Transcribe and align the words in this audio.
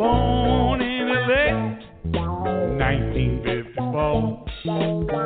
born 0.00 0.80
in 0.80 1.08
LA, 1.10 1.76
1954. 2.78 5.19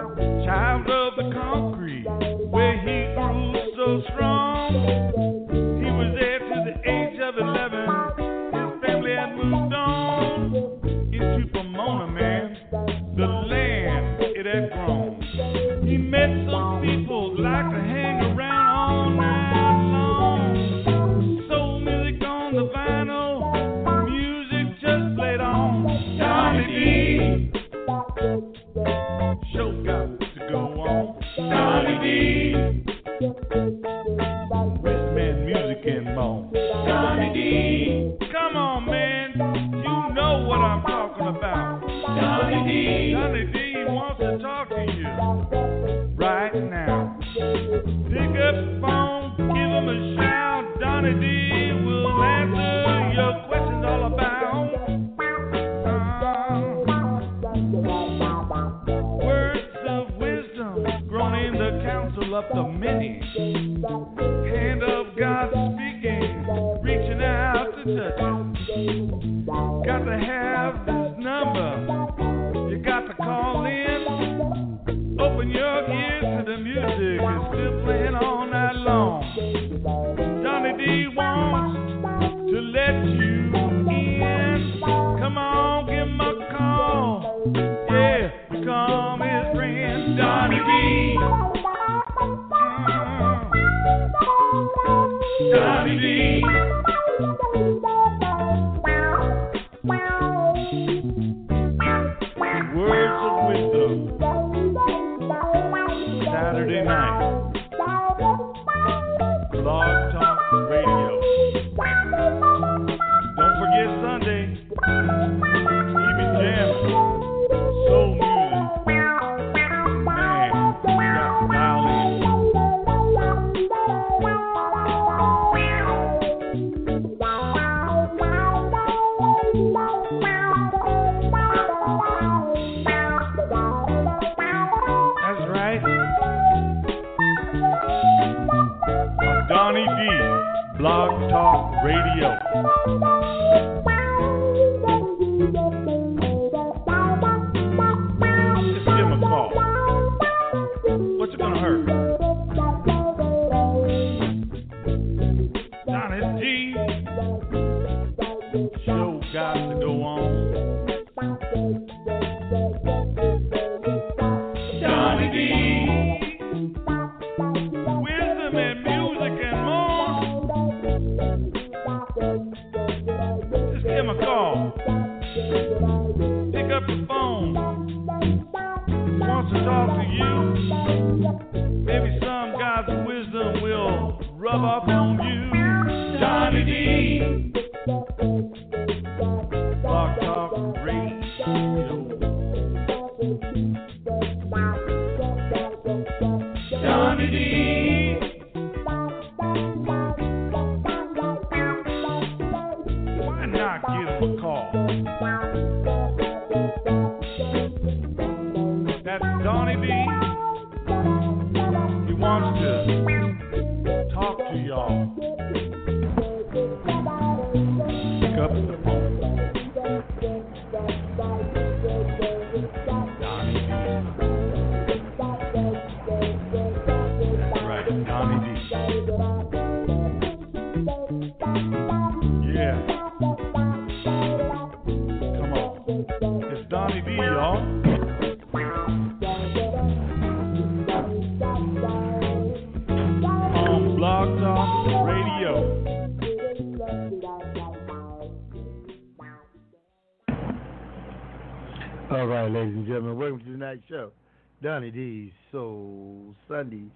Sundays. 256.49 256.91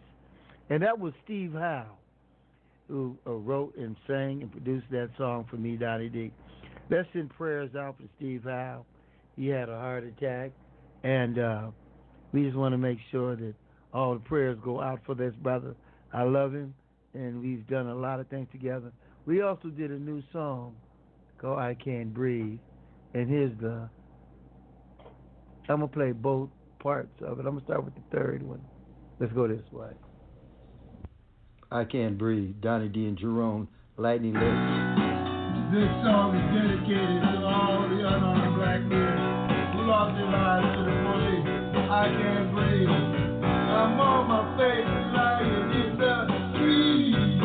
And 0.71 0.83
that 0.83 0.99
was 0.99 1.13
Steve 1.25 1.53
Howe, 1.55 1.97
who 2.89 3.17
uh, 3.27 3.33
wrote 3.33 3.77
and 3.77 3.97
sang 4.07 4.43
and 4.43 4.53
produced 4.53 4.87
that 4.91 5.11
song 5.17 5.47
for 5.49 5.57
me, 5.57 5.77
Donny 5.77 6.09
D. 6.09 6.31
Let's 6.91 7.09
send 7.13 7.31
prayers 7.31 7.75
out 7.75 7.97
for 7.97 8.05
Steve 8.17 8.45
Howe. 8.45 8.85
He 9.37 9.47
had 9.49 9.69
a 9.69 9.77
heart 9.77 10.05
attack, 10.05 10.51
and 11.05 11.39
uh, 11.39 11.67
we 12.33 12.45
just 12.45 12.57
want 12.57 12.73
to 12.73 12.79
make 12.79 12.99
sure 13.11 13.37
that 13.37 13.55
all 13.93 14.15
the 14.15 14.21
prayers 14.21 14.59
go 14.65 14.81
out 14.81 15.01
for 15.07 15.15
this 15.15 15.35
brother. 15.43 15.75
I 16.13 16.23
love 16.25 16.53
him, 16.53 16.75
and 17.15 17.41
we've 17.41 17.67
done 17.69 17.87
a 17.87 17.95
lot 17.95 18.21
of 18.21 18.29
things 18.29 18.49
together. 18.53 18.93
We 19.27 19.43
also 19.43 19.69
did 19.69 19.91
a 19.91 19.99
new 19.99 20.23
song 20.33 20.75
called 21.39 21.59
I 21.59 21.75
Can't 21.75 22.13
Breathe, 22.13 22.59
and 23.15 23.29
here's 23.29 23.57
the. 23.61 23.89
I'm 25.69 25.81
going 25.81 25.89
to 25.89 25.95
play 25.95 26.13
both 26.13 26.49
parts 26.79 27.13
of 27.21 27.39
it. 27.39 27.47
I'm 27.47 27.53
going 27.53 27.61
to 27.61 27.65
start 27.65 27.85
with 27.85 27.95
the 27.95 28.17
third 28.17 28.43
one. 28.43 28.61
Let's 29.21 29.33
go 29.33 29.49
this 29.49 29.61
way. 29.73 29.91
I 31.73 31.85
Can't 31.85 32.17
Breathe, 32.17 32.55
Donny 32.61 32.89
D 32.89 33.07
and 33.07 33.19
Jerome, 33.19 33.69
Lightning 33.97 34.33
Lips. 34.33 34.45
This 35.75 35.91
song 36.07 36.39
is 36.39 36.47
dedicated 36.55 37.23
to 37.27 37.43
all 37.43 37.83
the 37.91 37.99
unarmed 37.99 38.55
black 38.57 38.81
men 38.87 39.75
who 39.75 39.83
lost 39.91 40.15
their 40.15 40.31
lives 40.31 40.71
to 40.71 40.87
the 40.87 40.95
police. 41.03 41.51
I 41.91 42.07
can't 42.15 42.55
breathe. 42.55 42.89
I'm 42.89 43.99
on 43.99 44.31
my 44.31 44.55
face 44.55 44.87
lying 45.13 45.67
in 45.77 45.99
the 45.99 46.15
street. 46.55 47.43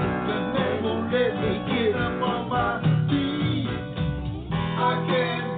The 0.00 0.36
neighbor 0.56 1.04
let 1.04 1.32
me 1.36 1.52
get 1.68 2.00
up 2.00 2.16
on 2.16 2.48
my 2.48 2.80
feet. 3.12 3.68
I 4.56 5.04
can't 5.04 5.49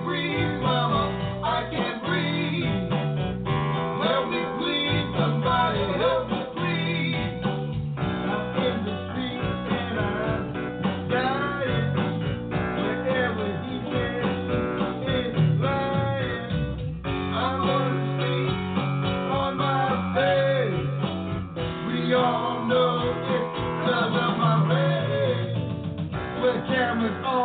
y'all 22.12 22.68
know 22.68 23.00
it's 23.24 23.88
love 23.88 24.12
of 24.12 24.36
my 24.36 24.68
baby. 24.68 25.72
With 26.42 26.66
cameras 26.68 27.24
on. 27.24 27.41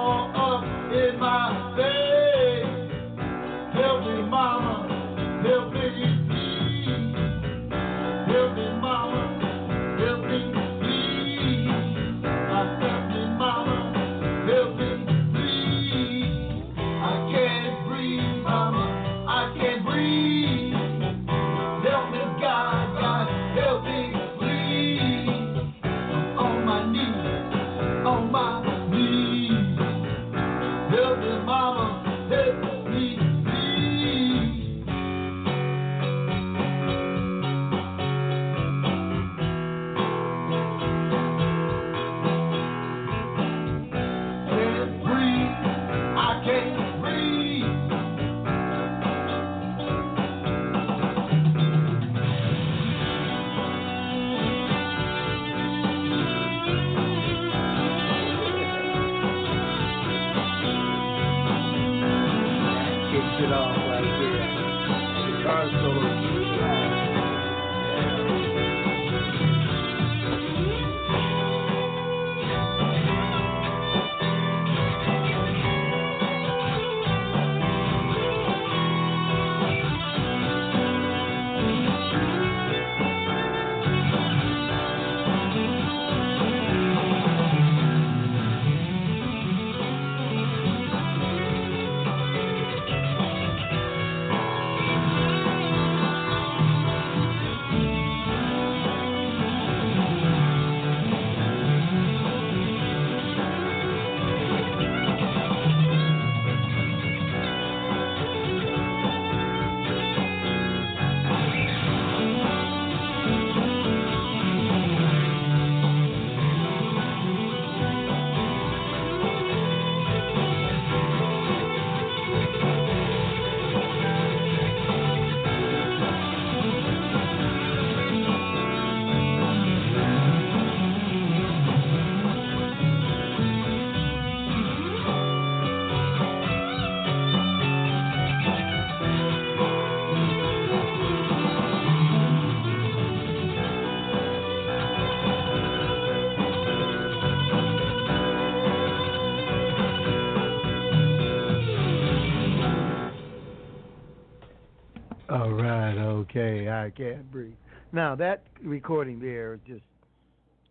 Okay, 156.29 156.69
I 156.69 156.89
can't 156.89 157.31
breathe. 157.31 157.53
Now 157.93 158.13
that 158.15 158.43
recording 158.61 159.17
there 159.19 159.53
is 159.53 159.59
just 159.65 159.83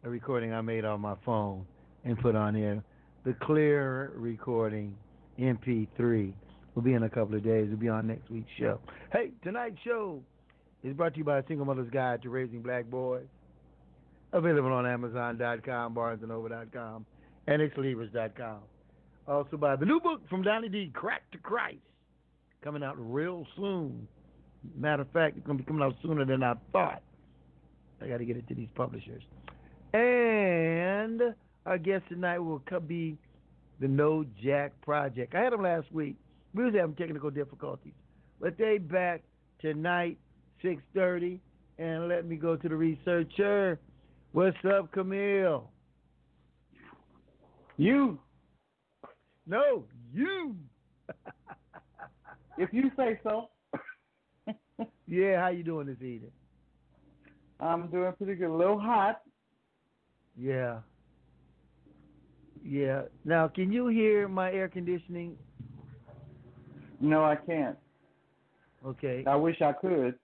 a 0.05 0.11
recording 0.11 0.53
I 0.53 0.61
made 0.61 0.85
on 0.85 1.01
my 1.01 1.15
phone 1.25 1.65
and 2.05 2.19
put 2.19 2.37
on 2.37 2.55
here. 2.55 2.83
The 3.25 3.35
clear 3.41 4.13
recording 4.15 4.95
MP3 5.39 6.35
will 6.75 6.83
be 6.83 6.93
in 6.93 7.05
a 7.05 7.09
couple 7.09 7.37
of 7.37 7.43
days. 7.43 7.65
It'll 7.67 7.79
be 7.79 7.89
on 7.89 8.07
next 8.07 8.31
week's 8.31 8.51
show. 8.59 8.81
Hey, 9.13 9.31
tonight's 9.43 9.79
show 9.83 10.23
is 10.85 10.95
brought 10.95 11.15
to 11.15 11.19
you 11.19 11.25
by 11.25 11.39
a 11.39 11.47
Single 11.49 11.65
Mother's 11.65 11.91
Guide 11.91 12.21
to 12.23 12.29
Raising 12.29 12.61
Black 12.61 12.85
Boys. 12.91 13.25
Available 14.35 14.73
on 14.73 14.87
Amazon.com, 14.87 15.95
BarnesandNoble.com, 15.95 17.07
and 17.47 17.63
XLibris.com. 17.63 18.59
Also 19.27 19.57
by 19.57 19.75
the 19.75 19.87
new 19.87 20.01
book 20.01 20.21
from 20.29 20.43
Donny 20.43 20.69
D, 20.69 20.91
Crack 20.93 21.23
to 21.33 21.39
Christ, 21.39 21.79
coming 22.63 22.83
out 22.83 22.97
real 22.99 23.47
soon. 23.57 24.07
Matter 24.77 25.03
of 25.03 25.11
fact, 25.11 25.37
it's 25.37 25.47
going 25.47 25.59
to 25.59 25.65
be 25.65 25.67
coming 25.67 25.83
out 25.83 25.95
sooner 26.03 26.25
than 26.25 26.43
I 26.43 26.55
thought. 26.73 27.03
I 28.03 28.09
got 28.09 28.19
to 28.19 28.25
get 28.25 28.37
it 28.37 28.47
to 28.49 28.55
these 28.55 28.69
publishers. 28.75 29.23
And 29.93 31.35
our 31.65 31.79
guest 31.79 32.05
tonight 32.09 32.39
will 32.39 32.63
be 32.87 33.19
the 33.81 33.89
No 33.89 34.25
Jack 34.43 34.73
Project. 34.83 35.35
I 35.35 35.41
had 35.41 35.53
them 35.53 35.63
last 35.63 35.91
week. 35.93 36.17
We 36.55 36.65
was 36.65 36.75
having 36.75 36.97
technical 36.97 37.31
difficulties, 37.31 37.93
but 38.41 38.57
they 38.57 38.79
back 38.79 39.23
tonight, 39.61 40.19
six 40.63 40.83
thirty. 40.95 41.41
And 41.79 42.09
let 42.09 42.25
me 42.25 42.37
go 42.37 42.57
to 42.57 42.69
the 42.69 42.75
researcher. 42.75 43.79
What's 44.33 44.57
up, 44.65 44.93
Camille? 44.93 45.71
You. 47.77 48.19
No, 49.47 49.85
you. 50.15 50.57
if 52.59 52.71
you 52.73 52.91
say 52.97 53.21
so. 53.23 53.51
Yeah, 55.07 55.41
how 55.41 55.49
you 55.49 55.63
doing 55.63 55.87
this 55.87 55.97
evening? 55.97 56.33
I'm 57.61 57.89
doing 57.89 58.13
pretty 58.19 58.35
good. 58.35 58.51
A 58.51 58.53
little 58.53 58.79
hot. 58.79 59.23
Yeah. 60.39 60.79
Yeah. 62.65 63.03
Now, 63.25 63.49
can 63.49 63.73
you 63.73 63.89
hear 63.89 64.29
my 64.29 64.53
air 64.53 64.69
conditioning? 64.69 65.37
No, 67.01 67.25
I 67.25 67.37
can't. 67.37 67.77
Okay. 68.85 69.25
I 69.27 69.37
wish 69.37 69.61
I 69.63 69.73
could. 69.73 70.15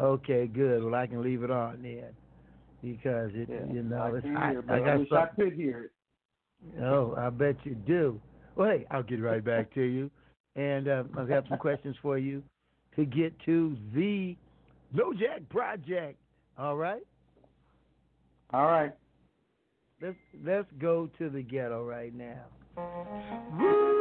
okay, 0.00 0.46
good. 0.46 0.84
Well, 0.84 0.94
I 0.94 1.06
can 1.06 1.22
leave 1.22 1.42
it 1.42 1.50
on 1.50 1.82
then 1.82 2.10
because 2.82 3.30
it, 3.34 3.48
yeah, 3.50 3.72
you 3.72 3.82
know, 3.82 3.98
I 3.98 4.16
it's 4.16 4.26
hot. 4.26 4.56
I, 4.68 4.78
got 4.78 4.88
I 4.88 4.96
wish 4.96 5.12
I 5.12 5.26
could 5.26 5.52
hear 5.52 5.84
it. 5.84 5.90
Oh, 6.82 7.14
I 7.18 7.30
bet 7.30 7.56
you 7.64 7.74
do. 7.74 8.20
Well, 8.54 8.68
hey, 8.68 8.86
I'll 8.90 9.02
get 9.02 9.20
right 9.20 9.44
back 9.44 9.72
to 9.74 9.82
you 9.82 10.10
and 10.56 10.88
uh, 10.88 11.04
I 11.16 11.20
have 11.20 11.28
got 11.28 11.48
some 11.48 11.58
questions 11.58 11.96
for 12.02 12.18
you 12.18 12.42
to 12.96 13.04
get 13.04 13.32
to 13.46 13.76
the 13.94 14.36
No 14.92 15.12
Jack 15.12 15.48
Project. 15.48 16.18
All 16.58 16.76
right. 16.76 17.02
All 18.52 18.66
right. 18.66 18.92
Let's 20.00 20.16
let's 20.44 20.68
go 20.80 21.08
to 21.18 21.30
the 21.30 21.42
ghetto 21.42 21.84
right 21.84 22.14
now. 22.14 22.44
Yes, 22.76 23.91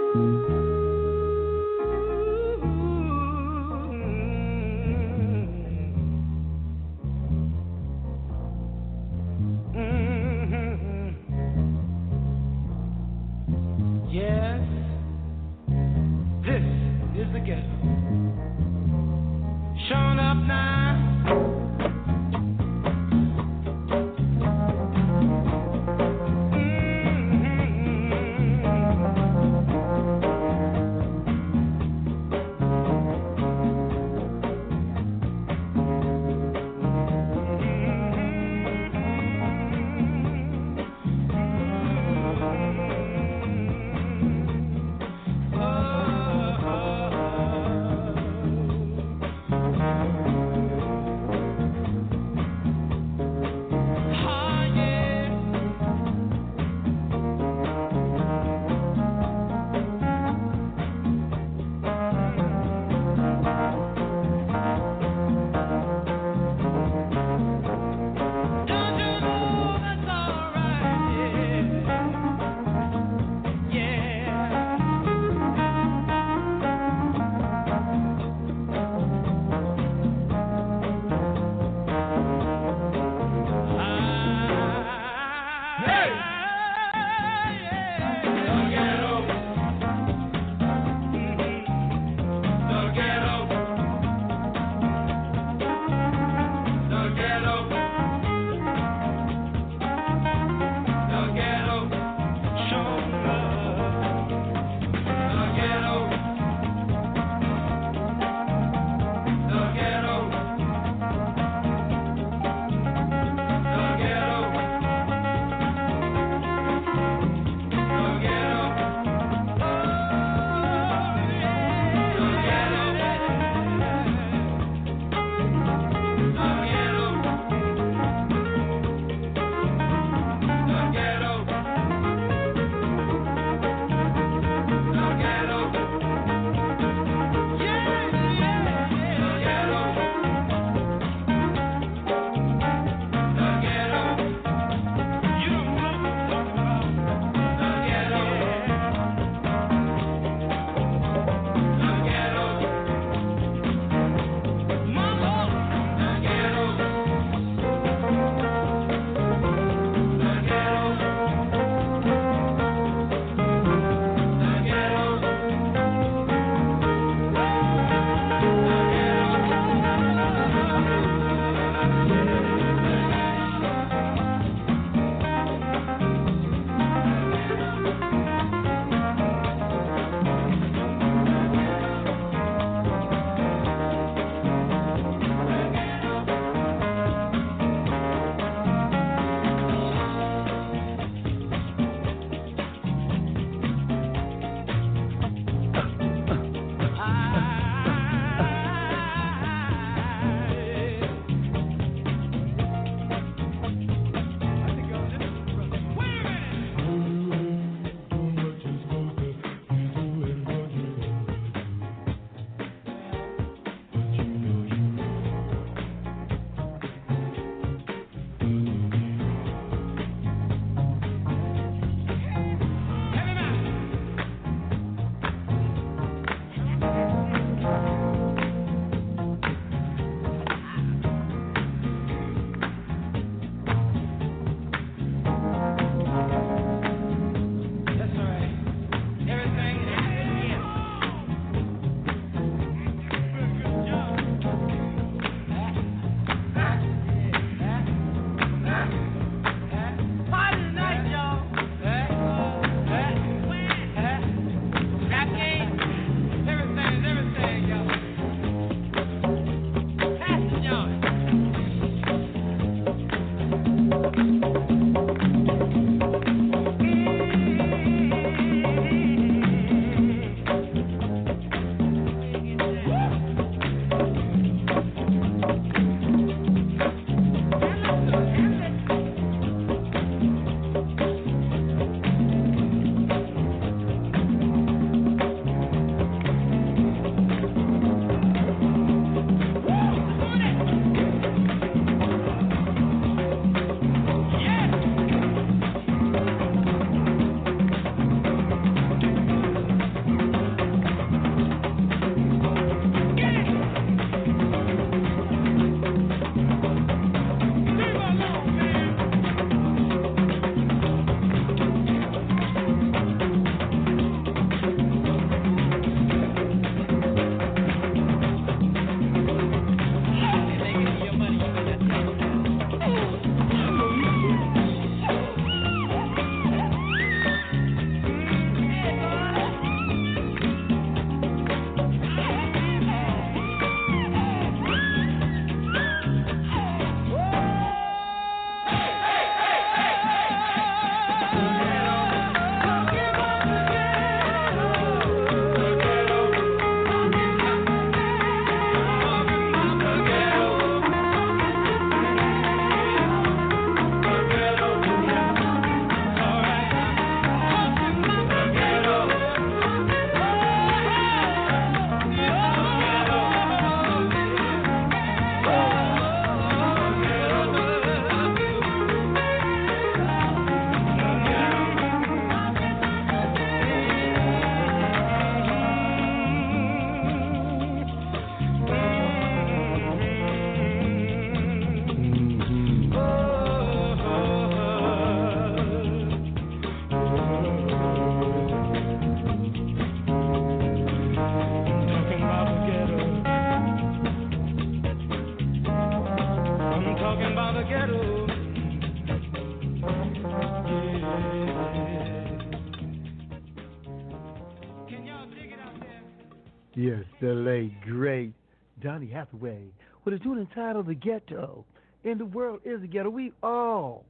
entitled 410.42 410.88
The 410.88 410.96
Ghetto. 410.96 411.66
And 412.04 412.20
the 412.20 412.26
world 412.26 412.62
is 412.66 412.82
a 412.84 412.88
ghetto. 412.88 413.10
We 413.10 413.32
all, 413.44 414.06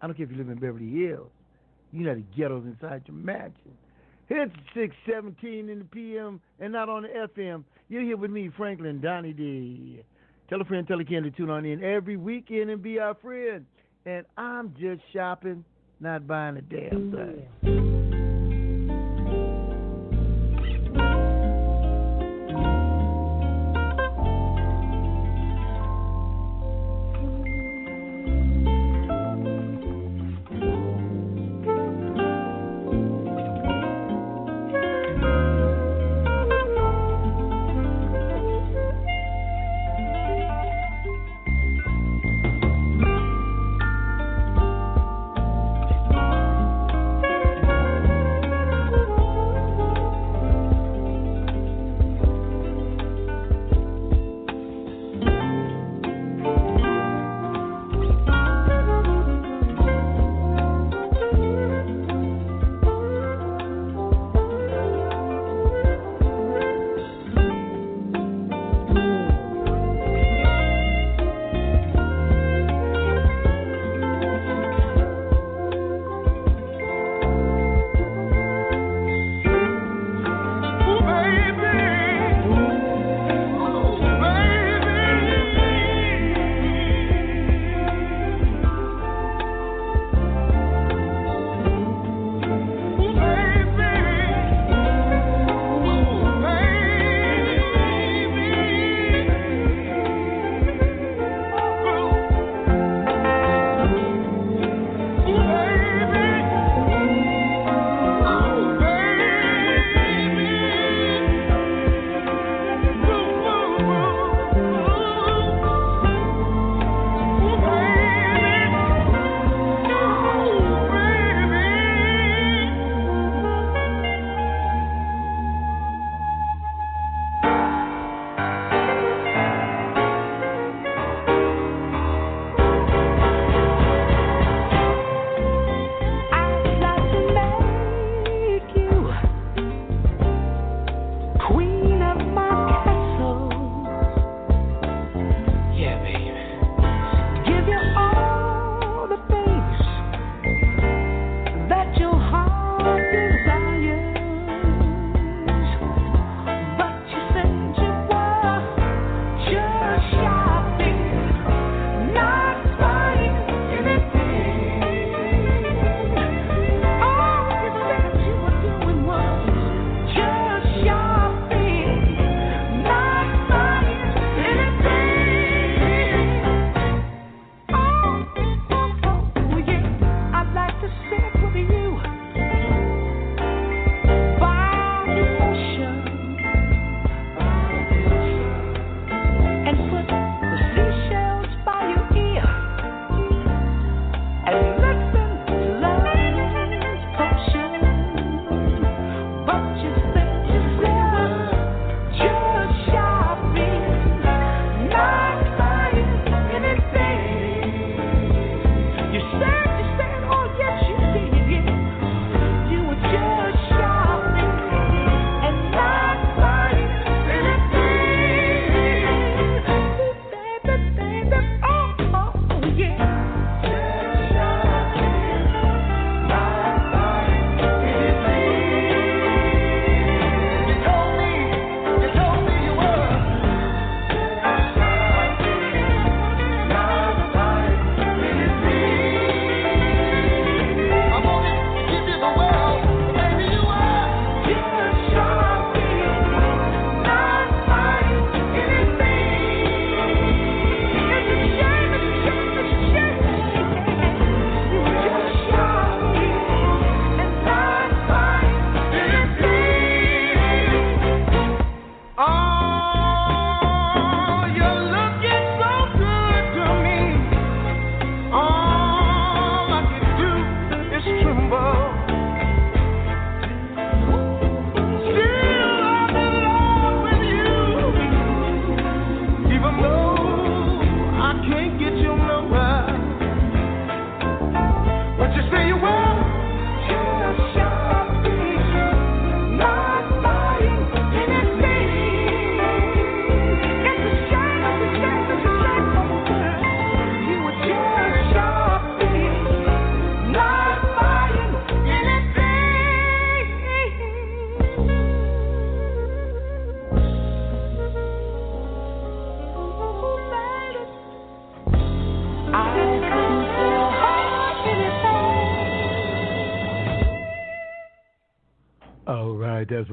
I 0.00 0.06
don't 0.06 0.16
care 0.16 0.24
if 0.24 0.32
you 0.32 0.36
live 0.36 0.48
in 0.48 0.56
Beverly 0.56 0.90
Hills, 0.90 1.30
you 1.92 2.04
know 2.04 2.14
the 2.14 2.24
ghettos 2.36 2.64
inside 2.64 3.02
your 3.06 3.16
mansion. 3.16 3.72
It's 4.28 4.52
617 4.74 5.68
in 5.68 5.78
the 5.78 5.84
PM 5.84 6.40
and 6.58 6.72
not 6.72 6.88
on 6.88 7.02
the 7.02 7.08
FM. 7.08 7.62
You're 7.88 8.02
here 8.02 8.16
with 8.16 8.30
me, 8.30 8.50
Franklin 8.56 9.00
Donny 9.00 9.32
D. 9.32 10.00
Tell 10.48 10.60
a 10.60 10.64
friend, 10.64 10.86
tell 10.88 11.00
a 11.00 11.04
kid 11.04 11.22
to 11.24 11.30
tune 11.30 11.50
on 11.50 11.64
in 11.64 11.84
every 11.84 12.16
weekend 12.16 12.70
and 12.70 12.82
be 12.82 12.98
our 12.98 13.14
friend. 13.14 13.64
And 14.06 14.26
I'm 14.36 14.74
just 14.78 15.02
shopping, 15.12 15.64
not 16.00 16.26
buying 16.26 16.56
a 16.56 16.62
damn 16.62 17.12
thing. 17.12 17.93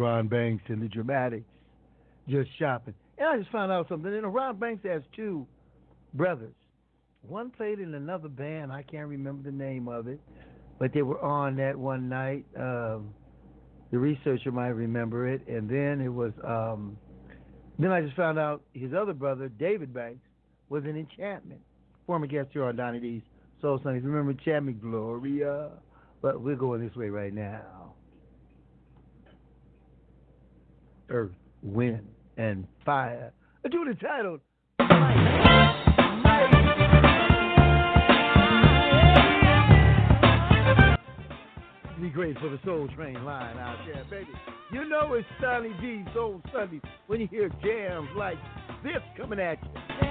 Ron 0.02 0.28
Banks 0.28 0.64
and 0.68 0.82
the 0.82 0.88
Dramatics. 0.88 1.46
Just 2.28 2.50
shopping. 2.58 2.94
And 3.18 3.28
I 3.28 3.38
just 3.38 3.52
found 3.52 3.72
out 3.72 3.88
something. 3.88 4.12
You 4.12 4.22
know, 4.22 4.30
Ron 4.30 4.58
Banks 4.58 4.84
has 4.86 5.02
two 5.16 5.46
brothers. 6.14 6.54
One 7.28 7.52
played 7.52 7.80
in 7.80 7.94
another 7.94 8.30
band. 8.30 8.72
I 8.72 8.82
can't 8.82 9.08
remember 9.08 9.44
the 9.44 9.56
name 9.56 9.88
of 9.88 10.08
it, 10.08 10.20
but 10.80 10.92
they 10.94 11.04
were 11.04 11.22
on 11.22 11.56
that 11.58 11.78
one 11.78 12.10
night. 12.10 12.46
Um, 12.58 13.14
the 13.92 14.00
researcher 14.00 14.52
might 14.52 14.70
remember 14.70 15.28
it. 15.28 15.48
And 15.48 15.70
then 15.70 16.02
it 16.02 16.10
was. 16.10 16.34
Um, 16.44 16.98
then 17.78 17.92
I 17.92 18.02
just 18.02 18.16
found 18.16 18.38
out 18.40 18.64
his 18.74 18.94
other 18.94 19.14
brother, 19.14 19.50
David 19.50 19.94
Banks, 19.94 20.22
was 20.70 20.84
an 20.84 20.98
enchantment. 20.98 21.62
Former 22.08 22.28
guest 22.28 22.50
here 22.54 22.64
on 22.64 22.76
Donny 22.76 23.00
D's 23.00 23.22
Soul 23.62 23.80
Sunday. 23.84 24.00
Remember 24.00 24.32
enchantment, 24.32 24.82
Gloria. 24.82 25.70
But 26.22 26.42
we're 26.42 26.56
going 26.56 26.86
this 26.86 26.96
way 26.96 27.10
right 27.10 27.34
now. 27.34 27.94
Earth, 31.12 31.32
wind, 31.62 32.08
and 32.38 32.66
fire. 32.86 33.34
A 33.66 33.70
duty 33.70 33.92
titled 34.02 34.40
Be 42.02 42.10
great 42.10 42.40
for 42.40 42.50
the 42.50 42.60
Soul 42.66 42.88
Train 42.96 43.24
line 43.26 43.58
out 43.58 43.78
there, 43.86 44.04
baby. 44.10 44.32
You 44.72 44.90
know 44.90 45.14
it's 45.14 45.28
Donny 45.40 45.74
D 45.82 46.04
Soul 46.14 46.42
Sunday 46.54 46.82
when 47.08 47.20
you 47.20 47.28
hear 47.28 47.50
jams 47.64 48.10
like 48.16 48.38
this 48.84 49.02
coming 49.18 49.40
at 49.40 49.62
you. 49.62 50.11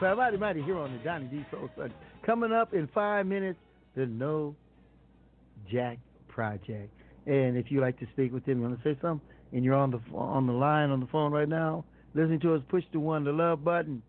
Mighty 0.00 0.36
Mighty 0.36 0.62
here 0.62 0.78
on 0.78 0.92
the 0.92 0.98
Donny 0.98 1.26
D 1.26 1.44
Soul 1.50 1.68
Sunday. 1.76 1.94
Coming 2.24 2.52
up 2.52 2.72
in 2.72 2.88
five 2.94 3.26
minutes, 3.26 3.58
the 3.96 4.06
No 4.06 4.54
Jack 5.70 5.98
Project. 6.28 6.92
And 7.26 7.56
if 7.56 7.70
you 7.70 7.80
like 7.80 7.98
to 7.98 8.06
speak 8.12 8.32
with 8.32 8.44
him, 8.46 8.58
you 8.58 8.68
want 8.68 8.82
to 8.82 8.94
say 8.94 8.98
something, 9.02 9.26
and 9.52 9.64
you're 9.64 9.74
on 9.74 9.90
the 9.90 10.00
on 10.14 10.46
the 10.46 10.52
line 10.52 10.90
on 10.90 11.00
the 11.00 11.06
phone 11.06 11.32
right 11.32 11.48
now, 11.48 11.84
listening 12.14 12.40
to 12.40 12.54
us, 12.54 12.62
push 12.68 12.84
the 12.92 13.00
one, 13.00 13.24
the 13.24 13.32
love 13.32 13.64
button. 13.64 14.02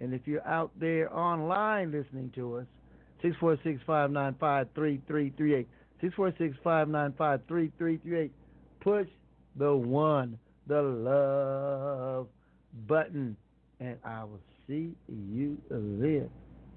And 0.00 0.14
if 0.14 0.22
you're 0.26 0.46
out 0.46 0.72
there 0.78 1.12
online 1.14 1.90
listening 1.90 2.32
to 2.34 2.58
us, 2.58 2.66
six 3.22 3.34
four 3.40 3.56
six 3.64 3.80
five 3.86 4.10
nine 4.10 4.36
five 4.38 4.68
three 4.74 5.00
three 5.06 5.32
three 5.36 5.54
eight. 5.54 5.68
Six 6.00 6.14
four 6.14 6.32
six 6.38 6.56
five 6.62 6.88
nine 6.88 7.14
five 7.16 7.40
three 7.48 7.72
three 7.78 7.96
three 7.98 8.20
eight. 8.20 8.32
Push 8.80 9.08
the 9.56 9.74
one, 9.74 10.38
the 10.66 10.80
love 10.80 12.28
button, 12.86 13.36
and 13.80 13.96
I 14.04 14.24
will 14.24 14.40
see 14.70 14.92
you 15.08 15.58
live. 15.68 16.28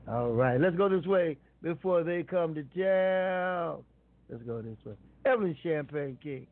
All 0.07 0.31
right, 0.31 0.59
let's 0.59 0.75
go 0.75 0.89
this 0.89 1.05
way 1.05 1.37
before 1.61 2.03
they 2.03 2.23
come 2.23 2.55
to 2.55 2.63
jail. 2.63 3.85
Let's 4.29 4.43
go 4.43 4.61
this 4.61 4.77
way. 4.85 4.93
Evelyn 5.25 5.55
Champagne 5.61 6.17
King. 6.21 6.47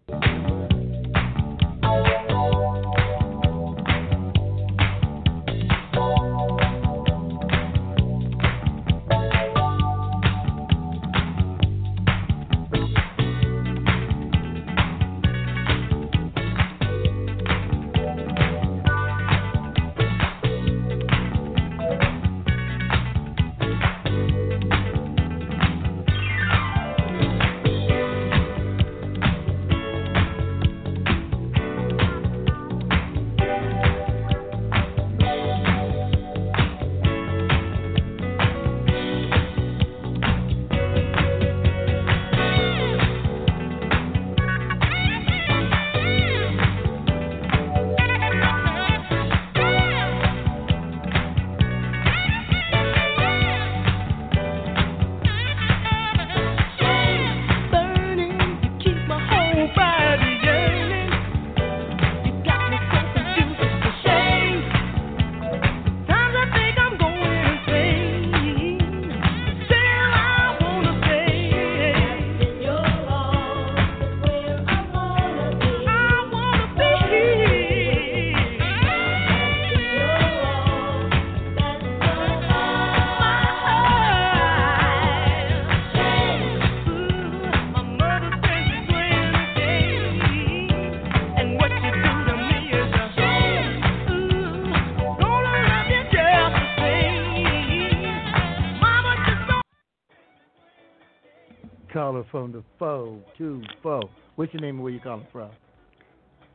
Two 103.42 103.64
foe. 103.82 104.08
What's 104.36 104.54
your 104.54 104.62
name 104.62 104.76
and 104.76 104.84
where 104.84 104.94
you 104.94 105.00
calling 105.00 105.26
from? 105.32 105.50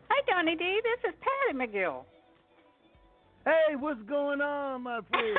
Hi, 0.08 0.22
Donny 0.30 0.54
D. 0.54 0.80
This 0.84 1.10
is 1.10 1.18
Patty 1.18 1.58
McGill. 1.58 2.04
Hey, 3.44 3.74
what's 3.76 4.00
going 4.02 4.40
on, 4.40 4.84
my 4.84 5.00
friend? 5.10 5.36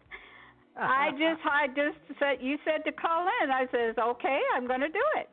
I 0.80 1.10
just, 1.10 1.44
I 1.44 1.66
just 1.66 2.18
said 2.18 2.38
you 2.40 2.56
said 2.64 2.82
to 2.86 2.92
call 2.92 3.26
in. 3.42 3.50
I 3.50 3.66
says, 3.70 3.94
okay, 3.98 4.40
I'm 4.56 4.66
going 4.66 4.80
to 4.80 4.88
do 4.88 5.02
it. 5.18 5.28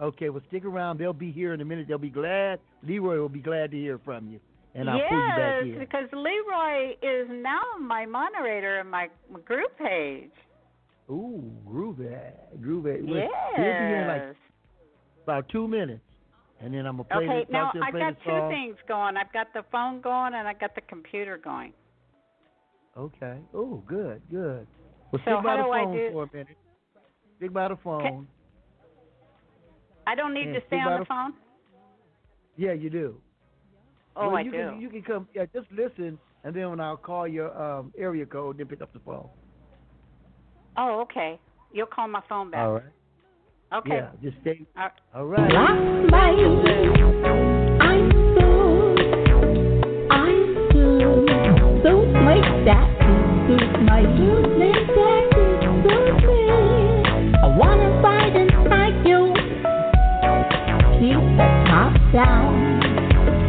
Okay, 0.00 0.28
well, 0.28 0.42
stick 0.46 0.64
around. 0.64 0.98
They'll 0.98 1.12
be 1.12 1.32
here 1.32 1.54
in 1.54 1.60
a 1.60 1.64
minute. 1.64 1.88
They'll 1.88 1.98
be 1.98 2.08
glad. 2.08 2.60
Leroy 2.84 3.18
will 3.18 3.28
be 3.28 3.40
glad 3.40 3.72
to 3.72 3.76
hear 3.76 3.98
from 4.04 4.28
you, 4.28 4.38
and 4.76 4.88
I'll 4.88 4.98
yes, 4.98 5.06
pull 5.08 5.18
you 5.18 5.28
back 5.28 5.62
in. 5.62 5.78
because 5.80 6.08
Leroy 6.12 6.92
is 7.02 7.26
now 7.28 7.62
my 7.80 8.06
moderator 8.06 8.78
in 8.78 8.86
my 8.86 9.08
group 9.44 9.76
page. 9.76 10.30
Ooh, 11.10 11.50
groovy, 11.68 12.16
groovy. 12.60 13.00
Yes. 13.04 13.28
He'll 13.56 13.64
be 13.64 13.70
here 13.70 14.02
in 14.02 14.06
like 14.06 14.36
about 15.24 15.48
two 15.48 15.66
minutes, 15.68 16.02
and 16.60 16.74
then 16.74 16.86
I'm 16.86 16.96
gonna 16.98 17.08
play 17.08 17.24
okay, 17.24 17.38
this. 17.40 17.48
now 17.52 17.64
talk 17.66 17.74
to 17.74 17.80
I 17.82 17.90
play 17.90 18.00
got 18.00 18.16
two 18.24 18.30
song. 18.30 18.50
things 18.50 18.76
going. 18.88 19.16
I've 19.16 19.32
got 19.32 19.52
the 19.52 19.64
phone 19.70 20.00
going 20.00 20.34
and 20.34 20.46
I've 20.48 20.60
got 20.60 20.74
the 20.74 20.80
computer 20.82 21.38
going. 21.38 21.72
Okay. 22.96 23.38
Oh, 23.54 23.82
good, 23.86 24.20
good. 24.30 24.66
Well, 25.10 25.22
So 25.24 25.32
stick 25.36 25.44
by 25.44 25.56
the 25.56 25.62
phone 25.62 25.96
do- 25.96 26.10
for 26.12 26.24
a 26.24 26.28
minute. 26.32 26.56
Stick 27.38 27.52
by 27.52 27.68
the 27.68 27.76
phone. 27.76 28.26
I 30.06 30.14
don't 30.14 30.34
need 30.34 30.52
to 30.52 30.60
stay 30.66 30.76
on 30.76 30.92
the 30.92 30.98
the- 31.00 31.04
phone. 31.06 31.34
Yeah, 32.56 32.72
you 32.72 32.90
do. 32.90 33.16
Oh, 34.14 34.28
well, 34.28 34.36
I 34.36 34.40
you 34.42 34.50
do. 34.50 34.56
Can, 34.58 34.80
you 34.80 34.90
can 34.90 35.02
come. 35.02 35.28
Yeah, 35.34 35.46
just 35.54 35.66
listen, 35.72 36.18
and 36.44 36.54
then 36.54 36.68
when 36.68 36.80
I'll 36.80 36.98
call 36.98 37.26
your 37.26 37.50
um, 37.60 37.92
area 37.96 38.26
code, 38.26 38.58
then 38.58 38.66
pick 38.66 38.82
up 38.82 38.92
the 38.92 38.98
phone. 38.98 39.28
Oh, 40.76 41.00
okay. 41.02 41.40
You'll 41.72 41.86
call 41.86 42.08
my 42.08 42.22
phone 42.28 42.50
back. 42.50 42.60
All 42.60 42.74
right. 42.74 42.82
Okay. 43.74 43.96
Yeah, 43.96 44.10
just 44.22 44.36
stay. 44.42 44.66
Uh, 44.76 44.88
All 45.14 45.24
right. 45.24 45.50
Last 45.50 45.80
night 46.12 46.36
I 47.80 47.96
stood, 48.36 49.00
I 50.12 50.28
stood, 50.68 51.24
so 51.80 51.88
so 51.88 52.04
like 52.20 52.44
that 52.68 52.84
suits 53.48 53.72
my 53.88 54.04
suit 54.20 54.44
that. 54.60 55.24
I 57.42 57.48
wanna 57.56 57.88
ride 58.04 58.36
inside 58.36 59.06
you, 59.08 59.32
keep 61.00 61.16
the 61.40 61.48
top 61.64 61.96
down, 62.12 62.52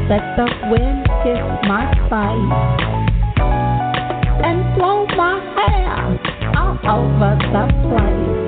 let 0.07 0.23
the 0.39 0.47
wind 0.71 1.03
kiss 1.23 1.43
my 1.67 1.83
face, 2.07 2.51
and 4.39 4.63
blow 4.79 5.05
my 5.17 5.35
hair 5.59 5.99
all 6.55 6.79
over 6.87 7.35
the 7.51 7.65
place. 7.89 8.42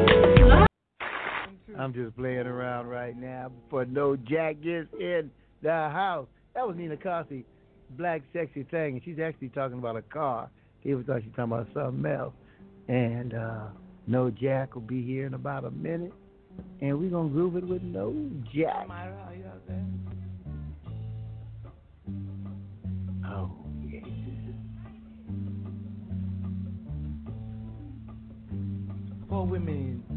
I'm 1.78 1.94
just 1.94 2.16
playing 2.16 2.48
around 2.48 2.88
right 2.88 3.18
now 3.18 3.50
before 3.50 3.86
No 3.86 4.16
Jack 4.16 4.62
gets 4.62 4.88
in 5.00 5.30
the 5.62 5.70
house. 5.70 6.28
That 6.54 6.66
was 6.66 6.78
Nina 6.78 6.96
Cossey, 6.96 7.44
Black 7.92 8.22
Sexy 8.32 8.64
Thing, 8.64 8.94
and 8.96 9.02
she's 9.04 9.20
actually 9.20 9.50
talking 9.50 9.78
about 9.78 9.98
a 9.98 10.02
car. 10.02 10.50
People 10.84 11.04
thought 11.06 11.22
she 11.22 11.28
was 11.28 11.36
talking 11.36 11.52
about 11.52 11.68
something 11.74 12.12
else. 12.12 12.34
And 12.88 13.34
uh, 13.34 13.66
No 14.08 14.30
Jack 14.30 14.76
will 14.76 14.84
be 14.84 15.04
here 15.04 15.26
in 15.26 15.34
about 15.34 15.66
a 15.66 15.72
minute, 15.72 16.14
and 16.80 16.98
we're 16.98 17.10
going 17.10 17.30
to 17.30 17.34
groove 17.34 17.58
it 17.58 17.68
with 17.68 17.82
No 17.82 18.16
Jack. 18.54 18.88
Oh, 23.28 23.52
yeah. 23.90 24.00
For 29.28 29.46
women. 29.46 30.15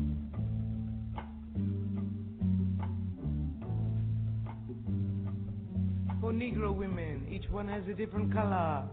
For 6.29 6.35
Negro 6.35 6.77
women, 6.77 7.27
each 7.31 7.51
one 7.51 7.67
has 7.69 7.83
a 7.91 7.95
different 7.95 8.35
color. 8.35 8.85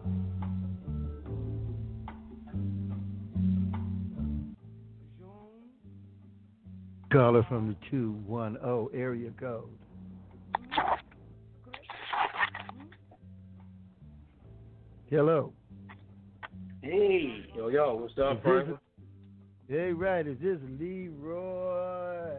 Caller 7.12 7.46
from 7.50 7.68
the 7.68 7.76
210 7.92 8.98
area 8.98 9.32
code. 9.38 9.68
Hello. 15.10 15.52
Hey, 16.82 17.48
yo, 17.54 17.68
yo, 17.68 17.96
what's 17.96 18.18
up, 18.18 18.38
Is 18.38 18.44
Franklin? 18.44 18.80
Hey, 19.68 19.92
right. 19.92 20.26
Is 20.26 20.38
this 20.42 20.58
Leroy? 20.80 22.30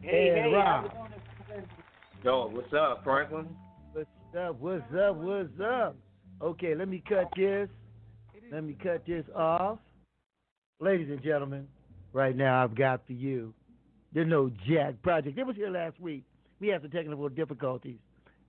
Hey, 0.00 0.28
and 0.28 0.38
hey, 0.38 0.52
Rob. 0.54 0.64
how's 0.64 0.84
it 0.84 0.94
going? 0.94 1.64
Yo, 2.22 2.50
what's 2.54 2.72
up, 2.72 3.02
Franklin? 3.02 3.48
What's 4.36 4.50
up? 4.50 4.60
What's 4.60 4.94
up? 4.94 5.16
What's 5.16 5.60
up? 5.64 5.96
Okay, 6.42 6.74
let 6.74 6.88
me 6.88 7.02
cut 7.08 7.30
this. 7.34 7.70
Let 8.52 8.64
me 8.64 8.76
cut 8.82 9.06
this 9.06 9.24
off. 9.34 9.78
Ladies 10.78 11.08
and 11.08 11.22
gentlemen, 11.22 11.66
right 12.12 12.36
now 12.36 12.62
I've 12.62 12.74
got 12.74 13.06
for 13.06 13.14
you 13.14 13.54
the 14.12 14.26
No 14.26 14.50
Jack 14.68 15.00
Project. 15.00 15.38
It 15.38 15.46
was 15.46 15.56
here 15.56 15.70
last 15.70 15.98
week. 15.98 16.22
We 16.60 16.68
had 16.68 16.82
some 16.82 16.90
technical 16.90 17.30
difficulties, 17.30 17.96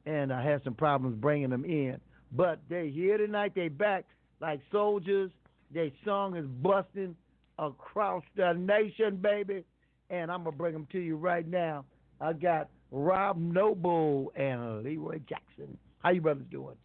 and 0.06 0.34
I 0.34 0.44
had 0.44 0.62
some 0.66 0.74
problems 0.74 1.16
bringing 1.22 1.52
them 1.52 1.64
in. 1.64 2.02
But 2.34 2.60
they 2.68 2.90
here 2.90 3.18
tonight. 3.18 3.54
They 3.56 3.70
back 3.70 4.04
like 4.42 4.60
soldiers. 4.74 5.32
Their 5.74 5.90
song 6.04 6.36
is 6.36 6.46
busting 6.62 7.16
across 7.60 8.24
the 8.36 8.52
nation, 8.52 9.20
baby. 9.22 9.64
And 10.10 10.32
I'm 10.32 10.44
gonna 10.44 10.54
bring 10.54 10.74
them 10.74 10.88
to 10.92 11.00
you 11.00 11.16
right 11.16 11.48
now. 11.48 11.86
I 12.20 12.34
got 12.34 12.68
Rob 12.92 13.38
Noble 13.38 14.32
and 14.36 14.84
Leroy 14.84 15.20
Jackson. 15.28 15.78
How 16.00 16.12
you 16.12 16.22
brothers 16.22 16.46
doing? 16.50 16.76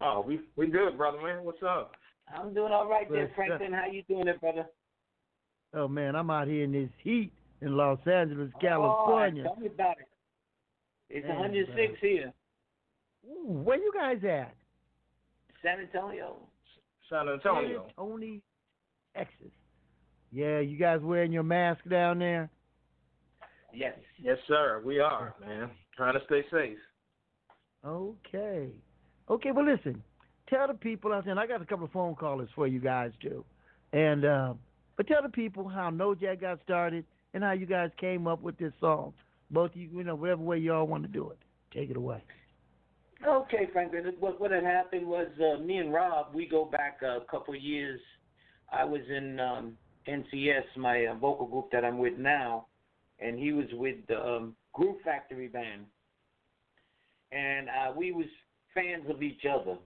Oh, 0.00 0.24
we 0.26 0.40
we 0.56 0.66
good, 0.66 0.96
brother 0.96 1.20
man. 1.22 1.44
What's 1.44 1.62
up? 1.62 1.92
I'm 2.34 2.52
doing 2.54 2.72
all 2.72 2.88
right 2.88 3.08
there, 3.10 3.22
What's? 3.24 3.34
Franklin. 3.34 3.72
How 3.72 3.86
you 3.86 4.02
doing, 4.08 4.24
there, 4.24 4.38
brother? 4.38 4.66
Oh 5.74 5.88
man, 5.88 6.16
I'm 6.16 6.30
out 6.30 6.48
here 6.48 6.64
in 6.64 6.72
this 6.72 6.90
heat 7.02 7.32
in 7.60 7.76
Los 7.76 7.98
Angeles, 8.06 8.50
oh, 8.54 8.58
California. 8.60 9.44
Oh, 9.46 9.54
tell 9.54 9.62
me 9.62 9.68
about 9.68 9.98
it. 9.98 10.08
It's 11.08 11.26
Man, 11.26 11.38
106 11.40 12.00
here, 12.00 12.32
Ooh, 13.26 13.46
where 13.46 13.78
you 13.78 13.92
guys 13.94 14.18
at? 14.24 14.54
San 15.62 15.78
Antonio. 15.80 16.36
San 17.08 17.28
Antonio. 17.28 17.86
Tony, 17.96 18.40
Texas. 19.16 19.52
Yeah, 20.32 20.60
you 20.60 20.78
guys 20.78 21.00
wearing 21.02 21.30
your 21.30 21.42
mask 21.42 21.80
down 21.88 22.18
there? 22.18 22.50
Yes. 23.72 23.96
Yes, 24.22 24.38
sir. 24.46 24.82
We 24.84 25.00
are, 25.00 25.34
man. 25.40 25.70
Trying 25.96 26.14
to 26.14 26.24
stay 26.26 26.42
safe. 26.50 26.78
Okay. 27.84 28.70
Okay, 29.30 29.50
well 29.52 29.64
listen, 29.64 30.02
tell 30.48 30.66
the 30.66 30.74
people 30.74 31.12
out 31.12 31.24
there. 31.24 31.30
And 31.30 31.40
I 31.40 31.46
got 31.46 31.62
a 31.62 31.64
couple 31.64 31.84
of 31.84 31.92
phone 31.92 32.14
callers 32.14 32.48
for 32.54 32.66
you 32.66 32.80
guys 32.80 33.12
too, 33.20 33.44
and 33.92 34.24
uh, 34.24 34.54
but 34.96 35.06
tell 35.06 35.22
the 35.22 35.28
people 35.28 35.68
how 35.68 35.90
No 35.90 36.14
Jack 36.14 36.40
got 36.40 36.60
started 36.64 37.04
and 37.34 37.42
how 37.42 37.52
you 37.52 37.66
guys 37.66 37.90
came 37.98 38.26
up 38.26 38.42
with 38.42 38.58
this 38.58 38.72
song. 38.80 39.14
Both 39.50 39.70
of 39.70 39.76
you, 39.76 39.88
you 39.94 40.04
know, 40.04 40.14
whatever 40.14 40.42
way 40.42 40.58
y'all 40.58 40.86
want 40.86 41.02
to 41.04 41.08
do 41.08 41.30
it. 41.30 41.38
Take 41.72 41.90
it 41.90 41.96
away. 41.96 42.22
Okay, 43.26 43.68
Franklin. 43.72 44.12
What 44.18 44.40
what 44.40 44.50
had 44.50 44.64
happened 44.64 45.06
was 45.06 45.28
uh, 45.38 45.62
me 45.62 45.78
and 45.78 45.92
Rob. 45.92 46.34
We 46.34 46.46
go 46.46 46.64
back 46.64 47.00
a 47.02 47.20
couple 47.30 47.54
of 47.54 47.60
years. 47.60 48.00
I 48.72 48.84
was 48.84 49.02
in 49.08 49.38
um, 49.38 49.78
NCS, 50.08 50.76
my 50.76 51.06
uh, 51.06 51.14
vocal 51.14 51.46
group 51.46 51.70
that 51.72 51.84
I'm 51.84 51.98
with 51.98 52.18
now, 52.18 52.66
and 53.22 53.38
he 53.38 53.52
was 53.52 53.66
with 53.72 53.96
the 54.08 54.20
um, 54.20 54.56
Groove 54.72 55.00
Factory 55.04 55.48
band, 55.48 55.86
and 57.30 57.68
uh, 57.68 57.92
we 57.96 58.12
was 58.12 58.26
fans 58.74 59.04
of 59.08 59.22
each 59.22 59.44
other. 59.50 59.76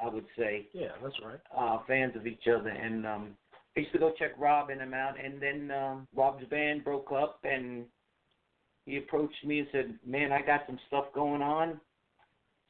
I 0.00 0.08
would 0.08 0.26
say. 0.36 0.68
Yeah, 0.72 0.88
that's 1.02 1.16
right. 1.24 1.40
uh, 1.56 1.78
fans 1.86 2.14
of 2.14 2.26
each 2.26 2.46
other, 2.46 2.68
and 2.68 3.04
um, 3.06 3.36
I 3.76 3.80
used 3.80 3.92
to 3.92 3.98
go 3.98 4.12
check 4.18 4.30
Rob 4.38 4.70
and 4.70 4.80
him 4.80 4.94
out. 4.94 5.14
And 5.22 5.42
then 5.42 5.70
um, 5.76 6.06
Rob's 6.14 6.44
band 6.46 6.84
broke 6.84 7.10
up, 7.12 7.40
and 7.44 7.84
he 8.86 8.96
approached 8.98 9.44
me 9.44 9.60
and 9.60 9.68
said, 9.72 9.98
"Man, 10.06 10.32
I 10.32 10.42
got 10.42 10.62
some 10.66 10.78
stuff 10.86 11.06
going 11.14 11.42
on, 11.42 11.80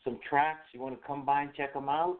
some 0.04 0.18
tracks. 0.28 0.68
You 0.72 0.80
want 0.80 1.00
to 1.00 1.06
come 1.06 1.24
by 1.24 1.42
and 1.42 1.54
check 1.54 1.74
them 1.74 1.88
out?" 1.88 2.18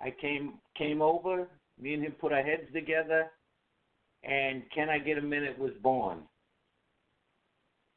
I 0.00 0.12
came 0.20 0.54
came 0.76 1.00
over. 1.00 1.48
Me 1.80 1.94
and 1.94 2.02
him 2.02 2.12
put 2.12 2.32
our 2.32 2.42
heads 2.42 2.66
together, 2.72 3.30
and 4.24 4.62
"Can 4.74 4.88
I 4.88 4.98
Get 4.98 5.18
a 5.18 5.22
Minute" 5.22 5.58
was 5.58 5.72
born. 5.82 6.22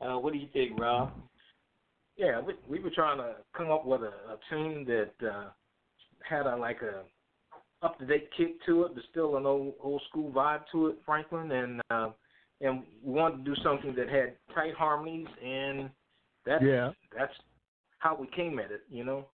Uh, 0.02 0.18
what 0.18 0.34
do 0.34 0.40
you 0.40 0.48
think, 0.54 0.80
Rob? 0.80 1.12
Yeah, 2.18 2.42
we 2.42 2.54
we 2.70 2.80
were 2.80 2.90
trying 2.90 3.18
to 3.18 3.36
come 3.56 3.72
up 3.72 3.86
with 3.86 4.02
a, 4.02 4.06
a 4.08 4.38
tune 4.50 4.86
that 4.86 5.28
uh, 5.28 5.50
had 6.28 6.46
a 6.46 6.56
like 6.56 6.82
a 6.82 7.04
up 7.86 7.98
to 8.00 8.06
date 8.06 8.30
kick 8.36 8.64
to 8.66 8.84
it, 8.84 8.92
but 8.94 9.04
still 9.12 9.38
an 9.38 9.46
old 9.46 9.74
old 9.82 10.02
school 10.10 10.32
vibe 10.32 10.62
to 10.72 10.88
it, 10.88 10.98
Franklin, 11.06 11.52
and 11.52 11.82
uh, 11.90 12.10
and 12.62 12.84
we 13.04 13.14
wanted 13.14 13.46
to 13.46 13.56
do 13.56 13.62
something 13.64 13.96
that 13.96 14.10
had 14.10 14.36
tight 14.54 14.74
harmonies, 14.76 15.28
and 15.44 15.90
that's 16.46 16.64
Yeah. 16.64 16.92
that's 17.18 17.34
how 18.00 18.18
we 18.20 18.28
came 18.28 18.60
at 18.60 18.72
it, 18.72 18.82
you 18.90 19.04
know. 19.04 19.26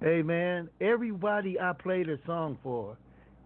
Hey 0.00 0.22
man, 0.22 0.68
everybody 0.80 1.60
I 1.60 1.72
played 1.72 2.08
a 2.08 2.18
song 2.26 2.58
for 2.62 2.96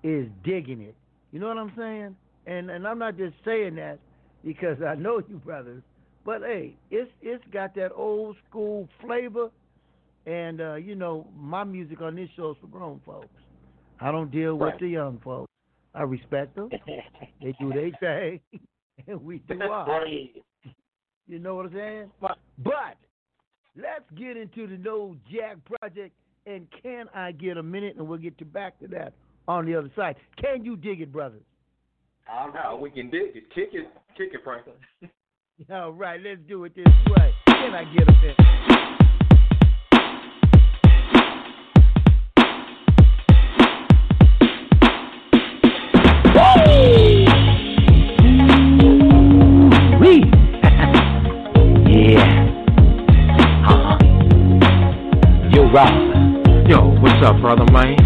is 0.03 0.27
digging 0.45 0.81
it. 0.81 0.95
You 1.31 1.41
know 1.41 1.49
what 1.49 1.59
I'm 1.59 1.73
saying? 1.77 2.17
and 2.47 2.71
and 2.71 2.87
I'm 2.87 2.99
not 2.99 3.17
just 3.17 3.35
saying 3.45 3.75
that 3.77 3.99
because 4.45 4.79
I 4.87 4.95
know 4.95 5.21
you 5.29 5.37
brothers, 5.39 5.83
but 6.25 6.43
hey, 6.43 6.77
it's 6.91 7.11
it's 7.23 7.45
got 7.53 7.75
that 7.77 7.93
old 7.95 8.37
school 8.49 8.89
flavor, 9.01 9.49
and 10.27 10.61
uh, 10.61 10.75
you 10.75 10.95
know 10.95 11.27
my 11.37 11.65
music 11.65 12.01
on 12.01 12.17
this 12.17 12.29
show 12.37 12.51
is 12.53 12.57
for 12.61 12.67
grown 12.69 13.01
folks. 13.07 13.29
I 14.01 14.11
don't 14.11 14.31
deal 14.31 14.55
with 14.55 14.71
Right. 14.73 14.81
the 14.81 14.89
young 14.89 15.21
folks. 15.25 15.51
I 15.95 16.03
respect 16.03 16.55
them. 16.55 16.69
they 17.43 17.55
do 17.59 17.73
their 17.73 17.91
thing, 18.01 18.41
and 19.07 19.25
we 19.25 19.39
do 19.49 19.61
ours. 19.63 20.09
You 21.29 21.39
know 21.39 21.55
what 21.57 21.67
I'm 21.67 21.73
saying? 21.73 22.11
Right. 22.21 22.37
But 22.63 22.97
let's 23.77 24.05
get 24.17 24.37
into 24.37 24.67
the 24.67 24.77
No 24.77 25.17
Jack 25.33 25.57
Project. 25.65 26.15
And 26.47 26.69
can 26.81 27.07
I 27.13 27.33
get 27.33 27.57
a 27.57 27.63
minute? 27.63 27.97
And 27.97 28.07
we'll 28.07 28.19
get 28.21 28.39
to 28.39 28.45
back 28.45 28.79
to 28.79 28.87
that 28.89 29.13
on 29.49 29.67
the 29.67 29.75
other 29.75 29.91
side. 29.97 30.15
Can 30.41 30.65
you 30.65 30.77
dig 30.77 31.01
it, 31.01 31.13
brothers? 31.13 31.43
All 32.33 32.53
Now 32.53 32.75
right. 32.75 32.81
we 32.81 32.91
can 32.91 33.11
dig 33.11 33.35
it, 33.35 33.53
kick 33.53 33.71
it, 33.73 33.89
kick 34.17 34.31
it, 34.33 34.41
Franklin. 34.43 34.77
All 35.71 35.93
right, 35.93 36.21
let's 36.23 36.41
do 36.49 36.65
it 36.65 36.75
this 36.75 36.87
way. 37.09 37.33
Can 37.47 37.75
I 37.75 37.85
get 37.85 38.09
a 38.09 38.13
minute? 38.13 38.37
Wee. 50.01 50.21
yeah. 52.13 52.45
Uh-huh. 53.69 53.99
Yo, 55.53 55.71
Rob, 55.73 56.69
Yo, 56.69 56.79
what's 57.01 57.25
up, 57.25 57.41
brother 57.41 57.71
man? 57.73 57.97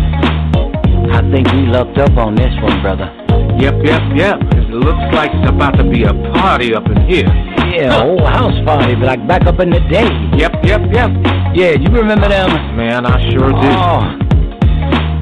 I 1.12 1.20
think 1.32 1.50
we 1.52 1.66
lucked 1.66 1.98
up 1.98 2.16
on 2.16 2.34
this 2.34 2.52
one, 2.62 2.82
brother. 2.82 3.19
Yep, 3.60 3.84
yep, 3.84 4.02
yep. 4.16 4.40
It 4.56 4.70
looks 4.72 5.04
like 5.12 5.30
it's 5.34 5.50
about 5.50 5.76
to 5.76 5.84
be 5.84 6.04
a 6.04 6.14
party 6.32 6.74
up 6.74 6.88
in 6.88 6.96
here. 7.06 7.28
Yeah, 7.68 7.92
whole 8.00 8.24
house 8.24 8.56
party, 8.64 8.96
like 8.96 9.28
back 9.28 9.44
up 9.44 9.60
in 9.60 9.68
the 9.68 9.80
day. 9.80 10.08
Yep, 10.32 10.64
yep, 10.64 10.80
yep. 10.90 11.10
Yeah, 11.52 11.76
you 11.76 11.90
remember 11.92 12.30
them? 12.30 12.48
Man, 12.74 13.04
I 13.04 13.20
sure 13.28 13.52
do. 13.52 13.68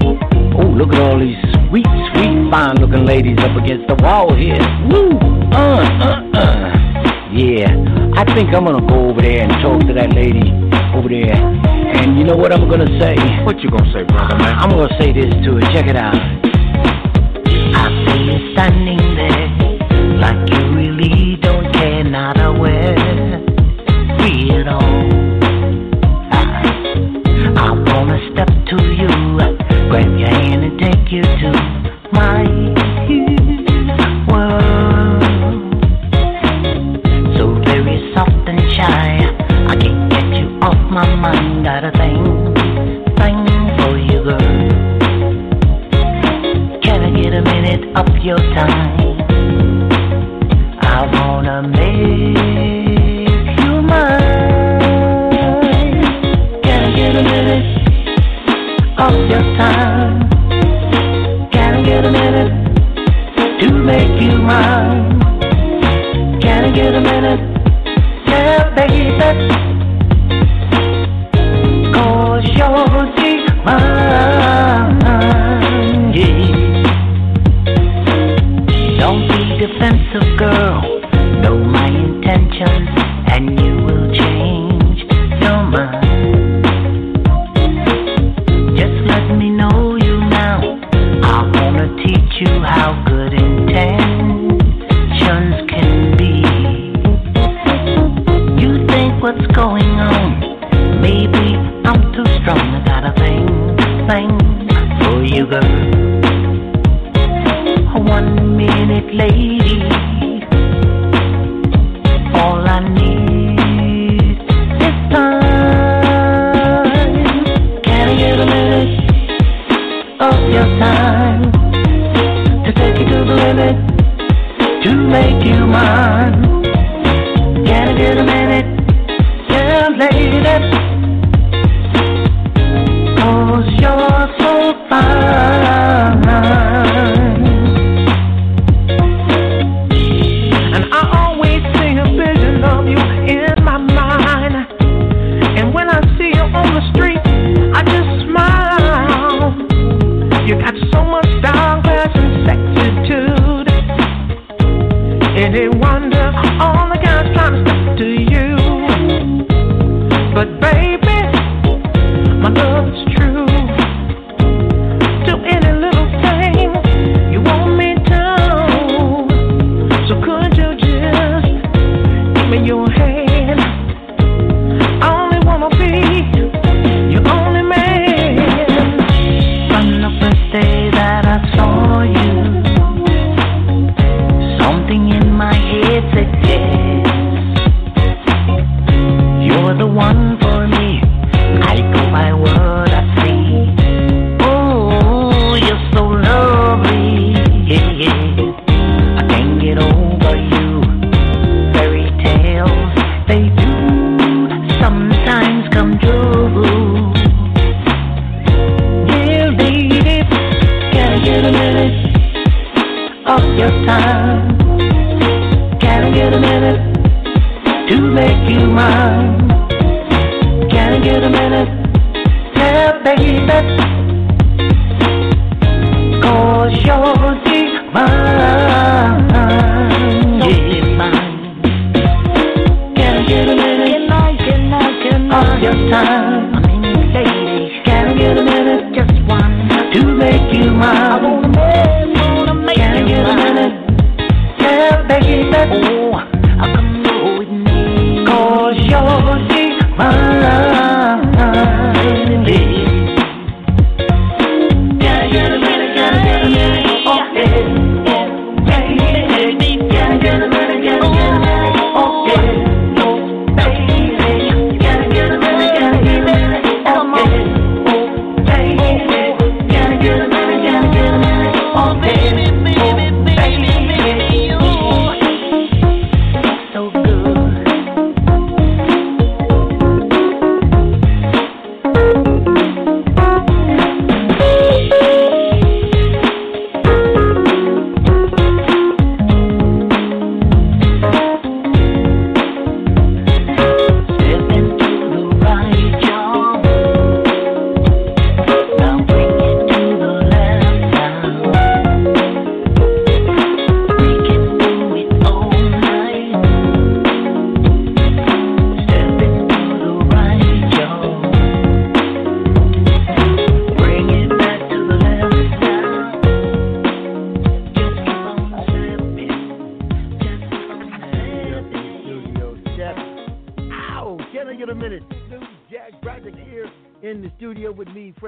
Oh. 0.06 0.14
oh, 0.54 0.70
look 0.70 0.94
at 0.94 1.00
all 1.02 1.18
these 1.18 1.34
sweet, 1.66 1.90
sweet, 2.14 2.48
fine-looking 2.48 3.04
ladies 3.04 3.38
up 3.40 3.56
against 3.58 3.88
the 3.88 3.98
wall 4.06 4.32
here. 4.32 4.62
Woo! 4.86 5.18
Uh, 5.50 5.82
uh, 5.98 6.38
uh. 6.38 6.68
Yeah, 7.34 7.74
I 8.14 8.22
think 8.38 8.54
I'm 8.54 8.64
gonna 8.64 8.86
go 8.86 9.10
over 9.10 9.20
there 9.20 9.42
and 9.42 9.52
talk 9.60 9.82
to 9.88 9.94
that 9.94 10.14
lady 10.14 10.46
over 10.94 11.08
there. 11.08 11.34
And 11.34 12.16
you 12.16 12.22
know 12.22 12.36
what 12.36 12.52
I'm 12.52 12.70
gonna 12.70 12.86
say? 13.00 13.16
What 13.42 13.58
you 13.64 13.68
gonna 13.68 13.92
say, 13.92 14.04
brother 14.04 14.38
man? 14.38 14.54
I'm 14.58 14.70
gonna 14.70 14.94
say 15.00 15.12
this 15.12 15.26
to 15.26 15.58
her. 15.58 15.60
Check 15.74 15.88
it 15.90 15.96
out. 15.96 16.57
Standing 18.18 18.98
there 19.14 19.46
like 20.18 20.50
you 20.50 20.74
really 20.74 21.37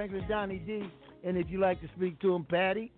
Franklin 0.01 0.25
Donny 0.31 0.57
D. 0.61 0.83
And 1.25 1.37
if 1.37 1.51
you 1.51 1.61
like 1.61 1.79
to 1.83 1.89
speak 1.95 2.19
to 2.21 2.35
him, 2.35 2.47
Patty, 2.47 2.91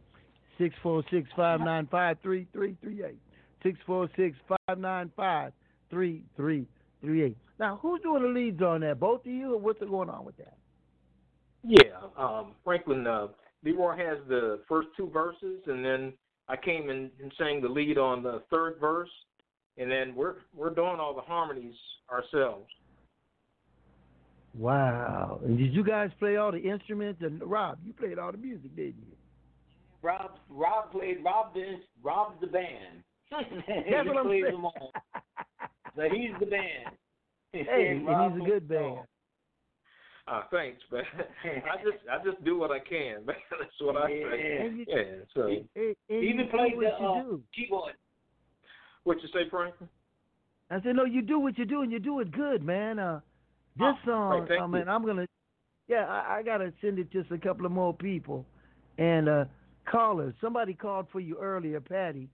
646 0.59 1.29
595 1.35 2.17
3338. 2.23 3.19
646 3.65 4.39
595 4.47 5.53
3338. 5.91 7.37
Now, 7.59 7.81
who's 7.83 8.01
doing 8.03 8.23
the 8.23 8.29
leads 8.29 8.63
on 8.63 8.83
that? 8.83 9.01
Both 9.01 9.27
of 9.27 9.33
you, 9.33 9.55
or 9.55 9.59
what's 9.59 9.81
going 9.81 10.11
on 10.11 10.25
with 10.25 10.37
that? 10.37 10.57
Yeah, 11.65 12.07
um, 12.17 12.53
Franklin 12.63 13.05
uh, 13.05 13.29
Leroy 13.65 13.97
has 13.97 14.19
the 14.29 14.61
first 14.69 14.87
two 14.97 15.11
verses, 15.11 15.61
and 15.67 15.85
then 15.85 16.13
I 16.47 16.55
came 16.55 16.89
in 16.89 17.11
and 17.21 17.33
sang 17.37 17.61
the 17.61 17.69
lead 17.69 17.99
on 17.99 18.23
the 18.23 18.45
third 18.49 18.77
verse, 18.81 19.11
and 19.77 19.91
then 19.91 20.15
we're 20.15 20.37
we're 20.55 20.73
doing 20.73 21.01
all 21.01 21.17
the 21.17 21.23
harmonies 21.23 21.75
ourselves. 22.09 22.69
Wow. 24.57 25.41
And 25.45 25.57
did 25.59 25.73
you 25.75 25.83
guys 25.85 26.11
play 26.19 26.37
all 26.37 26.53
the 26.53 26.59
instruments? 26.59 27.23
And 27.23 27.43
Rob, 27.43 27.79
you 27.85 27.93
played 27.93 28.19
all 28.19 28.33
the 28.33 28.39
music, 28.39 28.75
didn't 28.77 28.97
you? 29.09 29.17
Rob 30.03 30.33
Rob 30.51 30.91
played 30.93 31.19
Rob 31.25 31.55
the 31.55 31.77
Rob's 32.03 32.41
the 32.41 32.49
band. 32.49 33.03
That's 33.31 33.45
he 33.51 33.95
what 34.09 34.17
I'm 34.19 34.29
saying. 34.29 34.45
them 34.45 34.65
all. 34.65 34.93
So 35.97 36.03
he's 36.13 36.33
the 36.41 36.47
band. 36.47 36.97
Hey, 37.53 37.89
and 37.97 38.07
Rob 38.07 38.33
he's 38.35 38.43
a 38.43 38.47
good 38.47 38.69
band. 38.69 38.99
Uh, 40.29 40.43
thanks, 40.51 40.81
man. 40.93 41.03
I 41.45 41.77
just 41.83 41.99
I 42.11 42.23
just 42.25 42.45
do 42.45 42.59
what 42.59 42.71
I 42.71 42.79
can, 42.79 43.25
man. 43.27 43.37
That's 43.51 43.73
what 43.81 43.97
I 43.97 44.09
say. 44.09 44.59
And 44.61 44.79
you- 44.79 44.85
Yeah. 44.89 45.05
So 45.35 45.43
And, 45.49 45.65
and 45.77 45.97
even 46.25 46.47
do 46.47 46.51
played 46.51 46.77
what 46.77 46.85
the 46.99 47.03
you 47.05 47.09
uh, 47.09 47.23
do. 47.23 47.43
keyboard. 47.55 47.95
what 49.05 49.21
you 49.23 49.29
say, 49.29 49.49
Franklin? 49.51 49.89
I 50.71 50.81
said, 50.83 50.97
no, 50.97 51.05
you 51.05 51.21
do 51.23 51.39
what 51.39 51.59
you 51.59 51.65
do, 51.67 51.83
and 51.83 51.93
you 51.93 51.99
do 51.99 52.21
it 52.21 52.31
good, 52.33 52.63
man. 52.65 52.99
Uh, 52.99 53.21
this 53.77 53.87
Oh, 53.87 53.95
song, 54.05 54.47
thank 54.49 54.61
I 54.61 54.67
mean, 54.67 54.83
you. 54.87 54.93
I'm 54.93 55.05
gonna, 55.05 55.27
yeah, 55.89 56.07
I, 56.07 56.39
I 56.39 56.43
gotta 56.43 56.73
send 56.81 56.99
it 56.99 57.11
to 57.13 57.25
a 57.35 57.39
couple 57.39 57.67
of 57.67 57.73
more 57.73 57.95
people, 57.95 58.47
and 58.99 59.29
uh, 59.29 59.45
callers. 59.91 60.35
Somebody 60.41 60.75
called 60.75 61.07
for 61.13 61.21
you 61.21 61.39
earlier, 61.41 61.81
Patty, 61.81 62.29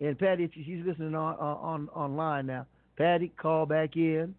and 0.00 0.18
Patty, 0.18 0.44
if 0.44 0.50
she's 0.54 0.84
listening 0.84 1.14
on 1.14 1.34
on 1.36 1.88
online 1.90 2.46
now. 2.46 2.66
Patty, 2.96 3.32
call 3.40 3.66
back 3.66 3.96
in. 3.96 4.34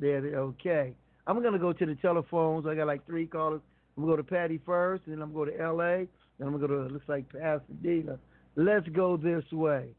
There, 0.00 0.18
okay. 0.36 0.94
I'm 1.26 1.42
gonna 1.42 1.58
go 1.58 1.72
to 1.72 1.86
the 1.86 1.94
telephones. 1.96 2.66
I 2.66 2.74
got 2.74 2.86
like 2.86 3.04
three 3.06 3.26
callers. 3.26 3.60
I'm 3.96 4.02
gonna 4.04 4.12
go 4.12 4.16
to 4.16 4.24
Patty 4.24 4.60
first, 4.64 5.04
and 5.06 5.14
then 5.14 5.22
I'm 5.22 5.32
gonna 5.32 5.50
go 5.50 5.56
to 5.56 5.62
L.A. 5.62 6.08
Then 6.38 6.48
I'm 6.48 6.52
gonna 6.58 6.66
go 6.66 6.88
to 6.88 6.92
looks 6.92 7.08
like 7.08 7.28
Pasadena. 7.30 8.18
Let's 8.56 8.88
go 8.88 9.16
this 9.16 9.44
way. 9.52 9.90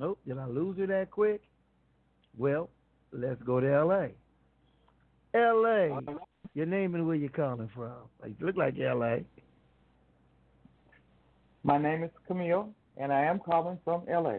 Oh, 0.00 0.16
did 0.26 0.38
I 0.38 0.46
lose 0.46 0.78
her 0.78 0.86
that 0.86 1.10
quick? 1.10 1.42
Well, 2.36 2.70
let's 3.12 3.40
go 3.42 3.60
to 3.60 3.72
L.A. 3.72 4.10
L.A. 5.36 5.98
Your 6.54 6.66
name 6.66 6.94
and 6.94 7.06
where 7.06 7.16
you're 7.16 7.28
calling 7.28 7.68
from? 7.74 7.92
You 8.24 8.46
look 8.46 8.56
like 8.56 8.78
L.A. 8.78 9.24
My 11.66 11.78
name 11.78 12.04
is 12.04 12.10
Camille, 12.28 12.70
and 12.96 13.12
I 13.12 13.24
am 13.24 13.40
calling 13.40 13.76
from 13.84 14.02
LA. 14.08 14.38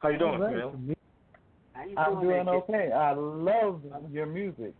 How 0.00 0.08
you 0.10 0.18
doing, 0.18 0.34
All 0.34 0.38
right, 0.40 0.52
Camille? 0.52 0.70
Camille. 0.70 0.94
How 1.72 1.84
you 1.86 1.96
I'm 1.96 2.20
doing 2.20 2.44
that 2.44 2.52
okay. 2.52 2.92
I 2.92 3.12
love 3.14 3.82
your 4.10 4.26
music. 4.26 4.74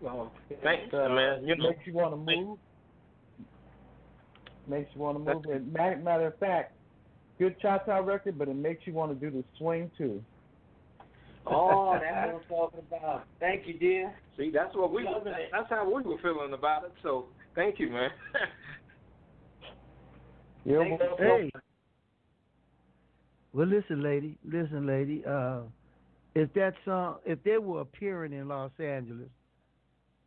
Well, 0.00 0.32
thanks, 0.64 0.92
Uh, 0.92 1.08
man. 1.10 1.46
You 1.46 1.56
know, 1.56 1.70
makes 1.70 1.86
you 1.86 1.92
want 1.92 2.12
to 2.12 2.16
move. 2.16 2.58
Makes 4.66 4.90
you 4.94 5.00
want 5.00 5.24
to 5.24 5.34
move. 5.34 5.44
And 5.44 5.72
matter, 5.72 5.96
matter 5.96 6.26
of 6.26 6.38
fact, 6.38 6.72
good 7.38 7.58
cha-cha 7.60 7.98
record, 7.98 8.36
but 8.36 8.48
it 8.48 8.56
makes 8.56 8.86
you 8.86 8.94
want 8.94 9.18
to 9.18 9.30
do 9.30 9.30
the 9.34 9.44
swing 9.58 9.90
too. 9.96 10.22
Oh, 11.50 11.98
that's 12.02 12.32
what 12.32 12.34
I'm 12.34 12.48
talking 12.48 12.80
about. 12.88 13.24
Thank 13.40 13.66
you, 13.66 13.74
dear. 13.78 14.14
see, 14.36 14.50
that's 14.52 14.74
what 14.74 14.92
we 14.92 15.04
Loving 15.04 15.32
it. 15.32 15.48
that's 15.52 15.68
how 15.70 15.86
we 15.86 16.02
were 16.02 16.18
feeling 16.22 16.52
about 16.52 16.84
it. 16.84 16.92
So, 17.02 17.26
thank 17.54 17.78
you, 17.78 17.90
man. 17.90 18.10
You're 20.64 20.84
Thank 20.84 21.00
you. 21.00 21.08
Hey. 21.18 21.50
Well, 23.52 23.66
listen, 23.66 24.02
lady. 24.02 24.38
Listen, 24.44 24.86
lady. 24.86 25.24
Uh, 25.26 25.60
if 26.34 26.52
that 26.54 26.74
song, 26.84 27.16
if 27.24 27.42
they 27.42 27.58
were 27.58 27.80
appearing 27.80 28.32
in 28.32 28.48
Los 28.48 28.70
Angeles, 28.78 29.30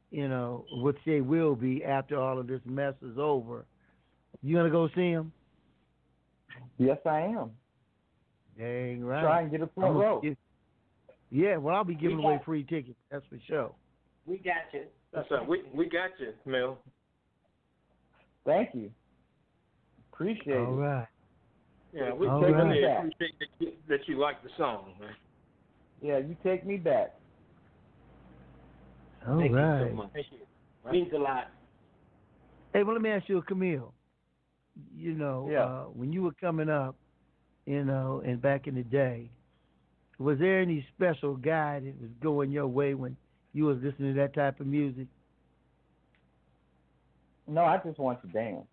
you 0.09 0.28
know, 0.28 0.65
which 0.72 0.97
they 1.05 1.22
will 1.22 1.55
be 1.55 1.84
after 1.84 2.19
all 2.19 2.39
of 2.39 2.47
this 2.47 2.61
mess 2.65 2.95
is 3.01 3.17
over, 3.17 3.65
you 4.41 4.55
gonna 4.55 4.69
go 4.69 4.89
see 4.89 5.13
them? 5.13 5.32
Yes, 6.78 6.97
I 7.05 7.22
am. 7.22 7.51
Dang 8.57 9.03
right. 9.03 9.22
Try 9.22 9.41
and 9.41 9.51
get 9.51 9.61
a 9.61 9.67
front 9.67 9.95
row. 9.95 10.19
give- 10.22 10.36
yeah, 11.32 11.57
well, 11.57 11.75
I'll 11.75 11.84
be 11.84 11.95
giving 11.95 12.17
We 12.17 12.23
away 12.23 12.36
got- 12.36 12.45
free 12.45 12.63
tickets. 12.63 12.97
That's 13.09 13.25
for 13.27 13.38
sure. 13.47 13.71
We 14.27 14.38
got 14.38 14.71
you. 14.73 14.84
that's 15.13 15.29
right. 15.32 15.47
We 15.47 15.63
we 15.73 15.86
got 15.89 16.11
you, 16.19 16.34
Camille. 16.43 16.77
Thank 18.45 18.73
you. 18.75 18.91
Appreciate 20.13 20.57
All 20.57 20.73
it. 20.73 20.82
right. 20.82 21.07
Yeah, 21.93 22.13
we 22.13 22.27
All 22.27 22.39
really 22.41 22.53
right. 22.84 22.97
appreciate 22.97 23.34
that 23.39 23.47
you, 23.59 23.71
that 23.89 23.99
you 24.07 24.17
like 24.19 24.41
the 24.43 24.49
song, 24.57 24.93
man. 24.99 25.09
Yeah, 26.01 26.17
you 26.19 26.36
take 26.43 26.65
me 26.65 26.77
back. 26.77 27.15
All 29.27 29.39
Thank 29.39 29.53
right. 29.53 29.82
you 29.84 29.89
so 29.89 29.95
much. 29.95 30.09
Thank 30.13 30.27
you. 30.32 30.91
Means 30.91 31.11
a 31.13 31.17
lot. 31.17 31.47
Hey, 32.73 32.84
well, 32.84 32.93
let 32.93 33.01
me 33.01 33.09
ask 33.09 33.27
you, 33.29 33.41
Camille. 33.43 33.93
You 34.95 35.13
know, 35.13 35.47
Yeah. 35.51 35.65
uh, 35.65 35.84
when 35.86 36.11
you 36.13 36.23
were 36.23 36.32
coming 36.34 36.69
up, 36.69 36.95
you 37.65 37.84
know, 37.84 38.21
and 38.25 38.41
back 38.41 38.67
in 38.67 38.75
the 38.75 38.84
day, 38.84 39.29
was 40.22 40.38
there 40.39 40.61
any 40.61 40.86
special 40.95 41.36
guy 41.36 41.80
that 41.80 41.99
was 41.99 42.09
going 42.22 42.51
your 42.51 42.67
way 42.67 42.93
when 42.93 43.17
you 43.53 43.65
was 43.65 43.78
listening 43.84 44.13
to 44.13 44.22
that 44.22 44.34
type 44.34 44.59
of 44.59 44.67
music? 44.67 45.07
No, 47.47 47.65
I 47.65 47.78
just 47.84 47.99
want 47.99 48.22
to 48.22 48.28
dance. 48.28 48.65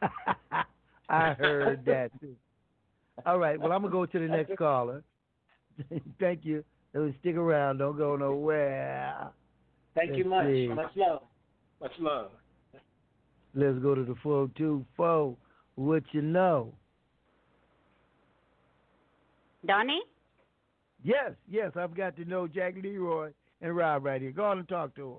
I 1.08 1.32
heard 1.32 1.84
that 1.86 2.10
too. 2.20 2.34
All 3.26 3.38
right, 3.38 3.60
well, 3.60 3.72
I'm 3.72 3.82
gonna 3.82 3.92
go 3.92 4.06
to 4.06 4.18
the 4.18 4.26
next 4.26 4.56
caller. 4.56 5.02
Thank 6.20 6.44
you. 6.44 6.64
Stick 7.20 7.36
around. 7.36 7.78
Don't 7.78 7.96
go 7.96 8.16
nowhere. 8.16 9.28
Thank 9.94 10.16
you 10.16 10.24
Let's 10.24 10.44
much. 10.44 10.46
see. 10.46 10.68
Much 10.68 10.90
love. 10.96 11.22
Much 11.80 11.92
love. 11.98 12.30
Let's 13.54 13.78
go 13.80 13.94
to 13.94 14.04
the 14.04 14.14
four 14.22 14.50
two 14.56 14.84
four. 14.96 15.36
What 15.74 16.02
you 16.12 16.22
know? 16.22 16.72
Donny? 19.66 20.00
Yes, 21.08 21.32
yes, 21.48 21.72
I've 21.74 21.96
got 21.96 22.16
to 22.16 22.26
No 22.26 22.46
Jack 22.46 22.74
Leroy 22.82 23.30
and 23.62 23.74
Rob 23.74 24.04
right 24.04 24.20
here. 24.20 24.30
Go 24.30 24.44
on 24.44 24.58
and 24.58 24.68
talk 24.68 24.94
to 24.96 25.06
him. 25.06 25.16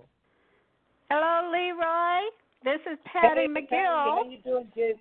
Hello, 1.10 1.50
Leroy. 1.52 2.30
This 2.64 2.80
is 2.94 3.00
Patty 3.12 3.42
hey, 3.42 3.48
McGill. 3.48 3.66
Patty, 3.70 3.72
how 3.72 4.24
you 4.30 4.38
doing, 4.44 4.68
kid? 4.76 4.96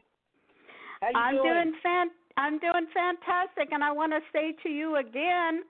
How 1.03 1.09
you 1.09 1.15
I'm 1.15 1.35
doing? 1.35 1.53
doing 1.53 1.73
fan- 1.83 2.11
I'm 2.39 2.59
doing 2.59 2.87
fantastic, 2.95 3.71
and 3.71 3.85
I 3.85 3.93
want 3.93 4.13
to 4.13 4.21
say 4.33 4.55
to 4.63 4.71
you 4.71 4.97
again, 4.97 5.63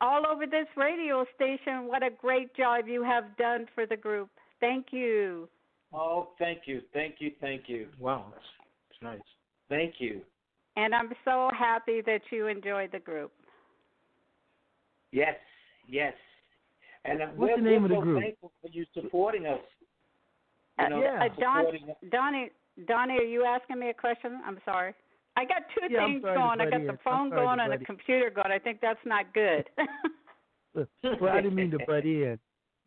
all 0.00 0.22
over 0.26 0.46
this 0.46 0.68
radio 0.74 1.26
station, 1.34 1.86
what 1.86 2.02
a 2.02 2.10
great 2.10 2.56
job 2.56 2.88
you 2.88 3.02
have 3.02 3.24
done 3.36 3.66
for 3.74 3.84
the 3.84 3.96
group. 3.96 4.30
Thank 4.60 4.86
you. 4.90 5.50
Oh, 5.92 6.28
thank 6.38 6.60
you, 6.64 6.80
thank 6.94 7.16
you, 7.18 7.32
thank 7.42 7.64
you. 7.66 7.88
Wow, 8.00 8.26
that's, 8.32 8.44
that's 8.88 9.02
nice. 9.02 9.28
Thank 9.68 9.96
you. 9.98 10.22
And 10.76 10.94
I'm 10.94 11.10
so 11.26 11.50
happy 11.58 12.00
that 12.06 12.20
you 12.30 12.46
enjoy 12.46 12.88
the 12.90 13.00
group. 13.00 13.32
Yes, 15.12 15.34
yes. 15.88 16.14
And 17.04 17.22
uh, 17.22 17.26
What's 17.36 17.52
we're, 17.52 17.56
the 17.56 17.62
name 17.62 17.82
we're 17.82 17.86
of 17.86 17.90
the 17.90 17.96
so 17.96 18.00
group? 18.02 18.22
thankful 18.22 18.52
for 18.60 18.68
you 18.70 18.84
supporting 18.94 19.46
us. 19.46 19.60
You 20.78 20.84
Uh, 20.84 20.88
know, 20.88 21.00
yeah. 21.00 21.24
Uh, 21.24 21.40
Don, 21.40 21.66
us. 21.66 21.74
Donny, 22.10 22.50
Donny, 22.86 23.14
are 23.14 23.24
you 23.24 23.44
asking 23.44 23.78
me 23.78 23.90
a 23.90 23.94
question? 23.94 24.40
I'm 24.44 24.58
sorry. 24.64 24.94
I 25.36 25.44
got 25.44 25.62
two 25.74 25.86
Yeah, 25.92 26.06
things 26.06 26.22
sorry 26.22 26.34
going. 26.36 26.60
I 26.60 26.70
got 26.70 26.80
the 26.80 26.92
I'm 26.92 26.98
phone 27.04 27.30
sorry 27.30 27.44
going 27.44 27.60
and 27.60 27.80
the 27.80 27.84
computer 27.84 28.30
going. 28.30 28.50
I 28.50 28.58
think 28.58 28.80
that's 28.80 29.04
not 29.04 29.32
good. 29.34 29.68
well, 31.20 31.32
I 31.32 31.40
didn't 31.40 31.54
mean 31.54 31.70
to 31.72 31.78
butt 31.86 32.04
in. 32.04 32.38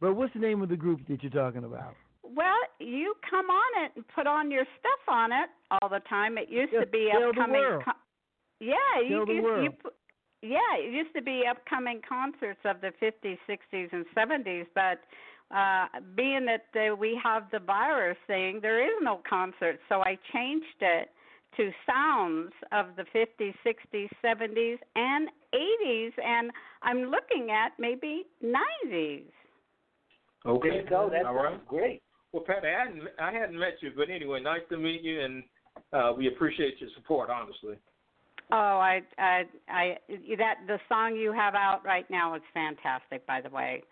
But 0.01 0.15
what's 0.15 0.33
the 0.33 0.39
name 0.39 0.61
of 0.61 0.69
the 0.69 0.75
group 0.77 1.01
that 1.07 1.21
you're 1.21 1.31
talking 1.31 1.63
about? 1.63 1.93
well, 2.23 2.57
you 2.79 3.15
come 3.29 3.47
on 3.47 3.85
it 3.85 3.91
and 3.95 4.05
put 4.13 4.27
on 4.27 4.51
your 4.51 4.65
stuff 4.79 5.13
on 5.13 5.31
it 5.31 5.49
all 5.71 5.89
the 5.89 5.99
time. 6.09 6.37
It 6.37 6.49
used 6.49 6.73
Yeah, 6.73 6.81
to 6.81 6.85
be 6.85 7.09
tell 7.11 7.21
the 7.21 7.27
upcoming. 7.29 7.61
world. 7.61 7.83
co- 7.85 7.91
yeah, 8.59 9.01
you 9.07 9.25
the 9.25 9.33
used 9.33 9.43
world. 9.43 9.63
you. 9.63 9.91
Pu- 10.41 10.47
Yeah, 10.47 10.77
it 10.77 10.93
used 10.93 11.15
to 11.15 11.21
be 11.21 11.43
upcoming 11.49 12.01
concerts 12.07 12.59
of 12.65 12.81
the 12.81 12.91
50s, 13.01 13.37
60s, 13.49 13.89
and 13.91 14.05
70s, 14.15 14.65
but 14.75 15.01
uh 15.55 15.87
being 16.15 16.45
that 16.45 16.67
uh, 16.75 16.95
we 16.95 17.19
have 17.23 17.43
the 17.51 17.59
virus 17.59 18.17
thing, 18.27 18.59
there 18.61 18.83
is 18.83 18.93
no 19.01 19.21
concert, 19.27 19.79
so 19.89 20.01
I 20.01 20.17
changed 20.31 20.81
it 20.81 21.09
to 21.57 21.71
sounds 21.85 22.51
of 22.71 22.95
the 22.95 23.03
50s, 23.15 23.53
60s, 23.65 24.07
70s, 24.23 24.77
and 24.95 25.29
80s, 25.53 26.11
and 26.23 26.51
I'm 26.83 27.05
looking 27.05 27.49
at 27.51 27.71
maybe 27.79 28.25
90s. 28.43 29.23
Okay. 30.45 30.69
There 30.69 30.81
you 30.81 30.89
go. 30.89 31.09
That's 31.11 31.25
All 31.25 31.33
right. 31.33 31.67
great. 31.67 32.01
Well, 32.31 32.43
Pat, 32.45 32.63
I 32.63 32.79
hadn't 32.79 33.01
I 33.19 33.31
hadn't 33.31 33.57
met 33.59 33.81
you, 33.81 33.91
but 33.95 34.09
anyway, 34.09 34.39
nice 34.41 34.61
to 34.69 34.77
meet 34.77 35.01
you, 35.01 35.21
and 35.21 35.43
uh, 35.91 36.13
we 36.15 36.27
appreciate 36.27 36.79
your 36.79 36.89
support. 36.95 37.29
Honestly. 37.29 37.75
Oh, 38.51 38.55
I, 38.55 39.01
I, 39.19 39.43
I, 39.69 39.97
that 40.37 40.55
the 40.65 40.79
song 40.89 41.15
you 41.15 41.31
have 41.33 41.53
out 41.53 41.81
right 41.85 42.09
now 42.09 42.33
is 42.33 42.41
fantastic. 42.53 43.25
By 43.27 43.41
the 43.41 43.49
way, 43.49 43.83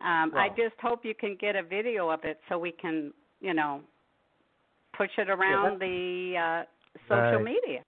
um, 0.00 0.32
I 0.34 0.48
just 0.48 0.74
hope 0.82 1.04
you 1.04 1.14
can 1.14 1.36
get 1.40 1.54
a 1.54 1.62
video 1.62 2.08
of 2.10 2.20
it 2.24 2.40
so 2.48 2.58
we 2.58 2.72
can, 2.72 3.12
you 3.40 3.54
know, 3.54 3.82
push 4.96 5.10
it 5.16 5.30
around 5.30 5.80
the 5.80 6.34
uh, 6.36 6.64
social 7.08 7.38
Right. 7.38 7.44
media. 7.44 7.84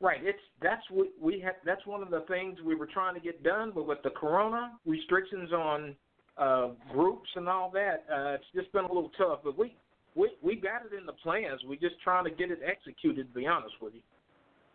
Right. 0.00 0.20
It's 0.24 0.42
that's 0.60 0.82
what 0.90 1.06
we 1.20 1.38
have. 1.40 1.54
That's 1.64 1.86
one 1.86 2.02
of 2.02 2.10
the 2.10 2.22
things 2.22 2.58
we 2.66 2.74
were 2.74 2.88
trying 2.88 3.14
to 3.14 3.20
get 3.20 3.44
done, 3.44 3.70
but 3.72 3.86
with 3.86 4.02
the 4.02 4.10
corona 4.10 4.72
restrictions 4.84 5.52
on 5.52 5.94
uh, 6.36 6.68
groups 6.92 7.28
and 7.36 7.48
all 7.48 7.70
that, 7.70 8.04
uh, 8.12 8.34
it's 8.34 8.44
just 8.52 8.72
been 8.72 8.84
a 8.84 8.92
little 8.92 9.12
tough. 9.16 9.40
But 9.44 9.56
we 9.56 9.76
we 10.16 10.30
we 10.42 10.56
got 10.56 10.84
it 10.84 10.98
in 10.98 11.06
the 11.06 11.12
plans. 11.12 11.60
We're 11.64 11.76
just 11.78 12.00
trying 12.02 12.24
to 12.24 12.30
get 12.32 12.50
it 12.50 12.58
executed. 12.66 13.28
To 13.32 13.38
be 13.38 13.46
honest 13.46 13.74
with 13.80 13.94
you. 13.94 14.00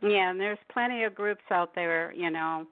Yeah, 0.01 0.29
and 0.29 0.39
there's 0.39 0.59
plenty 0.71 1.03
of 1.03 1.15
groups 1.15 1.43
out 1.51 1.73
there, 1.75 2.13
you 2.13 2.29
know. 2.29 2.65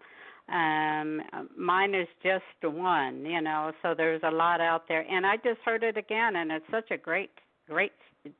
Um 0.48 1.22
mine 1.58 1.96
is 1.96 2.08
just 2.22 2.44
one, 2.74 3.26
you 3.26 3.42
know, 3.42 3.72
so 3.82 3.96
there's 3.96 4.22
a 4.24 4.32
lot 4.32 4.62
out 4.62 4.84
there. 4.88 5.02
And 5.10 5.26
I 5.26 5.38
just 5.38 5.60
heard 5.66 5.84
it 5.84 5.98
again 5.98 6.36
and 6.36 6.52
it's 6.52 6.66
such 6.70 6.92
a 6.92 6.98
great 6.98 7.32
great 7.68 7.92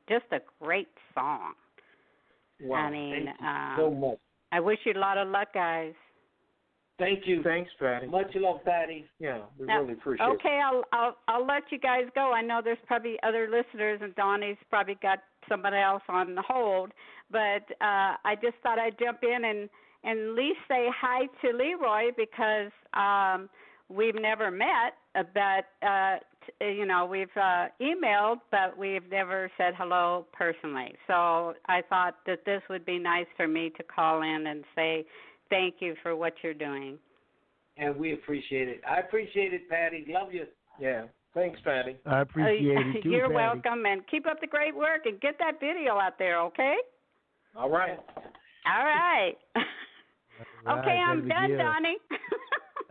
just 0.08 0.24
a 0.32 0.38
great 0.62 0.88
song. 1.14 1.54
Wow. 2.60 2.76
I 2.76 2.90
mean, 2.90 3.26
Thank 3.26 3.40
you 3.40 3.46
um, 3.46 3.74
so 3.78 3.90
much. 3.90 4.18
I 4.52 4.60
wish 4.60 4.78
you 4.84 4.92
a 4.92 4.98
lot 4.98 5.18
of 5.18 5.28
luck, 5.28 5.52
guys. 5.52 5.94
Thank 6.98 7.26
you. 7.26 7.42
Thanks, 7.42 7.70
Patty. 7.78 8.06
Much 8.06 8.30
love, 8.34 8.64
Patty. 8.64 9.04
Yeah, 9.18 9.42
we 9.58 9.66
Now, 9.66 9.82
really 9.82 9.94
appreciate 9.94 10.26
it. 10.26 10.32
Okay, 10.34 10.60
I'll 10.64 10.82
I'll 10.92 11.16
I'll 11.28 11.46
let 11.46 11.64
you 11.70 11.78
guys 11.78 12.04
go. 12.14 12.32
I 12.32 12.40
know 12.40 12.62
there's 12.64 12.78
probably 12.86 13.18
other 13.22 13.48
listeners, 13.50 14.00
and 14.02 14.14
Donny's 14.14 14.56
probably 14.70 14.96
got 15.02 15.18
somebody 15.46 15.76
else 15.76 16.02
on 16.08 16.38
hold. 16.48 16.92
But 17.30 17.64
uh, 17.80 18.16
I 18.24 18.34
just 18.40 18.56
thought 18.62 18.78
I'd 18.78 18.98
jump 18.98 19.18
in 19.22 19.44
and 19.44 19.68
and 20.04 20.20
at 20.20 20.34
least 20.36 20.58
say 20.68 20.86
hi 20.94 21.26
to 21.42 21.56
Leroy 21.56 22.12
because 22.16 22.70
um, 22.94 23.48
we've 23.88 24.14
never 24.14 24.50
met, 24.52 24.94
uh, 25.16 25.24
but 25.34 25.86
uh, 25.86 26.16
t- 26.46 26.78
you 26.78 26.86
know 26.86 27.04
we've 27.06 27.26
uh, 27.36 27.66
emailed, 27.80 28.36
but 28.50 28.78
we've 28.78 29.10
never 29.10 29.50
said 29.58 29.74
hello 29.76 30.26
personally. 30.32 30.94
So 31.08 31.54
I 31.66 31.82
thought 31.88 32.18
that 32.26 32.44
this 32.44 32.62
would 32.70 32.86
be 32.86 32.98
nice 32.98 33.26
for 33.36 33.48
me 33.48 33.70
to 33.76 33.82
call 33.82 34.22
in 34.22 34.46
and 34.46 34.64
say 34.76 35.04
thank 35.50 35.76
you 35.80 35.94
for 36.02 36.14
what 36.14 36.34
you're 36.42 36.54
doing. 36.54 36.98
And 37.76 37.96
we 37.96 38.14
appreciate 38.14 38.68
it. 38.68 38.80
I 38.88 39.00
appreciate 39.00 39.52
it, 39.52 39.68
Patty. 39.68 40.06
Love 40.08 40.32
you. 40.32 40.46
Yeah. 40.80 41.04
Thanks, 41.34 41.60
Patty. 41.64 41.96
I 42.06 42.20
appreciate 42.20 42.78
it 42.78 43.02
too, 43.02 43.10
You're 43.10 43.24
Patty. 43.28 43.34
welcome, 43.34 43.84
and 43.84 44.06
keep 44.08 44.26
up 44.26 44.40
the 44.40 44.46
great 44.46 44.74
work, 44.74 45.04
and 45.04 45.20
get 45.20 45.34
that 45.38 45.60
video 45.60 45.98
out 45.98 46.18
there, 46.18 46.40
okay? 46.40 46.76
All 47.56 47.70
right. 47.70 47.98
All 48.66 48.84
right. 48.84 49.34
All 50.66 50.78
okay, 50.78 51.00
I'm 51.06 51.28
done, 51.28 51.50
McGill. 51.50 51.58
Donny. 51.58 51.96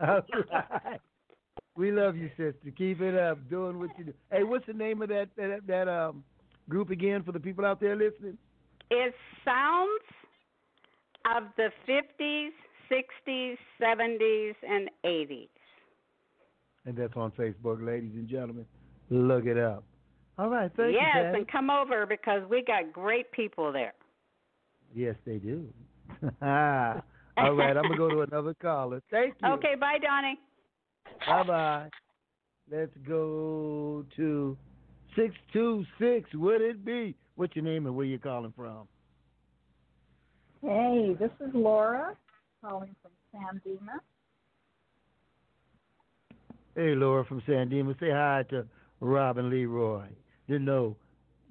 All 0.00 0.20
right. 0.50 1.00
We 1.76 1.92
love 1.92 2.16
you, 2.16 2.28
sister. 2.30 2.72
Keep 2.76 3.02
it 3.02 3.14
up, 3.14 3.38
doing 3.50 3.78
what 3.78 3.90
you 3.98 4.04
do. 4.04 4.14
Hey, 4.32 4.44
what's 4.44 4.66
the 4.66 4.72
name 4.72 5.02
of 5.02 5.08
that 5.10 5.28
that, 5.36 5.60
that 5.66 5.88
um 5.88 6.24
group 6.68 6.90
again 6.90 7.22
for 7.22 7.32
the 7.32 7.40
people 7.40 7.64
out 7.64 7.80
there 7.80 7.94
listening? 7.94 8.38
it 8.90 9.14
sounds 9.44 10.02
of 11.36 11.44
the 11.56 11.70
50s, 11.88 12.50
60s, 12.90 13.56
70s, 13.80 14.54
and 14.68 14.88
80s. 15.04 15.48
And 16.84 16.96
that's 16.96 17.16
on 17.16 17.32
Facebook, 17.32 17.84
ladies 17.84 18.12
and 18.14 18.28
gentlemen. 18.28 18.64
Look 19.10 19.44
it 19.46 19.58
up. 19.58 19.82
All 20.38 20.48
right, 20.48 20.70
thank 20.76 20.92
yes, 20.92 21.02
you, 21.14 21.22
Patty. 21.22 21.38
and 21.38 21.48
come 21.50 21.70
over 21.70 22.06
because 22.06 22.42
we 22.48 22.62
got 22.62 22.92
great 22.92 23.32
people 23.32 23.72
there. 23.72 23.94
Yes, 24.96 25.14
they 25.26 25.36
do. 25.36 25.68
All 26.42 27.52
right, 27.52 27.76
I'm 27.76 27.82
gonna 27.82 27.96
go 27.98 28.08
to 28.08 28.22
another 28.22 28.54
caller. 28.54 29.02
Thank 29.10 29.34
you. 29.42 29.48
Okay, 29.50 29.74
bye, 29.78 29.98
Donny. 30.02 30.38
Bye 31.26 31.42
bye. 31.42 31.90
Let's 32.72 32.96
go 33.06 34.06
to 34.16 34.56
six 35.14 35.34
two 35.52 35.84
six. 35.98 36.32
Would 36.32 36.62
it 36.62 36.82
be? 36.82 37.14
What's 37.34 37.54
your 37.54 37.64
name 37.66 37.84
and 37.84 37.94
where 37.94 38.06
you 38.06 38.18
calling 38.18 38.54
from? 38.56 38.88
Hey, 40.62 41.14
this 41.20 41.30
is 41.46 41.52
Laura 41.52 42.16
calling 42.64 42.96
from 43.02 43.10
San 43.30 43.60
Dimas. 43.62 44.00
Hey, 46.74 46.94
Laura 46.94 47.22
from 47.26 47.42
San 47.46 47.68
Dimas. 47.68 47.96
Say 48.00 48.10
hi 48.10 48.44
to 48.48 48.66
Robin 49.00 49.50
Leroy, 49.50 50.06
the 50.48 50.58
No 50.58 50.96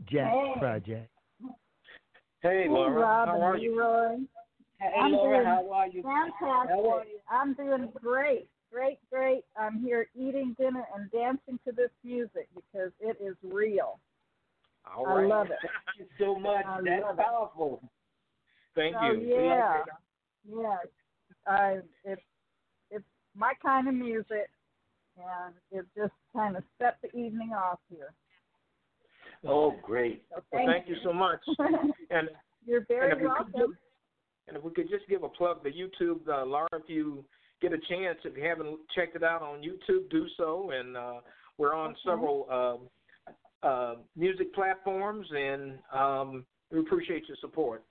Jack 0.10 0.32
Hey. 0.32 0.54
Project. 0.60 1.10
Hey, 2.46 2.68
Laura. 2.70 2.92
Rob 2.92 3.28
How 3.28 3.42
are 3.42 3.58
you? 3.58 3.76
Leroy. 3.76 4.18
Hey, 4.80 4.92
I'm 5.02 5.14
Laura, 5.14 5.38
doing 5.38 5.48
how 5.48 5.72
are 5.72 5.88
you? 5.88 6.04
Fantastic. 6.04 6.76
How 6.76 6.90
are 6.92 7.04
you? 7.04 7.18
I'm 7.28 7.56
doing 7.56 7.90
great, 7.96 8.48
great, 8.72 9.00
great. 9.12 9.42
I'm 9.60 9.82
here 9.82 10.10
eating 10.14 10.56
dinner 10.60 10.84
and 10.96 11.10
dancing 11.10 11.58
to 11.66 11.72
this 11.72 11.90
music 12.04 12.48
because 12.54 12.92
it 13.00 13.18
is 13.20 13.36
real. 13.42 14.00
All 14.96 15.08
I 15.08 15.26
love 15.26 15.48
it. 15.48 15.58
Thank 15.60 15.98
you 15.98 16.06
so 16.20 16.38
much. 16.38 16.64
I 16.68 16.82
That's 16.86 17.02
love 17.02 17.18
it. 17.18 17.26
powerful. 17.26 17.82
Thank 18.76 18.96
oh, 19.02 19.12
you. 19.12 19.22
yeah, 19.28 19.82
yes. 20.48 20.88
I 21.48 21.80
it's 22.04 22.22
it's 22.92 23.06
my 23.36 23.54
kind 23.60 23.88
of 23.88 23.96
music, 23.96 24.52
and 25.18 25.56
it 25.72 25.88
just 25.98 26.14
kind 26.32 26.56
of 26.56 26.64
set 26.78 27.00
the 27.02 27.08
evening 27.18 27.54
off 27.58 27.80
here. 27.90 28.14
Oh, 29.48 29.76
great. 29.84 30.24
So 30.30 30.36
Well, 30.36 30.44
thank, 30.66 30.70
thank 30.70 30.88
you 30.90 30.96
so 31.04 31.14
much. 31.14 31.40
And 32.10 32.30
You're 32.66 32.86
very 32.88 33.12
and 33.12 33.14
if 33.14 33.24
we 33.24 33.30
could 33.30 33.54
welcome. 33.54 33.72
just- 33.74 33.82
and 34.48 34.56
if 34.58 34.64
we 34.64 34.72
could 34.72 34.90
just 34.90 35.08
give 35.10 35.24
a 35.24 35.30
plug 35.30 35.64
to 35.64 35.72
YouTube, 35.72 36.28
uh, 36.28 36.46
Laura, 36.46 36.68
if 36.74 36.88
you 36.88 37.26
get 37.64 37.74
a 37.74 37.80
chance, 37.90 38.20
if 38.26 38.38
you 38.38 38.44
haven't 38.44 38.78
checked 38.94 39.16
it 39.16 39.24
out 39.24 39.42
on 39.42 39.62
YouTube, 39.64 40.08
do 40.12 40.28
so. 40.38 40.70
And 40.70 40.96
uh, 40.96 41.22
we're 41.58 41.74
on 41.74 41.92
Okay. 41.92 42.00
several 42.06 42.48
um 42.52 42.90
uh, 43.64 43.96
music 44.16 44.54
platforms, 44.54 45.26
and 45.36 45.80
um, 45.92 46.46
we 46.72 46.80
appreciate 46.80 47.28
your 47.28 47.38
support. 47.42 47.84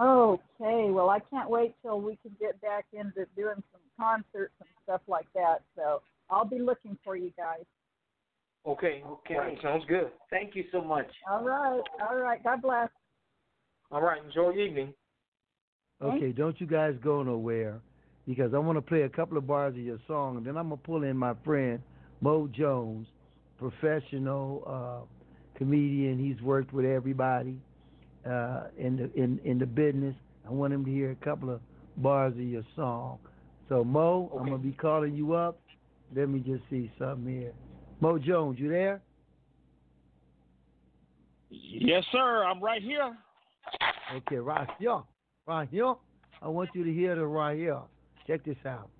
Okay, 0.00 0.90
well, 0.90 1.10
I 1.10 1.18
can't 1.18 1.50
wait 1.50 1.74
till 1.82 2.00
we 2.00 2.16
can 2.22 2.30
get 2.40 2.60
back 2.62 2.86
into 2.92 3.26
doing 3.36 3.62
some 3.72 3.80
concerts 3.98 4.54
and 4.60 4.68
stuff 4.84 5.00
like 5.08 5.26
that. 5.34 5.62
So 5.76 6.00
I'll 6.30 6.44
be 6.44 6.60
looking 6.60 6.96
for 7.04 7.16
you 7.16 7.32
guys. 7.36 7.64
Okay. 8.64 9.02
Okay. 9.04 9.34
All 9.34 9.40
right, 9.40 9.58
sounds 9.62 9.84
good. 9.88 10.10
Thank 10.30 10.54
you 10.54 10.64
so 10.70 10.80
much. 10.80 11.06
All 11.28 11.42
right, 11.42 11.82
all 12.00 12.16
right. 12.16 12.42
God 12.44 12.62
bless. 12.62 12.88
All 13.90 14.00
right. 14.00 14.24
Enjoy 14.24 14.50
your 14.50 14.66
evening. 14.66 14.94
Okay, 16.00 16.32
don't 16.32 16.60
you 16.60 16.66
guys 16.66 16.94
go 17.02 17.22
nowhere 17.22 17.80
because 18.26 18.54
I 18.54 18.58
want 18.58 18.76
to 18.76 18.82
play 18.82 19.02
a 19.02 19.08
couple 19.08 19.38
of 19.38 19.46
bars 19.46 19.74
of 19.74 19.80
your 19.80 19.98
song, 20.08 20.36
and 20.36 20.46
then 20.46 20.56
I'm 20.56 20.68
gonna 20.68 20.76
pull 20.78 21.04
in 21.04 21.16
my 21.16 21.34
friend 21.44 21.80
Mo 22.20 22.48
Jones 22.48 23.06
professional 23.58 24.64
uh, 24.66 25.06
comedian. 25.56 26.18
He's 26.18 26.42
worked 26.42 26.72
with 26.72 26.84
everybody 26.84 27.56
uh, 28.26 28.64
in 28.76 28.96
the 28.96 29.12
in 29.20 29.38
in 29.44 29.58
the 29.58 29.66
business. 29.66 30.14
I 30.46 30.50
want 30.50 30.72
him 30.72 30.84
to 30.84 30.90
hear 30.90 31.12
a 31.12 31.24
couple 31.24 31.50
of 31.50 31.60
bars 31.96 32.32
of 32.32 32.40
your 32.40 32.64
song. 32.74 33.18
So 33.68 33.84
Mo, 33.84 34.30
I'm 34.38 34.46
gonna 34.46 34.58
be 34.58 34.72
calling 34.72 35.14
you 35.14 35.34
up. 35.34 35.60
Let 36.14 36.28
me 36.28 36.40
just 36.40 36.62
see 36.68 36.90
something 36.98 37.32
here. 37.32 37.52
Mo 38.02 38.18
Jones, 38.18 38.58
you 38.58 38.68
there? 38.68 39.00
Yes, 41.50 42.02
sir. 42.10 42.44
I'm 42.44 42.60
right 42.60 42.82
here. 42.82 43.16
Okay, 44.16 44.38
right 44.38 44.66
here, 44.80 45.02
right 45.46 45.68
here. 45.70 45.94
I 46.42 46.48
want 46.48 46.70
you 46.74 46.82
to 46.82 46.92
hear 46.92 47.14
the 47.14 47.24
right 47.24 47.56
here. 47.56 47.78
Check 48.26 48.44
this 48.44 48.56
out. 48.66 48.90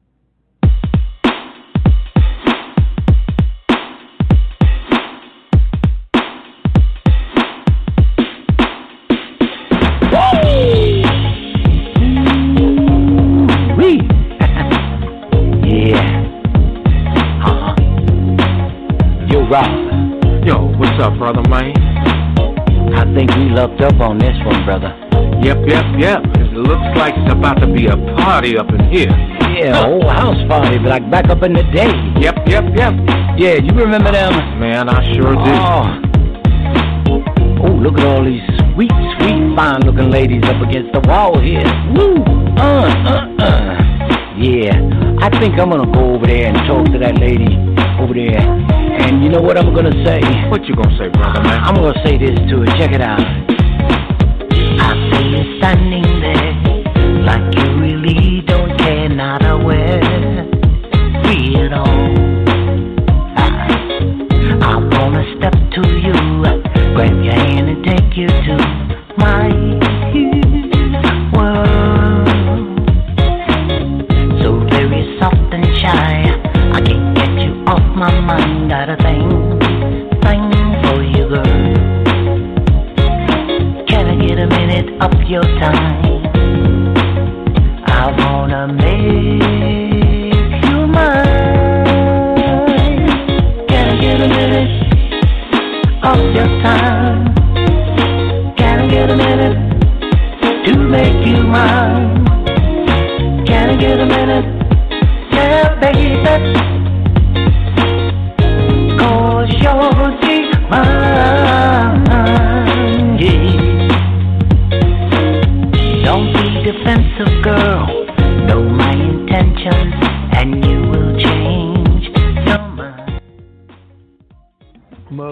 Up, 21.03 21.19
brother, 21.19 21.43
man? 21.51 21.75
I 22.95 23.03
think 23.13 23.35
we 23.35 23.51
lucked 23.51 23.81
up 23.81 23.99
on 24.01 24.19
this 24.19 24.39
one, 24.47 24.65
brother. 24.65 24.95
Yep, 25.43 25.67
yep, 25.67 25.85
yep. 25.99 26.23
It 26.39 26.55
looks 26.55 26.87
like 26.97 27.15
it's 27.17 27.33
about 27.33 27.59
to 27.59 27.67
be 27.67 27.87
a 27.87 27.97
party 28.23 28.57
up 28.57 28.71
in 28.71 28.89
here. 28.89 29.11
Yeah, 29.51 29.83
a 29.83 29.83
whole 29.83 30.09
house 30.09 30.39
party, 30.49 30.79
like 30.79 31.11
back 31.11 31.29
up 31.29 31.43
in 31.43 31.55
the 31.55 31.65
day. 31.75 31.91
Yep, 32.23 32.47
yep, 32.47 32.65
yep. 32.77 32.95
Yeah, 33.37 33.59
you 33.59 33.75
remember 33.75 34.13
them? 34.13 34.33
Man, 34.61 34.89
I 34.89 35.03
sure 35.13 35.35
do. 35.35 35.55
Oh. 35.67 35.99
oh, 37.67 37.75
look 37.83 37.99
at 37.99 38.07
all 38.07 38.25
these 38.25 38.47
sweet, 38.75 38.93
sweet, 39.19 39.57
fine-looking 39.57 40.11
ladies 40.11 40.45
up 40.45 40.63
against 40.63 40.93
the 40.93 41.01
wall 41.09 41.41
here. 41.41 41.67
Woo! 41.99 42.23
Uh, 42.57 42.87
uh, 43.11 43.43
uh. 43.43 43.73
Yeah, 44.39 44.79
I 45.21 45.29
think 45.41 45.59
I'm 45.59 45.71
gonna 45.71 45.93
go 45.93 46.15
over 46.15 46.27
there 46.27 46.47
and 46.47 46.57
talk 46.69 46.87
to 46.93 46.99
that 46.99 47.19
lady 47.19 47.59
over 47.99 48.15
there. 48.15 48.82
And 48.93 49.23
you 49.23 49.31
know 49.31 49.41
what 49.41 49.57
I'm 49.57 49.75
gonna 49.75 50.05
say? 50.05 50.21
What 50.51 50.65
you 50.67 50.75
gonna 50.75 50.97
say, 50.99 51.09
brother, 51.09 51.43
man? 51.43 51.63
I'm 51.65 51.75
gonna 51.75 51.99
say 52.05 52.19
this 52.19 52.37
to 52.51 52.61
her. 52.61 52.67
Check 52.77 52.93
it 52.93 53.01
out. 53.01 53.21
I 54.81 54.93
see 55.11 55.25
you 55.33 55.59
standing 55.59 56.05
there 56.21 56.53
like 57.25 57.55
you 57.57 57.81
really 57.81 58.43
don't 58.43 58.82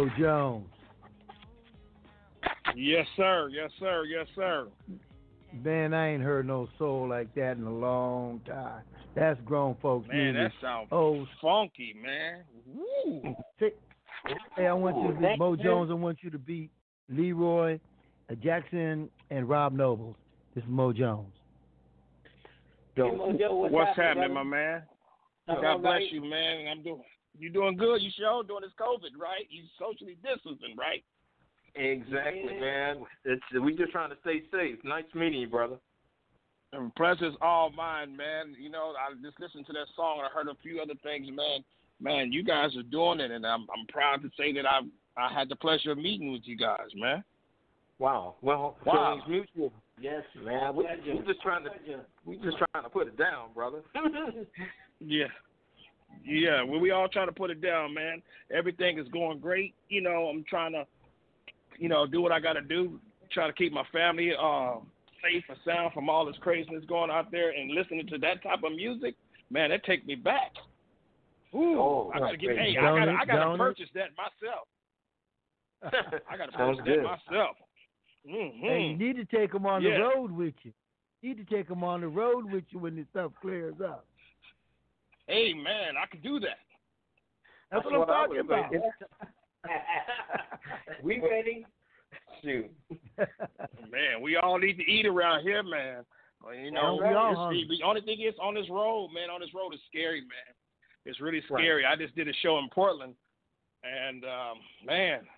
Mo 0.00 0.10
Jones. 0.18 0.66
Yes, 2.76 3.06
sir. 3.16 3.50
Yes, 3.52 3.70
sir. 3.78 4.04
Yes, 4.04 4.26
sir. 4.34 4.68
Man, 5.64 5.92
I 5.92 6.08
ain't 6.12 6.22
heard 6.22 6.46
no 6.46 6.68
soul 6.78 7.08
like 7.08 7.34
that 7.34 7.56
in 7.56 7.64
a 7.64 7.74
long 7.74 8.40
time. 8.46 8.82
That's 9.16 9.40
grown 9.44 9.76
folks 9.82 10.08
Man, 10.08 10.34
music. 10.34 10.52
that 10.52 10.66
sounds 10.66 10.88
Oh, 10.92 11.26
funky, 11.42 11.94
man. 12.00 12.44
Woo. 12.66 13.34
Hey, 14.56 14.66
I 14.66 14.72
want 14.72 14.96
you 14.98 15.08
to 15.08 15.14
Ooh, 15.14 15.16
be 15.16 15.22
thank 15.24 15.38
Mo. 15.38 15.56
Jones. 15.56 15.90
I 15.90 15.94
want 15.94 16.18
you 16.22 16.30
to 16.30 16.38
beat 16.38 16.70
Leroy 17.08 17.80
uh, 18.30 18.34
Jackson 18.36 19.10
and 19.30 19.48
Rob 19.48 19.72
Nobles. 19.72 20.14
This 20.54 20.62
is 20.62 20.70
Mo 20.70 20.92
Jones. 20.92 21.32
Hey, 22.94 23.02
Mojo, 23.02 23.52
what's, 23.52 23.72
What's 23.72 23.96
happening, 23.96 24.22
happening, 24.22 24.34
my 24.34 24.42
man? 24.42 24.82
God 25.48 25.82
bless 25.82 26.02
you, 26.12 26.22
man. 26.22 26.68
I'm 26.68 26.82
doing. 26.82 27.02
You 27.38 27.50
doing 27.50 27.76
good? 27.76 28.02
You 28.02 28.10
sure 28.16 28.42
doing 28.44 28.62
this 28.62 28.72
COVID, 28.80 29.18
right? 29.20 29.46
You 29.48 29.62
socially 29.78 30.16
distancing, 30.22 30.76
right? 30.76 31.02
Exactly, 31.74 32.58
man. 32.58 32.98
It's 33.24 33.42
we 33.62 33.76
just 33.76 33.92
trying 33.92 34.10
to 34.10 34.16
stay 34.22 34.42
safe. 34.52 34.78
Nice 34.84 35.04
meeting 35.14 35.40
you, 35.40 35.48
brother. 35.48 35.76
And 36.72 36.94
pleasure's 36.94 37.34
all 37.40 37.70
mine, 37.70 38.16
man. 38.16 38.54
You 38.58 38.70
know, 38.70 38.94
I 38.98 39.12
just 39.22 39.38
listened 39.40 39.66
to 39.66 39.72
that 39.72 39.86
song 39.96 40.18
and 40.18 40.26
I 40.26 40.30
heard 40.30 40.48
a 40.48 40.56
few 40.62 40.80
other 40.80 40.94
things, 41.02 41.28
man. 41.32 41.64
Man, 42.00 42.32
you 42.32 42.42
guys 42.42 42.74
are 42.76 42.82
doing 42.82 43.20
it, 43.20 43.30
and 43.30 43.46
I'm 43.46 43.62
I'm 43.62 43.86
proud 43.88 44.22
to 44.22 44.30
say 44.36 44.52
that 44.54 44.66
I 44.66 44.80
I 45.16 45.32
had 45.32 45.48
the 45.48 45.56
pleasure 45.56 45.92
of 45.92 45.98
meeting 45.98 46.32
with 46.32 46.42
you 46.44 46.56
guys, 46.56 46.88
man. 46.94 47.22
Wow. 47.98 48.36
Well, 48.40 48.78
Wow. 48.86 49.20
feelings 49.26 49.46
mutual. 49.54 49.72
Yes, 50.00 50.22
Man, 50.42 50.74
we, 50.74 50.84
pleasure. 50.84 51.16
we 51.16 51.26
just 51.26 51.42
trying 51.42 51.64
to 51.64 51.70
we 52.24 52.36
just 52.38 52.56
trying 52.56 52.84
to 52.84 52.90
put 52.90 53.06
it 53.06 53.16
down, 53.18 53.52
brother. 53.54 53.82
Yeah. 55.02 55.28
Yeah, 56.24 56.62
well, 56.62 56.80
we 56.80 56.90
all 56.90 57.08
trying 57.08 57.28
to 57.28 57.32
put 57.32 57.50
it 57.50 57.60
down, 57.60 57.94
man. 57.94 58.22
Everything 58.52 58.98
is 58.98 59.08
going 59.08 59.38
great. 59.38 59.74
You 59.88 60.00
know, 60.02 60.26
I'm 60.26 60.44
trying 60.48 60.72
to, 60.72 60.84
you 61.78 61.88
know, 61.88 62.06
do 62.06 62.20
what 62.20 62.32
I 62.32 62.40
got 62.40 62.54
to 62.54 62.60
do. 62.60 63.00
Try 63.32 63.46
to 63.46 63.52
keep 63.52 63.72
my 63.72 63.84
family 63.92 64.32
uh, 64.38 64.74
safe 65.22 65.44
and 65.48 65.58
sound 65.64 65.92
from 65.92 66.08
all 66.08 66.26
this 66.26 66.36
craziness 66.40 66.84
going 66.88 67.10
out 67.10 67.30
there. 67.30 67.50
And 67.50 67.70
listening 67.72 68.06
to 68.08 68.18
that 68.18 68.42
type 68.42 68.62
of 68.64 68.72
music, 68.72 69.14
man, 69.50 69.70
that 69.70 69.84
take 69.84 70.06
me 70.06 70.14
back. 70.14 70.52
Ooh, 71.54 71.78
Oh, 71.80 72.12
I 72.14 72.18
gotta 72.20 72.36
get. 72.36 72.46
great. 72.46 72.58
Hey, 72.58 72.76
I 72.78 72.82
gotta, 72.82 73.16
I 73.22 73.24
gotta 73.24 73.58
purchase 73.58 73.88
that 73.94 74.10
myself. 74.16 74.68
I 76.30 76.36
gotta 76.36 76.52
Sounds 76.56 76.78
purchase 76.78 76.96
that 76.96 77.32
myself. 77.32 77.56
Mm-hmm. 78.28 78.60
Hey, 78.66 78.82
you 78.82 78.96
need 78.96 79.16
to 79.16 79.24
take 79.36 79.52
them 79.52 79.66
on 79.66 79.82
the 79.82 79.90
road 79.90 80.30
with 80.30 80.54
you. 80.62 80.72
You 81.22 81.34
need 81.34 81.48
to 81.48 81.54
take 81.54 81.68
them 81.68 81.82
on 81.82 82.02
the 82.02 82.08
road 82.08 82.50
with 82.52 82.64
you 82.70 82.78
when 82.78 82.96
this 82.96 83.06
stuff 83.10 83.32
clears 83.40 83.74
up. 83.84 84.04
Hey, 85.30 85.54
man, 85.54 85.94
I 85.96 86.06
can 86.10 86.20
do 86.22 86.40
that. 86.40 86.58
That's, 87.70 87.84
That's 87.84 87.86
what 87.86 88.00
I'm 88.00 88.06
talking 88.28 88.40
about. 88.40 88.72
we 91.04 91.20
ready? 91.20 91.64
Shoot. 92.42 92.68
Man, 93.18 94.20
we 94.22 94.36
all 94.36 94.58
need 94.58 94.76
to 94.78 94.90
eat 94.90 95.06
around 95.06 95.42
here, 95.42 95.62
man. 95.62 96.04
You 96.64 96.72
know, 96.72 97.00
Yeah, 97.00 97.10
we 97.10 97.14
all 97.14 97.50
the 97.50 97.82
only 97.84 98.00
thing 98.00 98.22
is 98.22 98.34
on 98.42 98.54
this 98.54 98.68
road, 98.70 99.10
man. 99.14 99.30
On 99.30 99.40
this 99.40 99.54
road 99.54 99.72
is 99.72 99.80
scary, 99.88 100.22
man. 100.22 100.54
It's 101.04 101.20
really 101.20 101.42
Right. 101.48 101.60
scary. 101.62 101.86
I 101.86 101.94
just 101.94 102.16
did 102.16 102.26
a 102.26 102.32
show 102.42 102.58
in 102.58 102.68
Portland, 102.70 103.14
and 103.84 104.24
um, 104.24 104.58
man, 104.84 105.28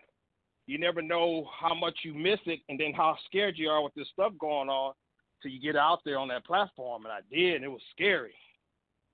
you 0.67 0.79
never 0.79 1.03
know 1.03 1.51
how 1.59 1.75
much 1.75 1.99
you 2.03 2.15
miss 2.15 2.41
it, 2.47 2.61
and 2.69 2.81
then 2.81 2.95
how 2.95 3.19
scared 3.27 3.59
you 3.59 3.69
are 3.69 3.83
with 3.83 3.95
this 3.95 4.09
stuff 4.11 4.33
going 4.39 4.71
on, 4.71 4.95
till 5.43 5.51
you 5.51 5.61
get 5.61 5.77
out 5.77 6.01
there 6.05 6.19
on 6.19 6.29
that 6.29 6.47
platform. 6.47 7.05
And 7.05 7.13
I 7.13 7.21
did, 7.31 7.57
and 7.57 7.65
it 7.65 7.71
was 7.71 7.83
scary. 7.91 8.35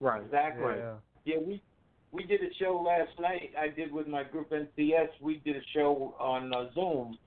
Right. 0.01 0.22
Exactly. 0.22 0.74
Yeah. 0.76 0.94
Yeah, 1.24 1.36
we 1.44 1.62
we 2.12 2.24
did 2.24 2.40
a 2.40 2.53
show 2.59 2.82
last 2.86 3.18
night. 3.20 3.51
I 3.59 3.68
did 3.68 3.92
with 3.92 4.07
my 4.07 4.24
group 4.24 4.51
NCS. 4.51 5.09
We 5.20 5.42
did 5.44 5.57
a 5.57 5.62
show 5.74 6.14
on 6.18 6.53
uh, 6.55 6.68
Zoom 6.74 7.18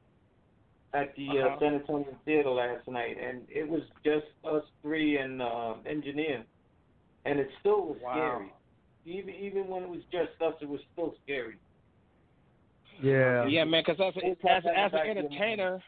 at 0.94 1.16
the 1.16 1.28
uh 1.30 1.34
Uh-huh. 1.34 1.58
San 1.60 1.74
Antonio 1.76 2.16
Theater 2.26 2.50
last 2.50 2.88
night, 2.88 3.18
and 3.22 3.44
it 3.50 3.68
was 3.68 3.82
just 4.04 4.26
us 4.44 4.64
three 4.82 5.18
and 5.18 5.42
uh, 5.42 5.76
engineer, 5.86 6.44
and 7.26 7.40
it 7.40 7.50
still 7.60 7.86
was 7.86 7.98
Wow. 8.02 8.14
scary. 8.14 8.54
Even 9.06 9.36
even 9.36 9.68
when 9.68 9.84
it 9.84 9.90
was 9.90 10.02
just 10.12 10.42
us, 10.42 10.54
it 10.62 10.70
was 10.70 10.82
still 10.94 11.14
scary. 11.24 11.58
Yeah. 13.02 13.46
Yeah, 13.48 13.64
man. 13.66 13.84
Because 13.86 14.00
as 14.16 14.22
a, 14.24 14.28
as, 14.30 14.38
as 14.42 14.64
an 14.66 14.74
back 14.74 14.92
to 14.92 14.98
your 14.98 15.18
entertainer, 15.18 15.84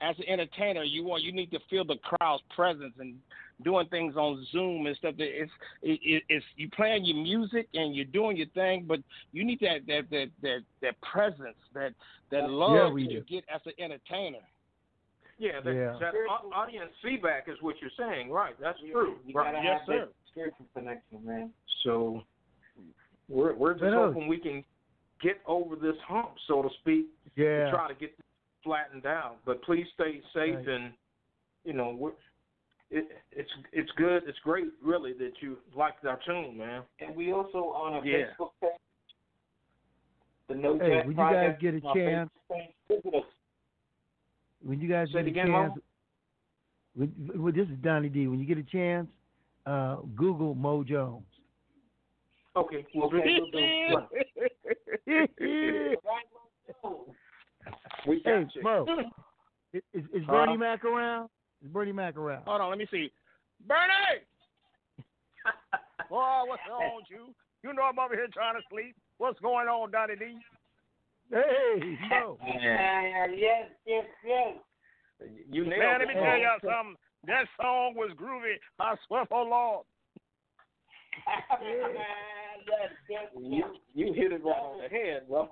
as 0.00 0.16
an 0.18 0.24
entertainer, 0.28 0.82
you 0.84 1.02
want 1.04 1.22
you 1.22 1.32
need 1.32 1.50
to 1.50 1.58
feel 1.70 1.84
the 1.84 1.96
crowd's 1.96 2.42
presence 2.54 2.94
and 2.98 3.16
doing 3.64 3.86
things 3.88 4.16
on 4.16 4.46
Zoom 4.52 4.86
and 4.86 4.96
stuff. 4.96 5.16
That 5.18 5.28
it's 5.28 5.50
it, 5.82 6.00
it, 6.02 6.22
it's 6.28 6.44
you 6.56 6.68
playing 6.70 7.04
your 7.04 7.16
music 7.16 7.68
and 7.74 7.94
you're 7.94 8.04
doing 8.04 8.36
your 8.36 8.46
thing, 8.48 8.84
but 8.86 9.00
you 9.32 9.44
need 9.44 9.60
that 9.60 9.80
that 9.86 10.02
that 10.10 10.26
that, 10.42 10.58
that 10.82 11.00
presence, 11.00 11.56
that 11.74 11.92
that 12.30 12.48
love 12.50 12.72
Yeah, 12.72 12.90
we 12.90 13.04
that 13.04 13.12
you 13.12 13.20
get 13.28 13.44
as 13.52 13.60
an 13.66 13.72
entertainer. 13.78 14.38
Yeah, 15.38 15.60
that, 15.64 15.72
Yeah. 15.72 15.98
that 16.00 16.14
audience 16.52 16.90
feedback 17.02 17.48
is 17.48 17.56
what 17.60 17.76
you're 17.80 17.90
saying, 17.96 18.30
right? 18.30 18.54
That's 18.60 18.78
true. 18.80 19.16
You 19.24 19.34
right. 19.34 19.52
gotta 19.52 19.64
Yes, 19.64 19.80
have 19.80 19.86
sir. 19.86 19.98
that 20.06 20.12
spiritual 20.30 20.66
connection, 20.74 21.24
man. 21.24 21.52
So 21.84 22.24
we're 23.28 23.54
we're 23.54 23.74
just 23.74 23.84
But, 23.84 23.94
hoping 23.94 24.26
we 24.28 24.38
can 24.38 24.64
get 25.20 25.40
over 25.46 25.76
this 25.76 25.96
hump, 26.06 26.30
so 26.46 26.62
to 26.62 26.68
speak, 26.80 27.06
Yeah. 27.36 27.64
to 27.66 27.70
try 27.70 27.88
to 27.88 27.94
get 27.94 28.14
flattened 28.62 29.06
out. 29.06 29.36
But 29.44 29.62
please 29.62 29.86
stay 29.94 30.20
safe 30.34 30.56
Right. 30.56 30.68
and 30.68 30.92
you 31.64 31.72
know 31.72 31.90
we're, 31.90 32.12
it, 32.90 33.08
it's 33.32 33.50
it's 33.72 33.90
good. 33.96 34.22
It's 34.26 34.38
great, 34.40 34.66
really, 34.82 35.12
that 35.14 35.32
you 35.40 35.58
liked 35.74 36.04
our 36.04 36.18
tune, 36.26 36.56
man. 36.56 36.82
And 37.00 37.14
we 37.16 37.32
also 37.32 37.58
on 37.58 37.94
a 38.02 38.06
Yeah. 38.08 38.26
Facebook 38.40 38.50
page, 38.60 38.70
the 40.48 40.54
No 40.54 40.78
Hey, 40.78 40.88
Jack 40.96 41.06
when 41.06 41.16
you 41.16 41.22
guys 41.22 41.56
get 41.60 41.74
a 41.74 41.80
chance- 41.94 42.30
page. 42.50 43.24
When 44.60 44.80
you 44.80 44.88
guys 44.88 45.08
Say 45.12 45.20
it 45.20 45.22
get 45.22 45.26
a 45.28 45.30
again, 45.30 45.50
Mo? 45.50 45.58
chance, 45.68 45.80
when, 46.96 47.08
when, 47.42 47.54
this 47.54 47.68
is 47.68 47.76
Donny 47.82 48.08
D. 48.08 48.26
When 48.26 48.40
you 48.40 48.44
get 48.46 48.58
a 48.58 48.62
chance, 48.64 49.08
uh, 49.66 49.96
Google 50.16 50.54
Mo 50.56 50.82
Jones. 50.82 51.22
Okay, 52.56 52.84
we'll 52.94 53.06
Okay, 53.06 53.38
we'll 53.38 53.50
do. 53.52 53.58
hey, 53.58 55.28
you. 55.38 55.96
Mo, 58.62 58.86
is, 59.72 59.82
is 59.94 60.04
is 60.12 60.22
Huh? 60.26 60.32
Bernie 60.32 60.56
Mac 60.56 60.84
around? 60.84 61.28
Is 61.64 61.70
Bernie 61.70 61.92
Mac 61.92 62.16
around? 62.16 62.44
Hold 62.46 62.60
on, 62.60 62.70
let 62.70 62.78
me 62.78 62.86
see. 62.90 63.10
Bernie! 63.66 64.22
Boy, 66.10 66.42
what's 66.46 66.62
wrong 66.70 66.96
with 66.96 67.06
you? 67.10 67.34
You 67.62 67.74
know 67.74 67.82
I'm 67.82 67.98
over 67.98 68.14
here 68.14 68.28
trying 68.32 68.54
to 68.54 68.62
sleep. 68.70 68.94
What's 69.18 69.40
going 69.40 69.66
on, 69.68 69.90
Donny 69.90 70.14
D? 70.16 70.38
Hey, 71.30 71.98
Mo. 72.08 72.38
Ah, 72.42 73.26
yes, 73.34 73.68
yes, 73.86 74.04
yes. 74.24 74.54
You 75.50 75.64
nailed 75.64 75.80
Man, 75.80 75.98
let 75.98 76.08
me 76.08 76.14
tell 76.14 76.38
y'all 76.38 76.58
something. 76.62 76.96
That 77.26 77.46
song 77.60 77.94
was 77.96 78.12
groovy. 78.16 78.54
I 78.78 78.94
swear 79.06 79.26
for 79.26 79.44
Lord. 79.44 79.84
yes, 81.62 82.90
yes, 83.10 83.22
You 83.36 83.64
you 83.94 84.12
hit 84.12 84.32
it 84.32 84.44
right 84.44 84.52
on 84.56 84.78
the 84.82 84.88
head, 84.88 85.28
bro. 85.28 85.48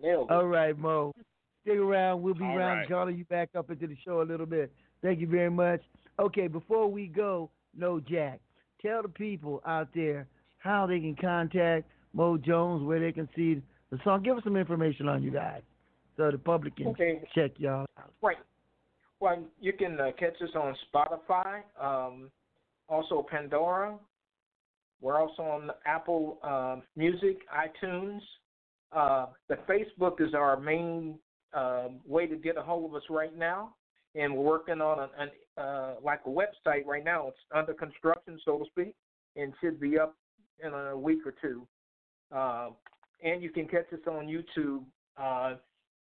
nailed 0.00 0.30
it. 0.30 0.32
All 0.32 0.46
right, 0.46 0.78
Mo. 0.78 1.14
Stick 1.68 1.78
around. 1.78 2.22
We'll 2.22 2.34
be 2.34 2.44
All 2.44 2.56
around 2.56 2.78
right. 2.78 2.88
calling 2.88 3.16
you 3.18 3.24
back 3.26 3.50
up 3.56 3.70
into 3.70 3.86
the 3.86 3.96
show 4.04 4.22
a 4.22 4.24
little 4.24 4.46
bit. 4.46 4.72
Thank 5.02 5.20
you 5.20 5.26
very 5.26 5.50
much. 5.50 5.80
Okay, 6.18 6.46
before 6.48 6.88
we 6.90 7.06
go, 7.06 7.50
no 7.76 8.00
Jack. 8.00 8.40
Tell 8.82 9.02
the 9.02 9.08
people 9.08 9.62
out 9.66 9.88
there 9.94 10.26
how 10.58 10.86
they 10.86 10.98
can 11.00 11.14
contact 11.20 11.86
Mo 12.12 12.36
Jones, 12.38 12.84
where 12.86 13.00
they 13.00 13.12
can 13.12 13.28
see 13.36 13.60
the 13.90 13.98
song. 14.02 14.22
Give 14.22 14.36
us 14.36 14.44
some 14.44 14.56
information 14.56 15.08
on 15.08 15.22
you 15.22 15.30
guys, 15.30 15.62
so 16.16 16.30
the 16.30 16.38
public 16.38 16.76
can 16.76 16.88
Okay. 16.88 17.22
check 17.34 17.52
y'all 17.58 17.86
out. 17.98 18.12
Right. 18.22 18.36
Well, 19.20 19.44
you 19.60 19.72
can 19.72 20.00
uh, 20.00 20.12
catch 20.18 20.40
us 20.42 20.50
on 20.54 20.76
Spotify, 20.92 21.62
um, 21.80 22.30
also 22.88 23.26
Pandora. 23.28 23.98
We're 25.00 25.20
also 25.20 25.42
on 25.42 25.70
Apple 25.86 26.38
um 26.42 26.82
Music, 26.96 27.38
iTunes. 27.54 28.20
Uh, 28.90 29.26
the 29.48 29.56
Facebook 29.68 30.20
is 30.20 30.34
our 30.34 30.58
main 30.58 31.18
um 31.54 32.00
way 32.06 32.26
to 32.26 32.36
get 32.36 32.56
a 32.56 32.62
hold 32.62 32.90
of 32.90 32.94
us 32.94 33.02
right 33.08 33.36
now, 33.36 33.74
and 34.14 34.34
we're 34.34 34.44
working 34.44 34.80
on 34.80 35.08
an 35.18 35.30
uh, 35.56 35.94
like 36.02 36.20
a 36.26 36.28
website 36.28 36.86
right 36.86 37.04
now. 37.04 37.28
It's 37.28 37.38
under 37.54 37.74
construction, 37.74 38.38
so 38.44 38.58
to 38.58 38.64
speak, 38.66 38.94
and 39.36 39.52
should 39.60 39.80
be 39.80 39.98
up 39.98 40.16
in 40.64 40.72
a 40.72 40.96
week 40.96 41.20
or 41.26 41.34
two. 41.40 41.66
Uh, 42.34 42.70
and 43.22 43.42
you 43.42 43.50
can 43.50 43.66
catch 43.66 43.92
us 43.92 44.00
on 44.06 44.26
YouTube. 44.26 44.82
Uh, 45.16 45.56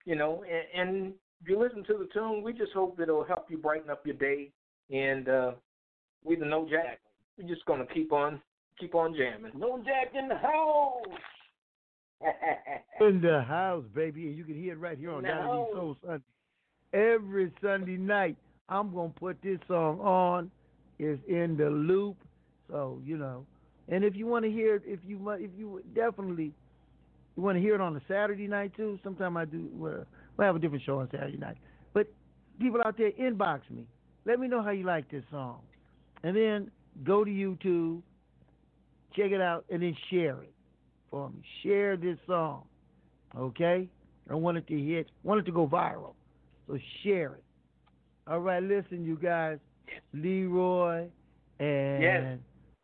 you 0.05 0.17
know, 0.17 0.45
and, 0.45 0.89
and 0.89 1.15
if 1.41 1.49
you 1.49 1.59
listen 1.59 1.85
to 1.85 1.95
the 1.95 2.09
tune, 2.13 2.43
we 2.43 2.53
just 2.53 2.73
hope 2.73 2.97
that 2.97 3.05
it'll 3.05 3.25
help 3.25 3.47
you 3.51 3.59
brighten 3.59 3.91
up 3.91 4.05
your 4.05 4.17
day. 4.17 4.51
And 4.91 5.29
uh, 5.29 5.53
we 6.25 6.37
the 6.37 6.45
No 6.45 6.69
Jack. 6.69 7.01
We're 7.37 7.49
just 7.49 7.65
gonna 7.67 7.87
keep 7.87 8.13
on 8.13 8.41
keep 8.79 8.95
on 8.95 9.15
jamming. 9.15 9.53
No 9.57 9.79
Jack 9.79 10.15
in 10.15 10.29
the 10.29 10.37
house. 10.37 10.97
In 13.01 13.21
the 13.21 13.43
house, 13.43 13.85
baby, 13.95 14.27
and 14.27 14.37
you 14.37 14.45
can 14.45 14.61
hear 14.61 14.73
it 14.73 14.79
right 14.79 14.99
here 14.99 15.11
on 15.11 15.19
In 15.19 15.23
the 15.25 15.29
Donny 15.29 15.43
D 15.43 15.49
house. 15.49 15.69
Soul 15.73 15.97
Sunday. 16.05 16.25
Every 16.93 17.53
Sunday 17.63 17.97
night, 17.97 18.37
I'm 18.69 18.93
gonna 18.95 19.11
put 19.11 19.41
this 19.43 19.59
song 19.69 20.01
on. 20.01 20.51
It's 20.99 21.21
in 21.29 21.57
the 21.57 21.71
loop, 21.71 22.17
so 22.69 23.01
you 23.05 23.17
know. 23.17 23.47
And 23.89 24.05
if 24.05 24.17
you 24.17 24.27
want 24.27 24.45
to 24.45 24.51
hear 24.51 24.77
it, 24.77 24.83
if 24.85 25.01
you 25.07 25.31
if 25.31 25.51
you 25.57 25.83
definitely 25.95 26.53
you 27.37 27.43
want 27.43 27.57
to 27.57 27.61
hear 27.61 27.75
it 27.77 27.81
on 27.81 27.95
a 27.95 28.03
Saturday 28.09 28.49
night 28.49 28.73
too. 28.77 28.99
Sometime 29.05 29.37
I 29.37 29.45
do. 29.45 29.69
Well, 29.73 30.05
I 30.39 30.45
have 30.45 30.57
a 30.57 30.59
different 30.59 30.83
show 30.85 30.99
on 30.99 31.09
Saturday 31.11 31.37
night. 31.37 31.57
But 31.95 32.09
people 32.61 32.81
out 32.85 32.99
there, 32.99 33.13
inbox 33.13 33.61
me. 33.71 33.87
Let 34.25 34.41
me 34.41 34.49
know 34.49 34.63
how 34.63 34.71
you 34.71 34.85
like 34.85 35.09
this 35.11 35.23
song, 35.31 35.61
and 36.25 36.37
then 36.37 36.71
go 37.05 37.25
to 37.25 37.31
YouTube, 37.31 38.03
check 39.15 39.31
it 39.31 39.41
out, 39.41 39.65
and 39.71 39.83
then 39.83 39.97
share 40.11 40.43
it 40.43 40.53
for 41.11 41.31
me. 41.31 41.43
Share 41.63 41.97
this 41.97 42.19
song, 42.27 42.65
okay? 43.37 43.89
I 44.31 44.35
want 44.35 44.59
it 44.59 44.67
to 44.69 44.79
hit, 44.79 45.09
want 45.23 45.41
it 45.41 45.45
to 45.45 45.53
go 45.53 45.67
viral, 45.67 46.15
so 46.67 46.79
share 47.03 47.35
it. 47.35 47.45
All 48.27 48.41
right, 48.41 48.63
listen, 48.63 49.05
you 49.05 49.17
guys, 49.17 49.59
Leroy 50.13 51.07
and 51.59 52.03
Yes. 52.03 52.39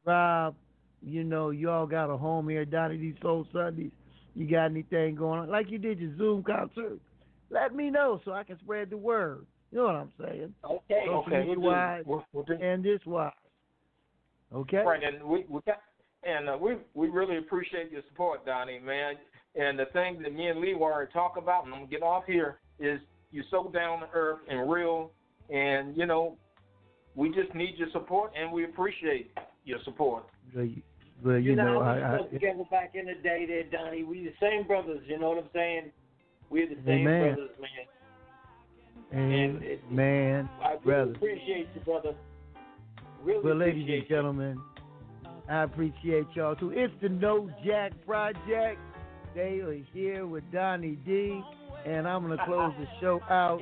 Rob, 0.07 0.55
you 1.03 1.22
know, 1.22 1.51
y'all 1.51 1.87
got 1.87 2.11
a 2.11 2.16
home 2.16 2.49
here, 2.49 2.64
Donny 2.64 2.97
D 2.97 3.14
Soul 3.20 3.47
Sundays. 3.53 3.91
You 4.35 4.49
got 4.49 4.66
anything 4.66 5.14
going 5.14 5.41
on? 5.41 5.49
Like 5.49 5.70
you 5.70 5.79
did 5.79 6.01
your 6.01 6.16
Zoom 6.16 6.43
concert. 6.43 6.99
Let 7.51 7.75
me 7.75 7.91
know 7.91 8.20
so 8.25 8.33
I 8.33 8.43
can 8.43 8.59
spread 8.59 8.91
the 8.91 8.97
word. 8.97 9.47
You 9.70 9.79
know 9.79 9.85
what 9.85 9.95
I'm 9.97 10.12
saying? 10.18 10.55
Okay. 10.64 11.03
Social 11.07 11.25
Okay, 11.27 11.45
we'll 11.47 11.61
wise 11.61 12.05
We'll, 12.07 12.25
we'll 12.33 12.47
and 12.61 12.85
this 12.85 13.01
wise. 13.07 13.33
Okay? 14.53 14.79
Right, 14.79 15.03
and 15.03 15.22
we 15.22 15.45
we 15.49 15.61
got 15.66 15.81
and 16.27 16.49
uh, 16.49 16.57
we 16.61 16.77
we 16.95 17.09
really 17.09 17.39
appreciate 17.39 17.91
your 17.91 18.03
support, 18.09 18.45
Donny, 18.47 18.79
man. 18.79 19.14
And 19.57 19.79
the 19.79 19.87
thing 19.93 20.20
that 20.22 20.35
me 20.35 20.49
and 20.49 20.61
Lee 20.61 20.75
were 20.75 21.09
talk 21.12 21.37
about, 21.37 21.64
and 21.64 21.75
I'm 21.75 21.81
gonna 21.83 21.91
get 21.91 22.03
off 22.03 22.25
here, 22.27 22.59
is 22.79 22.99
you're 23.31 23.45
so 23.51 23.70
down 23.72 24.01
to 24.01 24.09
earth 24.14 24.41
and 24.49 24.70
real, 24.70 25.11
and 25.51 25.97
you 25.97 26.07
know, 26.07 26.37
we 27.14 27.29
just 27.31 27.55
need 27.55 27.75
your 27.77 27.89
support, 27.93 28.33
and 28.39 28.51
we 28.53 28.64
appreciate 28.64 29.33
your 29.64 29.79
support. 29.85 30.25
Well, 30.55 30.64
you, 30.64 30.83
well, 31.25 31.39
you, 31.39 31.51
You 31.51 31.57
know, 31.57 31.75
know, 31.75 31.81
we 31.81 31.87
I, 31.87 32.14
I, 32.14 32.18
stuck 32.18 32.31
together 32.33 32.64
back 32.70 32.95
in 32.95 33.07
the 33.07 33.14
day 33.22 33.47
there, 33.47 33.64
Donny. 33.64 34.03
We 34.03 34.25
the 34.25 34.33
same 34.41 34.66
brothers, 34.66 35.01
you 35.07 35.18
know 35.18 35.31
what 35.31 35.39
I'm 35.39 35.51
saying? 35.55 35.93
We're 36.51 36.68
the 36.68 36.75
same 36.85 37.07
Amen. 37.07 37.35
brothers, 37.35 37.51
man. 37.61 37.87
and 39.12 39.62
it- 39.62 39.91
man, 39.91 40.49
I 40.62 40.72
really 40.72 40.81
brother. 40.85 41.11
appreciate 41.12 41.68
you, 41.75 41.81
brother. 41.83 42.14
Really 43.22 43.43
Well, 43.45 43.55
ladies 43.57 43.83
appreciate 43.85 43.99
and 44.01 44.09
gentlemen, 44.09 44.61
I 45.49 45.62
appreciate 45.62 46.26
y'all 46.34 46.57
too. 46.57 46.72
It's 46.74 46.92
the 47.03 47.09
No 47.09 47.51
Jack 47.64 47.92
Project. 48.07 48.78
They 49.34 49.61
are 49.61 49.78
here 49.92 50.26
with 50.26 50.45
Donny 50.53 50.97
D, 51.05 51.42
and 51.84 52.09
I'm 52.09 52.22
gonna 52.22 52.42
close 52.47 52.72
the 52.78 52.86
show 53.01 53.20
out 53.28 53.61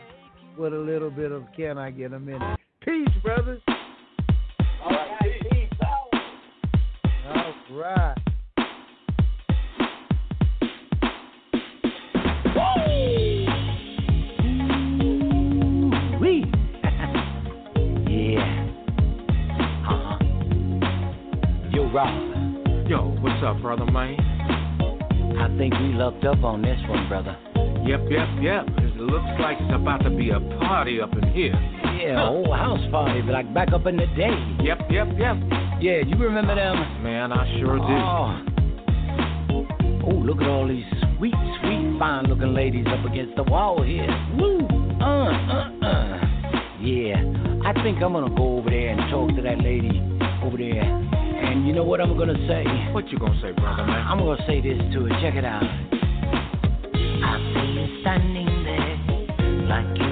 with 0.56 0.74
a 0.74 0.78
little 0.78 1.10
bit 1.10 1.32
of 1.32 1.44
"Can 1.56 1.78
I 1.78 1.90
Get 1.90 2.12
a 2.12 2.20
Minute?" 2.20 2.58
Peace, 2.84 3.08
brothers. 3.22 3.62
All 4.84 4.90
right, 4.90 5.40
peace. 5.50 5.70
All 7.26 7.54
right. 7.78 8.31
What's 23.42 23.56
up, 23.56 23.62
brother, 23.62 23.90
man? 23.90 24.16
I 25.36 25.48
think 25.58 25.74
we 25.74 25.94
lucked 25.94 26.24
up 26.24 26.44
on 26.44 26.62
this 26.62 26.78
one, 26.88 27.08
brother. 27.08 27.36
Yep, 27.84 28.02
yep, 28.08 28.28
yep. 28.40 28.66
It 28.78 28.96
looks 28.96 29.26
like 29.40 29.56
it's 29.60 29.74
about 29.74 30.04
to 30.04 30.10
be 30.10 30.30
a 30.30 30.38
party 30.60 31.00
up 31.00 31.12
in 31.14 31.28
here. 31.32 31.54
Yeah, 31.98 32.22
a 32.22 32.26
whole 32.26 32.54
house 32.54 32.88
party, 32.92 33.20
like 33.22 33.52
back 33.52 33.72
up 33.72 33.86
in 33.86 33.96
the 33.96 34.06
day. 34.14 34.30
Yep, 34.62 34.78
yep, 34.90 35.08
yep. 35.18 35.36
Yeah, 35.80 36.06
you 36.06 36.16
remember 36.18 36.54
them? 36.54 37.02
Man, 37.02 37.32
I 37.32 37.58
sure 37.58 37.78
do. 37.78 37.82
Oh. 37.82 38.46
oh, 40.06 40.22
look 40.22 40.40
at 40.40 40.46
all 40.46 40.68
these 40.68 40.86
sweet, 41.18 41.34
sweet, 41.60 41.98
fine-looking 41.98 42.54
ladies 42.54 42.86
up 42.86 43.04
against 43.10 43.34
the 43.34 43.42
wall 43.42 43.82
here. 43.82 44.06
Woo! 44.38 44.60
Uh, 45.00 45.04
uh, 45.04 45.84
uh. 45.84 46.20
Yeah, 46.80 47.18
I 47.64 47.72
think 47.82 48.02
I'm 48.02 48.12
gonna 48.12 48.34
go 48.36 48.58
over 48.58 48.70
there 48.70 48.90
and 48.90 49.10
talk 49.10 49.34
to 49.34 49.42
that 49.42 49.58
lady 49.58 50.00
over 50.44 50.56
there. 50.56 51.11
And 51.52 51.66
you 51.66 51.74
know 51.74 51.84
what 51.84 52.00
I'm 52.00 52.16
gonna 52.16 52.48
say? 52.48 52.64
What 52.94 53.10
you 53.10 53.18
gonna 53.18 53.38
say, 53.42 53.52
brother, 53.52 53.84
man? 53.84 54.06
I'm 54.08 54.16
gonna 54.16 54.42
say 54.46 54.62
this 54.62 54.78
to 54.94 55.04
her. 55.04 55.10
Check 55.20 55.34
it 55.34 55.44
out. 55.44 55.62
I 55.62 57.36
see 57.52 57.72
you 57.76 58.00
standing 58.00 58.64
there 58.64 58.96
like 59.68 59.98
you 59.98 60.11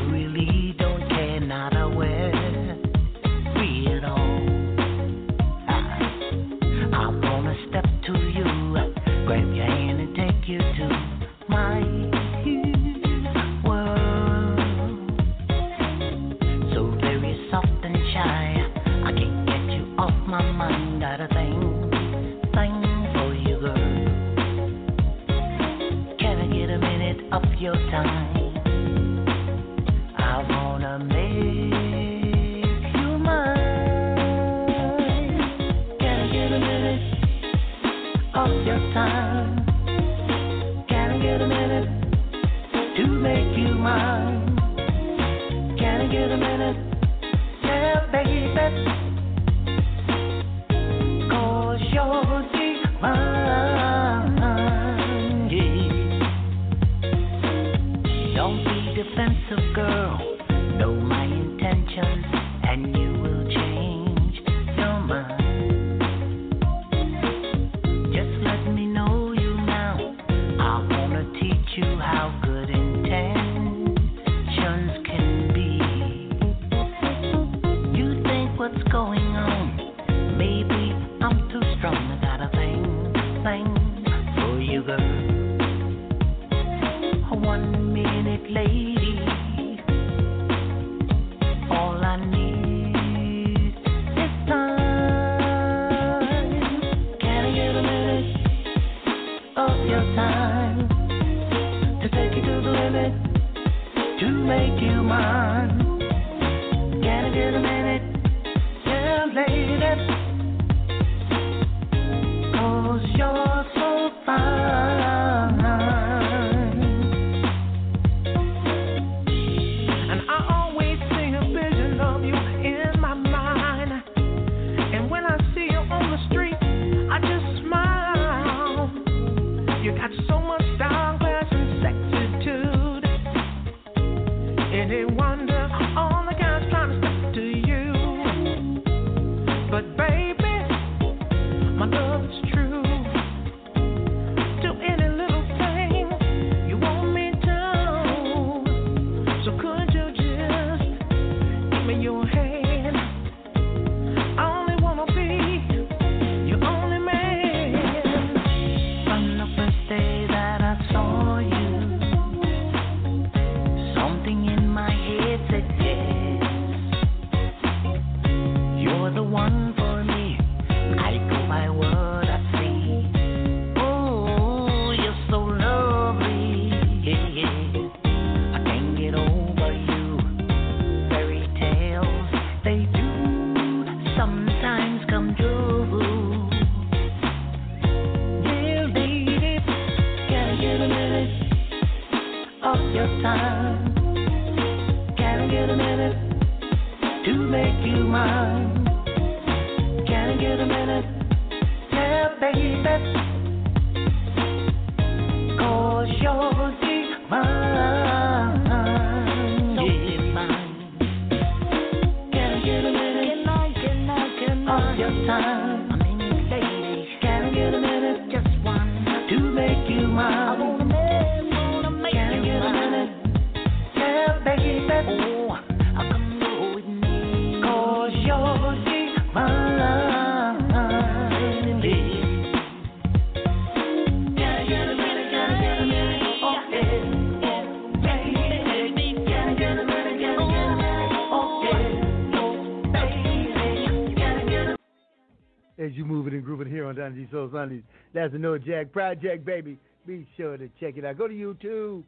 That's 248.15 248.33
the 248.33 248.39
No 248.39 248.59
Jack 248.59 248.93
Project, 248.93 249.45
baby. 249.45 249.79
Be 250.07 250.27
sure 250.37 250.57
to 250.57 250.69
check 250.81 250.97
it 250.97 251.05
out. 251.05 251.19
Go 251.19 251.29
to 251.29 251.35
YouTube, 251.35 252.05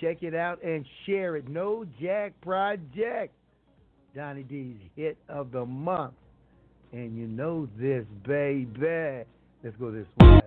check 0.00 0.22
it 0.22 0.34
out, 0.34 0.62
and 0.62 0.84
share 1.04 1.36
it. 1.36 1.48
No 1.48 1.84
Jack 2.00 2.32
Project. 2.40 3.34
Donny 4.14 4.42
D's 4.42 4.76
hit 4.96 5.18
of 5.28 5.52
the 5.52 5.64
month. 5.66 6.14
And 6.92 7.16
you 7.16 7.26
know 7.26 7.68
this, 7.78 8.04
baby. 8.26 9.24
Let's 9.62 9.76
go 9.78 9.90
this 9.90 10.06
way. 10.20 10.40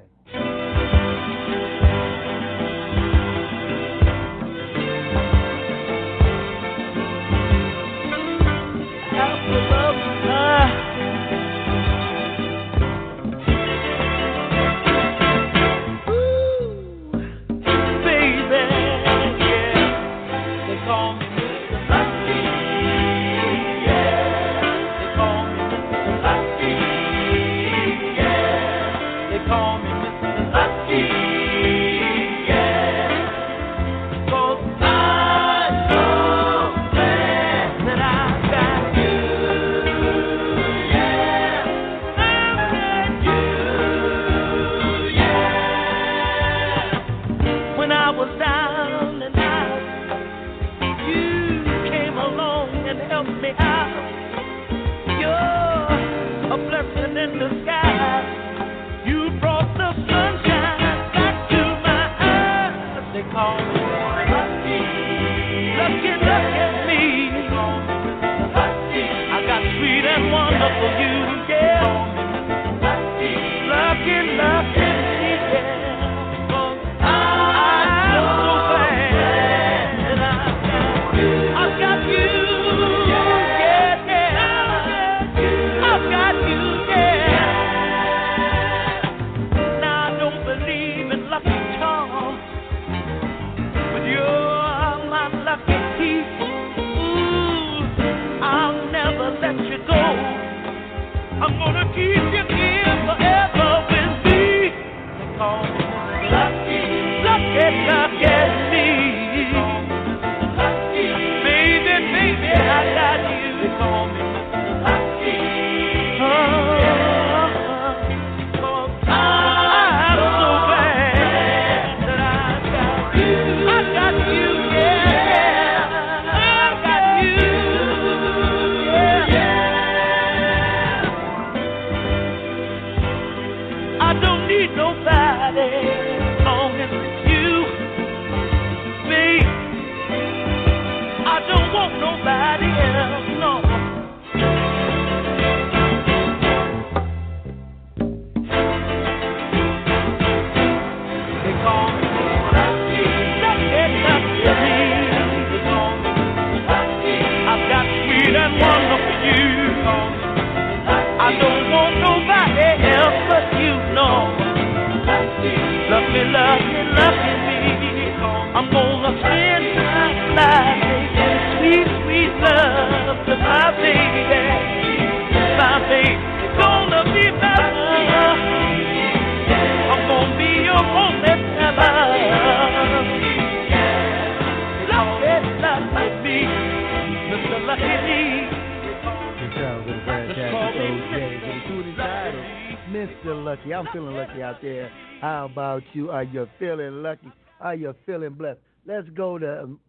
Lucky? 197.10 197.32
Are 197.60 197.76
you 197.76 197.96
feeling 198.06 198.34
blessed? 198.34 198.60
Let's 198.86 199.10
go 199.10 199.38
to 199.38 199.64
um, 199.64 199.80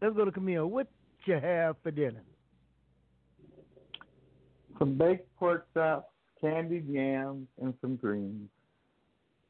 let's 0.00 0.16
go 0.16 0.24
to 0.24 0.30
Camille. 0.30 0.66
What 0.66 0.88
you 1.24 1.34
have 1.34 1.76
for 1.82 1.90
dinner? 1.90 2.22
Some 4.78 4.96
baked 4.96 5.28
pork 5.36 5.66
chops, 5.74 6.06
candied 6.40 6.88
yams, 6.88 7.46
and 7.60 7.74
some 7.80 7.96
greens. 7.96 8.48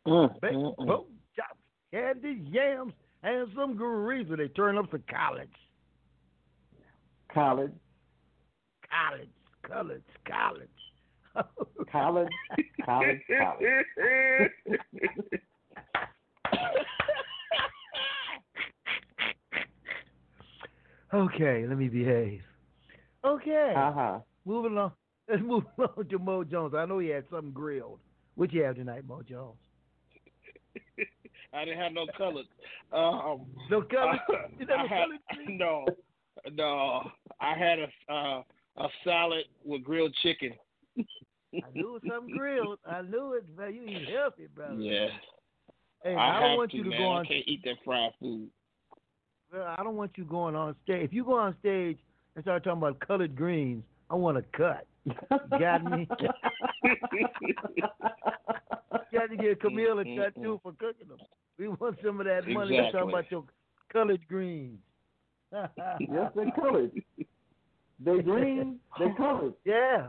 Mm, 0.07 0.41
baked 0.41 0.55
mm, 0.55 0.77
mm. 0.77 0.87
pork 0.87 1.05
chops, 1.37 1.59
candied 1.93 2.49
yams, 2.49 2.93
and 3.23 3.49
some 3.55 3.77
greens. 3.77 4.29
When 4.29 4.39
they 4.39 4.49
turn 4.49 4.77
up 4.79 4.91
to 4.91 4.99
college, 4.99 5.49
College. 7.33 7.71
college, 8.91 9.29
college, 9.63 10.03
college. 10.27 10.69
college. 11.93 12.29
collard, 12.85 13.21
collard. 13.39 14.51
okay, 21.15 21.67
let 21.67 21.77
me 21.79 21.89
behave. 21.89 22.41
Okay. 23.25 23.75
Uh-huh. 23.77 24.19
Moving 24.45 24.73
along. 24.73 24.93
Let's 25.29 25.43
move 25.43 25.65
on 25.79 26.07
to 26.09 26.19
Mo 26.19 26.43
Jones. 26.45 26.75
I 26.77 26.87
know 26.87 26.99
he 26.99 27.09
had 27.09 27.25
something 27.31 27.53
grilled. 27.53 28.01
What 28.35 28.53
you 28.53 28.63
have 28.65 28.77
tonight, 28.77 29.05
Mo 29.07 29.23
Jones? 29.23 29.57
I 31.53 31.65
didn't 31.65 31.79
have 31.81 31.93
no 31.93 32.07
colors. 32.17 32.47
Um, 32.93 33.47
No 33.71 33.83
colors? 33.91 34.19
uh, 34.29 34.35
You 34.59 34.67
never 34.67 34.81
I 34.83 34.87
had, 34.87 35.09
no, 35.49 35.85
no. 36.53 37.11
I 37.41 37.55
had 37.57 37.79
a 37.81 38.13
uh, 38.13 38.43
a 38.77 38.89
salad 39.05 39.45
with 39.65 39.83
grilled 39.85 40.15
chicken. 40.23 40.53
I 40.99 41.67
knew 41.75 41.97
it 41.97 42.03
was 42.03 42.03
something 42.09 42.37
grilled. 42.37 42.79
I 42.89 43.03
knew 43.03 43.35
it, 43.35 43.45
man. 43.57 43.75
You 43.75 43.83
eat 43.85 44.09
healthy, 44.09 44.47
brother. 44.55 44.81
Yeah, 44.81 45.09
Hey, 46.03 46.15
I, 46.15 46.39
I, 46.39 46.41
don't 46.41 46.57
want 46.57 46.71
to, 46.71 46.77
you 46.79 46.85
to 46.85 46.91
man. 46.91 46.99
go 46.99 47.09
on. 47.09 47.27
I 47.27 47.29
can't 47.29 47.45
eat 47.47 47.61
that 47.65 47.77
fried 47.85 48.13
food. 48.21 48.49
Well, 49.53 49.75
I 49.77 49.83
don't 49.83 49.97
want 49.97 50.13
you 50.17 50.25
going 50.25 50.55
on 50.55 50.75
stage. 50.85 51.05
If 51.05 51.13
you 51.13 51.25
go 51.25 51.35
on 51.35 51.55
stage 51.61 51.99
and 52.35 52.45
start 52.45 52.65
talking 52.65 52.79
about 52.79 53.01
colored 53.01 53.35
greens, 53.37 53.83
I 54.09 54.15
want 54.15 54.37
to 54.39 54.45
cut. 54.57 54.87
Got 55.59 55.85
me? 55.85 56.09
Got 59.13 59.31
to 59.31 59.37
get 59.37 59.61
Camille 59.61 59.99
a 59.99 60.05
cut 60.05 60.35
too 60.41 60.61
for 60.63 60.73
cooking 60.73 61.09
them. 61.09 61.19
We 61.59 61.69
want 61.69 61.99
some 62.05 62.21
of 62.21 62.27
that 62.27 62.47
money. 62.49 62.81
Let's 62.81 62.93
talk 62.93 63.09
about 63.09 63.31
your 63.31 63.45
colored 63.93 64.27
greens. 64.29 64.79
yes, 65.53 65.69
they're 66.35 66.53
colored. 66.55 66.93
They're 68.03 68.23
green, 68.23 68.79
They're 68.99 69.15
colored. 69.15 69.55
Yeah, 69.65 70.07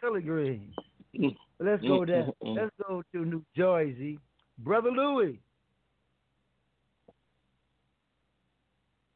colored 0.00 0.24
greens. 0.24 0.74
Let's 1.58 1.82
go 1.82 2.06
there. 2.06 2.28
Let's 2.42 2.70
go 2.86 3.02
to 3.12 3.24
New 3.24 3.44
Jersey. 3.56 4.18
Brother 4.58 4.90
Louis. 4.90 5.40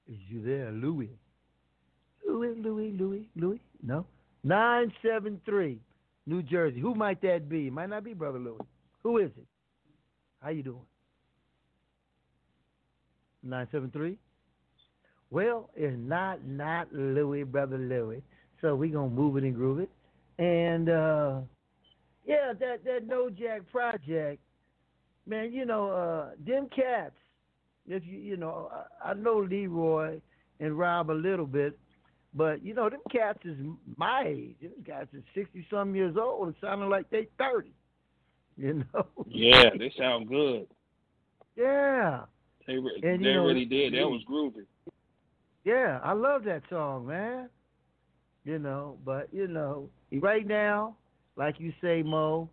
Is 0.08 0.18
you 0.28 0.42
there, 0.42 0.70
Louis? 0.72 1.10
Louis, 2.26 2.54
Louis, 2.56 2.92
Louis, 2.92 3.28
Louis? 3.36 3.60
No. 3.82 4.06
973, 4.44 5.78
New 6.26 6.42
Jersey. 6.42 6.80
Who 6.80 6.94
might 6.94 7.20
that 7.22 7.48
be? 7.48 7.68
It 7.68 7.72
might 7.72 7.90
not 7.90 8.04
be 8.04 8.14
Brother 8.14 8.38
Louis. 8.38 8.60
Who 9.02 9.18
is 9.18 9.30
it? 9.36 9.46
How 10.42 10.50
you 10.50 10.62
doing? 10.62 10.86
973? 13.42 14.18
Well, 15.30 15.70
it's 15.76 15.96
not 15.96 16.44
not 16.44 16.92
Louis, 16.92 17.44
Brother 17.44 17.78
Louis. 17.78 18.22
So 18.60 18.74
we 18.74 18.88
going 18.88 19.10
to 19.10 19.14
move 19.14 19.36
it 19.36 19.44
and 19.44 19.54
groove 19.54 19.80
it. 19.80 19.90
And, 20.38 20.88
uh, 20.88 21.40
yeah, 22.26 22.52
that, 22.58 22.84
that 22.84 23.06
No 23.06 23.30
Jack 23.30 23.70
project, 23.70 24.40
man, 25.26 25.52
you 25.52 25.64
know, 25.64 25.90
uh, 25.90 26.30
them 26.46 26.68
cats, 26.74 27.16
if 27.86 28.04
you, 28.04 28.18
you 28.18 28.36
know, 28.36 28.70
I, 29.04 29.10
I 29.10 29.14
know 29.14 29.38
Leroy 29.38 30.20
and 30.60 30.78
Rob 30.78 31.10
a 31.10 31.12
little 31.12 31.46
bit, 31.46 31.78
but, 32.34 32.62
you 32.64 32.74
know, 32.74 32.88
them 32.88 33.00
cats 33.10 33.40
is 33.44 33.56
my 33.96 34.24
age. 34.26 34.56
Them 34.62 34.72
guys 34.86 35.06
is 35.12 35.22
60 35.34 35.66
some 35.70 35.94
years 35.94 36.16
old 36.20 36.46
and 36.48 36.56
sounding 36.60 36.88
like 36.88 37.08
they 37.10 37.26
30, 37.38 37.70
you 38.56 38.84
know? 38.92 39.06
Yeah, 39.26 39.70
they 39.78 39.92
sound 39.98 40.28
good. 40.28 40.66
Yeah. 41.56 42.20
They 42.66 42.74
re- 42.74 43.00
And, 43.02 43.24
they 43.24 43.32
know, 43.34 43.46
really 43.46 43.64
did. 43.64 43.94
That 43.94 44.08
was 44.08 44.22
groovy. 44.30 44.64
Yeah, 45.64 46.00
I 46.02 46.12
love 46.12 46.44
that 46.44 46.62
song, 46.70 47.06
man. 47.06 47.48
You 48.44 48.58
know, 48.58 48.96
but 49.04 49.28
you 49.32 49.46
know, 49.46 49.90
right 50.12 50.46
now, 50.46 50.96
like 51.36 51.60
you 51.60 51.72
say, 51.82 52.02
Mo, 52.02 52.48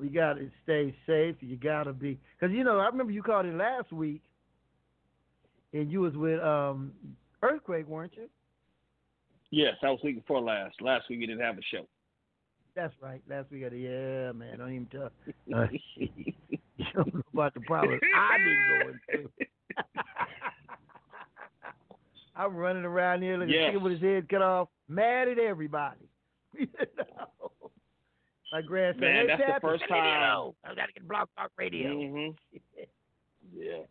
we 0.00 0.08
got 0.08 0.34
to 0.34 0.48
stay 0.64 0.94
safe. 1.06 1.36
You 1.40 1.56
got 1.56 1.84
to 1.84 1.92
be, 1.92 2.18
because 2.38 2.54
you 2.54 2.64
know, 2.64 2.78
I 2.78 2.86
remember 2.86 3.12
you 3.12 3.22
called 3.22 3.46
in 3.46 3.58
last 3.58 3.92
week, 3.92 4.22
and 5.72 5.90
you 5.90 6.00
was 6.00 6.14
with 6.16 6.40
um 6.40 6.92
Earthquake, 7.42 7.86
weren't 7.88 8.12
you? 8.16 8.28
Yes, 9.50 9.74
I 9.82 9.90
was 9.90 10.00
week 10.04 10.16
before 10.16 10.40
last. 10.40 10.80
Last 10.80 11.08
week 11.08 11.20
we 11.20 11.26
didn't 11.26 11.42
have 11.42 11.58
a 11.58 11.62
show. 11.72 11.86
That's 12.76 12.94
right. 13.02 13.20
Last 13.28 13.50
week, 13.50 13.64
I 13.66 13.68
did. 13.70 13.80
Yeah, 13.82 14.32
man. 14.32 14.58
Don't 14.58 14.70
even 14.72 14.86
tell. 14.86 15.10
Uh, 15.52 15.66
you 15.96 16.32
don't 16.94 17.14
know 17.14 17.22
about 17.34 17.52
the 17.54 17.60
problems 17.60 18.00
I've 18.16 18.38
been 18.38 18.80
going 18.80 19.00
through. 19.10 19.28
I'm 22.36 22.54
running 22.56 22.84
around 22.84 23.22
here 23.22 23.36
looking 23.36 23.54
Yes. 23.54 23.74
with 23.82 23.92
his 23.92 24.00
head 24.00 24.28
cut 24.28 24.40
off, 24.40 24.68
mad 24.88 25.28
at 25.28 25.38
everybody. 25.38 26.08
you 26.58 26.68
know? 26.96 27.39
My 28.52 28.62
grandson, 28.62 29.00
Man, 29.02 29.14
hey, 29.14 29.26
that's 29.28 29.42
the 29.54 29.60
first 29.60 29.80
send 29.82 29.92
me 29.92 29.96
the 29.96 30.02
time. 30.02 30.52
I 30.64 30.68
gotta 30.74 30.92
get 30.92 31.06
Block 31.08 31.28
Talk 31.36 31.50
Radio. 31.56 31.88
Mhm. 31.90 32.36
Yeah. 33.52 33.82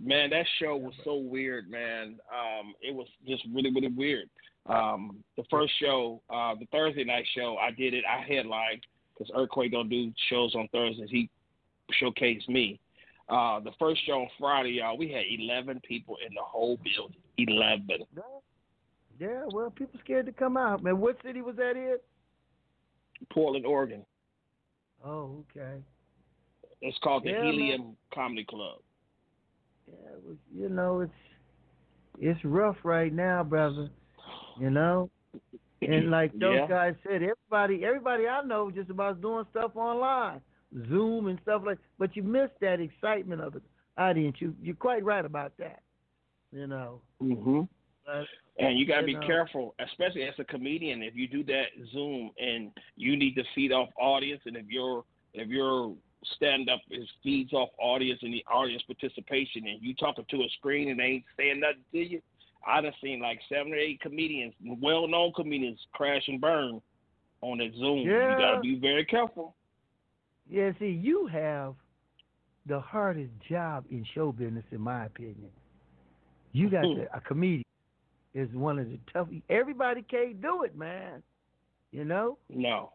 Man, 0.00 0.30
that 0.30 0.44
show 0.58 0.76
was 0.76 0.92
so 1.04 1.14
weird, 1.14 1.70
man. 1.70 2.18
Um, 2.32 2.74
it 2.82 2.92
was 2.92 3.06
just 3.28 3.44
really, 3.54 3.70
really 3.70 3.88
weird. 3.88 4.28
Um, 4.66 5.22
the 5.36 5.44
first 5.48 5.72
show, 5.80 6.20
uh, 6.30 6.54
the 6.58 6.66
Thursday 6.72 7.04
night 7.04 7.24
show, 7.32 7.56
I 7.56 7.70
did 7.70 7.94
it. 7.94 8.04
I 8.04 8.24
headlined 8.26 8.84
because 9.12 9.30
Earthquake 9.36 9.70
don't 9.70 9.88
do 9.88 10.12
shows 10.28 10.54
on 10.56 10.66
Thursdays. 10.72 11.10
He 11.10 11.30
showcased 12.02 12.48
me. 12.48 12.80
Uh, 13.28 13.60
the 13.60 13.70
first 13.78 14.04
show 14.04 14.22
on 14.22 14.28
Friday, 14.38 14.70
y'all, 14.72 14.98
we 14.98 15.10
had 15.12 15.24
11 15.28 15.80
people 15.86 16.16
in 16.26 16.34
the 16.34 16.42
whole 16.42 16.76
building. 16.78 17.16
11. 17.38 17.86
Yeah, 19.20 19.44
well, 19.52 19.70
people 19.70 20.00
scared 20.02 20.26
to 20.26 20.32
come 20.32 20.56
out, 20.56 20.82
man. 20.82 20.98
What 20.98 21.18
city 21.22 21.40
was 21.40 21.54
that 21.56 21.76
in? 21.76 21.98
Portland, 23.32 23.66
Oregon. 23.66 24.04
Oh, 25.04 25.44
okay. 25.50 25.82
It's 26.80 26.98
called 27.02 27.24
the 27.24 27.30
Yeah, 27.30 27.42
man. 27.42 27.52
Helium 27.52 27.96
Comedy 28.12 28.44
Club. 28.44 28.78
Yeah, 29.86 30.12
it 30.16 30.22
was, 30.26 30.36
you 30.54 30.68
know, 30.68 31.00
it's 31.00 31.12
it's 32.18 32.42
rough 32.44 32.76
right 32.84 33.12
now, 33.12 33.42
brother. 33.42 33.90
You 34.58 34.70
know, 34.70 35.10
and 35.82 36.10
like 36.10 36.32
those 36.38 36.56
Yeah. 36.56 36.68
guys 36.68 36.94
said, 37.02 37.22
everybody, 37.22 37.84
everybody 37.84 38.26
I 38.26 38.42
know 38.42 38.70
just 38.70 38.90
about 38.90 39.20
doing 39.20 39.44
stuff 39.50 39.72
online, 39.76 40.40
Zoom 40.88 41.26
and 41.26 41.38
stuff 41.42 41.62
like. 41.66 41.78
But 41.98 42.16
you 42.16 42.22
miss 42.22 42.50
that 42.60 42.80
excitement 42.80 43.40
of 43.40 43.54
the 43.54 43.62
audience. 43.98 44.36
You 44.40 44.54
you're 44.62 44.76
quite 44.76 45.04
right 45.04 45.24
about 45.24 45.52
that. 45.58 45.80
You 46.52 46.66
know, 46.66 47.00
Mm-hmm. 47.22 47.62
And 48.58 48.78
you 48.78 48.86
got 48.86 49.00
to 49.00 49.06
be 49.06 49.14
know, 49.14 49.26
careful, 49.26 49.74
especially 49.80 50.22
as 50.22 50.34
a 50.38 50.44
comedian. 50.44 51.02
If 51.02 51.16
you 51.16 51.26
do 51.26 51.42
that 51.44 51.66
Zoom 51.92 52.30
and 52.38 52.70
you 52.96 53.16
need 53.16 53.34
to 53.34 53.42
feed 53.54 53.72
off 53.72 53.88
audience, 53.98 54.42
and 54.46 54.56
if 54.56 54.66
your 54.68 55.04
if 55.32 55.48
your 55.48 55.94
stand 56.36 56.70
up 56.70 56.80
is 56.90 57.08
feeds 57.22 57.52
off 57.52 57.70
audience 57.78 58.20
and 58.22 58.32
the 58.32 58.44
audience 58.50 58.82
participation, 58.82 59.66
and 59.66 59.82
you 59.82 59.94
talking 59.94 60.24
to 60.30 60.36
a 60.36 60.48
screen 60.58 60.90
and 60.90 61.00
they 61.00 61.04
ain't 61.04 61.24
saying 61.36 61.60
nothing 61.60 61.82
to 61.92 61.98
you, 61.98 62.22
I 62.66 62.80
done 62.80 62.92
seen 63.02 63.20
like 63.20 63.40
seven 63.48 63.72
or 63.72 63.76
eight 63.76 64.00
comedians, 64.00 64.54
well 64.80 65.08
known 65.08 65.32
comedians, 65.34 65.80
crash 65.92 66.22
and 66.28 66.40
burn 66.40 66.80
on 67.40 67.58
that 67.58 67.72
Zoom. 67.76 67.98
You 67.98 68.36
got 68.38 68.56
to 68.56 68.60
be 68.60 68.78
very 68.80 69.04
careful. 69.04 69.54
Yeah, 70.48 70.70
see, 70.78 70.90
you 70.90 71.26
have 71.26 71.74
the 72.66 72.80
hardest 72.80 73.32
job 73.48 73.84
in 73.90 74.06
show 74.14 74.32
business, 74.32 74.64
in 74.70 74.80
my 74.80 75.06
opinion. 75.06 75.50
You 76.52 76.70
got 76.70 76.84
a 77.14 77.20
comedian 77.20 77.64
is 78.34 78.52
one 78.54 78.78
of 78.78 78.86
the 78.88 78.98
tough. 79.12 79.28
Everybody 79.48 80.02
can't 80.02 80.40
do 80.42 80.64
it, 80.64 80.76
man. 80.76 81.22
You 81.92 82.04
know? 82.04 82.38
No, 82.50 82.90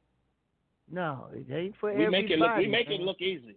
No, 0.91 1.27
it 1.33 1.45
ain't 1.51 1.75
for 1.79 1.89
we 1.89 2.03
everybody. 2.03 2.21
make 2.23 2.31
it 2.31 2.39
look 2.39 2.57
we 2.57 2.67
make 2.67 2.87
it 2.89 2.99
look 2.99 3.21
easy. 3.21 3.55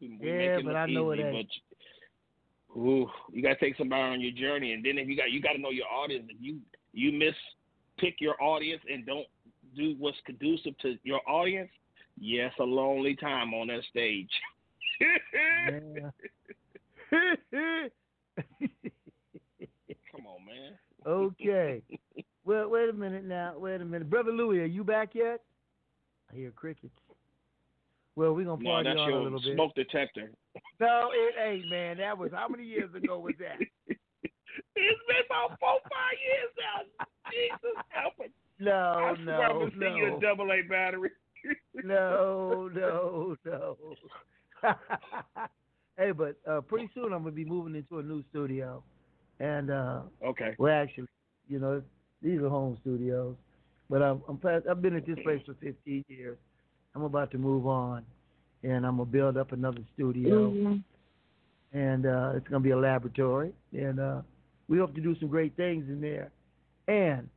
We, 0.00 0.16
we 0.20 0.26
Yeah, 0.28 0.38
make 0.38 0.50
it 0.50 0.64
but 0.64 0.70
look 0.70 0.76
I 0.76 0.86
know 0.86 1.10
it 1.10 1.18
easy, 1.18 1.28
ain't. 1.28 1.48
But 2.72 2.78
ooh, 2.78 3.10
you 3.32 3.42
got 3.42 3.54
to 3.54 3.60
take 3.60 3.76
somebody 3.76 4.02
on 4.02 4.20
your 4.20 4.32
journey, 4.32 4.72
and 4.72 4.84
then 4.84 4.98
if 4.98 5.08
you 5.08 5.16
got 5.16 5.32
you 5.32 5.42
got 5.42 5.52
to 5.52 5.58
know 5.58 5.70
your 5.70 5.88
audience. 5.88 6.26
If 6.28 6.36
you 6.40 6.60
you 6.92 7.12
miss 7.12 7.34
pick 7.98 8.20
your 8.20 8.40
audience 8.40 8.82
and 8.90 9.04
don't 9.04 9.26
do 9.76 9.96
what's 9.98 10.16
conducive 10.24 10.78
to 10.78 10.96
your 11.02 11.20
audience, 11.28 11.70
yes, 12.18 12.52
a 12.60 12.64
lonely 12.64 13.16
time 13.16 13.52
on 13.54 13.66
that 13.68 13.82
stage. 13.90 14.30
Man. 15.66 16.12
okay. 21.06 21.82
Well, 22.44 22.68
wait 22.68 22.88
a 22.90 22.92
minute 22.92 23.24
now. 23.24 23.54
Wait 23.56 23.80
a 23.80 23.84
minute, 23.84 24.10
brother 24.10 24.30
Louis, 24.32 24.60
are 24.60 24.66
you 24.66 24.84
back 24.84 25.14
yet? 25.14 25.40
I 26.32 26.36
hear 26.36 26.50
crickets. 26.50 26.92
Well, 28.16 28.32
we're 28.34 28.44
gonna 28.44 28.62
No, 28.62 28.70
party 28.70 28.88
that's 28.90 29.00
on 29.00 29.12
a 29.12 29.22
little 29.22 29.40
bit. 29.40 29.54
smoke 29.54 29.74
detector. 29.74 30.30
No, 30.80 31.10
it 31.12 31.34
ain't, 31.42 31.68
man. 31.68 31.96
That 31.98 32.16
was 32.16 32.30
how 32.32 32.48
many 32.48 32.64
years 32.64 32.94
ago 32.94 33.18
was 33.18 33.34
that? 33.38 33.58
It's 34.76 35.00
been 35.08 35.16
about 35.26 35.58
four, 35.58 35.78
five 35.84 36.16
years 36.24 36.50
now. 36.58 37.06
Jesus 37.30 37.76
help 37.88 38.14
us. 38.20 38.26
No, 38.58 38.70
I 38.72 39.10
no, 39.12 39.24
swear 39.24 39.50
I'm 39.50 39.58
gonna 39.58 39.70
see 39.72 39.96
you 39.98 40.16
a 40.16 40.20
double 40.20 40.52
A 40.52 40.62
battery. 40.62 41.10
no, 41.84 42.70
no, 42.74 43.36
no. 43.44 43.76
hey, 45.96 46.12
but 46.12 46.36
uh, 46.48 46.60
pretty 46.60 46.88
soon 46.94 47.12
I'm 47.12 47.22
gonna 47.22 47.32
be 47.32 47.44
moving 47.44 47.74
into 47.74 47.98
a 47.98 48.02
new 48.02 48.22
studio, 48.30 48.82
and 49.40 49.70
uh, 49.70 50.00
Okay. 50.22 50.54
well, 50.58 50.72
actually, 50.72 51.06
you 51.48 51.58
know, 51.58 51.82
these 52.22 52.40
are 52.40 52.48
home 52.48 52.78
studios, 52.80 53.36
but 53.90 54.02
I'm, 54.02 54.22
I'm 54.28 54.38
past, 54.38 54.66
I've 54.70 54.80
been 54.80 54.96
at 54.96 55.06
this 55.06 55.18
place 55.22 55.42
for 55.46 55.54
15 55.60 56.04
years. 56.08 56.38
I'm 56.94 57.02
about 57.02 57.30
to 57.32 57.38
move 57.38 57.66
on, 57.66 58.04
and 58.62 58.86
I'm 58.86 58.96
gonna 58.96 59.04
build 59.04 59.36
up 59.36 59.52
another 59.52 59.80
studio, 59.94 60.52
and 61.72 62.06
uh, 62.06 62.32
it's 62.36 62.46
gonna 62.48 62.60
be 62.60 62.70
a 62.70 62.78
laboratory, 62.78 63.52
and 63.72 63.98
uh, 63.98 64.20
we 64.68 64.78
hope 64.78 64.94
to 64.94 65.00
do 65.00 65.16
some 65.18 65.28
great 65.28 65.56
things 65.56 65.84
in 65.88 66.00
there, 66.00 66.30
and 66.88 67.28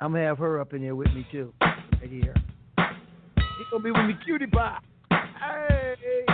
I'm 0.00 0.12
gonna 0.12 0.24
have 0.24 0.38
her 0.38 0.60
up 0.60 0.74
in 0.74 0.82
there 0.82 0.96
with 0.96 1.12
me 1.12 1.26
too, 1.30 1.52
right 1.60 2.10
here. 2.10 2.34
She's 2.78 3.66
gonna 3.70 3.84
be 3.84 3.90
with 3.90 4.06
me, 4.06 4.14
cutie 4.24 4.46
pie. 4.46 4.78
Hey. 5.10 6.26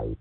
You're 0.00 0.16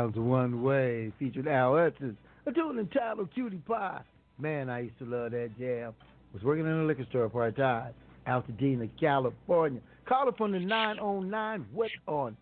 sounds 0.00 0.16
one 0.16 0.62
way. 0.62 1.12
Featured 1.18 1.46
Al 1.46 1.76
Hudson. 1.76 2.16
A 2.46 2.52
tune 2.52 2.78
entitled 2.78 3.32
Cutie 3.34 3.62
Pie. 3.68 4.00
Man, 4.38 4.70
I 4.70 4.80
used 4.80 4.98
to 4.98 5.04
love 5.04 5.32
that 5.32 5.50
jam. 5.58 5.92
Was 6.32 6.42
working 6.42 6.64
in 6.64 6.72
a 6.72 6.84
liquor 6.84 7.04
store 7.10 7.28
part 7.28 7.56
time. 7.56 7.92
Altadena, 8.26 8.88
California. 8.98 9.80
Caller 10.06 10.32
from 10.32 10.52
the 10.52 10.58
909. 10.58 11.66
What's 11.72 11.92
on 12.06 12.36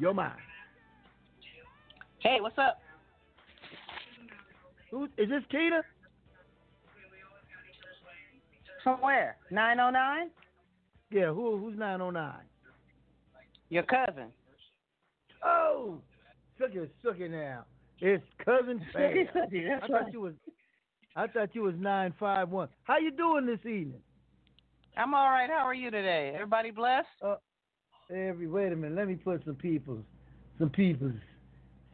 your 0.00 0.14
mind? 0.14 0.34
Hey, 2.18 2.38
what's 2.40 2.58
up? 2.58 2.80
Who 4.90 5.04
is 5.04 5.10
is 5.18 5.28
this 5.28 5.42
Tina? 5.50 5.82
From 8.82 9.00
where? 9.00 9.36
909? 9.50 10.30
Yeah, 11.10 11.32
who 11.32 11.58
who's 11.58 11.78
909? 11.78 12.32
Your 13.70 13.82
cousin. 13.84 14.32
Oh, 15.44 15.98
suck 16.58 16.70
it, 16.74 16.90
suck 17.02 17.18
now. 17.18 17.64
It's 18.00 18.24
cousin 18.44 18.80
Pam. 18.92 19.26
Suck 19.32 19.42
I 19.52 19.86
thought 19.86 19.90
right. 19.90 20.12
you 20.12 20.20
was 20.20 20.34
I 21.16 21.26
thought 21.28 21.54
you 21.54 21.62
was 21.62 21.74
nine 21.78 22.12
five 22.18 22.48
one. 22.50 22.68
How 22.84 22.98
you 22.98 23.10
doing 23.10 23.46
this 23.46 23.60
evening? 23.60 24.00
I'm 24.96 25.14
all 25.14 25.30
right. 25.30 25.48
How 25.48 25.66
are 25.66 25.74
you 25.74 25.90
today? 25.90 26.32
Everybody 26.34 26.70
blessed? 26.70 27.06
Uh, 27.22 27.36
every 28.10 28.46
wait 28.46 28.72
a 28.72 28.76
minute, 28.76 28.96
let 28.96 29.08
me 29.08 29.14
put 29.14 29.44
some 29.44 29.54
peoples, 29.54 30.04
some 30.58 30.70
peoples, 30.70 31.14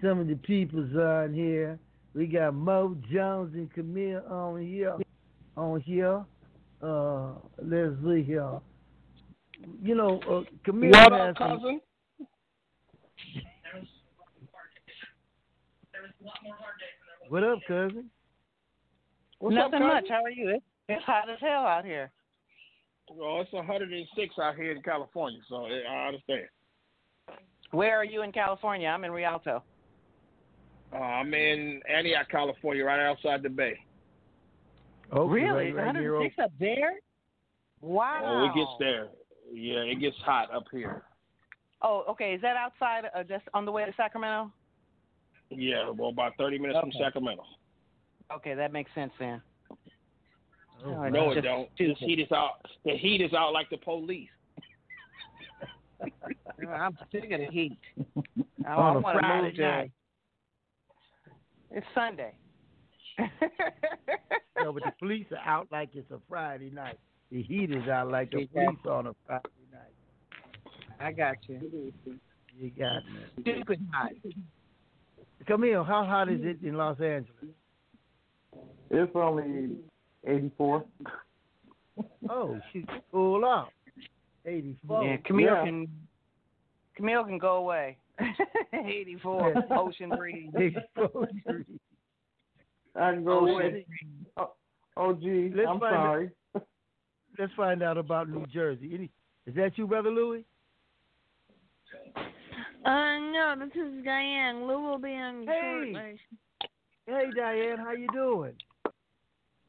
some 0.02 0.20
of 0.20 0.26
the 0.26 0.36
peoples 0.36 0.94
on 0.96 1.32
here. 1.34 1.78
We 2.14 2.26
got 2.26 2.54
Mo 2.54 2.96
Jones 3.12 3.54
and 3.54 3.72
Camille 3.72 4.22
on 4.28 4.60
here, 4.60 4.96
on 5.56 5.80
here. 5.80 6.24
Uh, 6.82 7.32
let's 7.62 7.92
see 8.04 8.22
here. 8.22 8.58
You 9.82 9.94
know, 9.94 10.18
uh, 10.28 10.42
Camille 10.64 10.90
What 10.90 11.12
has 11.12 11.30
up, 11.30 11.38
some- 11.38 11.58
cousin? 11.60 11.80
What 17.30 17.44
up, 17.44 17.60
cousin? 17.68 18.10
What's 19.38 19.54
up, 19.56 19.70
Nothing 19.70 19.86
cousin? 19.86 19.86
much. 19.86 20.04
How 20.08 20.24
are 20.24 20.30
you? 20.30 20.48
It's, 20.48 20.64
it's 20.88 21.04
hot 21.04 21.30
as 21.30 21.38
hell 21.40 21.64
out 21.64 21.84
here. 21.84 22.10
Well, 23.08 23.40
it's 23.40 23.52
106 23.52 24.34
out 24.42 24.56
here 24.56 24.72
in 24.72 24.82
California, 24.82 25.38
so 25.48 25.66
I 25.66 26.08
understand. 26.08 26.48
Where 27.70 27.96
are 27.96 28.04
you 28.04 28.22
in 28.22 28.32
California? 28.32 28.88
I'm 28.88 29.04
in 29.04 29.12
Rialto. 29.12 29.62
Uh, 30.92 30.96
I'm 30.96 31.32
in 31.32 31.80
Antioch, 31.88 32.28
California, 32.28 32.84
right 32.84 32.98
outside 32.98 33.44
the 33.44 33.48
bay. 33.48 33.78
Oh, 35.12 35.26
really? 35.26 35.70
right, 35.70 35.86
right 35.86 35.94
106 35.94 36.34
up 36.42 36.50
there? 36.58 36.94
Wow. 37.80 38.22
Oh, 38.24 38.44
it 38.46 38.58
gets 38.58 38.72
there. 38.80 39.06
Yeah, 39.52 39.82
it 39.82 40.00
gets 40.00 40.16
hot 40.24 40.52
up 40.52 40.64
here. 40.72 41.04
Oh, 41.80 42.02
okay. 42.10 42.34
Is 42.34 42.42
that 42.42 42.56
outside, 42.56 43.04
uh, 43.14 43.22
just 43.22 43.44
on 43.54 43.64
the 43.66 43.70
way 43.70 43.84
to 43.84 43.92
Sacramento? 43.96 44.50
Yeah, 45.50 45.90
well, 45.90 46.10
about 46.10 46.32
30 46.38 46.58
minutes 46.58 46.78
from 46.80 46.92
Sacramento. 46.92 47.44
Okay, 48.32 48.54
that 48.54 48.72
makes 48.72 48.90
sense 48.94 49.12
then. 49.18 49.42
Oh, 50.84 51.08
no, 51.08 51.32
it 51.32 51.42
don't. 51.42 51.68
The 51.78 51.94
heat 51.98 52.20
is 52.20 52.32
out. 52.32 52.64
The 52.84 52.96
heat 52.96 53.20
is 53.20 53.34
out 53.34 53.52
like 53.52 53.68
the 53.68 53.76
police. 53.76 54.28
I'm 56.68 56.96
sick 57.12 57.30
of 57.32 57.40
the 57.40 57.46
heat. 57.50 57.76
I, 58.66 58.72
On 58.72 58.96
a 58.96 59.00
want 59.00 59.16
to 59.16 59.20
Friday 59.20 59.42
move 59.48 59.54
to. 59.56 59.62
night. 59.62 59.90
It's 61.72 61.86
Sunday. 61.94 62.34
No, 63.18 64.72
but 64.72 64.82
the 64.84 64.92
police 64.98 65.26
are 65.32 65.46
out 65.48 65.68
like 65.70 65.90
it's 65.94 66.10
a 66.10 66.18
Friday 66.28 66.70
night. 66.70 66.98
The 67.30 67.42
heat 67.42 67.70
is 67.70 67.86
out 67.88 68.10
like 68.10 68.30
the 68.30 68.48
Yeah. 68.54 68.64
police 68.66 68.86
on 68.88 69.06
a 69.08 69.12
Friday 69.26 69.48
night. 69.72 69.94
I 71.00 71.12
got 71.12 71.36
you. 71.48 71.92
You 72.58 72.70
got 72.70 73.04
me. 73.06 73.20
Stupid 73.42 73.86
hot. 73.92 74.12
Camille, 75.46 75.84
how 75.84 76.04
hot 76.04 76.28
is 76.28 76.40
mm-hmm. 76.40 76.48
it 76.48 76.68
in 76.68 76.74
Los 76.74 77.00
Angeles? 77.00 77.54
It's 78.90 79.12
only 79.14 79.76
84. 80.26 80.84
Oh, 82.28 82.58
she's 82.72 82.84
cool 83.12 83.44
off. 83.44 83.68
84. 84.44 85.04
Yeah, 85.04 85.16
Camille 85.24 85.46
Yeah. 85.46 85.64
can. 85.64 85.88
Camille 86.96 87.24
can 87.24 87.38
go 87.38 87.56
away. 87.56 87.96
84 88.72 89.54
ocean 89.78 90.10
breeze. 90.10 90.50
84 90.56 91.26
degrees. 91.26 91.66
I 92.96 93.12
can 93.12 93.24
go 93.24 93.40
Ocean 93.40 93.54
away. 93.54 93.86
Oh, 94.36 94.52
oh 94.96 95.12
gee, 95.14 95.52
Let's 95.54 95.68
I'm 95.68 95.80
find 95.80 95.94
out- 95.94 96.02
sorry. 96.02 96.30
Let's 97.38 97.52
find 97.56 97.82
out 97.82 97.96
about 97.96 98.28
New 98.28 98.44
Jersey. 98.46 99.08
Is 99.46 99.54
that 99.54 99.78
you, 99.78 99.86
Brother 99.86 100.10
Louis? 100.10 100.44
Uh, 102.84 103.18
no, 103.18 103.54
this 103.58 103.74
is 103.76 104.04
Diane. 104.04 104.66
Lou 104.66 104.80
will 104.82 104.98
be 104.98 105.10
on 105.10 105.46
Hey. 105.46 105.92
shortly. 105.92 106.20
Hey, 107.06 107.30
Diane, 107.36 107.78
how 107.78 107.92
you 107.92 108.08
doing? 108.08 108.54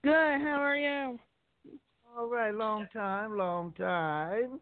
Good, 0.04 0.42
how 0.42 0.60
are 0.62 0.76
you? 0.76 1.20
All 2.18 2.28
right, 2.28 2.54
long 2.54 2.88
time, 2.94 3.38
long 3.38 3.74
time. 3.74 4.60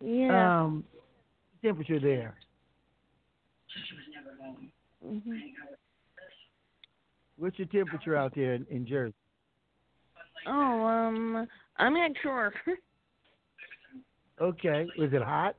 Yeah. 0.00 0.62
Um, 0.62 0.84
temperature 1.62 1.98
there. 2.00 2.36
hmm 5.02 5.36
What's 7.36 7.58
your 7.58 7.68
temperature 7.68 8.16
out 8.16 8.34
there 8.34 8.54
in, 8.54 8.66
in 8.68 8.86
Jersey? 8.86 9.14
Oh, 10.46 10.84
um, 10.84 11.46
I'm 11.78 11.94
not 11.94 12.10
sure. 12.22 12.52
Okay, 14.40 14.86
is 14.96 15.12
it 15.12 15.20
hot? 15.20 15.56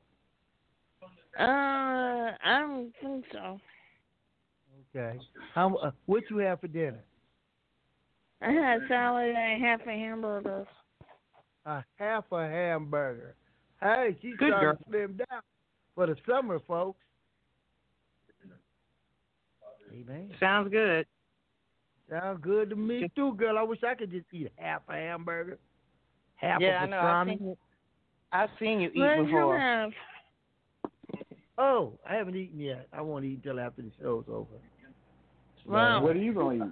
Uh, 1.37 1.41
I 1.43 2.59
don't 2.61 2.91
think 3.01 3.25
so. 3.31 3.59
Okay. 4.95 5.19
How? 5.53 5.75
Uh, 5.75 5.91
what 6.05 6.23
you 6.29 6.37
have 6.37 6.61
for 6.61 6.67
dinner? 6.67 7.03
I 8.41 8.51
had 8.51 8.79
salad 8.87 9.35
and 9.35 9.63
half 9.63 9.81
a 9.81 9.91
hamburger. 9.91 10.65
A 11.65 11.83
half 11.97 12.25
a 12.31 12.47
hamburger. 12.47 13.35
Hey, 13.81 14.15
she's 14.21 14.35
Good 14.37 14.49
trying 14.49 14.61
girl. 14.61 14.75
to 14.75 14.83
slim 14.89 15.17
down 15.17 15.41
for 15.95 16.07
the 16.07 16.15
summer, 16.27 16.59
folks. 16.67 16.99
Amen. 19.91 20.31
Sounds 20.39 20.69
good. 20.71 21.05
Sounds 22.09 22.39
good 22.41 22.69
to 22.71 22.75
me 22.75 23.09
too, 23.15 23.33
girl. 23.35 23.57
I 23.57 23.63
wish 23.63 23.79
I 23.83 23.93
could 23.95 24.11
just 24.11 24.25
eat 24.31 24.51
half 24.57 24.81
a 24.89 24.93
hamburger, 24.93 25.59
half 26.35 26.61
yeah, 26.61 26.79
I 26.81 26.83
of 26.83 26.87
a 26.89 26.91
know. 26.91 26.97
I've 26.99 27.27
pastrami. 27.27 27.37
seen, 27.37 27.47
you, 27.47 27.57
I've 28.31 28.49
seen 28.59 28.79
you 28.81 28.89
eat 28.89 28.99
What 28.99 29.17
you 29.17 29.25
before. 29.25 29.89
Oh, 31.59 31.99
I 32.09 32.15
haven't 32.15 32.37
eaten 32.37 32.57
yet. 32.57 32.87
I 32.93 33.01
won't 33.01 33.25
eat 33.25 33.41
until 33.43 33.59
after 33.59 33.81
the 33.81 33.91
show's 34.01 34.23
over. 34.29 34.47
Wow. 35.65 36.01
What 36.01 36.15
are 36.15 36.19
you 36.19 36.33
gonna 36.33 36.65
eat? 36.65 36.71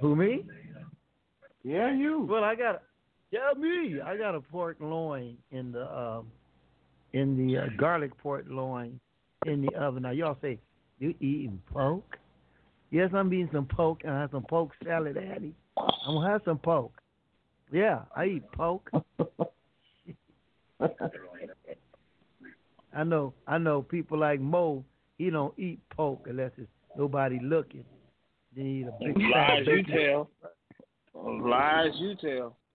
Who 0.00 0.16
me? 0.16 0.44
Yeah, 1.62 1.94
you. 1.94 2.26
Well, 2.28 2.42
I 2.42 2.56
got 2.56 2.82
yeah 3.30 3.52
me. 3.56 4.00
I 4.04 4.16
got 4.16 4.34
a 4.34 4.40
pork 4.40 4.78
loin 4.80 5.36
in 5.52 5.70
the 5.70 5.84
um 5.96 6.26
in 7.12 7.36
the 7.36 7.58
uh, 7.58 7.66
garlic 7.78 8.18
pork 8.18 8.46
loin 8.48 8.98
in 9.46 9.64
the 9.64 9.72
oven. 9.76 10.02
Now 10.02 10.10
y'all 10.10 10.36
say 10.42 10.58
you 10.98 11.14
eating 11.20 11.62
pork? 11.72 12.18
Yes, 12.90 13.10
I'm 13.14 13.32
eating 13.32 13.48
some 13.52 13.66
pork 13.66 14.00
and 14.02 14.12
I 14.12 14.22
have 14.22 14.32
some 14.32 14.42
pork 14.42 14.70
salad, 14.84 15.16
Addy. 15.16 15.54
I'm 15.76 16.14
gonna 16.14 16.28
have 16.28 16.42
some 16.44 16.58
pork. 16.58 16.90
Yeah, 17.70 18.00
I 18.16 18.24
eat 18.24 18.52
pork. 18.52 18.90
I 22.94 23.04
know, 23.04 23.32
I 23.46 23.58
know 23.58 23.82
people 23.82 24.18
like 24.18 24.40
Mo. 24.40 24.84
He 25.18 25.30
don't 25.30 25.56
eat 25.58 25.80
pork 25.90 26.20
unless 26.26 26.52
it's 26.56 26.68
nobody 26.96 27.38
looking. 27.42 27.84
Then 28.54 28.66
he 28.66 28.70
eat 28.80 28.86
a 28.86 28.92
big 29.04 29.16
Lies 29.16 29.66
you 29.66 29.84
tell. 29.84 30.30
Lies 31.14 31.92
you 31.96 32.14
tell. 32.16 32.56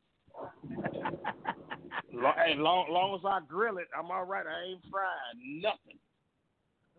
Hey, 2.10 2.56
long 2.56 2.88
long 2.90 3.16
as 3.16 3.22
I 3.26 3.40
grill 3.48 3.78
it, 3.78 3.88
I'm 3.98 4.10
all 4.10 4.24
right. 4.24 4.46
I 4.46 4.72
ain't 4.72 4.82
fried 4.90 5.36
nothing. 5.62 6.00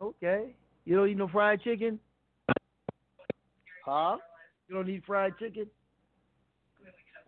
Okay. 0.00 0.54
You 0.84 0.96
don't 0.96 1.08
eat 1.08 1.16
no 1.16 1.28
fried 1.28 1.60
chicken? 1.62 1.98
Huh? 3.84 4.18
You 4.68 4.76
don't 4.76 4.88
eat 4.88 5.02
fried 5.06 5.32
chicken? 5.38 5.66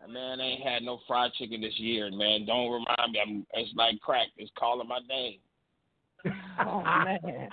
Man, 0.09 0.41
I 0.41 0.45
ain't 0.45 0.63
had 0.63 0.83
no 0.83 1.01
fried 1.07 1.33
chicken 1.35 1.61
this 1.61 1.79
year, 1.79 2.11
man. 2.11 2.47
Don't 2.47 2.71
remind 2.71 3.13
me. 3.13 3.21
I'm, 3.21 3.47
it's 3.55 3.71
like 3.77 4.01
crack. 4.01 4.29
It's 4.37 4.51
calling 4.59 4.89
my 4.89 5.01
name. 5.09 5.39
Oh 6.67 6.83
man. 6.83 7.49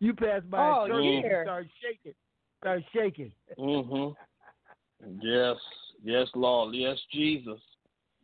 You 0.00 0.14
pass 0.14 0.42
by 0.48 0.58
Oh, 0.58 0.84
a 0.84 0.88
church 0.88 1.04
and 1.04 1.24
yeah. 1.24 1.42
start 1.42 1.66
shaking. 1.82 2.14
Start 2.60 2.82
shaking. 2.92 3.32
Mhm. 3.58 4.14
Yes, 5.20 5.56
yes, 6.02 6.28
Lord, 6.34 6.74
yes, 6.74 6.96
Jesus. 7.12 7.60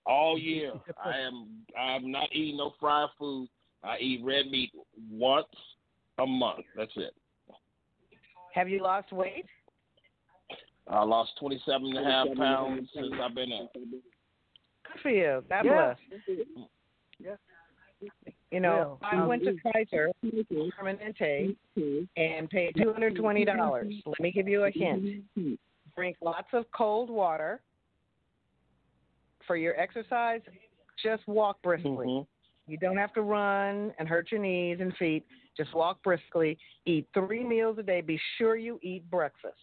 All 0.06 0.38
year, 0.38 0.72
I 1.04 1.18
am. 1.18 1.64
I'm 1.78 2.10
not 2.10 2.28
eating 2.32 2.58
no 2.58 2.74
fried 2.80 3.08
food. 3.18 3.48
I 3.82 3.98
eat 3.98 4.24
red 4.24 4.50
meat 4.50 4.72
once 5.10 5.46
a 6.18 6.26
month. 6.26 6.64
That's 6.76 6.92
it. 6.96 7.14
Have 8.54 8.68
you 8.68 8.80
lost 8.82 9.12
weight? 9.12 9.46
I 10.88 11.02
lost 11.02 11.32
27 11.40 11.96
and 11.96 11.98
a 11.98 12.10
half 12.10 12.28
pounds 12.36 12.88
since 12.94 13.12
I've 13.20 13.34
been 13.34 13.50
in. 13.50 13.68
Good 13.74 15.00
for 15.02 15.10
you. 15.10 15.42
God 15.48 15.64
Yeah. 15.64 15.94
bless. 15.96 15.98
Yeah. 17.18 17.36
You 18.54 18.60
know, 18.60 18.98
Well, 19.02 19.10
I 19.10 19.26
went 19.26 19.42
to 19.42 19.56
Kaiser 19.72 20.12
Permanente 20.24 21.56
and 22.16 22.48
paid 22.48 22.76
two 22.80 22.92
hundred 22.92 23.16
twenty 23.16 23.44
dollars. 23.44 23.92
Let 24.06 24.20
me 24.20 24.30
give 24.30 24.46
you 24.46 24.62
a 24.62 24.70
hint. 24.70 25.24
Drink 25.96 26.16
lots 26.20 26.46
of 26.52 26.64
cold 26.70 27.10
water. 27.10 27.60
For 29.48 29.56
your 29.56 29.76
exercise, 29.78 30.40
just 31.02 31.26
walk 31.26 31.60
briskly. 31.62 31.90
Mhm. 32.06 32.26
You 32.68 32.76
don't 32.78 32.96
have 32.96 33.12
to 33.14 33.22
run 33.22 33.92
and 33.98 34.08
hurt 34.08 34.30
your 34.30 34.40
knees 34.40 34.78
and 34.80 34.96
feet. 34.98 35.26
Just 35.56 35.74
walk 35.74 36.00
briskly. 36.04 36.56
Eat 36.86 37.08
three 37.12 37.42
meals 37.42 37.76
a 37.78 37.82
day. 37.82 38.02
Be 38.02 38.18
sure 38.38 38.54
you 38.54 38.78
eat 38.82 39.02
breakfast. 39.10 39.58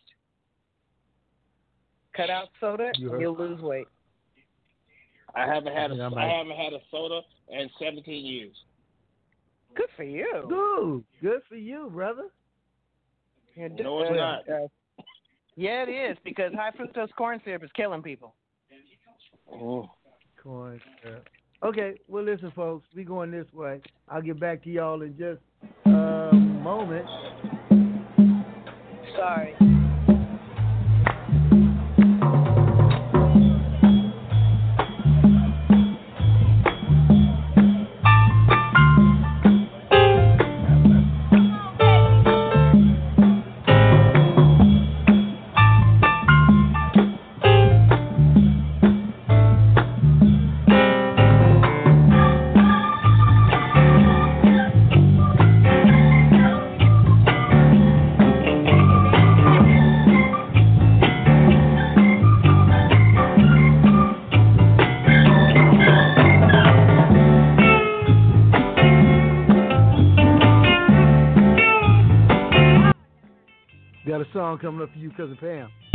Cut 2.13 2.29
out 2.29 2.49
soda, 2.59 2.91
You 2.97 3.05
and 3.05 3.11
heard- 3.13 3.21
you'll 3.21 3.37
lose 3.37 3.61
weight. 3.61 3.87
I 5.33 5.45
haven't 5.45 5.73
had 5.73 5.91
a. 5.91 5.95
Yeah, 5.95 6.07
I'm 6.07 6.13
I 6.13 6.25
like- 6.25 6.31
haven't 6.35 6.57
had 6.57 6.73
a 6.73 6.81
soda 6.91 7.21
in 7.47 7.69
17 7.79 8.25
years. 8.25 8.65
Good 9.75 9.87
for 9.95 10.03
you. 10.03 10.45
Good. 10.47 11.03
Good 11.21 11.41
for 11.47 11.55
you, 11.55 11.89
brother. 11.93 12.27
You're 13.55 13.69
No, 13.69 14.01
it's 14.01 14.11
uh, 14.11 14.15
not. 14.15 14.49
uh, 14.49 14.67
yeah, 15.55 15.83
it 15.83 15.89
is 15.89 16.17
because 16.23 16.53
high 16.53 16.71
fructose 16.71 17.13
corn 17.17 17.41
syrup 17.43 17.63
is 17.63 17.69
killing 17.75 18.01
people. 18.01 18.33
Oh. 19.51 19.89
Corn 20.41 20.81
syrup. 21.03 21.27
Okay, 21.63 21.93
well 22.07 22.23
listen 22.23 22.51
folks, 22.55 22.87
we 22.95 23.03
going 23.03 23.29
this 23.29 23.45
way. 23.53 23.81
I'll 24.09 24.21
get 24.21 24.39
back 24.39 24.63
to 24.63 24.69
y'all 24.69 25.01
in 25.03 25.15
just 25.17 25.41
a 25.85 26.33
moment. 26.33 27.05
Sorry. 29.15 29.55
Song 74.51 74.59
coming 74.59 74.81
up 74.81 74.91
for 74.91 74.99
you, 74.99 75.09
cousin 75.11 75.37
Pam. 75.39 75.90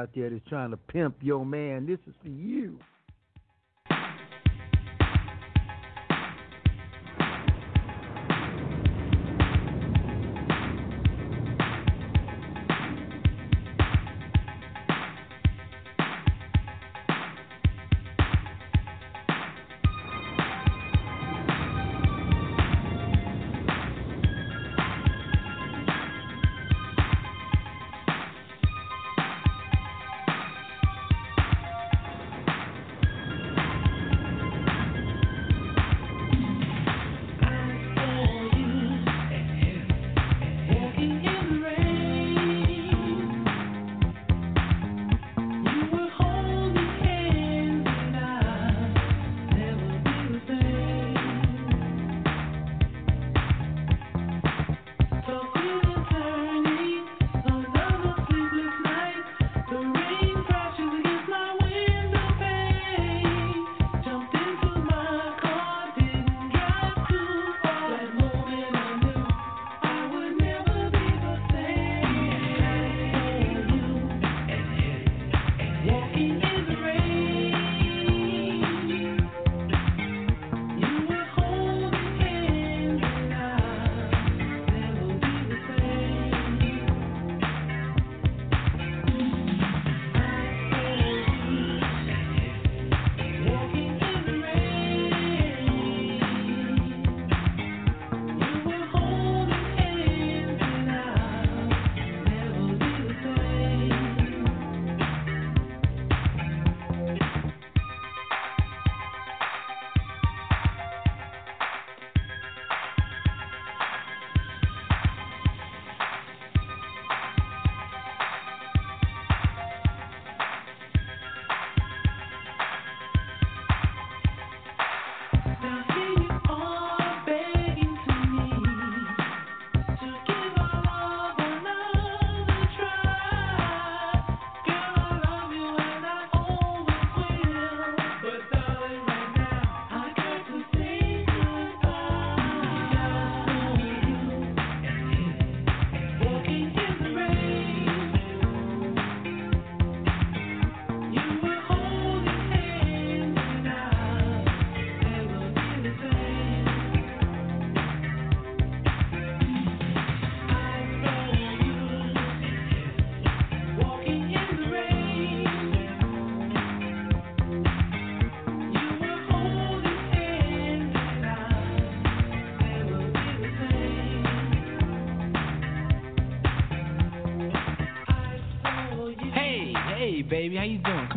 out 0.00 0.10
there 0.14 0.30
that's 0.30 0.48
trying 0.48 0.70
to 0.70 0.76
pimp 0.76 1.16
your 1.20 1.44
man. 1.44 1.86
This 1.86 1.98
is 2.06 2.14
for 2.22 2.28
you. 2.28 2.78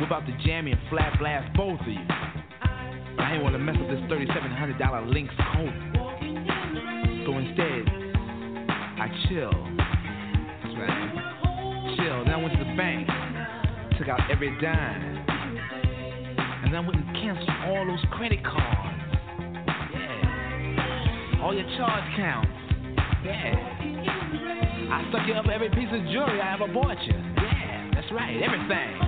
Whip 0.00 0.12
out 0.12 0.26
the 0.26 0.32
jammy 0.46 0.70
and 0.70 0.80
flat 0.90 1.18
blast 1.18 1.52
both 1.56 1.80
of 1.80 1.86
you. 1.88 1.98
I 3.18 3.34
ain't 3.34 3.42
wanna 3.42 3.58
mess 3.58 3.74
up 3.74 3.88
this 3.88 3.98
$3,700 4.06 5.12
Lynx 5.12 5.34
coat. 5.36 5.74
So 7.26 7.36
instead, 7.36 7.82
I 8.70 9.10
chill. 9.28 9.50
Right. 10.78 11.96
Chill. 11.96 12.24
Then 12.24 12.32
I 12.32 12.36
went 12.36 12.52
to 12.52 12.64
the 12.64 12.76
bank, 12.76 13.08
took 13.98 14.08
out 14.08 14.20
every 14.30 14.50
dime. 14.60 15.24
And 16.62 16.72
then 16.72 16.76
I 16.76 16.86
went 16.86 16.96
and 16.96 17.16
canceled 17.16 17.50
all 17.66 17.84
those 17.84 18.04
credit 18.12 18.44
cards. 18.44 19.02
Yeah. 19.92 21.42
All 21.42 21.52
your 21.52 21.66
charge 21.76 22.04
counts. 22.16 22.50
Yeah. 23.24 23.78
I 24.90 25.06
stuck 25.10 25.26
you 25.26 25.34
up 25.34 25.46
every 25.52 25.70
piece 25.70 25.90
of 25.90 26.02
jewelry 26.12 26.40
I 26.40 26.54
ever 26.54 26.72
bought 26.72 27.02
you. 27.02 27.14
Yeah, 27.14 27.90
that's 27.94 28.12
right. 28.12 28.40
Everything. 28.42 29.07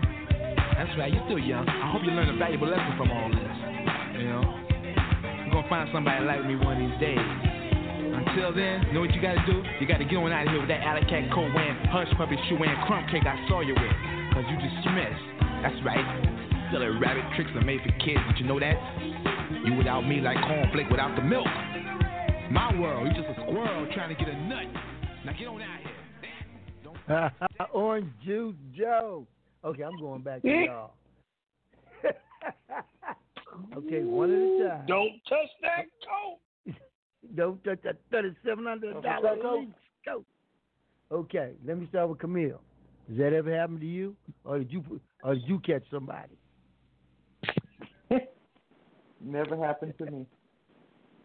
That's 0.81 0.97
right, 0.97 1.13
you're 1.13 1.21
still 1.29 1.37
young. 1.37 1.69
I 1.69 1.93
hope 1.93 2.01
you 2.01 2.09
learn 2.09 2.25
a 2.25 2.33
valuable 2.41 2.65
lesson 2.65 2.97
from 2.97 3.13
all 3.13 3.29
this. 3.29 3.53
You 4.17 4.33
know, 4.33 4.41
you're 5.45 5.53
gonna 5.53 5.69
find 5.69 5.85
somebody 5.93 6.25
like 6.25 6.41
me 6.41 6.57
one 6.57 6.73
of 6.73 6.81
these 6.81 6.97
days. 6.97 7.21
Until 7.21 8.49
then, 8.49 8.89
know 8.89 9.05
what 9.05 9.13
you 9.13 9.21
gotta 9.21 9.45
do? 9.45 9.61
You 9.77 9.85
gotta 9.85 10.09
get 10.09 10.17
on 10.17 10.33
out 10.33 10.49
of 10.49 10.49
here 10.49 10.57
with 10.57 10.73
that 10.73 10.81
alley 10.81 11.05
cat 11.05 11.29
coat 11.29 11.53
wearing, 11.53 11.77
hush 11.93 12.09
puppy 12.17 12.33
shoe 12.49 12.57
wearing, 12.57 12.81
crumb 12.89 13.05
cake 13.13 13.29
I 13.29 13.37
saw 13.45 13.61
you 13.61 13.77
with. 13.77 13.93
Cause 14.33 14.41
you 14.49 14.57
dismissed. 14.57 15.21
That's 15.61 15.77
right. 15.85 16.01
Silly 16.73 16.89
rabbit 16.97 17.29
tricks 17.37 17.53
are 17.53 17.61
made 17.61 17.85
for 17.85 17.93
kids. 18.01 18.25
Did 18.33 18.41
you 18.41 18.49
know 18.49 18.57
that? 18.57 18.73
You 19.61 19.77
without 19.77 20.01
me 20.01 20.17
like 20.17 20.41
cornflake 20.49 20.89
without 20.89 21.13
the 21.13 21.21
milk. 21.21 21.45
My 22.49 22.73
world, 22.73 23.05
you're 23.05 23.21
just 23.21 23.29
a 23.29 23.37
squirrel 23.45 23.85
trying 23.93 24.09
to 24.09 24.17
get 24.17 24.33
a 24.33 24.37
nut. 24.49 24.65
Now 25.29 25.37
get 25.37 25.45
on 25.45 25.61
out 25.61 25.77
of 25.77 27.29
here. 27.45 27.69
Orange 27.69 28.09
Juice 28.25 28.57
Joe. 28.73 29.29
Okay, 29.63 29.83
I'm 29.83 29.99
going 29.99 30.21
back 30.21 30.41
to 30.41 30.47
y'all. 30.47 30.93
okay, 33.77 34.03
one 34.03 34.31
at 34.31 34.37
a 34.37 34.69
time. 34.69 34.85
Don't 34.87 35.21
touch 35.29 35.49
that 35.61 35.85
coat. 36.07 36.75
Don't 37.35 37.63
touch 37.63 37.79
that 37.83 37.97
thirty-seven 38.11 38.65
hundred 38.65 39.01
dollar 39.03 39.37
coat. 40.05 40.25
Okay, 41.11 41.51
let 41.67 41.77
me 41.77 41.87
start 41.89 42.09
with 42.09 42.19
Camille. 42.19 42.61
Does 43.09 43.17
that 43.17 43.33
ever 43.33 43.53
happen 43.53 43.79
to 43.79 43.85
you, 43.85 44.15
or 44.45 44.59
did 44.59 44.71
you, 44.71 44.83
or 45.23 45.35
did 45.35 45.43
you 45.45 45.59
catch 45.59 45.83
somebody? 45.91 46.37
Never 49.21 49.57
happened 49.57 49.93
to 49.97 50.05
me. 50.05 50.25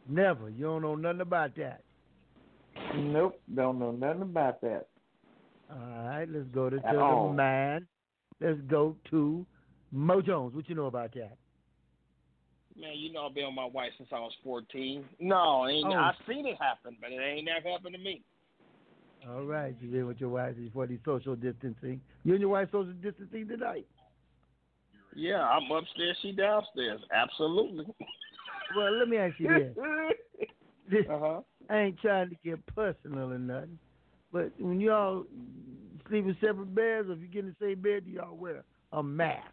Never. 0.09 0.51
You 0.51 0.65
don't 0.65 0.83
know 0.83 0.97
nothing 0.97 1.21
about 1.21 1.55
that. 1.57 1.83
Nope, 2.97 3.41
don't 3.55 3.79
know 3.79 3.93
nothing 3.93 4.23
about 4.23 4.61
that. 4.63 4.89
All 5.71 6.09
right, 6.09 6.29
let's 6.29 6.47
go 6.53 6.69
to, 6.69 6.79
to 6.79 6.87
At 6.87 6.95
the 6.95 7.33
man. 7.33 7.87
Let's 8.41 8.61
go 8.69 8.97
to 9.11 9.47
Mo 9.93 10.21
Jones. 10.21 10.55
What 10.55 10.69
you 10.69 10.75
know 10.75 10.87
about 10.87 11.15
that? 11.15 11.37
Man, 12.79 12.93
you 12.95 13.13
know 13.13 13.27
I've 13.27 13.35
been 13.35 13.47
with 13.47 13.55
my 13.55 13.65
wife 13.65 13.93
since 13.97 14.11
I 14.13 14.19
was 14.21 14.33
14. 14.45 15.05
No, 15.19 15.67
ain't, 15.67 15.87
Oh. 15.87 15.93
I've 15.93 16.15
seen 16.29 16.47
it 16.47 16.59
happen, 16.61 16.97
but 17.01 17.11
it 17.11 17.21
ain't 17.21 17.47
never 17.47 17.71
happened 17.71 17.95
to 17.95 18.01
me. 18.01 18.23
All 19.29 19.45
right, 19.45 19.75
you've 19.81 19.93
been 19.93 20.07
with 20.07 20.21
your 20.21 20.29
wife 20.29 20.57
before 20.57 20.87
the 20.87 20.99
social 21.05 21.35
distancing. 21.35 22.01
You 22.23 22.35
and 22.35 22.41
your 22.41 22.51
wife 22.51 22.69
social 22.71 22.93
distancing 22.93 23.49
tonight. 23.49 23.87
Yeah, 25.15 25.43
I'm 25.43 25.71
upstairs, 25.71 26.19
she 26.21 26.33
downstairs. 26.33 27.01
Absolutely. 27.13 27.87
Well, 28.77 28.99
let 28.99 29.09
me 29.09 29.17
ask 29.17 29.35
you 29.39 29.49
this. 29.49 29.77
this 30.91 31.07
uh-huh. 31.11 31.41
I 31.71 31.79
ain't 31.79 31.99
trying 32.01 32.29
to 32.29 32.37
get 32.45 32.65
personal 32.67 33.33
or 33.33 33.39
nothing, 33.39 33.79
but 34.33 34.53
when 34.61 34.81
y'all 34.81 35.25
sleep 36.09 36.27
in 36.27 36.37
separate 36.41 36.75
beds, 36.75 37.09
or 37.09 37.13
if 37.13 37.21
you 37.21 37.27
get 37.29 37.45
in 37.45 37.55
the 37.59 37.67
same 37.67 37.81
bed, 37.81 38.05
do 38.05 38.11
y'all 38.11 38.37
wear 38.37 38.65
a 38.93 39.03
mask? 39.03 39.47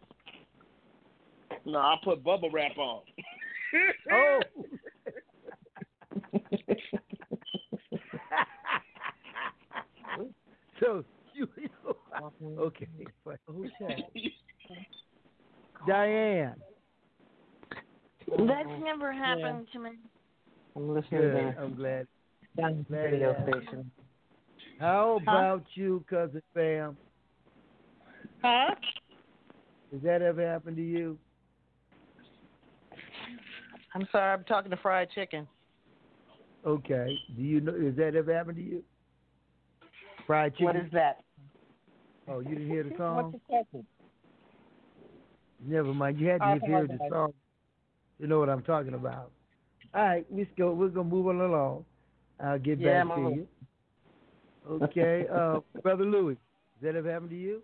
No, 1.64 1.78
I 1.78 1.96
put 2.04 2.22
bubble 2.24 2.50
wrap 2.50 2.76
on. 2.78 3.00
Oh. 4.12 4.40
so 10.80 11.04
you, 11.34 11.48
you 11.56 11.68
okay? 12.60 12.86
but 13.24 13.38
Okay. 13.50 14.06
Diane. 15.88 16.54
That's 18.28 18.68
never 18.82 19.12
happened 19.12 19.66
to 19.72 19.78
me. 19.80 19.90
I'm 20.76 20.94
listening 20.94 21.20
Good. 21.20 21.54
to 21.56 21.60
I'm 21.60 21.74
glad. 21.74 22.06
that 22.56 22.84
radio 22.88 23.32
that 23.32 23.38
happened. 23.38 23.62
station. 23.66 23.90
How 24.78 25.20
about 25.22 25.64
you, 25.74 26.04
cousin 26.08 26.42
Pam? 26.54 26.96
Huh? 28.42 28.74
Does 29.92 30.02
that 30.02 30.22
ever 30.22 30.46
happen 30.46 30.74
to 30.76 30.82
you? 30.82 31.18
I'm 33.94 34.06
sorry, 34.10 34.32
I'm 34.32 34.44
talking 34.44 34.70
to 34.70 34.76
fried 34.76 35.08
chicken. 35.14 35.46
Okay. 36.66 37.16
Do 37.36 37.42
you 37.42 37.60
know? 37.60 37.72
Does 37.72 37.96
that 37.96 38.16
ever 38.16 38.34
happened 38.34 38.56
to 38.56 38.62
you? 38.62 38.82
Fried 40.26 40.52
chicken. 40.54 40.66
What 40.66 40.76
is 40.76 40.90
that? 40.92 41.20
Oh, 42.26 42.40
you 42.40 42.50
didn't 42.50 42.68
hear 42.68 42.82
the 42.82 42.90
What's 42.90 42.98
song? 42.98 43.40
the? 43.72 43.84
Never 45.66 45.94
mind. 45.94 46.18
You 46.18 46.28
had 46.28 46.40
to 46.40 46.58
hear 46.66 46.86
the 46.86 46.98
song. 47.08 47.32
You 48.18 48.26
know 48.26 48.38
what 48.38 48.48
I'm 48.48 48.62
talking 48.62 48.94
about. 48.94 49.30
All 49.94 50.02
right, 50.02 50.26
let's 50.30 50.50
go. 50.56 50.72
We're 50.72 50.88
gonna 50.88 51.08
move 51.08 51.28
on 51.28 51.40
along. 51.40 51.84
I'll 52.42 52.58
get 52.58 52.80
Yeah, 52.80 53.04
back 53.04 53.12
I'm 53.16 53.22
to 53.22 53.30
you. 53.36 53.48
Okay, 54.70 55.26
uh, 55.32 55.60
brother 55.82 56.04
Louis, 56.04 56.34
does 56.34 56.82
that 56.82 56.96
ever 56.96 57.12
happen 57.12 57.28
to 57.28 57.36
you? 57.36 57.62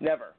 Never. 0.00 0.34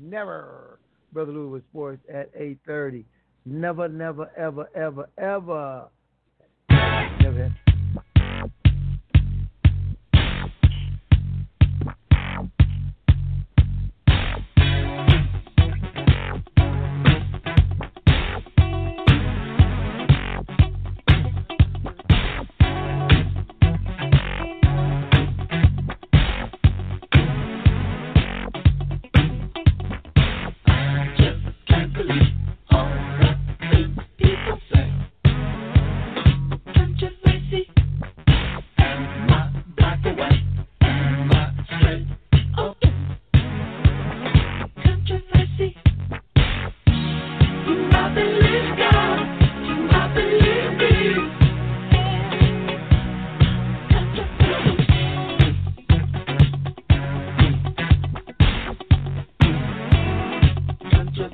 Never. 0.00 0.78
Brother 1.12 1.32
Louis 1.32 1.48
with 1.48 1.64
sports 1.70 2.02
at 2.12 2.30
eight 2.36 2.58
thirty. 2.66 3.04
Never, 3.46 3.88
never, 3.88 4.30
ever, 4.36 4.68
ever, 4.74 5.08
ever. 5.18 5.88
Never. 6.70 7.54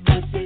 Boosie. 0.06 0.39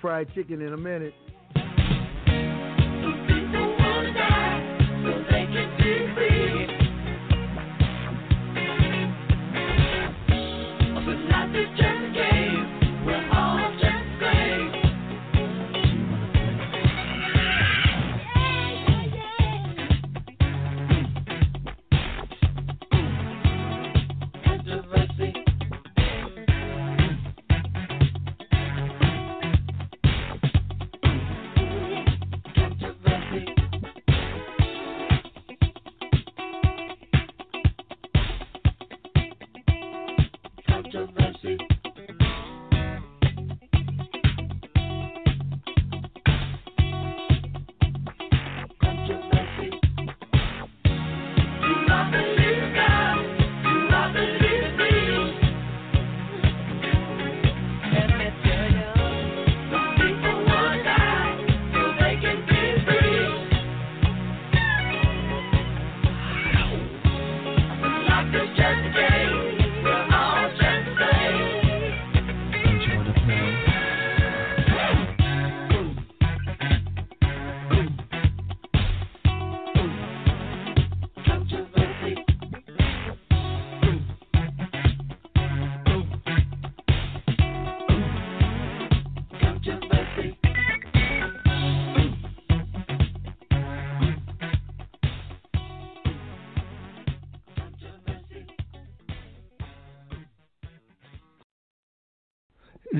fried 0.00 0.32
chicken 0.34 0.62
in 0.62 0.72
a 0.72 0.76
minute. 0.76 1.14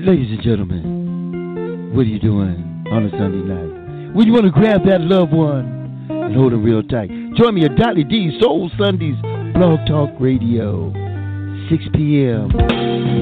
Ladies 0.05 0.29
and 0.29 0.43
gentlemen, 0.43 1.95
what 1.95 2.01
are 2.01 2.09
you 2.09 2.19
doing 2.19 2.85
on 2.91 3.07
a 3.07 3.09
Sunday 3.09 3.41
night? 3.41 4.13
Would 4.13 4.27
you 4.27 4.33
want 4.33 4.45
to 4.45 4.51
grab 4.51 4.85
that 4.85 5.01
loved 5.01 5.33
one 5.33 5.65
and 6.11 6.35
hold 6.35 6.53
him 6.53 6.63
real 6.63 6.83
tight? 6.83 7.09
Join 7.35 7.55
me 7.55 7.65
at 7.65 7.75
Donny 7.75 8.03
D 8.03 8.37
Soul 8.39 8.69
Sundays 8.77 9.15
Blog 9.55 9.79
Talk 9.87 10.11
Radio, 10.19 10.93
6 11.71 11.83
p.m. 11.95 12.51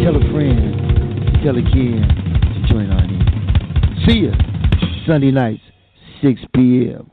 Tell 0.03 0.11
a 0.11 0.23
friend, 0.35 1.39
tell 1.39 1.55
a 1.55 1.63
kid 1.71 2.03
to 2.03 2.67
join 2.67 2.91
on 2.91 3.07
in. 3.15 4.05
See 4.05 4.17
you 4.27 4.33
Sunday 5.07 5.31
nights, 5.31 5.63
6 6.21 6.41
p.m. 6.53 7.09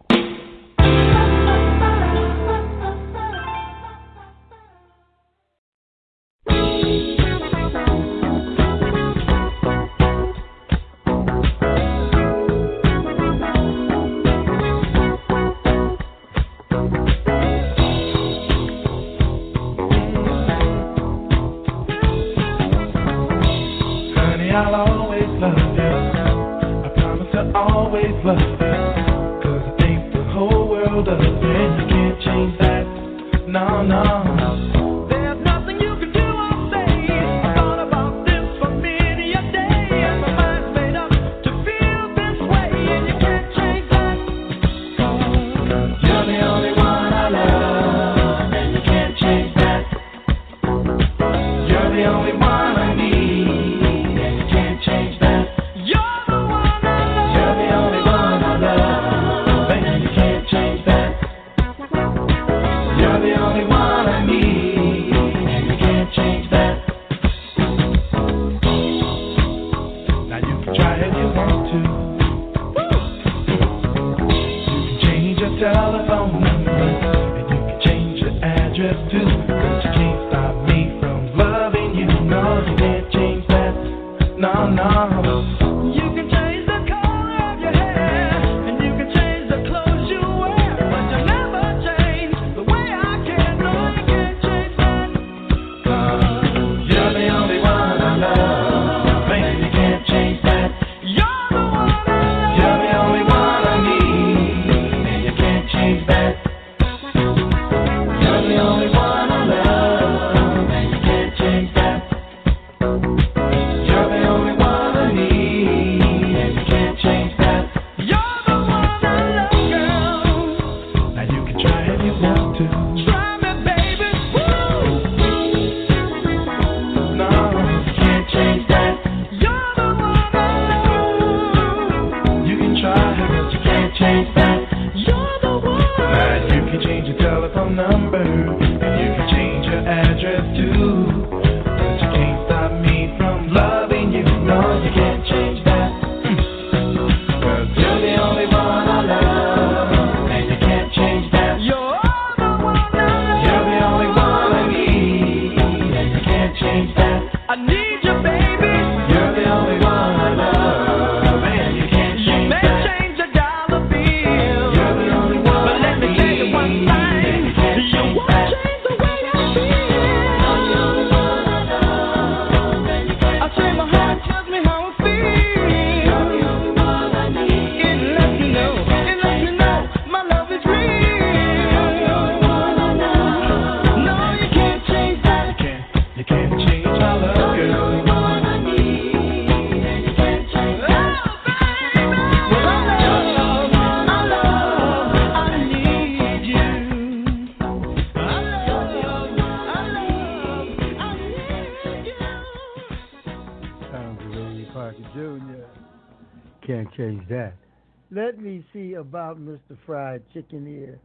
about 209.31 209.43
Mr. 209.43 209.77
Fried 209.87 210.23
Chicken 210.33 210.67
here. 210.67 210.99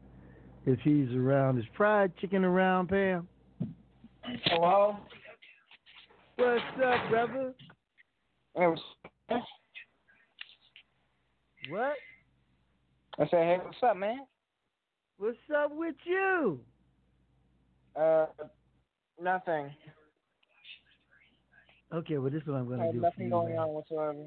If 0.65 0.79
he's 0.79 1.15
around. 1.15 1.59
Is 1.59 1.65
Fried 1.77 2.11
Chicken 2.17 2.43
around, 2.43 2.89
Pam? 2.89 3.27
Hello? 4.45 4.97
What's 6.37 6.61
up, 6.83 7.09
brother? 7.09 7.53
Hey, 8.55 8.67
What? 11.69 11.93
I 13.17 13.27
said, 13.29 13.29
hey, 13.31 13.59
what's 13.63 13.77
up, 13.83 13.95
man? 13.95 14.21
What's 15.17 15.37
up 15.55 15.71
with 15.73 15.95
you? 16.03 16.59
Uh, 17.95 18.25
nothing. 19.21 19.69
Okay, 21.93 22.17
well, 22.17 22.31
this 22.31 22.41
is 22.41 22.47
what 22.47 22.57
I'm 22.57 22.67
going 22.67 22.79
to 22.79 22.91
do 22.91 22.99
for 22.99 23.03
nothing 23.03 23.25
you, 23.25 23.29
going 23.29 23.49
man. 23.49 23.59
on 23.59 23.69
whatsoever. 23.69 24.25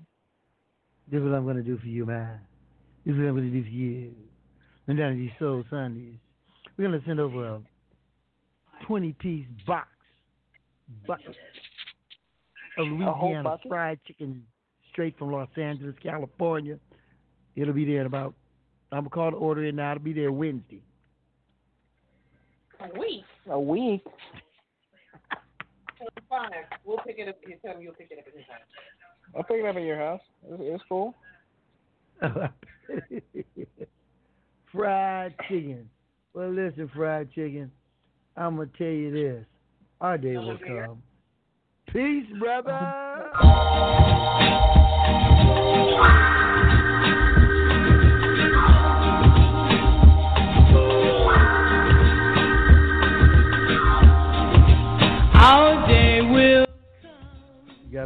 This 1.11 1.19
is 1.19 1.25
what 1.25 1.35
I'm 1.35 1.45
going 1.45 1.57
to 1.57 1.63
do 1.63 1.77
for 1.79 1.87
you, 1.87 2.07
man. 2.07 2.41
This 3.09 3.15
is 3.15 3.21
what 3.21 3.29
I'm 3.29 3.37
going 3.37 3.51
to 3.51 3.59
do 3.59 3.65
for 3.65 3.71
you. 3.71 4.11
And 4.87 4.99
down 4.99 5.17
these 5.17 5.31
Soul 5.39 5.65
Sundays, 5.71 6.19
we're 6.77 6.89
going 6.89 7.01
to 7.01 7.07
send 7.07 7.19
over 7.19 7.47
a 7.47 7.61
20 8.87 9.15
piece 9.15 9.47
box, 9.67 9.89
bucket 11.07 11.35
of 12.77 12.87
Louisiana 12.87 13.45
bucket? 13.45 13.67
fried 13.67 13.99
chicken 14.07 14.43
straight 14.93 15.19
from 15.19 15.33
Los 15.33 15.49
Angeles, 15.57 15.95
California. 16.03 16.79
It'll 17.57 17.73
be 17.73 17.87
there 17.87 18.01
in 18.03 18.07
about, 18.07 18.35
I'm 18.93 18.99
going 18.99 19.05
to 19.05 19.11
call 19.11 19.31
the 19.31 19.39
order 19.39 19.65
in 19.65 19.77
now. 19.77 19.93
It'll 19.93 20.05
be 20.05 20.13
there 20.13 20.31
Wednesday. 20.31 20.83
A 22.79 22.99
week. 22.99 23.25
A 23.49 23.59
week? 23.59 24.05
Fine. 26.29 26.51
We'll 26.85 26.99
pick 26.99 27.17
it 27.19 27.27
up. 27.27 27.37
You 27.47 27.57
tell 27.65 27.75
me 27.79 27.85
you'll 27.85 27.95
pick 27.95 28.09
it 28.11 28.19
up 28.19 28.27
at 28.29 28.35
his 28.35 28.45
house. 28.47 28.61
I'll 29.35 29.45
pick 29.45 29.65
it 29.65 29.67
up 29.67 29.77
at 29.77 29.83
your 29.83 29.97
house. 29.97 30.21
It's, 30.47 30.61
it's 30.63 30.85
cool. 30.91 31.15
fried 34.73 35.35
chicken. 35.49 35.89
Well, 36.35 36.51
listen, 36.51 36.91
fried 36.95 37.31
chicken. 37.33 37.71
I'm 38.37 38.57
gonna 38.57 38.69
tell 38.77 38.87
you 38.87 39.11
this: 39.13 39.45
our 40.01 40.19
day 40.19 40.37
will 40.37 40.59
come. 40.59 41.03
Peace, 41.93 42.27
brother. 42.39 42.75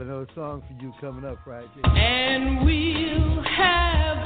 Got 0.03 0.09
another 0.11 0.27
song 0.35 0.63
for 0.67 0.75
you 0.83 0.93
coming 1.01 1.25
up, 1.25 1.39
chicken. 1.77 1.97
and 1.97 2.65
we'll 2.65 3.41
have 3.45 4.19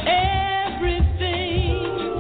everything. 0.81 2.16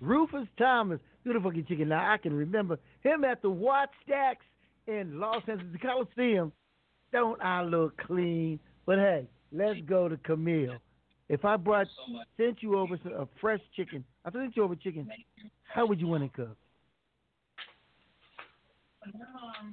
Rufus 0.00 0.46
Thomas, 0.58 1.00
the 1.24 1.38
funky 1.42 1.62
chicken. 1.62 1.88
Now 1.88 2.10
I 2.12 2.16
can 2.16 2.32
remember 2.32 2.78
him 3.02 3.24
at 3.24 3.42
the 3.42 3.50
Watt 3.50 3.90
Stacks 4.04 4.44
in 4.86 5.20
Los 5.20 5.42
Angeles 5.46 5.76
Coliseum. 5.82 6.52
Don't 7.12 7.40
I 7.42 7.62
look 7.62 7.96
clean? 7.98 8.58
But 8.86 8.98
hey, 8.98 9.28
let's 9.52 9.80
go 9.86 10.08
to 10.08 10.16
Camille. 10.18 10.76
If 11.28 11.44
I 11.44 11.56
brought 11.56 11.86
sent 12.36 12.62
you 12.62 12.76
over 12.76 12.98
some, 13.02 13.12
a 13.12 13.28
fresh 13.40 13.60
chicken, 13.76 14.04
I 14.24 14.32
sent 14.32 14.56
you 14.56 14.64
over 14.64 14.74
chicken. 14.74 15.08
How 15.64 15.86
would 15.86 16.00
you 16.00 16.08
want 16.08 16.24
it 16.24 16.32
cooked? 16.32 16.56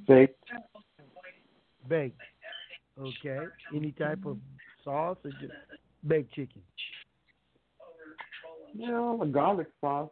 Baked. 0.07 0.43
Baked. 1.87 2.21
Okay. 2.99 3.39
Any 3.75 3.91
type 3.91 4.25
of 4.25 4.37
sauce 4.83 5.17
or 5.23 5.31
just 5.31 5.53
baked 6.05 6.33
chicken? 6.33 6.61
Yeah, 8.77 9.15
the 9.19 9.25
garlic 9.25 9.67
sauce. 9.81 10.09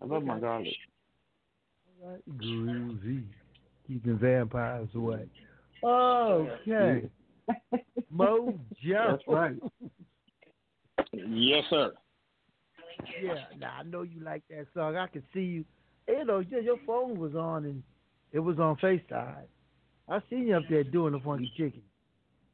I 0.00 0.06
love 0.06 0.24
my 0.24 0.38
garlic. 0.40 0.74
Groovy. 2.36 3.24
Keeping 3.86 4.18
vampires 4.18 4.88
away. 4.94 5.26
Okay. 5.84 7.10
Mo 8.10 8.58
Joe. 8.82 9.18
That's 9.18 9.22
right. 9.28 9.56
Yes, 11.12 11.64
sir. 11.68 11.92
Yeah, 13.20 13.34
now 13.58 13.74
I 13.80 13.82
know 13.82 14.02
you 14.02 14.22
like 14.22 14.42
that 14.48 14.66
song. 14.74 14.96
I 14.96 15.06
can 15.08 15.22
see 15.34 15.40
you. 15.40 15.64
You 16.08 16.24
know, 16.24 16.38
your 16.38 16.60
your 16.60 16.78
phone 16.86 17.18
was 17.18 17.34
on 17.34 17.64
and 17.64 17.82
it 18.32 18.38
was 18.38 18.58
on 18.58 18.76
FaceTime. 18.76 19.44
I 20.08 20.20
seen 20.30 20.48
you 20.48 20.56
up 20.56 20.64
there 20.70 20.84
doing 20.84 21.12
the 21.12 21.20
funky 21.20 21.52
chicken. 21.56 21.82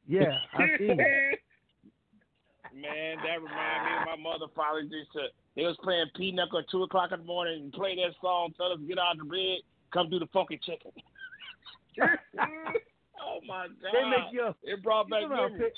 Yeah, 0.06 0.38
I 0.54 0.66
seen 0.78 0.98
it. 0.98 1.38
Man, 2.80 3.16
that 3.24 3.42
reminded 3.42 3.82
me 3.84 3.92
of 3.98 4.06
my 4.06 4.30
mother 4.30 4.46
finally 4.54 4.84
just 4.84 5.10
uh, 5.16 5.28
they 5.56 5.62
was 5.62 5.76
playing 5.82 6.06
Pinochle 6.14 6.60
at 6.60 6.70
two 6.70 6.84
o'clock 6.84 7.10
in 7.12 7.20
the 7.20 7.26
morning 7.26 7.62
and 7.64 7.72
play 7.72 7.96
that 7.96 8.14
song, 8.20 8.54
tell 8.56 8.72
us 8.72 8.78
to 8.78 8.86
get 8.86 8.98
out 8.98 9.18
of 9.18 9.18
the 9.18 9.24
bed, 9.24 9.58
come 9.92 10.08
do 10.08 10.18
the 10.18 10.28
funky 10.32 10.60
chicken. 10.64 10.92
oh 12.00 13.40
my 13.46 13.66
god. 13.66 13.74
They 13.92 14.04
make 14.08 14.32
you 14.32 14.54
it 14.62 14.82
brought 14.82 15.10
back 15.10 15.22
you 15.22 15.28
know, 15.28 15.48
memories. 15.48 15.72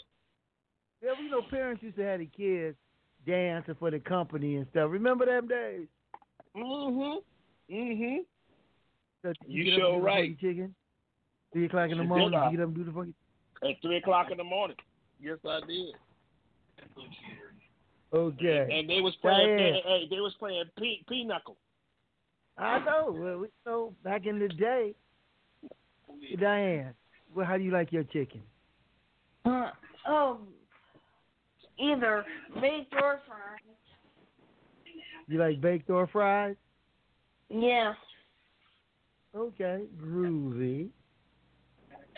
Yeah, 1.02 1.12
you 1.22 1.30
know, 1.30 1.40
parents 1.48 1.82
used 1.82 1.96
to 1.96 2.02
have 2.02 2.20
the 2.20 2.26
kids 2.26 2.76
dancing 3.26 3.76
for 3.78 3.90
the 3.90 4.00
company 4.00 4.56
and 4.56 4.66
stuff. 4.70 4.90
Remember 4.90 5.24
them 5.24 5.48
days? 5.48 5.86
Mm 6.54 6.90
Mhm. 6.92 7.22
Mm 7.70 7.98
Mhm. 7.98 8.16
So 9.22 9.32
You 9.46 9.72
up 9.72 9.78
sure 9.78 10.00
right. 10.00 10.38
Chicken. 10.38 10.74
Three 11.52 11.66
o'clock 11.66 11.90
in 11.90 11.98
the 11.98 12.04
morning. 12.04 12.40
You 12.44 12.56
get 12.56 12.60
up 12.60 12.68
and 12.68 12.76
do 12.76 12.84
the. 12.84 13.68
At 13.68 13.80
three 13.82 13.96
o'clock 13.96 14.30
in 14.30 14.36
the 14.36 14.44
morning. 14.44 14.76
Yes, 15.20 15.38
I 15.46 15.60
did. 15.66 15.94
Okay. 18.12 18.68
And 18.72 18.90
they 18.90 19.00
was 19.00 19.14
playing. 19.20 19.56
Diane. 19.56 19.74
Hey, 19.74 19.82
hey, 19.84 20.08
they 20.10 20.20
was 20.20 20.34
playing 20.38 20.64
P- 20.78 21.04
Pinochle. 21.08 21.56
I 22.58 22.78
know. 22.80 23.12
Well, 23.12 23.38
we 23.38 23.48
know 23.64 23.94
back 24.02 24.26
in 24.26 24.38
the 24.38 24.48
day. 24.48 24.94
Diane, 26.38 26.94
well, 27.34 27.46
how 27.46 27.56
do 27.56 27.62
you 27.62 27.70
like 27.70 27.92
your 27.92 28.04
chicken? 28.04 28.42
Uh, 29.44 29.70
oh, 30.06 30.40
either 31.78 32.24
baked 32.60 32.92
or 32.94 33.20
fried. 33.26 33.60
You 35.28 35.38
like 35.38 35.60
baked 35.60 35.88
or 35.88 36.06
fried? 36.08 36.56
Yeah. 37.48 37.94
Okay, 39.34 39.84
groovy. 39.96 40.88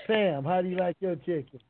Sam, 0.06 0.44
how 0.44 0.62
do 0.62 0.68
you 0.68 0.76
like 0.76 0.97
your 1.01 1.16
chicken? 1.16 1.60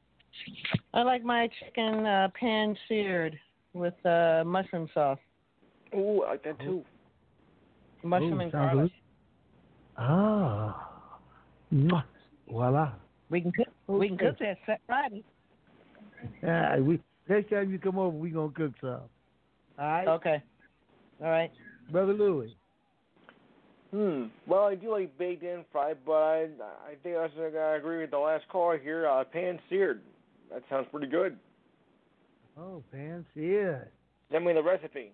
I 0.94 1.02
like 1.02 1.24
my 1.24 1.48
chicken 1.60 2.04
uh, 2.04 2.28
pan 2.38 2.76
seared 2.88 3.38
with 3.72 3.94
uh, 4.04 4.42
mushroom 4.44 4.88
sauce. 4.92 5.18
Ooh, 5.94 6.22
I 6.22 6.32
like 6.32 6.44
that 6.44 6.60
too. 6.60 6.84
Mushroom 8.02 8.34
Ooh, 8.34 8.40
and 8.40 8.52
garlic. 8.52 8.84
good. 8.84 8.90
Ah. 9.96 10.88
Mwah. 11.72 12.04
Voila. 12.48 12.92
We 13.30 13.40
can 13.40 13.52
cook. 13.52 13.68
We 13.86 14.08
can 14.08 14.18
cook 14.18 14.38
that 14.40 14.58
Sa- 14.66 14.74
Friday. 14.86 15.24
Yeah, 16.42 16.78
we 16.78 17.00
next 17.28 17.50
time 17.50 17.70
you 17.70 17.78
come 17.78 17.98
over, 17.98 18.16
we 18.16 18.30
gonna 18.30 18.52
cook 18.52 18.72
some. 18.80 18.90
All 18.90 19.86
right. 19.86 20.08
Okay. 20.08 20.42
All 21.22 21.30
right. 21.30 21.50
Brother 21.90 22.12
Louis. 22.12 22.54
Hmm. 23.90 24.24
Well, 24.46 24.64
I 24.64 24.74
do 24.74 24.90
like 24.90 25.16
baked 25.18 25.42
and 25.42 25.64
fried, 25.70 25.98
but 26.04 26.12
I, 26.12 26.42
I 26.42 26.94
think 27.02 27.16
I 27.16 27.22
was 27.22 27.30
gonna 27.36 27.74
agree 27.74 27.98
with 27.98 28.10
the 28.10 28.18
last 28.18 28.46
caller 28.48 28.78
here. 28.78 29.06
Uh, 29.06 29.24
pan 29.24 29.58
seared. 29.68 30.00
That 30.52 30.62
sounds 30.68 30.86
pretty 30.90 31.06
good. 31.06 31.38
Oh, 32.58 32.82
pan 32.92 33.24
seared. 33.34 33.88
Send 34.30 34.44
me 34.44 34.52
the 34.52 34.62
recipe. 34.62 35.12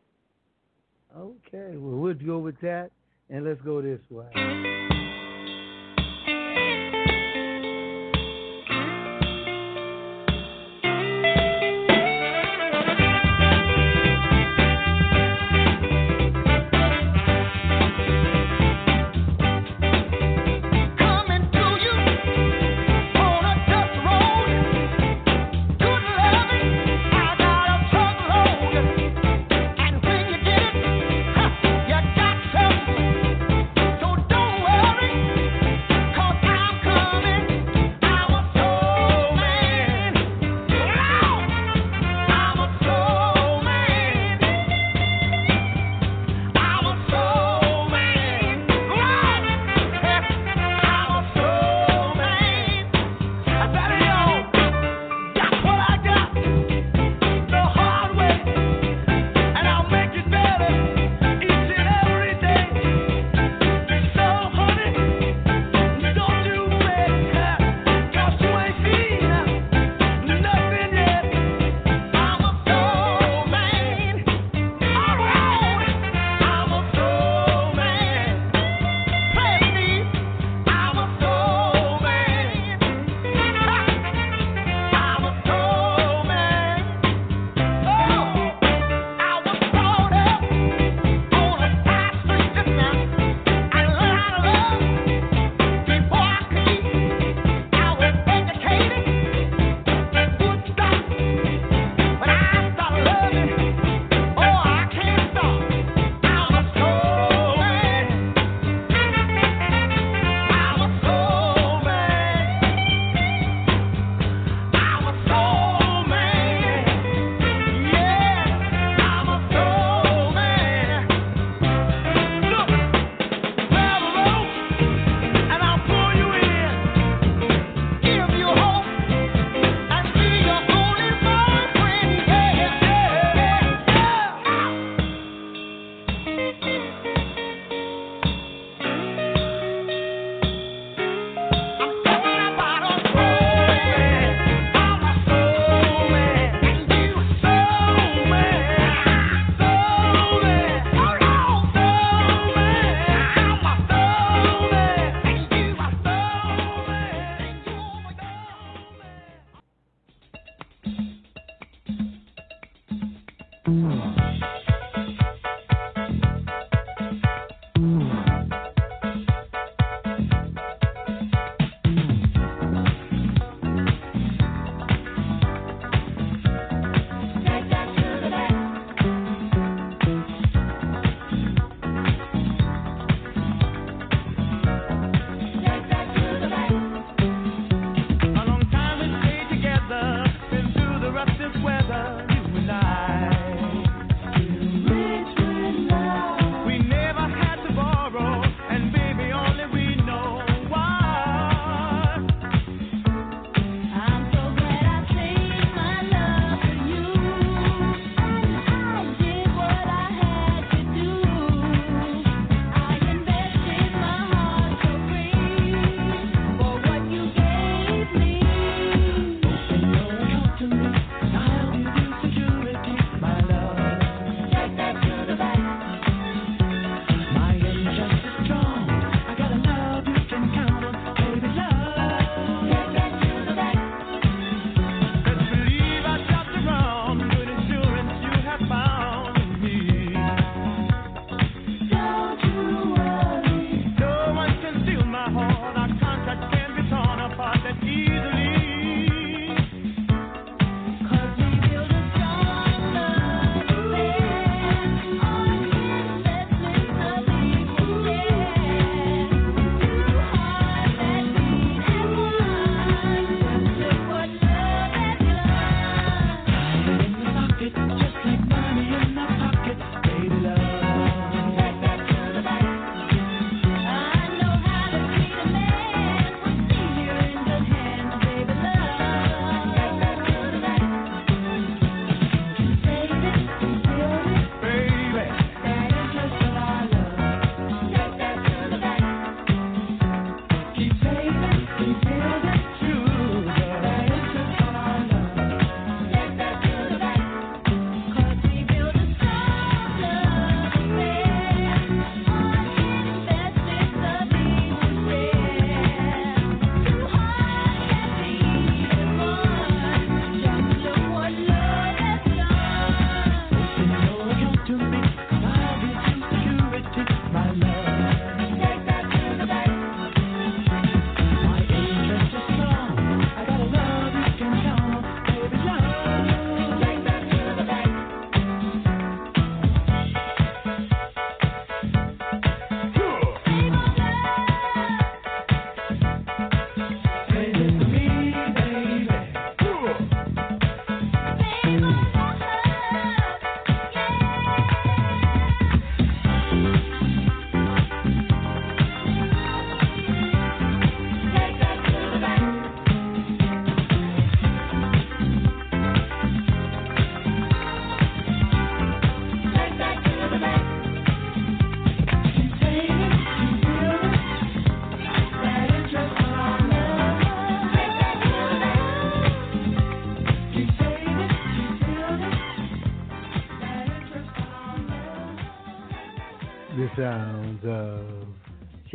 Okay, 1.17 1.77
well 1.77 1.97
we'll 1.99 2.15
go 2.15 2.39
with 2.39 2.61
that, 2.61 2.91
and 3.31 3.45
let's 3.45 3.61
go 3.63 3.81
this 3.81 4.01
way. 4.11 4.88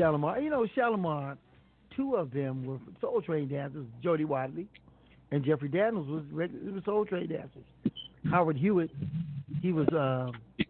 Shalamar. 0.03 0.43
You 0.43 0.49
know, 0.49 0.67
Shalamar, 0.75 1.37
two 1.95 2.15
of 2.15 2.31
them 2.31 2.65
were 2.65 2.77
Soul 3.01 3.21
Train 3.21 3.47
dancers, 3.47 3.85
Jody 4.01 4.25
Watley 4.25 4.67
and 5.33 5.43
Jeffrey 5.43 5.67
Daniels 5.67 6.07
was 6.07 6.23
regular 6.31 6.79
Soul 6.85 7.05
Train 7.05 7.27
dancers. 7.27 7.63
Howard 8.29 8.55
Hewitt, 8.55 8.91
he 9.63 9.73
was 9.73 9.87
um, 9.91 10.65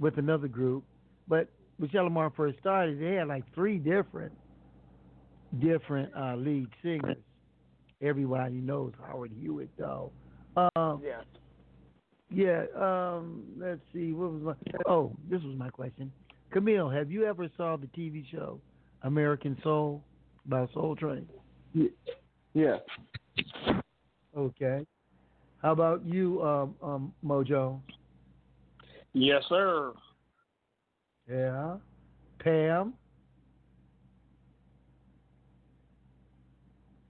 with 0.00 0.18
another 0.18 0.48
group, 0.48 0.82
but 1.28 1.48
when 1.78 1.88
Shalamar 1.90 2.34
first 2.34 2.58
started, 2.58 3.00
they 3.00 3.14
had 3.14 3.28
like 3.28 3.44
three 3.54 3.78
different 3.78 4.32
different 5.60 6.12
uh, 6.16 6.34
lead 6.34 6.66
singers. 6.82 7.16
Everybody 8.02 8.54
knows 8.54 8.92
Howard 9.06 9.30
Hewitt, 9.40 9.70
though. 9.78 10.10
Um, 10.56 11.00
Yeah. 11.04 11.22
yeah. 12.30 12.64
Um, 12.76 13.44
let's 13.58 13.80
see. 13.92 14.12
What 14.12 14.32
was 14.32 14.42
my? 14.42 14.54
Oh, 14.88 15.12
this 15.30 15.40
was 15.42 15.56
my 15.56 15.70
question. 15.70 16.10
Camille, 16.50 16.90
have 16.90 17.12
you 17.12 17.26
ever 17.26 17.48
saw 17.56 17.76
the 17.76 17.86
TV 17.88 18.24
show 18.28 18.60
American 19.02 19.56
Soul 19.62 20.02
by 20.46 20.66
Soul 20.74 20.96
Train? 20.96 21.26
Yeah. 22.54 22.76
Okay. 24.36 24.86
How 25.62 25.72
about 25.72 26.04
you, 26.04 26.42
um, 26.42 26.74
um, 26.82 27.12
Mojo? 27.24 27.80
Yes, 29.12 29.42
sir. 29.48 29.92
Yeah. 31.30 31.76
Pam. 32.38 32.94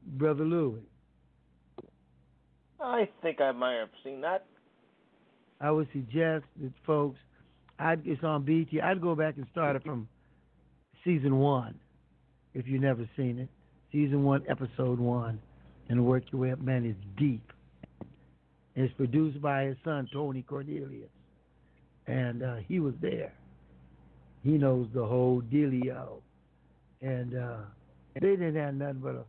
Brother 0.07 0.45
Louis. 0.45 0.81
I 2.81 3.09
think 3.23 3.41
I 3.41 3.53
might 3.53 3.75
have 3.75 3.91
seen 4.03 4.21
that. 4.23 4.47
I 5.61 5.71
would 5.71 5.89
suggest 5.93 6.45
that 6.61 6.73
folks, 6.87 7.19
I'd, 7.79 8.05
it's 8.07 8.25
on 8.25 8.43
BT. 8.43 8.81
I'd 8.81 9.01
go 9.01 9.15
back 9.15 9.37
and 9.37 9.47
start 9.53 9.77
it 9.77 9.85
from 9.85 10.09
season 11.05 11.39
one, 11.39 11.75
if 12.55 12.67
you've 12.67 12.83
never 12.83 13.09
seen 13.17 13.39
it. 13.39 13.49
Season 13.93 14.23
one, 14.25 14.45
episode 14.49 14.99
one, 14.99 15.41
and 15.89 16.05
work 16.05 16.23
your 16.31 16.41
way 16.41 16.53
up. 16.53 16.61
Man, 16.61 16.85
it's 16.85 16.99
deep. 17.19 17.53
It's 18.77 18.93
produced 18.95 19.43
by 19.43 19.65
his 19.65 19.77
son 19.85 20.09
Tony 20.13 20.43
Cornelius, 20.43 21.11
and 22.07 22.43
uh, 22.43 22.57
he 22.69 22.79
was 22.79 22.95
there. 23.03 23.33
He 24.43 24.53
knows 24.53 24.87
the 24.95 25.05
whole 25.05 25.43
dealio, 25.43 26.21
and 27.03 27.37
uh, 27.37 27.57
they 28.15 28.21
didn't 28.21 28.55
have 28.57 28.75
nothing 28.75 29.01
but 29.03 29.15
a 29.17 29.25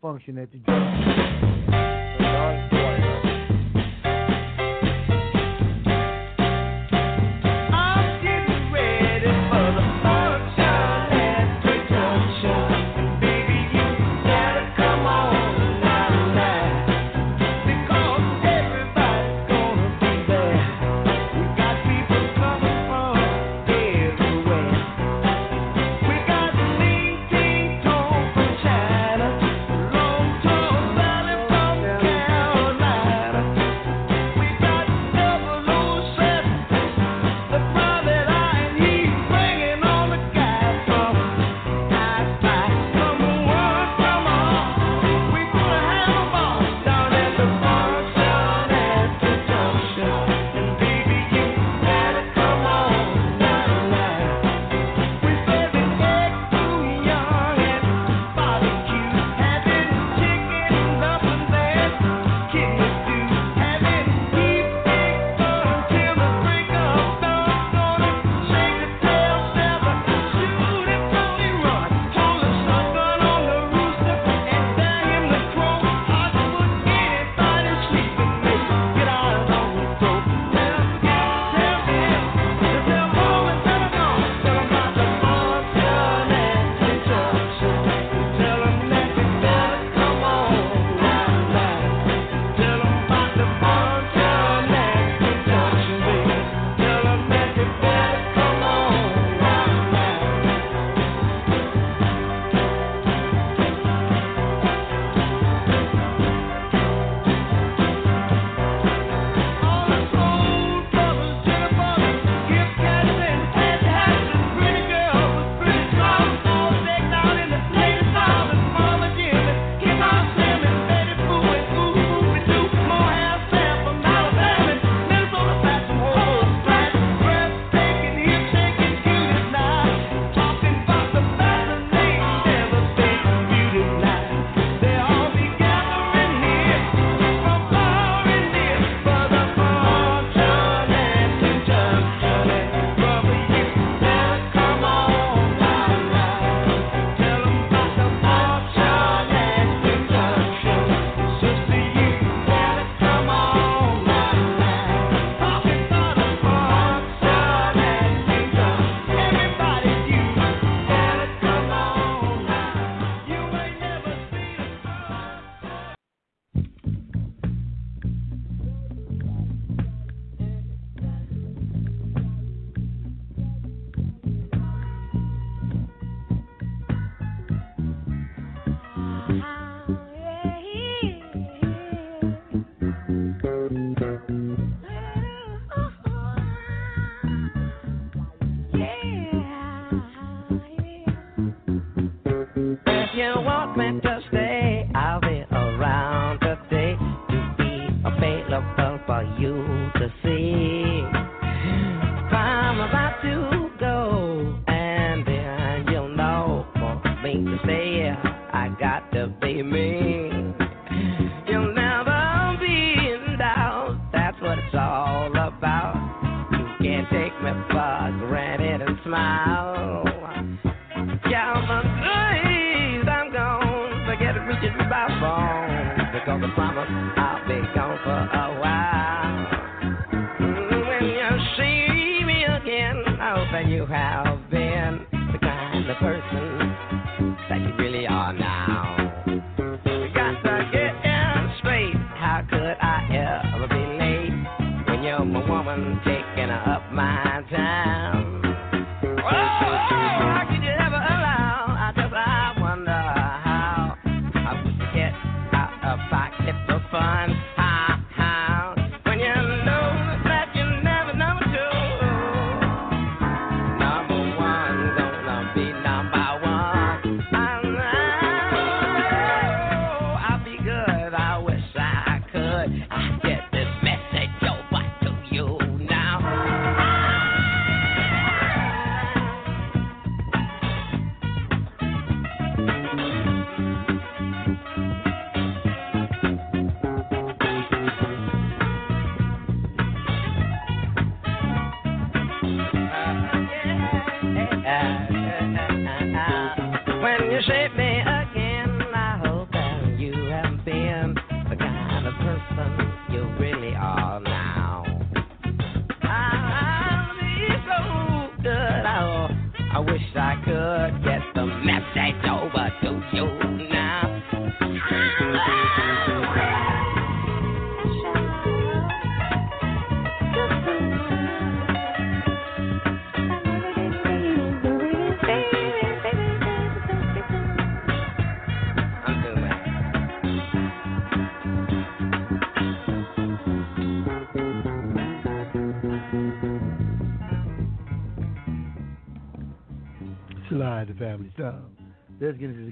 function 0.00 0.38
at 0.38 0.48
the 0.52 0.72
I'm 2.34 2.83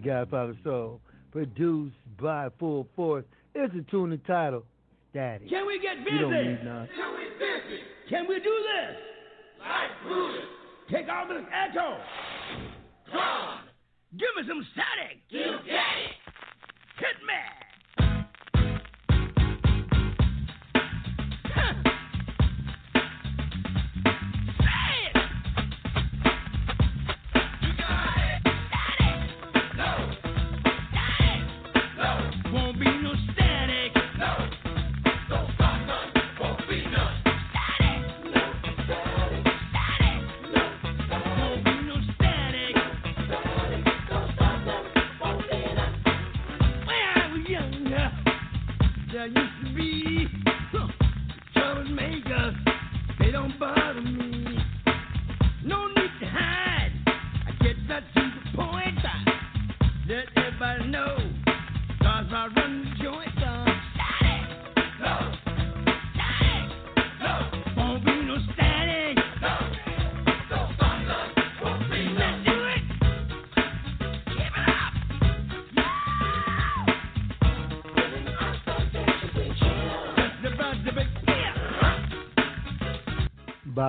Godfather 0.05 0.57
Soul, 0.65 1.01
produced 1.31 1.95
by 2.21 2.49
Full 2.59 2.87
Force, 2.97 3.25
It's 3.55 3.75
a 3.75 3.91
tune 3.91 4.13
entitled 4.13 4.65
Daddy. 5.15 5.49
Can 5.49 5.67
we 5.67 5.79
get 5.81 6.05
busy? 6.05 6.17
You 6.17 6.21
don't 6.23 6.33
need 6.33 6.65
none. 6.65 6.89
Can 6.95 7.15
we 7.15 7.25
busy? 7.39 7.81
Can 8.09 8.27
we 8.29 8.37
do 8.41 8.51
this? 8.51 8.97
Like 9.61 9.91
Brutus. 10.07 10.45
Take 10.91 11.09
off 11.09 11.29
this 11.29 11.45
echo. 11.53 11.99
Come. 13.11 13.61
Give 14.19 14.29
me 14.37 14.43
some 14.49 14.67
static. 14.73 15.19
You 15.29 15.59
get 15.65 15.97
it. 16.05 16.13
Hit 16.99 17.17
me. 17.27 17.41
Huh. 21.55 21.92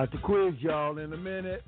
about 0.04 0.12
to 0.12 0.18
quiz 0.18 0.54
y'all 0.60 0.98
in 0.98 1.12
a 1.14 1.16
minute. 1.16 1.63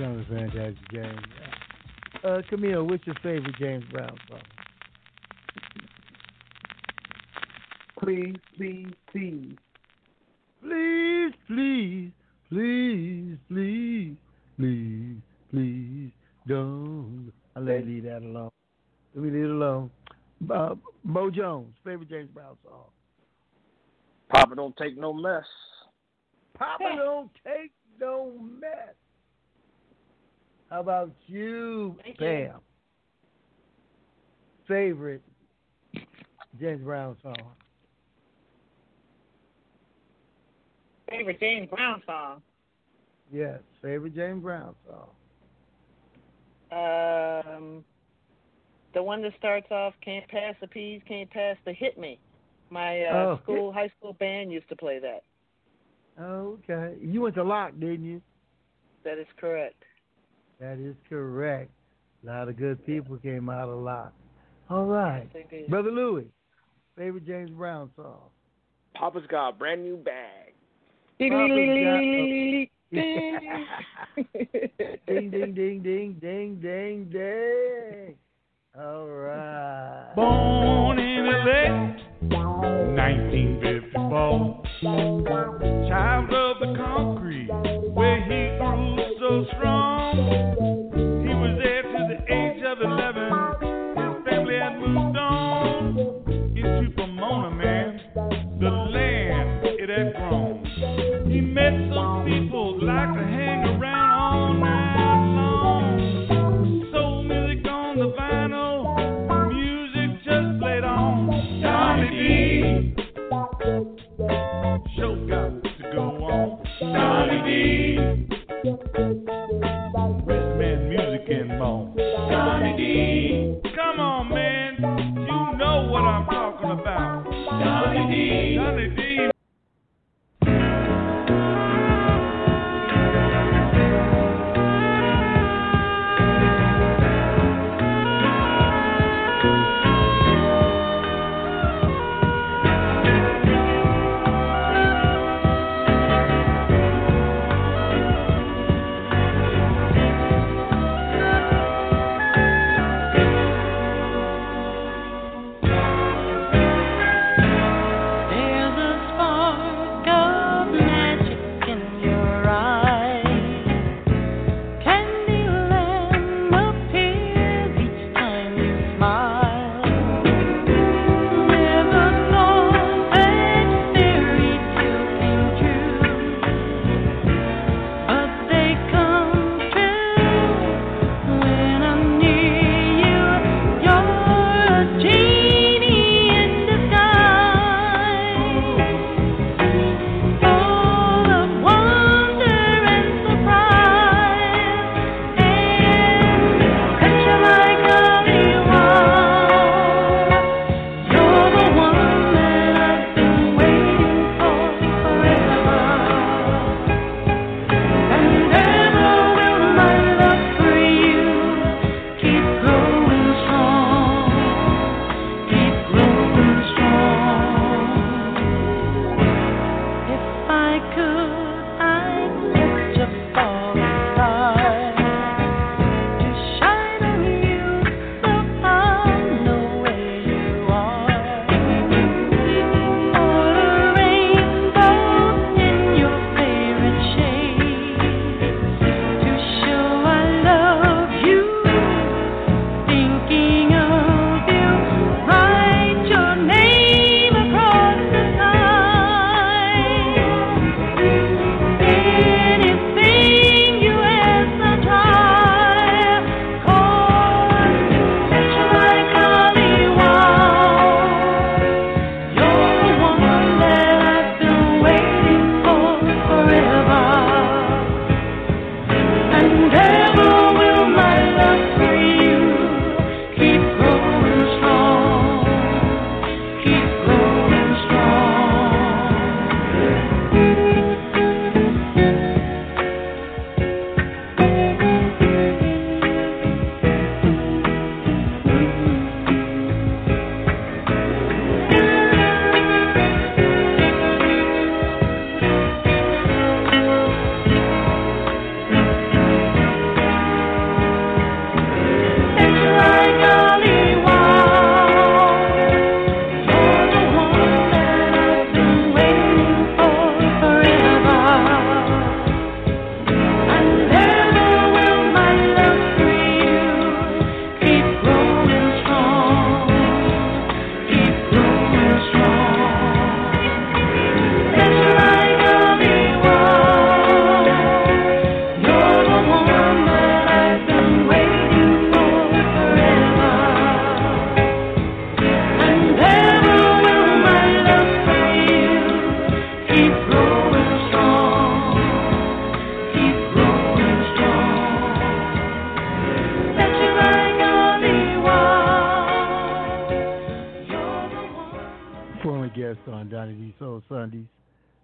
That 0.00 0.16
was 0.16 0.24
a 0.30 0.34
fantastic 0.34 0.88
game. 0.88 1.18
Uh, 2.24 2.40
Camille, 2.48 2.84
what's 2.84 3.06
your 3.06 3.16
favorite 3.16 3.54
James 3.58 3.84
Brown 3.92 4.16
song? 4.30 4.40
Please, 8.02 8.36
please, 8.56 8.86
please. 9.12 9.56
Please, 10.62 11.32
please, 11.46 12.12
please, 12.48 13.36
please, 13.50 14.16
please, 14.56 15.16
please, 15.50 16.12
don't. 16.48 17.32
I'll 17.54 17.62
let 17.62 17.84
you 17.86 17.96
leave 17.96 18.04
that 18.04 18.22
alone. 18.22 18.50
Let 19.14 19.24
me 19.24 19.30
leave 19.32 19.44
it 19.44 19.50
alone. 19.50 19.90
Uh, 20.50 20.76
Bo 21.04 21.30
Jones, 21.30 21.74
favorite 21.84 22.08
James 22.08 22.30
Brown 22.32 22.56
song? 22.64 22.84
Papa 24.30 24.54
don't 24.56 24.74
take 24.78 24.96
no 24.96 25.12
mess. 25.12 25.44
Papa 26.56 26.84
don't 26.96 27.30
take 27.44 27.72
no 28.00 28.32
mess. 28.58 28.94
How 30.70 30.80
about 30.80 31.10
you, 31.26 31.96
Thank 32.04 32.20
you. 32.20 32.50
Favorite 34.68 35.22
James 36.60 36.82
Brown 36.84 37.16
song? 37.22 37.34
Favorite 41.10 41.40
James 41.40 41.68
Brown 41.68 42.00
song? 42.06 42.40
Yes, 43.32 43.58
favorite 43.82 44.14
James 44.14 44.42
Brown 44.42 44.74
song. 44.86 45.08
Um, 46.72 47.84
the 48.94 49.02
one 49.02 49.22
that 49.22 49.32
starts 49.38 49.66
off 49.72 49.94
"Can't 50.04 50.26
pass 50.28 50.54
the 50.60 50.68
peas, 50.68 51.00
can't 51.08 51.28
pass 51.30 51.56
the 51.64 51.72
hit 51.72 51.98
me." 51.98 52.20
My 52.70 53.02
uh, 53.02 53.12
Oh. 53.14 53.40
school, 53.42 53.72
high 53.72 53.90
school 53.98 54.12
band 54.12 54.52
used 54.52 54.68
to 54.68 54.76
play 54.76 55.00
that. 55.00 55.24
Okay. 56.22 56.96
You 57.00 57.22
went 57.22 57.34
to 57.34 57.42
Locke, 57.42 57.72
didn't 57.80 58.04
you? 58.04 58.22
That 59.02 59.18
is 59.18 59.26
correct. 59.36 59.82
That 60.60 60.78
is 60.78 60.94
correct. 61.08 61.70
A 62.22 62.26
lot 62.26 62.48
of 62.50 62.56
good 62.58 62.84
people 62.84 63.16
came 63.16 63.48
out 63.48 63.70
of 63.70 63.78
Locke. 63.78 64.12
All 64.68 64.84
right. 64.84 65.26
Yes. 65.34 65.70
Brother 65.70 65.90
Louis, 65.90 66.26
favorite 66.96 67.26
James 67.26 67.50
Brown 67.50 67.90
song? 67.96 68.28
Papa's 68.94 69.26
got 69.30 69.48
a 69.48 69.52
brand 69.52 69.82
new 69.82 69.96
bag. 69.96 70.52
Papa's 71.18 71.48
ding, 71.48 72.68
ding, 75.30 75.50
ding, 75.54 75.82
ding, 75.82 76.18
ding, 76.20 76.58
ding, 76.60 77.08
ding. 77.10 78.14
All 78.78 79.06
right. 79.06 80.12
Born 80.14 80.98
in 80.98 81.26
LA, 81.26 81.96
1954. 82.96 84.62
Child 85.88 86.32
of 86.32 86.60
the 86.60 86.74
concrete, 86.76 87.50
where 87.92 88.20
he 88.22 88.56
grew 88.58 88.99
so 89.30 89.44
strong. 89.54 90.89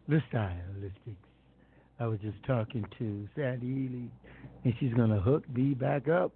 The 0.08 0.20
Stylistics. 0.32 1.16
I 1.98 2.06
was 2.06 2.18
just 2.20 2.36
talking 2.46 2.84
to 2.98 3.28
Sandy 3.34 3.66
Ely, 3.66 4.08
and 4.64 4.74
she's 4.78 4.92
going 4.94 5.10
to 5.10 5.20
hook 5.20 5.48
me 5.54 5.72
back 5.74 6.08
up. 6.08 6.32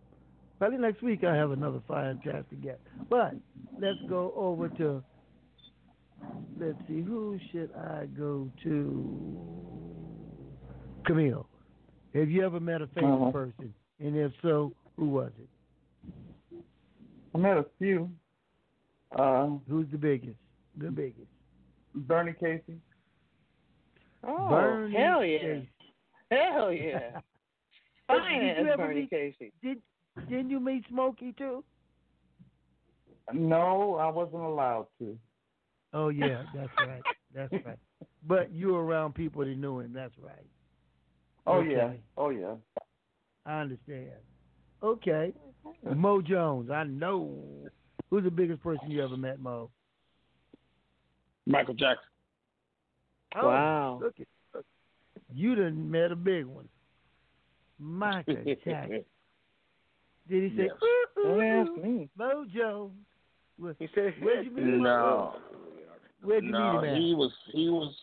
Probably 0.58 0.78
next 0.78 1.02
week 1.02 1.22
I 1.24 1.34
have 1.36 1.50
another 1.52 1.80
fantastic 1.88 2.62
guest. 2.62 2.80
But 3.08 3.34
let's 3.78 3.98
go 4.08 4.32
over 4.36 4.68
to, 4.70 5.02
let's 6.58 6.78
see, 6.88 7.00
who 7.02 7.38
should 7.52 7.70
I 7.74 8.06
go 8.06 8.50
to? 8.64 9.38
Camille. 11.06 11.46
Have 12.14 12.30
you 12.30 12.44
ever 12.44 12.60
met 12.60 12.82
a 12.82 12.86
famous 12.88 13.20
Uh-huh. 13.20 13.30
person? 13.30 13.74
And 14.00 14.16
if 14.16 14.32
so, 14.42 14.72
who 14.96 15.08
was 15.08 15.32
it? 15.38 16.62
I 17.34 17.38
met 17.38 17.56
a 17.56 17.64
few. 17.78 18.10
Uh, 19.12 19.46
Who's 19.68 19.86
the 19.90 19.98
biggest? 19.98 20.36
The 20.76 20.90
biggest. 20.90 21.28
Bernie 21.94 22.32
Casey. 22.38 22.80
Oh, 24.26 24.48
Bernie 24.48 24.96
hell 24.96 25.24
yeah. 25.24 25.38
Casey. 25.38 25.68
Hell 26.30 26.72
yeah. 26.72 27.20
Fine 28.06 28.40
Did 28.40 28.56
you 28.58 28.72
ever 28.72 28.76
Bernie 28.86 29.00
meet- 29.02 29.10
Casey. 29.10 29.52
Did 29.62 29.78
didn't 30.28 30.50
you 30.50 30.60
meet 30.60 30.84
Smokey 30.88 31.32
too? 31.38 31.64
No, 33.32 33.94
I 33.96 34.08
wasn't 34.10 34.42
allowed 34.42 34.86
to. 34.98 35.16
Oh 35.92 36.08
yeah, 36.08 36.42
that's 36.54 36.70
right. 36.86 37.02
That's 37.34 37.52
right. 37.64 37.78
But 38.26 38.52
you 38.52 38.74
were 38.74 38.84
around 38.84 39.14
people 39.14 39.42
that 39.44 39.56
knew 39.56 39.78
him. 39.80 39.92
That's 39.94 40.12
right. 40.22 40.44
Oh 41.46 41.54
Okay. 41.60 41.70
yeah. 41.72 41.92
Oh 42.18 42.28
yeah. 42.28 42.54
I 43.46 43.60
understand. 43.62 44.10
Okay. 44.82 45.32
Mo 45.94 46.20
Jones. 46.20 46.70
I 46.70 46.84
know. 46.84 47.38
Who's 48.10 48.24
the 48.24 48.30
biggest 48.30 48.62
person 48.62 48.90
you 48.90 49.02
ever 49.02 49.16
met, 49.16 49.40
Mo? 49.40 49.70
Michael 51.46 51.74
Jackson. 51.74 52.09
Oh, 53.36 53.46
Wow. 53.48 53.98
Look 54.02 54.14
at 54.20 54.26
look. 54.54 54.64
you 55.32 55.54
done 55.54 55.90
met 55.90 56.10
a 56.12 56.16
big 56.16 56.46
one. 56.46 56.68
Michael 57.78 58.36
Jackson. 58.64 59.04
Did 60.28 60.50
he 60.52 60.56
say? 60.56 60.64
Yes. 60.64 60.72
"Ooh, 60.82 61.20
ooh, 61.20 61.22
Don't 61.24 61.42
ask 61.42 61.82
me. 61.84 62.08
Mo 62.16 62.44
Jones. 62.54 62.92
Where, 63.58 63.74
He 63.78 63.88
said, 63.94 64.14
where'd 64.22 64.44
you 64.46 64.50
meet 64.52 64.64
him? 64.64 64.82
No. 64.82 65.34
Where'd 66.22 66.44
you 66.44 66.50
no, 66.52 66.80
meet 66.80 66.88
him 66.88 66.94
at? 66.94 67.00
he 67.00 67.14
was 67.14 67.32
he 67.52 67.68
was 67.68 67.94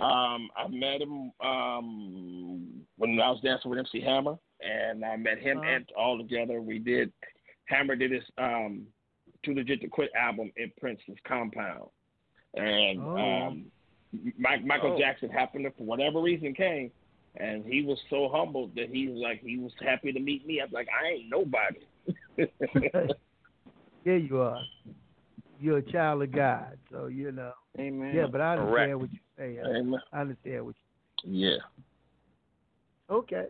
um 0.00 0.48
I 0.56 0.68
met 0.68 1.00
him 1.00 1.32
um 1.40 2.66
when 2.98 3.20
I 3.20 3.30
was 3.30 3.40
dancing 3.42 3.70
with 3.70 3.78
MC 3.78 4.00
Hammer 4.00 4.36
and 4.60 5.04
I 5.04 5.16
met 5.16 5.38
him 5.38 5.58
Uh-huh. 5.58 5.68
and 5.68 5.84
all 5.96 6.18
together 6.18 6.60
we 6.60 6.78
did 6.78 7.12
Hammer 7.66 7.94
did 7.96 8.10
his 8.12 8.22
um 8.38 8.86
Too 9.44 9.54
Legit 9.54 9.80
to 9.82 9.88
Quit 9.88 10.10
album 10.16 10.52
in 10.56 10.72
Prince's 10.80 11.16
compound. 11.26 11.88
And 12.54 13.00
Oh. 13.00 13.16
um 13.16 13.66
Mike, 14.38 14.64
Michael 14.64 14.92
Oh. 14.94 14.98
Jackson 14.98 15.28
happened 15.30 15.64
to 15.64 15.70
for 15.72 15.84
whatever 15.84 16.20
reason 16.20 16.52
came 16.54 16.90
and 17.36 17.64
he 17.64 17.82
was 17.82 17.98
so 18.10 18.28
humbled 18.32 18.74
that 18.76 18.90
he 18.90 19.08
was 19.08 19.18
like 19.18 19.40
he 19.42 19.56
was 19.58 19.72
happy 19.80 20.12
to 20.12 20.20
meet 20.20 20.46
me. 20.46 20.60
I 20.60 20.64
was 20.64 20.72
like, 20.72 20.88
I 20.88 21.08
ain't 21.12 21.30
nobody. 21.30 21.80
Yeah, 24.04 24.14
you 24.16 24.40
are. 24.40 24.60
You're 25.60 25.78
a 25.78 25.92
child 25.92 26.22
of 26.24 26.32
God, 26.32 26.76
so 26.90 27.06
you 27.06 27.30
know. 27.30 27.52
Amen. 27.78 28.12
Yeah, 28.14 28.26
but 28.26 28.40
I 28.40 28.54
understand 28.54 28.74
Correct. 28.74 28.98
what 28.98 29.10
you're 29.12 29.20
saying. 29.38 29.76
Amen. 29.76 30.00
I 30.12 30.20
understand 30.22 30.64
what 30.66 30.74
you. 31.22 31.48
yeah. 31.50 31.56
Okay, 33.10 33.44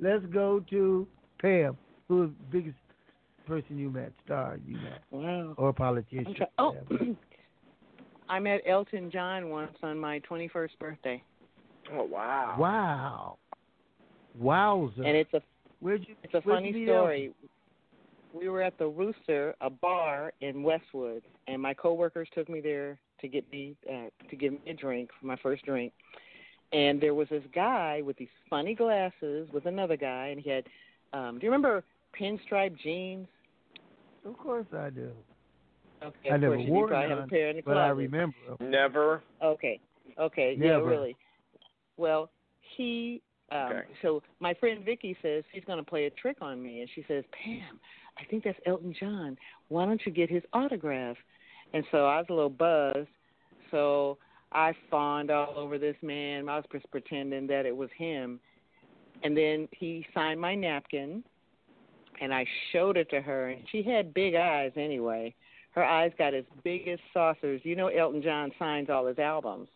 let's 0.00 0.24
go 0.26 0.60
to 0.70 1.06
Pam. 1.40 1.76
Who's 2.08 2.30
the 2.30 2.44
biggest 2.58 2.76
person 3.46 3.76
you 3.78 3.90
met, 3.90 4.12
star 4.24 4.58
you 4.66 4.76
met, 4.78 5.02
Wow. 5.10 5.52
or 5.58 5.72
politician? 5.74 6.34
Try- 6.34 6.46
oh, 6.58 6.72
whatever. 6.88 7.10
I 8.28 8.38
met 8.38 8.62
Elton 8.66 9.10
John 9.10 9.50
once 9.50 9.76
on 9.82 9.98
my 9.98 10.20
21st 10.20 10.78
birthday, 10.78 11.22
oh 11.92 12.04
wow. 12.04 12.56
Wow. 12.58 13.38
Wowza. 14.40 14.98
and 14.98 15.16
it's 15.16 15.32
a 15.34 15.40
Where'd 15.80 16.06
you? 16.08 16.14
it's 16.22 16.34
a 16.34 16.40
funny 16.40 16.68
you 16.68 16.74
meet 16.74 16.86
story. 16.86 17.32
We 18.32 18.48
were 18.48 18.62
at 18.62 18.76
the 18.78 18.86
Rooster, 18.86 19.54
a 19.60 19.70
bar 19.70 20.32
in 20.40 20.62
Westwood, 20.62 21.22
and 21.46 21.62
my 21.62 21.72
coworkers 21.72 22.28
took 22.34 22.48
me 22.48 22.60
there 22.60 22.98
to 23.20 23.28
get 23.28 23.50
me 23.52 23.76
uh, 23.88 24.08
to 24.28 24.36
give 24.36 24.54
me 24.54 24.58
a 24.66 24.74
drink 24.74 25.10
for 25.20 25.26
my 25.26 25.36
first 25.36 25.64
drink. 25.64 25.92
And 26.72 27.00
there 27.00 27.14
was 27.14 27.28
this 27.28 27.44
guy 27.54 28.02
with 28.02 28.16
these 28.16 28.28
funny 28.50 28.74
glasses 28.74 29.48
with 29.52 29.66
another 29.66 29.96
guy, 29.96 30.28
and 30.28 30.40
he 30.40 30.50
had. 30.50 30.64
Um, 31.12 31.38
do 31.38 31.46
you 31.46 31.52
remember 31.52 31.84
pinstripe 32.18 32.76
jeans? 32.82 33.28
Of 34.24 34.36
course 34.38 34.66
I 34.76 34.90
do. 34.90 35.10
Okay, 36.04 36.30
I 36.30 36.36
never 36.36 36.56
course 36.56 36.68
wore 36.68 36.88
probably 36.88 37.08
have 37.08 37.18
none, 37.18 37.28
a 37.28 37.30
pair 37.30 37.48
in 37.50 37.56
the 37.56 37.62
but 37.62 37.76
I 37.76 37.88
remember. 37.88 38.36
Never. 38.60 39.22
Okay. 39.42 39.80
Okay. 40.18 40.56
Yeah, 40.58 40.76
really. 40.76 41.16
Well, 41.96 42.30
he. 42.76 43.22
Um, 43.50 43.72
Okay. 43.72 43.82
So 44.02 44.22
my 44.40 44.54
friend 44.54 44.84
Vicky 44.84 45.16
says 45.22 45.44
she's 45.52 45.64
going 45.64 45.78
to 45.78 45.84
play 45.84 46.06
a 46.06 46.10
trick 46.10 46.38
on 46.40 46.62
me, 46.62 46.80
and 46.80 46.90
she 46.94 47.04
says, 47.08 47.24
"Pam, 47.32 47.80
I 48.18 48.24
think 48.24 48.44
that's 48.44 48.58
Elton 48.66 48.94
John. 48.98 49.36
Why 49.68 49.86
don't 49.86 50.00
you 50.04 50.12
get 50.12 50.30
his 50.30 50.42
autograph?" 50.52 51.16
And 51.72 51.84
so 51.90 52.06
I 52.06 52.18
was 52.18 52.26
a 52.30 52.32
little 52.32 52.50
buzzed. 52.50 53.08
So 53.70 54.18
I 54.52 54.72
fawned 54.90 55.30
all 55.30 55.54
over 55.56 55.78
this 55.78 55.96
man. 56.02 56.48
I 56.48 56.56
was 56.56 56.64
just 56.72 56.90
pretending 56.90 57.46
that 57.48 57.66
it 57.66 57.76
was 57.76 57.90
him, 57.96 58.40
and 59.22 59.36
then 59.36 59.68
he 59.72 60.06
signed 60.14 60.40
my 60.40 60.54
napkin, 60.54 61.24
and 62.20 62.32
I 62.32 62.46
showed 62.72 62.96
it 62.96 63.10
to 63.10 63.20
her, 63.20 63.50
and 63.50 63.62
she 63.70 63.82
had 63.82 64.14
big 64.14 64.34
eyes 64.34 64.72
anyway. 64.76 65.34
Her 65.74 65.84
eyes 65.84 66.12
got 66.18 66.34
as 66.34 66.44
big 66.62 66.86
as 66.88 66.98
saucers. 67.12 67.60
You 67.64 67.74
know, 67.76 67.88
Elton 67.88 68.22
John 68.22 68.52
signs 68.58 68.88
all 68.90 69.06
his 69.06 69.18
albums. 69.18 69.68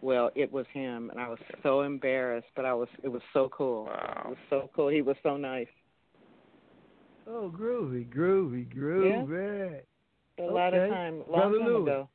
Well, 0.00 0.30
it 0.34 0.50
was 0.52 0.64
him, 0.72 1.10
and 1.10 1.20
I 1.20 1.28
was 1.28 1.38
so 1.62 1.82
embarrassed, 1.82 2.46
but 2.56 2.64
I 2.64 2.72
was. 2.72 2.88
It 3.02 3.08
was 3.08 3.20
so 3.32 3.48
cool. 3.50 3.86
It 3.86 3.90
Wow. 3.90 4.26
was 4.28 4.38
so 4.48 4.70
cool. 4.74 4.88
He 4.88 5.02
was 5.02 5.16
so 5.22 5.36
nice. 5.36 5.66
Oh, 7.26 7.52
groovy, 7.54 8.08
groovy, 8.08 8.66
groovy. 8.74 9.28
Yeah. 10.38 10.44
Eh. 10.44 10.44
A 10.44 10.50
lot 10.50 10.72
of 10.72 10.88
time, 10.88 11.16
long 11.28 11.40
Brother 11.40 11.58
time 11.58 11.66
Louis. 11.68 11.82
ago. 11.82 12.08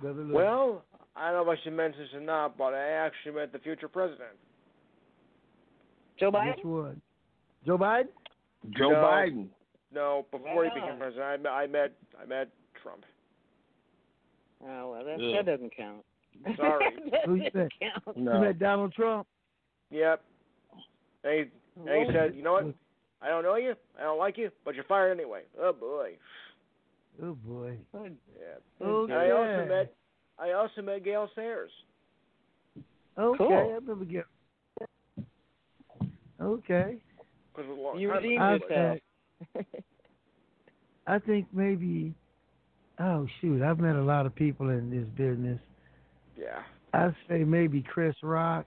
Brother 0.00 0.22
Louis. 0.22 0.34
Well, 0.34 0.84
I 1.16 1.32
don't 1.32 1.46
know 1.46 1.52
if 1.52 1.58
I 1.58 1.62
should 1.64 1.72
mention 1.72 2.00
this 2.02 2.14
or 2.14 2.20
not, 2.20 2.56
but 2.58 2.74
I 2.74 2.88
actually 2.90 3.32
met 3.32 3.52
the 3.52 3.58
future 3.58 3.88
president. 3.88 4.36
Joe 6.20 6.30
Biden. 6.30 6.56
which 6.56 6.64
one? 6.64 7.00
Joe 7.66 7.78
Biden? 7.78 8.08
Joe 8.76 8.90
No. 8.90 8.96
Biden. 8.96 9.48
No, 9.96 10.26
before 10.30 10.64
he 10.64 10.70
became 10.78 10.98
president, 10.98 11.24
I 11.24 11.36
met 11.38 11.50
I 11.52 11.66
met 11.66 11.92
I 12.22 12.26
met 12.26 12.48
Trump. 12.82 13.04
Oh 14.62 14.90
well, 14.92 15.04
that 15.04 15.18
that 15.18 15.46
doesn't 15.46 15.74
count. 15.74 16.04
Sorry. 16.56 16.84
that 17.12 17.26
you 17.28 17.38
doesn't 17.38 17.54
met? 17.54 17.70
count. 17.80 18.16
You 18.16 18.22
met 18.24 18.58
Donald 18.58 18.92
Trump? 18.92 19.26
Yep. 19.90 20.20
And 21.24 21.32
he, 21.32 21.40
and 21.90 22.06
he 22.06 22.12
said, 22.12 22.34
you 22.34 22.42
know 22.42 22.52
what? 22.52 22.66
I 23.22 23.28
don't 23.28 23.42
know 23.42 23.56
you, 23.56 23.74
I 23.98 24.02
don't 24.02 24.18
like 24.18 24.36
you, 24.36 24.50
but 24.66 24.74
you're 24.74 24.84
fired 24.84 25.18
anyway. 25.18 25.42
Oh 25.58 25.72
boy. 25.72 26.12
Oh 27.22 27.34
boy. 27.46 27.78
Yeah. 27.94 28.86
Okay. 28.86 29.12
I 29.14 29.30
also 29.30 29.66
met 29.66 29.94
I 30.38 30.52
also 30.52 30.82
met 30.82 31.04
Gale 31.04 31.30
Sayers. 31.34 31.70
Okay, 33.18 33.38
Cool. 33.38 33.48
I 33.50 33.74
remember 33.74 34.04
getting. 34.04 34.24
Okay. 36.38 36.96
'Cause 37.54 37.64
it 37.64 37.70
was 37.70 37.78
a 37.78 37.80
long 37.80 37.98
You 37.98 38.08
time 38.08 38.16
redeemed 38.22 38.42
ago. 38.42 38.44
I, 38.44 38.52
yourself. 38.56 38.98
I 41.06 41.18
think 41.18 41.46
maybe. 41.52 42.14
Oh 42.98 43.26
shoot! 43.40 43.62
I've 43.62 43.78
met 43.78 43.96
a 43.96 44.02
lot 44.02 44.26
of 44.26 44.34
people 44.34 44.70
in 44.70 44.90
this 44.90 45.06
business. 45.16 45.60
Yeah. 46.36 46.62
I'd 46.94 47.14
say 47.28 47.44
maybe 47.44 47.82
Chris 47.82 48.14
Rock. 48.22 48.66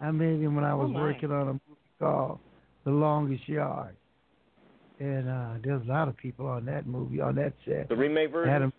I 0.00 0.10
met 0.10 0.40
him 0.40 0.54
when 0.54 0.64
I 0.64 0.72
Oh, 0.72 0.78
was 0.78 0.90
my. 0.92 1.00
working 1.00 1.30
on 1.30 1.42
a 1.42 1.52
movie 1.52 1.80
called 1.98 2.38
The 2.84 2.90
Longest 2.90 3.46
Yard, 3.48 3.94
and 5.00 5.28
uh 5.28 5.54
there's 5.62 5.82
a 5.82 5.88
lot 5.88 6.08
of 6.08 6.16
people 6.16 6.46
on 6.46 6.64
that 6.66 6.86
movie 6.86 7.20
on 7.20 7.34
that 7.36 7.52
set. 7.66 7.88
The 7.88 7.96
remake 7.96 8.30
version. 8.32 8.52
Adam, 8.54 8.72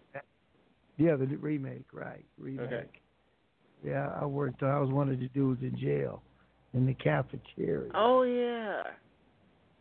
yeah, 0.98 1.16
the 1.16 1.26
remake, 1.28 1.86
right? 1.94 2.26
Remake. 2.40 2.68
Okay. 2.68 2.86
Yeah, 3.86 4.10
I 4.20 4.26
worked. 4.26 4.64
I 4.64 4.80
was 4.80 4.90
one 4.90 5.10
of 5.10 5.20
the 5.20 5.28
dudes 5.28 5.62
in 5.62 5.78
jail 5.78 6.22
in 6.74 6.86
the 6.86 6.94
cafeteria. 6.96 7.92
Oh 7.94 8.24
yeah. 8.24 8.82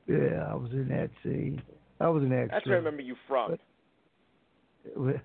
Yeah, 0.08 0.46
I 0.48 0.54
was 0.54 0.70
in 0.72 0.88
that 0.88 1.10
scene. 1.22 1.62
I 2.00 2.08
was 2.08 2.22
an 2.22 2.32
extra. 2.32 2.56
That's 2.56 2.66
where 2.66 2.76
I 2.76 2.78
remember 2.78 3.02
you 3.02 3.16
from. 3.26 3.58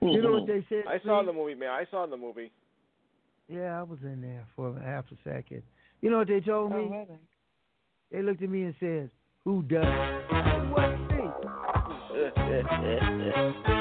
you 0.00 0.22
know 0.22 0.32
what 0.32 0.46
they 0.46 0.64
said? 0.68 0.84
I 0.88 0.98
saw 1.04 1.22
the 1.24 1.32
movie, 1.32 1.54
man. 1.54 1.68
I 1.68 1.84
saw 1.90 2.06
the 2.06 2.16
movie. 2.16 2.50
Yeah, 3.48 3.78
I 3.78 3.82
was 3.82 3.98
in 4.02 4.22
there 4.22 4.46
for 4.56 4.80
half 4.82 5.04
a 5.12 5.16
second. 5.28 5.62
You 6.00 6.08
know 6.10 6.16
what 6.18 6.28
they 6.28 6.40
told 6.40 6.72
me? 6.72 6.88
Oh. 6.90 7.06
They 8.10 8.22
looked 8.22 8.42
at 8.42 8.48
me 8.48 8.62
and 8.62 8.74
said, 8.80 9.10
"Who 9.44 9.62
does?" 9.62 9.84
it?" 9.84 10.70
What 10.70 10.98
me? 11.10 11.24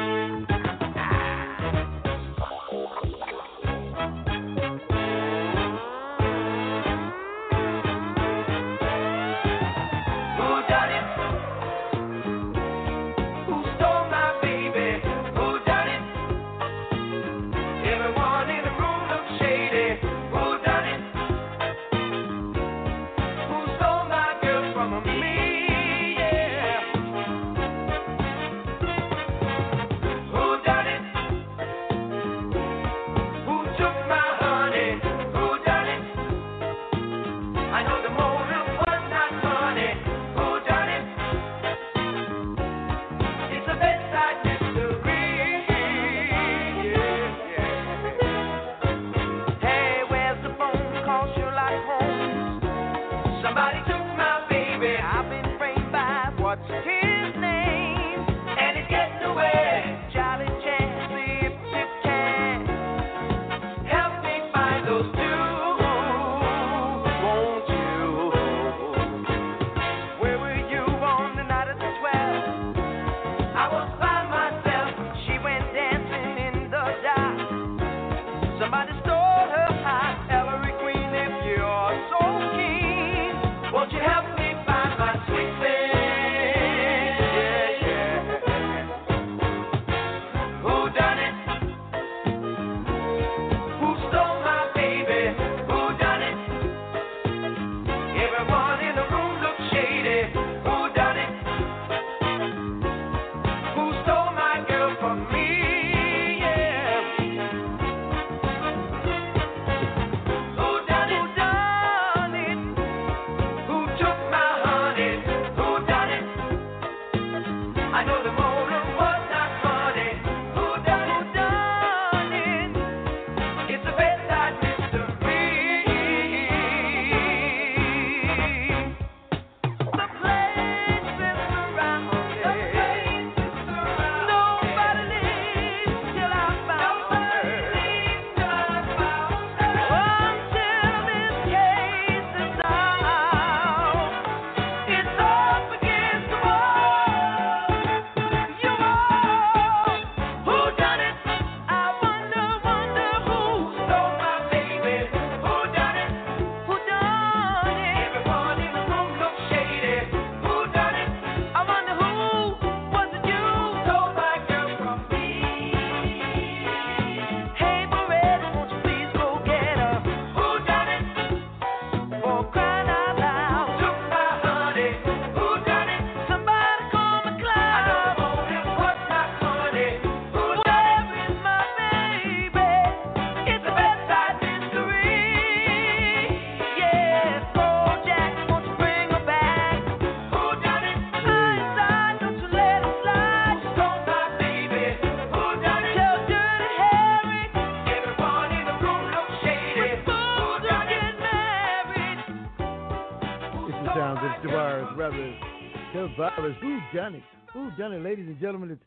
done 206.94 207.16
it? 207.16 207.24
Who 207.54 207.72
done 207.72 207.94
it, 207.94 208.04
ladies 208.04 208.28
and 208.28 208.40
gentlemen? 208.40 208.72
It's 208.72 208.84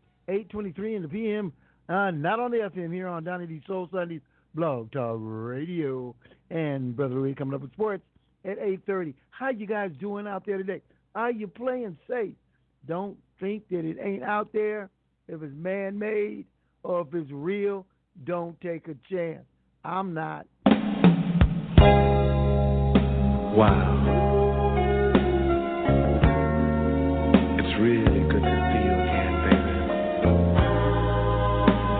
8:23 0.53 0.97
in 0.97 1.03
the 1.03 1.09
p.m. 1.09 1.53
Uh, 1.89 2.11
not 2.11 2.41
on 2.41 2.51
the 2.51 2.59
FM 2.59 2.93
here 2.93 3.09
on 3.09 3.25
Donny 3.25 3.47
D 3.47 3.61
Soul 3.67 3.89
Sundays 3.93 4.21
Blog 4.55 4.91
Talk 4.93 5.19
Radio, 5.21 6.15
and 6.51 6.97
Brother 6.97 7.17
Lee 7.17 7.35
coming 7.35 7.55
up 7.55 7.63
with 7.63 7.73
sports 7.73 8.03
at 8.45 8.59
8:30. 8.59 9.15
How 9.31 9.51
you 9.51 9.67
guys 9.67 9.91
doing 10.01 10.27
out 10.27 10.45
there 10.47 10.57
today? 10.59 10.83
Are 11.15 11.31
you 11.31 11.47
playing 11.49 11.97
safe? 12.09 12.35
Don't 12.87 13.17
think 13.41 13.69
that 13.71 13.85
it 13.85 13.99
ain't 14.01 14.23
out 14.23 14.53
there. 14.53 14.89
If 15.29 15.43
it's 15.43 15.55
man-made 15.57 16.47
or 16.85 17.01
if 17.01 17.13
it's 17.13 17.31
real, 17.33 17.85
don't 18.25 18.61
take 18.61 18.87
a 18.89 18.95
chance. 19.13 19.45
I'm 19.85 20.15
not. 20.15 20.47
Wow. 23.57 24.26
Really 27.81 28.21
good 28.29 28.43
to 28.43 28.55
see 28.73 28.83
you 28.85 28.95
again, 28.97 29.33
baby. 29.45 29.75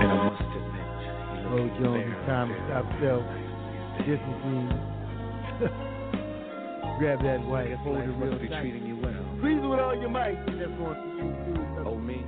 And 0.01 0.09
I 0.09 0.17
must 0.27 0.43
admit, 0.57 0.89
you 1.37 1.47
Oh, 1.47 1.57
look 1.57 1.73
Jones, 1.79 2.05
it's 2.09 2.27
time 2.27 2.49
to 2.49 2.57
stop 2.67 2.87
self 3.01 3.25
distancing. 4.07 4.69
Grab 6.99 7.21
that 7.23 7.41
white, 7.45 7.77
hold 7.85 7.99
it 7.99 8.09
real 8.17 8.39
be 8.39 8.49
tight. 8.49 8.61
treating 8.63 8.87
you 8.87 8.97
well. 8.97 9.25
Please 9.41 9.61
with 9.61 9.81
all 9.81 9.93
your 10.01 10.09
might. 10.09 10.37
That's 10.47 10.57
going 10.81 10.97
to 10.97 11.85
Oh, 11.85 11.97
me? 11.99 12.25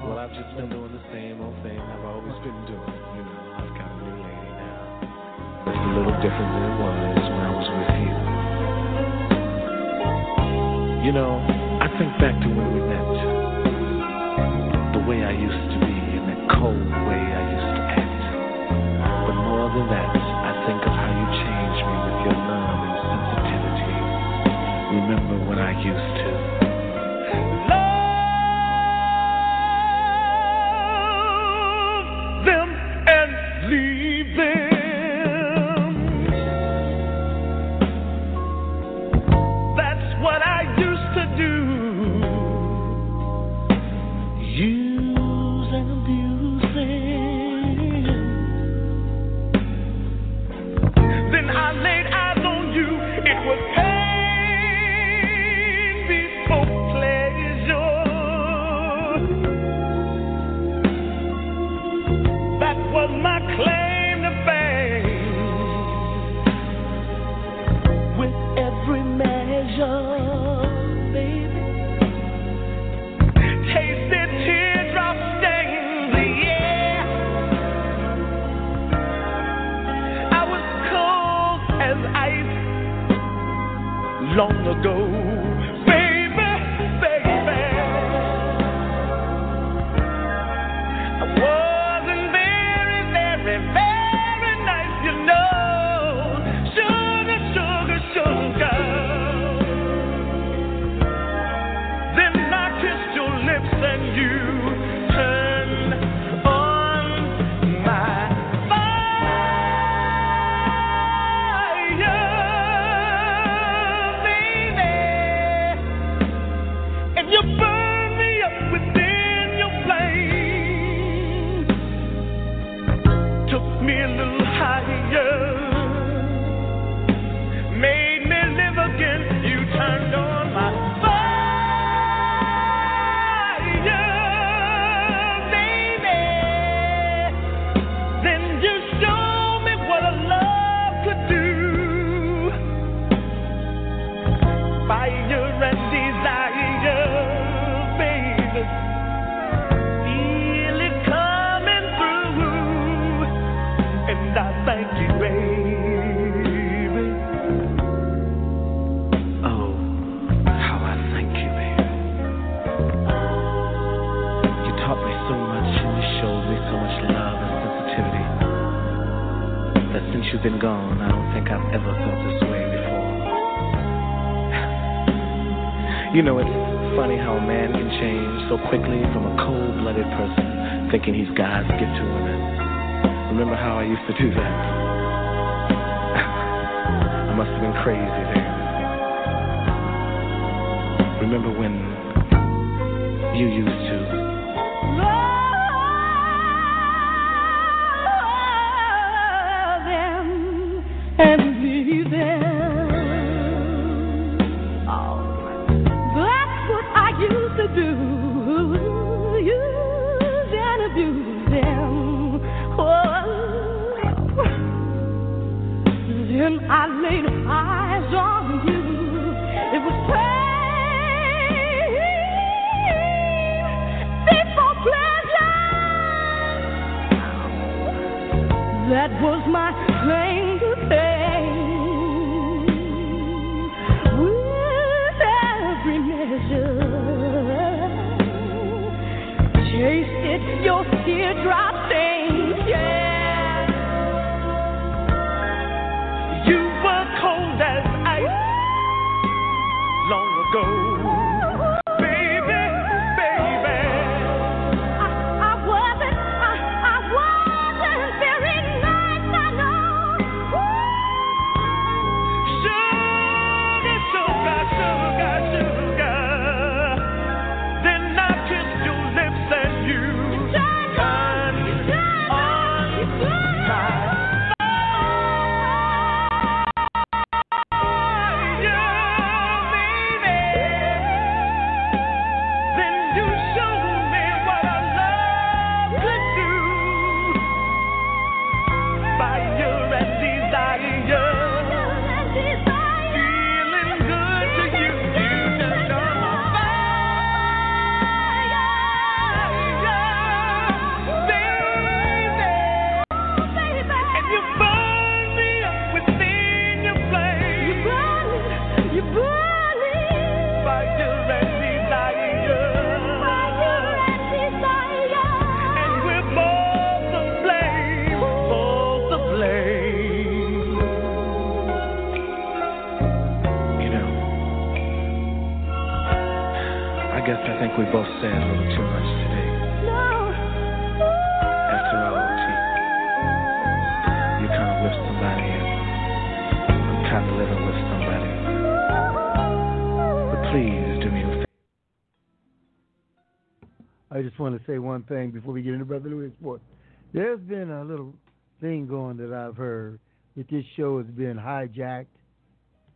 Well, 0.00 0.16
oh. 0.16 0.24
I've 0.24 0.32
just 0.32 0.56
been 0.56 0.70
doing 0.70 0.92
the 0.92 1.02
same 1.12 1.40
old 1.42 1.52
thing 1.62 1.76
I've 1.78 2.04
always 2.04 2.32
been 2.40 2.56
doing. 2.64 2.80
You 3.12 3.22
know, 3.28 3.60
I've 3.60 3.68
got 3.76 3.92
a 3.92 3.96
new 4.08 4.16
lady 4.24 4.50
now. 4.56 5.68
It's 5.68 5.76
a 5.76 5.92
little 6.00 6.16
different 6.24 6.48
than 6.48 6.64
it 6.64 6.76
was 6.80 6.96
when 7.28 7.40
I 7.44 7.50
was 7.52 7.68
with 7.68 7.92
you. 8.00 8.16
You 11.04 11.12
know, 11.12 11.36
think 11.98 12.14
back 12.22 12.40
to 12.40 12.46
when 12.46 12.70
we 12.74 12.80
met. 12.86 13.10
The 14.94 15.02
way 15.02 15.18
I 15.26 15.34
used 15.34 15.70
to 15.74 15.78
be 15.82 15.90
and 16.14 16.30
that 16.30 16.46
cold 16.54 16.78
way 16.78 17.18
I 17.18 17.42
used 17.58 17.74
to 17.74 17.82
act. 17.90 18.22
But 19.26 19.34
more 19.34 19.66
than 19.74 19.90
that, 19.90 20.14
I 20.14 20.52
think 20.62 20.78
of 20.86 20.94
how 20.94 21.10
you 21.10 21.26
changed 21.42 21.82
me 21.90 21.98
with 22.06 22.22
your 22.22 22.38
love 22.38 22.86
and 22.86 23.02
sensitivity. 23.02 23.98
Remember 24.94 25.42
when 25.50 25.58
I 25.58 25.74
used 25.82 26.14
to. 26.22 26.30
Love 31.98 32.46
them 32.46 32.70
and 33.10 33.30
leave 33.70 34.30
them. 34.36 34.77
long 84.38 84.68
ago. 84.68 85.17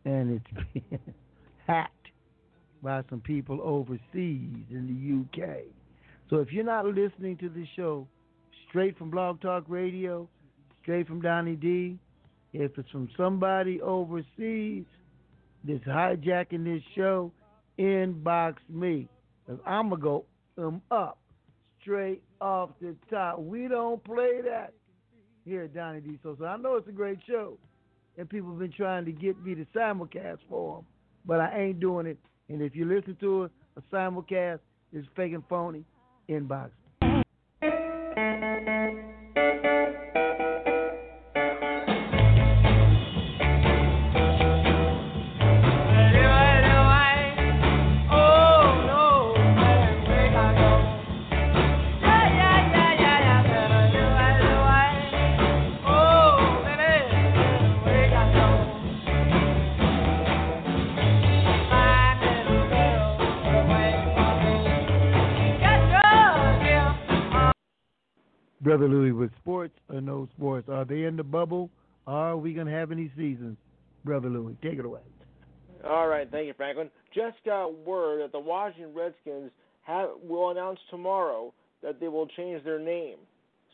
And 0.05 0.41
it's 0.41 0.73
been 0.89 0.99
hacked 1.67 2.07
by 2.81 3.01
some 3.09 3.21
people 3.21 3.59
overseas 3.63 4.65
in 4.69 5.27
the 5.37 5.43
UK. 5.43 5.59
So 6.29 6.37
if 6.37 6.51
you're 6.51 6.63
not 6.63 6.85
listening 6.85 7.37
to 7.37 7.49
this 7.49 7.67
show 7.75 8.07
straight 8.69 8.97
from 8.97 9.11
Blog 9.11 9.41
Talk 9.41 9.65
Radio, 9.67 10.27
straight 10.81 11.07
from 11.07 11.21
Donny 11.21 11.55
D, 11.55 11.97
if 12.53 12.77
it's 12.77 12.89
from 12.89 13.09
somebody 13.15 13.81
overseas 13.81 14.85
that's 15.63 15.83
hijacking 15.85 16.65
this 16.65 16.83
show, 16.95 17.31
inbox 17.79 18.55
me. 18.69 19.07
Cause 19.47 19.59
I'm 19.65 19.89
going 19.89 20.01
to 20.01 20.03
go 20.03 20.25
um, 20.57 20.81
up 20.91 21.19
straight 21.81 22.21
off 22.41 22.69
the 22.81 22.95
top. 23.09 23.39
We 23.39 23.67
don't 23.67 24.03
play 24.03 24.41
that 24.45 24.73
here 25.45 25.63
at 25.63 25.73
Donny 25.73 26.01
D. 26.01 26.19
So, 26.23 26.35
so 26.39 26.45
I 26.45 26.57
know 26.57 26.75
it's 26.75 26.87
a 26.87 26.91
great 26.91 27.19
show, 27.27 27.57
and 28.17 28.29
people 28.29 28.49
have 28.49 28.59
been 28.59 28.71
trying 28.71 29.05
to 29.05 29.11
get 29.11 29.41
me 29.43 29.55
to 29.55 29.65
simulcast 29.75 30.39
for 30.49 30.77
them, 30.77 30.85
but 31.25 31.39
I 31.39 31.57
ain't 31.59 31.79
doing 31.79 32.05
it. 32.05 32.17
And 32.49 32.61
if 32.61 32.75
you 32.75 32.85
listen 32.85 33.17
to 33.21 33.45
it, 33.45 33.51
a 33.77 33.95
simulcast 33.95 34.59
is 34.91 35.05
fake 35.15 35.33
and 35.33 35.43
phony. 35.49 35.83
Inbox. 36.29 36.69
Brother 68.63 68.87
Louis, 68.87 69.11
with 69.11 69.31
sports 69.41 69.73
or 69.89 70.01
no 70.01 70.27
sports, 70.35 70.69
are 70.69 70.85
they 70.85 71.03
in 71.03 71.15
the 71.17 71.23
bubble? 71.23 71.69
Are 72.07 72.37
we 72.37 72.53
going 72.53 72.67
to 72.67 72.73
have 72.73 72.91
any 72.91 73.11
seasons? 73.17 73.57
Brother 74.05 74.29
Louis, 74.29 74.55
take 74.61 74.79
it 74.79 74.85
away. 74.85 74.99
All 75.85 76.07
right, 76.07 76.29
thank 76.31 76.47
you, 76.47 76.53
Franklin. 76.53 76.89
Just 77.13 77.37
got 77.45 77.73
word 77.85 78.21
that 78.21 78.31
the 78.31 78.39
Washington 78.39 78.93
Redskins 78.93 79.51
have, 79.83 80.09
will 80.23 80.49
announce 80.51 80.79
tomorrow 80.89 81.53
that 81.81 81.99
they 81.99 82.07
will 82.07 82.27
change 82.27 82.63
their 82.63 82.79
name. 82.79 83.17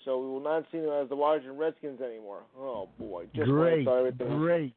So 0.05 0.19
we 0.19 0.27
will 0.27 0.39
not 0.39 0.63
see 0.71 0.79
them 0.79 0.89
as 0.89 1.09
the 1.09 1.15
Washington 1.15 1.57
Redskins 1.57 2.01
anymore. 2.01 2.41
Oh 2.57 2.89
boy, 2.97 3.25
just 3.35 3.49
great, 3.49 3.85
thought 3.85 3.97
everything 3.99 4.29
was 4.29 4.37
great. 4.39 4.73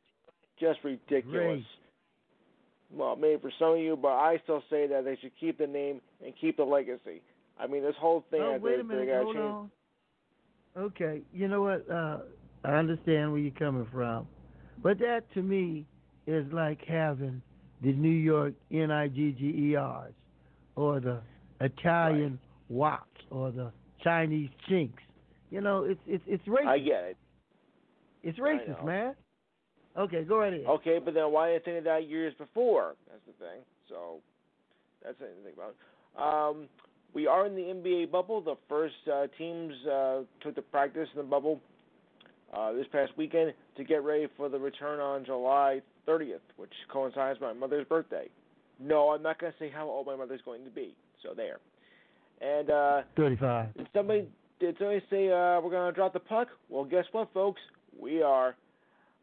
just 0.59 0.81
ridiculous. 0.83 1.31
Great. 1.33 1.65
Well, 2.93 3.17
maybe 3.17 3.41
for 3.41 3.53
some 3.59 3.73
of 3.75 3.79
you, 3.79 3.97
but 3.97 4.09
I 4.09 4.39
still 4.43 4.63
say 4.69 4.87
that 4.89 5.05
they 5.05 5.17
should 5.23 5.31
keep 5.41 5.57
the 5.59 5.67
name 5.67 6.01
and 6.25 6.35
keep 6.39 6.57
the 6.59 6.65
legacy. 6.65 7.23
I 7.59 7.67
mean, 7.67 7.83
this 7.83 7.95
whole 7.99 8.25
thing 8.31 8.43
Oh, 8.43 8.59
wait 8.61 8.77
they, 8.77 8.81
a 8.81 8.85
minute, 8.85 9.09
hold 9.23 9.35
changed. 9.37 9.39
on. 9.47 9.71
Okay, 10.77 11.21
you 11.35 11.49
know 11.49 11.63
what? 11.63 11.89
Uh, 11.91 12.19
I 12.65 12.73
understand 12.75 13.31
where 13.31 13.41
you're 13.41 13.53
coming 13.53 13.87
from, 13.93 14.27
but 14.83 14.99
that 15.01 15.31
to 15.35 15.43
me 15.43 15.85
is 16.27 16.47
like 16.53 16.81
having 16.87 17.43
the 17.83 17.93
New 17.93 18.09
York 18.09 18.55
N-I-G-G-E-R's 18.73 20.15
or 20.77 21.01
the 21.01 21.21
Italian 21.61 22.39
Wops 22.71 23.21
or 23.31 23.51
the 23.51 23.73
Chinese 24.03 24.49
Chinks. 24.69 25.03
You 25.51 25.61
know, 25.61 25.85
it's 25.85 26.01
it's 26.07 26.25
it's 26.27 26.45
racist. 26.45 26.67
I 26.67 26.79
get 26.79 27.05
it. 27.05 27.17
It's 28.23 28.39
racist, 28.39 28.85
man. 28.85 29.15
Okay, 29.99 30.25
go 30.25 30.39
right 30.39 30.55
ahead. 30.55 30.67
Okay, 30.67 30.99
but 31.05 31.13
then 31.13 31.31
why 31.33 31.49
didn't 31.49 31.65
they 31.65 31.71
think 31.73 31.79
of 31.79 31.85
that 31.85 32.09
years 32.09 32.33
before? 32.39 32.95
That's 33.11 33.21
the 33.27 33.45
thing. 33.45 33.61
So 33.89 34.21
that's 35.05 35.19
something 35.19 35.37
to 35.37 35.43
think 35.43 35.57
about. 35.57 36.49
Um, 36.51 36.69
we 37.15 37.27
are 37.27 37.47
in 37.47 37.55
the 37.55 37.63
NBA 37.63 38.11
bubble. 38.11 38.41
The 38.41 38.57
first 38.69 38.95
uh, 39.13 39.27
teams 39.39 39.75
uh, 39.87 40.23
took 40.41 40.55
the 40.55 40.63
practice 40.63 41.09
in 41.15 41.19
the 41.19 41.27
bubble 41.27 41.61
uh, 42.53 42.73
this 42.73 42.87
past 42.91 43.13
weekend 43.17 43.53
to 43.77 43.85
get 43.85 44.03
ready 44.03 44.27
for 44.37 44.49
the 44.49 44.59
return 44.59 45.01
on 45.01 45.25
July 45.25 45.81
30th, 46.09 46.41
which 46.57 46.73
coincides 46.91 47.39
with 47.41 47.49
my 47.49 47.53
mother's 47.53 47.87
birthday. 47.87 48.29
No, 48.81 49.11
I'm 49.11 49.23
not 49.23 49.39
going 49.39 49.53
to 49.53 49.59
say 49.59 49.71
how 49.71 49.89
old 49.89 50.07
my 50.07 50.17
mother's 50.17 50.41
going 50.45 50.65
to 50.65 50.71
be. 50.71 50.95
So 51.23 51.35
there. 51.35 51.59
And 52.41 52.71
uh, 52.71 53.03
35. 53.17 53.75
did 53.77 53.87
somebody 53.95 54.29
did 54.59 54.77
somebody 54.79 55.03
say 55.11 55.29
uh, 55.29 55.61
we're 55.61 55.71
going 55.71 55.93
to 55.93 55.95
drop 55.95 56.13
the 56.13 56.21
puck? 56.21 56.49
Well, 56.69 56.85
guess 56.85 57.05
what, 57.13 57.33
folks? 57.33 57.61
We 57.99 58.23
are. 58.23 58.57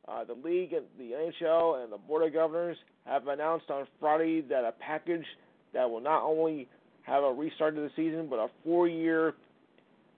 Uh, 0.08 0.24
the 0.24 0.34
league 0.34 0.74
and 0.74 0.86
the 0.98 1.12
NHL 1.12 1.84
and 1.84 1.92
the 1.92 1.98
board 1.98 2.26
of 2.26 2.34
governors 2.34 2.78
have 3.06 3.28
announced 3.28 3.70
on 3.70 3.86
Friday 4.00 4.42
that 4.42 4.64
a 4.64 4.72
package 4.72 5.26
that 5.74 5.90
will 5.90 6.00
not 6.00 6.24
only 6.24 6.68
have 7.10 7.24
a 7.24 7.34
restart 7.34 7.78
of 7.78 7.84
the 7.84 7.92
season 7.96 8.28
but 8.30 8.38
a 8.38 8.48
four-year 8.64 9.34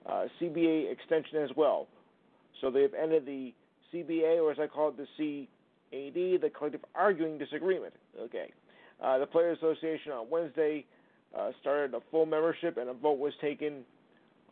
uh, 0.06 0.26
CBA 0.40 0.90
extension 0.92 1.38
as 1.38 1.50
well. 1.56 1.86
So 2.60 2.70
they've 2.70 2.94
ended 2.94 3.26
the 3.26 3.52
CBA, 3.92 4.42
or 4.42 4.52
as 4.52 4.58
I 4.58 4.66
call 4.66 4.88
it, 4.90 4.96
the 4.96 5.06
CAD, 5.90 6.40
the 6.40 6.50
collective 6.50 6.84
arguing 6.94 7.38
disagreement. 7.38 7.94
Okay. 8.20 8.52
Uh, 9.02 9.18
the 9.18 9.26
Players 9.26 9.58
Association 9.58 10.12
on 10.12 10.30
Wednesday 10.30 10.84
uh, 11.36 11.50
started 11.60 11.94
a 11.94 12.00
full 12.10 12.26
membership, 12.26 12.76
and 12.76 12.88
a 12.88 12.94
vote 12.94 13.18
was 13.18 13.32
taken 13.40 13.84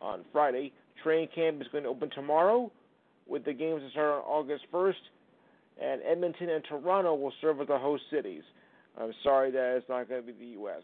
on 0.01 0.25
Friday. 0.31 0.73
Training 1.03 1.29
camp 1.33 1.61
is 1.61 1.67
going 1.71 1.83
to 1.83 1.89
open 1.89 2.09
tomorrow, 2.09 2.71
with 3.27 3.45
the 3.45 3.53
games 3.53 3.81
to 3.81 3.89
start 3.91 4.13
on 4.13 4.21
August 4.21 4.65
1st, 4.73 4.93
and 5.81 6.01
Edmonton 6.03 6.49
and 6.49 6.63
Toronto 6.65 7.15
will 7.15 7.33
serve 7.39 7.61
as 7.61 7.67
the 7.67 7.77
host 7.77 8.03
cities. 8.11 8.43
I'm 8.99 9.13
sorry 9.23 9.51
that 9.51 9.77
it's 9.77 9.89
not 9.89 10.09
going 10.09 10.21
to 10.21 10.27
be 10.27 10.33
the 10.33 10.51
U.S. 10.59 10.83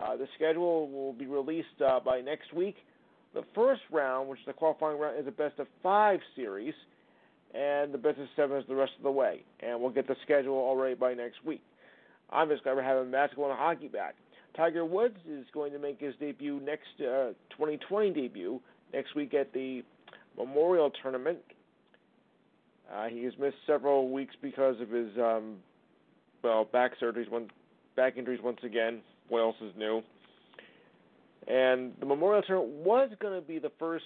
Uh, 0.00 0.16
the 0.16 0.26
schedule 0.36 0.88
will 0.88 1.12
be 1.12 1.26
released 1.26 1.80
uh, 1.84 2.00
by 2.00 2.20
next 2.20 2.52
week. 2.52 2.76
The 3.34 3.42
first 3.54 3.82
round, 3.90 4.28
which 4.28 4.40
is 4.40 4.46
the 4.46 4.52
qualifying 4.52 4.98
round, 4.98 5.20
is 5.20 5.26
a 5.26 5.32
best 5.32 5.58
of 5.58 5.66
five 5.82 6.20
series, 6.34 6.74
and 7.54 7.92
the 7.92 7.98
best 7.98 8.18
of 8.18 8.26
seven 8.36 8.56
is 8.58 8.64
the 8.68 8.74
rest 8.74 8.92
of 8.96 9.02
the 9.02 9.10
way. 9.10 9.42
And 9.60 9.80
we'll 9.80 9.90
get 9.90 10.06
the 10.06 10.16
schedule 10.24 10.54
already 10.54 10.94
by 10.94 11.14
next 11.14 11.44
week. 11.44 11.62
I'm 12.30 12.48
just 12.48 12.62
glad 12.62 12.76
we're 12.76 12.82
having 12.82 13.10
basketball 13.10 13.50
and 13.50 13.58
hockey 13.58 13.88
back. 13.88 14.14
Tiger 14.56 14.84
Woods 14.84 15.18
is 15.28 15.46
going 15.52 15.72
to 15.72 15.78
make 15.78 16.00
his 16.00 16.14
debut 16.18 16.60
next 16.60 16.88
uh, 17.00 17.32
2020 17.50 18.10
debut 18.10 18.60
next 18.92 19.14
week 19.14 19.34
at 19.34 19.52
the 19.52 19.82
Memorial 20.36 20.90
Tournament. 21.02 21.38
Uh, 22.92 23.06
he 23.08 23.24
has 23.24 23.32
missed 23.38 23.56
several 23.66 24.10
weeks 24.10 24.34
because 24.40 24.80
of 24.80 24.90
his 24.90 25.10
um, 25.18 25.56
well 26.42 26.64
back 26.64 26.92
surgeries, 27.00 27.30
one 27.30 27.50
back 27.96 28.16
injuries 28.16 28.40
once 28.42 28.60
again. 28.64 29.00
What 29.28 29.40
else 29.40 29.56
is 29.60 29.72
new? 29.76 30.02
And 31.46 31.92
the 32.00 32.06
Memorial 32.06 32.42
Tournament 32.42 32.84
was 32.84 33.10
going 33.20 33.40
to 33.40 33.46
be 33.46 33.58
the 33.58 33.72
first 33.78 34.04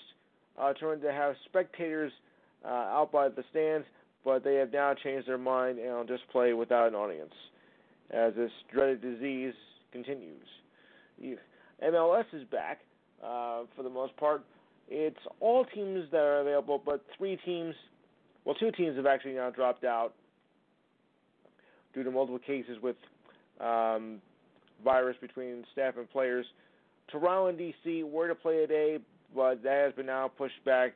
uh, 0.58 0.72
tournament 0.74 1.02
to 1.04 1.12
have 1.12 1.34
spectators 1.46 2.12
uh, 2.64 2.68
out 2.68 3.10
by 3.12 3.28
the 3.28 3.44
stands, 3.50 3.86
but 4.24 4.44
they 4.44 4.54
have 4.56 4.72
now 4.72 4.94
changed 4.94 5.26
their 5.28 5.38
mind 5.38 5.78
and 5.78 5.92
will 5.92 6.04
just 6.04 6.28
play 6.30 6.52
without 6.52 6.88
an 6.88 6.94
audience 6.94 7.32
as 8.10 8.34
this 8.34 8.50
dreaded 8.72 9.00
disease 9.00 9.54
continues. 9.92 10.46
MLS 11.82 12.24
is 12.32 12.44
back 12.44 12.80
uh, 13.22 13.62
for 13.76 13.82
the 13.82 13.90
most 13.90 14.16
part. 14.16 14.44
It's 14.88 15.18
all 15.40 15.64
teams 15.64 16.06
that 16.10 16.20
are 16.20 16.40
available, 16.40 16.80
but 16.84 17.04
three 17.16 17.36
teams, 17.44 17.74
well, 18.44 18.54
two 18.54 18.70
teams 18.72 18.96
have 18.96 19.06
actually 19.06 19.34
now 19.34 19.50
dropped 19.50 19.84
out 19.84 20.14
due 21.94 22.02
to 22.02 22.10
multiple 22.10 22.38
cases 22.38 22.78
with 22.82 22.96
um, 23.60 24.20
virus 24.82 25.16
between 25.20 25.64
staff 25.72 25.94
and 25.96 26.10
players. 26.10 26.46
Toronto 27.10 27.48
and 27.48 27.58
DC 27.58 28.04
were 28.08 28.28
to 28.28 28.34
play 28.34 28.56
today, 28.56 28.98
but 29.34 29.62
that 29.62 29.84
has 29.84 29.94
been 29.94 30.06
now 30.06 30.28
pushed 30.28 30.64
back 30.64 30.92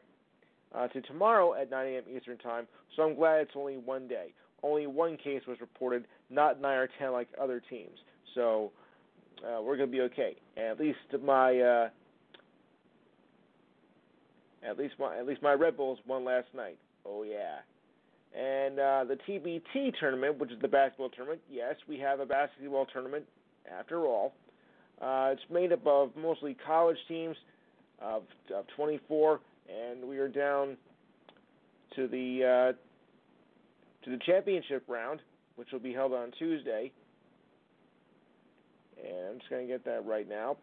uh, 0.75 0.89
to 0.89 1.01
tomorrow 1.03 1.55
at 1.55 1.71
9 1.71 1.87
a.m. 1.87 2.03
Eastern 2.15 2.39
Time. 2.39 2.67
So 2.95 3.03
I'm 3.03 3.15
glad 3.15 3.41
it's 3.41 3.53
only 3.55 3.77
one 3.77 4.09
day. 4.09 4.33
Only 4.63 4.87
one 4.87 5.17
case 5.17 5.43
was 5.47 5.61
reported, 5.61 6.07
not 6.31 6.61
nine 6.61 6.79
or 6.79 6.89
ten 6.99 7.13
like 7.13 7.29
other 7.41 7.63
teams. 7.69 7.99
So 8.35 8.73
uh, 9.45 9.63
we're 9.63 9.77
gonna 9.77 9.91
be 9.91 10.01
okay. 10.03 10.37
And 10.57 10.67
at 10.67 10.81
least 10.81 10.99
my 11.23 11.59
uh, 11.59 11.89
at 14.69 14.79
least 14.79 14.95
my 14.99 15.19
at 15.19 15.27
least 15.27 15.43
my 15.43 15.53
Red 15.53 15.77
Bulls 15.77 15.99
won 16.07 16.25
last 16.25 16.49
night. 16.55 16.79
Oh 17.05 17.23
yeah. 17.23 17.59
And 18.35 18.79
uh, 18.79 19.05
the 19.05 19.19
TBT 19.29 19.99
tournament, 19.99 20.39
which 20.39 20.51
is 20.51 20.61
the 20.61 20.69
basketball 20.69 21.09
tournament, 21.11 21.41
yes, 21.51 21.75
we 21.89 21.99
have 21.99 22.21
a 22.21 22.27
basketball 22.27 22.87
tournament 22.87 23.25
after 23.79 24.07
all. 24.07 24.35
Uh, 25.01 25.31
it's 25.33 25.43
made 25.51 25.73
up 25.73 25.87
of 25.87 26.11
mostly 26.17 26.57
college 26.67 26.97
teams 27.09 27.37
of, 28.01 28.23
of 28.55 28.65
24, 28.77 29.41
and 29.69 30.05
we 30.09 30.19
are 30.19 30.29
down 30.29 30.77
to 31.95 32.09
the 32.09 32.73
uh, 32.73 32.73
to 34.05 34.11
the 34.11 34.19
championship 34.25 34.85
round, 34.89 35.21
which 35.57 35.69
will 35.73 35.81
be 35.81 35.93
held 35.93 36.13
on 36.13 36.31
Tuesday. 36.39 36.93
And 39.05 39.33
I'm 39.33 39.39
just 39.39 39.51
going 39.51 39.67
to 39.67 39.73
get 39.73 39.85
that 39.85 40.07
right 40.07 40.29
now. 40.29 40.57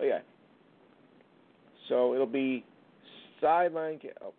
Oh 0.00 0.04
yeah. 0.04 0.20
So 1.88 2.14
it'll 2.14 2.26
be 2.26 2.64
sideline. 3.40 3.98
Oh, 4.22 4.32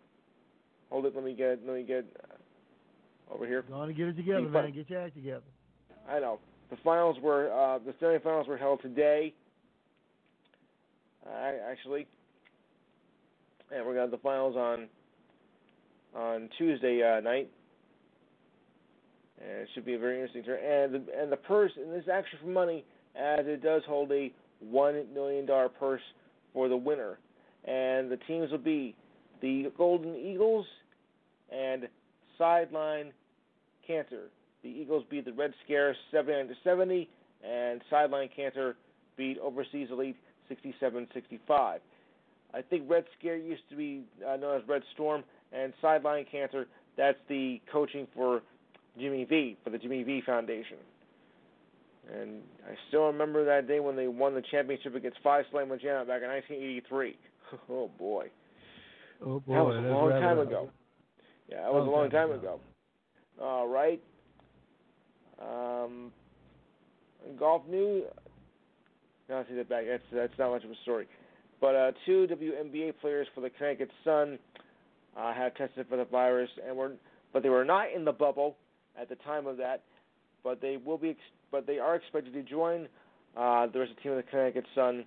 hold 0.90 1.06
it. 1.06 1.14
Let 1.14 1.24
me 1.24 1.34
get. 1.34 1.60
Let 1.64 1.76
me 1.76 1.82
get 1.82 2.04
uh, 2.24 3.34
over 3.34 3.46
here. 3.46 3.62
Go 3.62 3.74
on 3.74 3.88
and 3.88 3.96
get 3.96 4.08
it 4.08 4.16
together, 4.16 4.42
man. 4.42 4.72
Get 4.72 4.90
your 4.90 5.02
act 5.02 5.14
together. 5.14 5.42
I 6.08 6.18
know. 6.20 6.40
The 6.70 6.76
finals 6.84 7.16
were 7.20 7.52
uh, 7.52 7.78
the 7.78 7.92
semifinals 8.04 8.46
were 8.46 8.56
held 8.56 8.80
today. 8.80 9.34
Uh, 11.26 11.52
actually, 11.70 12.06
and 13.74 13.84
we're 13.84 13.94
gonna 13.94 14.10
the 14.10 14.18
finals 14.18 14.56
on 14.56 14.88
on 16.14 16.48
Tuesday 16.58 17.02
uh, 17.02 17.20
night. 17.20 17.50
And 19.40 19.62
it 19.62 19.68
should 19.74 19.86
be 19.86 19.94
a 19.94 19.98
very 19.98 20.16
interesting 20.16 20.44
turn. 20.44 20.58
And 20.62 20.94
the, 20.94 21.20
and 21.20 21.32
the 21.32 21.36
purse, 21.36 21.72
and 21.76 21.92
this 21.92 22.02
is 22.02 22.08
actually 22.08 22.40
for 22.42 22.48
money, 22.48 22.84
as 23.16 23.46
it 23.46 23.62
does 23.62 23.82
hold 23.86 24.12
a 24.12 24.32
one 24.60 25.06
million 25.14 25.46
dollar 25.46 25.68
purse 25.68 26.02
for 26.52 26.68
the 26.68 26.76
winner. 26.76 27.18
And 27.64 28.10
the 28.10 28.18
teams 28.26 28.50
will 28.50 28.58
be 28.58 28.94
the 29.40 29.72
Golden 29.76 30.14
Eagles 30.14 30.66
and 31.50 31.88
Sideline 32.38 33.12
Cancer. 33.86 34.28
The 34.62 34.68
Eagles 34.68 35.04
beat 35.10 35.24
the 35.24 35.32
Red 35.32 35.52
Scare 35.64 35.96
79 36.10 36.48
to 36.48 36.54
70, 36.62 37.08
and 37.42 37.80
Sideline 37.88 38.28
Cancer 38.34 38.76
beat 39.16 39.38
Overseas 39.38 39.88
Elite 39.90 40.16
67-65. 40.50 41.78
I 42.52 42.62
think 42.68 42.84
Red 42.88 43.04
Scare 43.18 43.36
used 43.36 43.62
to 43.70 43.76
be 43.76 44.02
uh, 44.26 44.36
known 44.36 44.60
as 44.60 44.68
Red 44.68 44.82
Storm, 44.94 45.24
and 45.52 45.72
Sideline 45.80 46.26
Cancer 46.30 46.66
that's 46.96 47.18
the 47.28 47.60
coaching 47.72 48.06
for 48.14 48.42
Jimmy 48.98 49.24
V 49.24 49.56
for 49.64 49.70
the 49.70 49.78
Jimmy 49.78 50.02
V 50.02 50.22
Foundation. 50.26 50.76
And 52.12 52.42
I 52.66 52.74
still 52.88 53.06
remember 53.06 53.44
that 53.44 53.68
day 53.68 53.80
when 53.80 53.94
they 53.94 54.08
won 54.08 54.34
the 54.34 54.42
championship 54.50 54.94
against 54.94 55.18
Phi 55.22 55.42
Slama 55.52 55.80
Jama 55.80 56.04
back 56.04 56.22
in 56.22 56.28
1983. 56.28 57.16
oh 57.70 57.90
boy, 57.98 58.26
Oh 59.24 59.40
boy, 59.40 59.54
that 59.54 59.64
was 59.64 59.76
a 59.76 59.88
long 59.88 60.10
time 60.10 60.38
ago. 60.38 60.70
Yeah, 61.48 61.62
that 61.62 61.72
was 61.72 61.86
a 61.86 61.90
Long 61.90 62.10
time 62.10 62.32
ago. 62.32 62.60
All 63.40 63.68
right. 63.68 64.00
Um, 65.40 66.12
golf 67.38 67.62
news. 67.68 68.04
No, 69.28 69.40
I 69.40 69.42
take 69.44 69.56
that 69.56 69.68
back. 69.68 69.84
That's 69.88 70.02
that's 70.12 70.38
not 70.38 70.50
much 70.50 70.64
of 70.64 70.70
a 70.70 70.74
story. 70.82 71.06
But 71.60 71.74
uh, 71.74 71.92
two 72.06 72.26
WNBA 72.30 72.94
players 73.00 73.26
for 73.34 73.40
the 73.40 73.50
Connecticut 73.50 73.90
Sun 74.04 74.38
uh, 75.16 75.32
have 75.34 75.54
tested 75.54 75.86
for 75.88 75.96
the 75.96 76.04
virus, 76.04 76.50
and 76.66 76.76
were 76.76 76.92
but 77.32 77.42
they 77.42 77.48
were 77.48 77.64
not 77.64 77.92
in 77.94 78.04
the 78.04 78.12
bubble 78.12 78.56
at 79.00 79.08
the 79.08 79.16
time 79.16 79.46
of 79.46 79.56
that. 79.58 79.82
But 80.42 80.60
they 80.60 80.78
will 80.84 80.98
be. 80.98 81.10
Ex- 81.10 81.18
but 81.50 81.66
they 81.66 81.78
are 81.78 81.96
expected 81.96 82.32
to 82.32 82.42
join 82.42 82.88
uh, 83.36 83.66
the 83.66 83.80
rest 83.80 83.90
of 83.90 83.96
the 83.96 84.02
team 84.02 84.12
of 84.12 84.16
the 84.18 84.30
Connecticut 84.30 84.64
Sun 84.74 85.04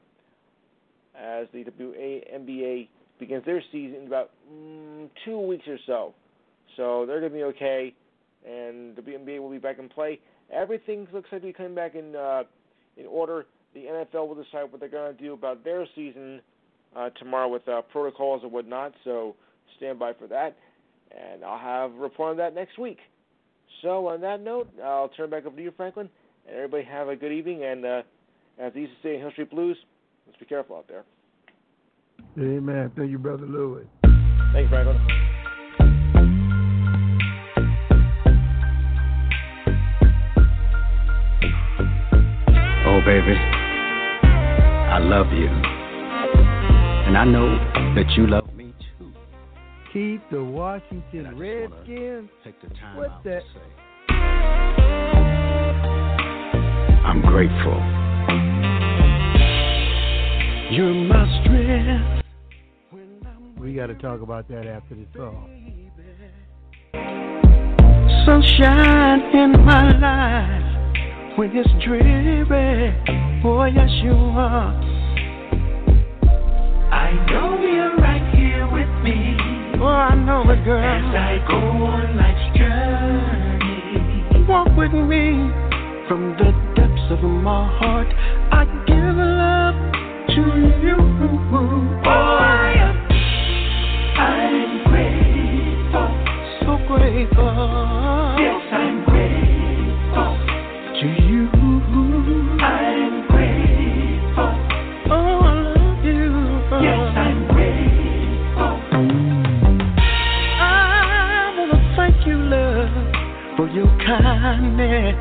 as 1.19 1.47
the 1.53 1.63
WNBA 1.63 2.87
begins 3.19 3.45
their 3.45 3.63
season 3.71 4.01
in 4.01 4.07
about 4.07 4.31
mm, 4.51 5.09
two 5.25 5.39
weeks 5.39 5.67
or 5.67 5.77
so. 5.85 6.13
So 6.75 7.05
they're 7.05 7.19
going 7.19 7.31
to 7.31 7.37
be 7.37 7.43
okay, 7.43 7.93
and 8.45 8.95
the 8.95 9.01
WNBA 9.01 9.39
will 9.39 9.49
be 9.49 9.57
back 9.57 9.80
in 9.80 9.89
play. 9.89 10.19
Everything 10.51 11.07
looks 11.13 11.30
like 11.31 11.41
to 11.41 11.47
be 11.47 11.53
coming 11.53 11.75
back 11.75 11.95
in 11.95 12.15
uh, 12.15 12.43
in 12.97 13.05
order. 13.05 13.45
The 13.73 13.81
NFL 13.81 14.27
will 14.27 14.35
decide 14.35 14.72
what 14.72 14.80
they're 14.80 14.89
going 14.89 15.15
to 15.15 15.23
do 15.23 15.33
about 15.33 15.63
their 15.63 15.88
season 15.95 16.41
uh, 16.95 17.09
tomorrow 17.11 17.47
with 17.47 17.67
uh, 17.67 17.81
protocols 17.91 18.41
and 18.43 18.51
whatnot. 18.51 18.93
So 19.03 19.35
stand 19.77 19.97
by 19.97 20.13
for 20.13 20.27
that, 20.27 20.55
and 21.11 21.43
I'll 21.43 21.57
have 21.57 21.91
a 21.91 21.99
report 21.99 22.31
on 22.31 22.38
that 22.38 22.53
next 22.53 22.77
week. 22.77 22.99
So 23.81 24.07
on 24.07 24.22
that 24.22 24.41
note, 24.41 24.69
I'll 24.83 25.09
turn 25.09 25.30
back 25.30 25.45
over 25.45 25.55
to 25.55 25.61
you, 25.61 25.73
Franklin, 25.75 26.09
and 26.47 26.55
everybody 26.55 26.83
have 26.83 27.07
a 27.07 27.15
good 27.15 27.31
evening. 27.31 27.63
And 27.63 27.85
uh, 27.85 28.01
as 28.59 28.73
they 28.73 28.81
used 28.81 28.93
to 29.01 29.07
say 29.07 29.15
in 29.15 29.22
Hill 29.22 29.31
Street 29.31 29.49
Blues, 29.49 29.77
let's 30.27 30.39
be 30.39 30.45
careful 30.45 30.77
out 30.77 30.88
there. 30.88 31.03
Amen. 32.38 32.91
Thank 32.95 33.11
you, 33.11 33.17
brother 33.17 33.45
Louis. 33.45 33.85
Thanks, 34.53 34.69
Franklin. 34.69 35.42
Baby, 43.06 43.35
I 43.35 44.98
love 44.99 45.27
you. 45.33 45.48
And 47.06 47.17
I 47.17 47.25
know 47.25 47.57
that 47.95 48.09
you 48.15 48.27
love 48.27 48.53
me 48.56 48.73
too. 48.98 49.11
Keep 49.91 50.30
the 50.32 50.41
Washington 50.41 51.38
Redskins. 51.38 52.30
Take 52.45 52.61
the 52.61 52.69
time 52.75 52.98
What's 52.98 53.11
out 53.11 53.23
that? 53.25 53.41
to 53.41 53.48
say. 53.53 53.59
I'm 57.06 57.22
grateful. 57.22 57.77
You're 60.72 60.93
my 60.93 61.41
strength. 61.43 62.23
We 63.59 63.73
got 63.73 63.88
to 63.88 63.95
talk 63.95 64.22
about 64.22 64.48
that 64.48 64.65
after 64.65 64.95
the 64.95 65.06
song. 65.14 65.49
Sunshine 68.25 69.22
in 69.35 69.65
my 69.65 69.91
life 69.98 70.73
when 71.35 71.55
it's 71.55 71.69
dreary. 71.83 72.93
Oh, 73.43 73.65
yes, 73.65 73.89
you 74.03 74.13
are. 74.13 74.73
I 76.91 77.11
know 77.31 77.59
you're 77.59 77.97
right 77.97 78.35
here 78.35 78.65
with 78.71 78.89
me. 79.03 79.35
Oh, 79.81 79.85
I 79.87 80.15
know 80.15 80.41
it, 80.49 80.63
girl. 80.63 80.83
As 80.83 81.15
I 81.15 81.43
go 81.47 81.55
on 81.55 82.15
life's 82.17 82.57
journey. 82.57 84.45
Walk 84.47 84.67
with 84.77 84.93
me 84.93 85.51
from 86.07 86.35
the 86.37 86.51
depths 86.75 87.11
of 87.11 87.23
my 87.23 87.67
heart. 87.79 88.07
I 88.51 88.65
give 88.85 89.15
love 89.17 89.75
to 90.29 90.41
you. 90.83 90.97
Oh, 91.55 92.37
I 92.39 92.73
am. 92.77 92.95
I'm 94.19 94.83
grateful. 94.91 96.09
So 96.61 96.77
grateful. 96.87 98.35
Yes, 98.39 98.61
I'm 98.71 99.02
kindness. 114.53 115.15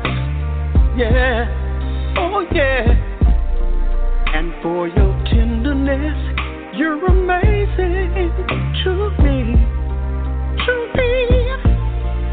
Yeah. 0.97 2.15
Oh, 2.17 2.45
yeah. 2.51 2.85
And 4.35 4.53
for 4.61 4.87
your 4.87 5.23
tenderness. 5.25 6.17
You're 6.75 7.05
amazing 7.05 8.31
to 8.83 8.91
me, 9.21 9.55
to 10.65 10.73
me. 10.97 11.11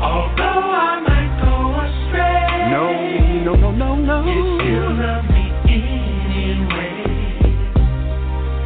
Although 0.00 0.64
I 0.72 1.00
might 1.06 1.32
go 1.44 1.54
astray, 1.84 2.70
no, 2.70 2.84
no, 3.44 3.54
no, 3.54 3.70
no, 3.70 3.94
no. 3.96 4.18
You 4.24 4.42
still 4.60 4.90
love 4.96 5.24
me 5.28 5.44
anyway. 5.68 7.04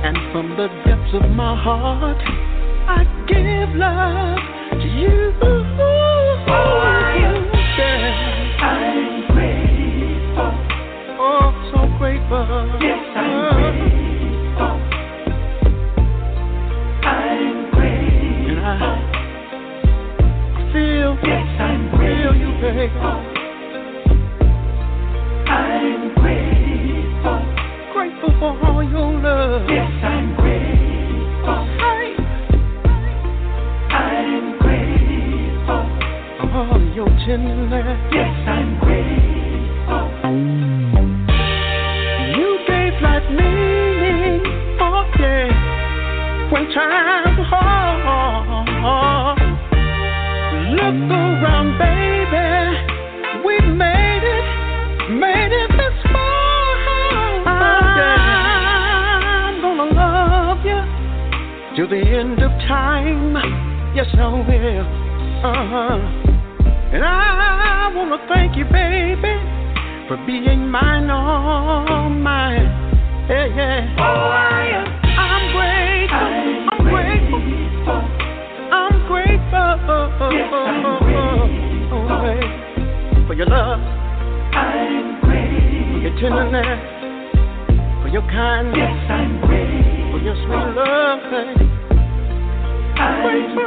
And 0.05 0.17
from 0.33 0.47
the 0.57 0.69
depths 0.87 1.15
of 1.15 1.31
my 1.31 1.61
heart, 1.61 2.23
I 2.87 3.05
give 3.27 3.75
love 3.75 4.39
to 4.81 4.89
you. 4.89 5.33
Oh, 5.43 6.84
you. 22.75 22.91
I'm 25.47 26.15
grateful. 26.15 27.41
Grateful 27.93 28.33
for 28.39 28.53
all 28.67 28.83
your 28.83 29.21
love. 29.21 29.69
Yes, 29.69 29.91
I'm 30.03 30.35
grateful. 30.37 31.61
I'm 33.91 34.59
grateful. 34.59 35.83
For 36.41 36.49
all 36.57 36.83
your 36.95 37.09
tenderness. 37.27 38.01
Yes, 38.13 38.49
I'm 38.49 38.79
grateful. 38.81 40.05
You 42.37 42.49
gave 42.67 42.95
life 43.03 43.29
meaning. 43.31 44.43
Oh, 44.81 45.05
yeah 45.19 45.75
when 46.51 46.65
hard. 48.83 49.39
Look 50.71 51.11
around, 51.11 51.79
baby. 51.79 52.24
Till 61.85 61.99
the 61.99 62.07
end 62.07 62.41
of 62.41 62.51
time. 62.67 63.35
Yes, 63.95 64.07
I 64.15 64.29
will. 64.29 64.87
Uh-huh. 65.45 65.99
And 66.95 67.05
I 67.05 67.93
wanna 67.95 68.19
thank 68.33 68.57
you, 68.57 68.65
baby, 68.65 69.35
for 70.09 70.17
being 70.27 70.69
mine, 70.71 71.11
all 71.11 72.09
mine. 72.09 72.69
Yeah, 73.29 73.47
yeah. 73.47 73.97
Oh, 73.99 74.03
I 74.03 74.67
am. 74.79 74.87
I'm 75.19 75.45
grateful. 75.53 76.29
I'm 76.73 76.85
grateful. 76.89 77.43
I'm 78.73 78.97
grateful. 79.09 79.61
Yes, 80.33 80.53
I'm 80.55 81.01
grateful. 81.05 82.01
For 83.27 83.35
your 83.35 83.47
love. 83.47 83.81
I'm 84.55 85.21
grateful. 85.21 85.93
For 85.93 86.01
your 86.01 86.15
tenderness. 86.21 86.81
For 88.03 88.09
your 88.09 88.23
kindness. 88.23 88.79
Yes, 88.79 89.11
I'm 89.11 89.41
grateful. 89.47 90.13
For 90.13 90.19
your 90.25 90.37
sweet 90.37 90.67
love. 90.77 91.74
For 93.05 93.37
you. 93.37 93.65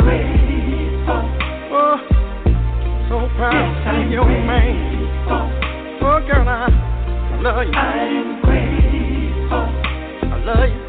I 10.24 10.42
love 10.46 10.70
you. 10.70 10.82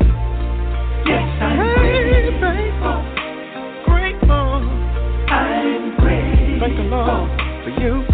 Yes, 1.06 1.26
I'm 1.42 1.58
grateful. 3.84 4.48
I'm 5.28 5.96
great. 5.98 6.60
Thank 6.60 6.76
you 6.78 6.84
for 7.64 7.70
you. 7.80 8.04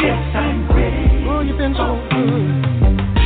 Yes, 0.00 0.20
I'm 0.34 0.66
great. 0.66 1.26
Oh, 1.28 1.40
you've 1.40 1.58
been 1.58 1.74
so 1.74 2.00
good. 2.10 3.17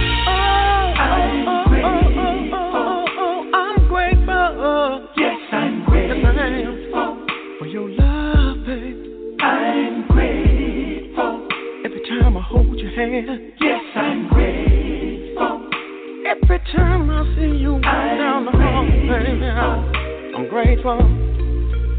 Grateful. 20.64 20.98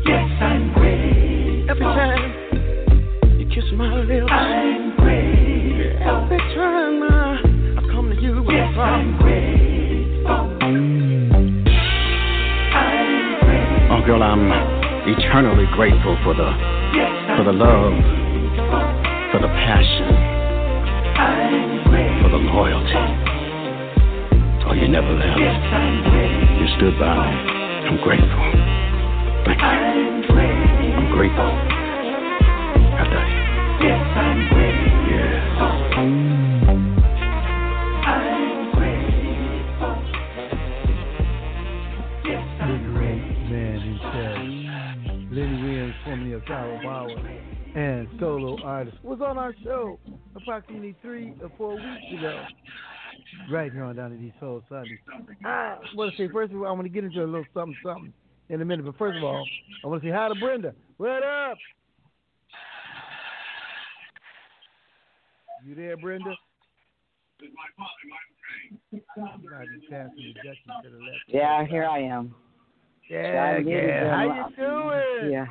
Yes, 0.06 0.30
I'm 0.42 0.74
grateful. 0.74 1.70
Every 1.70 1.84
time 1.84 3.40
you 3.40 3.46
kiss 3.48 3.66
my 3.76 3.94
lips, 4.04 4.32
I'm 4.32 4.96
grateful. 4.96 6.00
Every 6.00 6.38
time 6.56 7.04
I, 7.04 7.42
I 7.78 7.82
come 7.92 8.10
to 8.10 8.22
you 8.22 8.42
with 8.42 8.56
yes, 8.56 8.78
I'm 8.78 9.18
grateful. 9.20 10.50
Oh, 13.92 14.02
girl, 14.06 14.24
I'm 14.24 14.48
eternally 15.08 15.66
grateful 15.76 16.18
for 16.24 16.34
the 16.34 16.52
for 17.36 17.44
the 17.44 17.52
love, 17.52 17.94
for 19.32 19.40
the 19.40 19.48
passion, 19.48 20.08
for 22.22 22.30
the 22.30 22.38
loyalty. 22.38 23.04
Oh, 24.66 24.74
you 24.74 24.88
never 24.88 25.12
left. 25.12 25.38
You 25.38 26.68
stood 26.78 26.98
by 26.98 27.30
me. 27.30 27.54
I'm 27.86 27.98
grateful. 28.02 28.53
I'm 31.24 31.30
grateful. 31.30 31.46
I 32.84 33.04
love 33.08 33.28
you. 33.32 33.88
Yes, 33.88 34.04
I'm 34.18 34.40
grateful. 34.50 34.84
The 42.60 42.78
great 42.92 43.24
man 43.50 43.80
himself, 43.80 44.44
Lenny 45.32 45.58
Williams, 45.64 45.96
formerly 46.04 46.34
of 46.34 46.44
Power, 46.44 47.18
and 47.76 48.08
solo 48.20 48.62
artist, 48.62 48.98
was 49.02 49.22
on 49.22 49.38
our 49.38 49.56
show 49.64 49.98
approximately 50.36 50.94
three 51.02 51.34
or 51.42 51.50
four 51.58 51.76
weeks 51.76 52.20
ago. 52.20 52.44
Right 53.50 53.72
here 53.72 53.86
on 53.86 53.96
Donny 53.96 54.18
D's 54.18 54.34
Soul 54.42 54.62
Sunday. 54.68 55.00
I 55.46 55.78
want 55.96 56.12
to 56.12 56.18
say, 56.18 56.28
first 56.34 56.52
of 56.52 56.60
all, 56.60 56.68
I 56.68 56.72
want 56.72 56.84
to 56.84 56.90
get 56.90 57.06
into 57.06 57.24
a 57.24 57.26
little 57.26 57.46
something, 57.54 57.78
something 57.82 58.14
in 58.54 58.62
a 58.62 58.66
minute. 58.66 58.86
But 58.86 58.98
first 58.98 59.18
of 59.18 59.24
all, 59.24 59.46
I 59.84 59.88
want 59.88 60.02
to 60.02 60.08
say 60.08 60.14
hi 60.14 60.28
to 60.28 60.36
Brenda. 60.36 60.74
What 60.98 61.24
up? 61.24 61.58
You 65.66 65.76
there, 65.76 65.98
Brenda? 65.98 66.36
Somebody 69.16 69.68
passing 69.90 70.14
the 70.18 70.34
Jackie 70.34 70.84
to 70.84 70.90
the 70.90 70.98
left. 70.98 71.24
Yeah, 71.28 71.66
here 71.66 71.86
I 71.86 72.00
am. 72.00 72.36
Yeah, 73.10 73.58
yeah. 73.58 73.60
do 73.60 74.10
How 74.10 74.24
you 74.24 74.56
doing? 74.56 75.34
Yeah. 75.34 75.46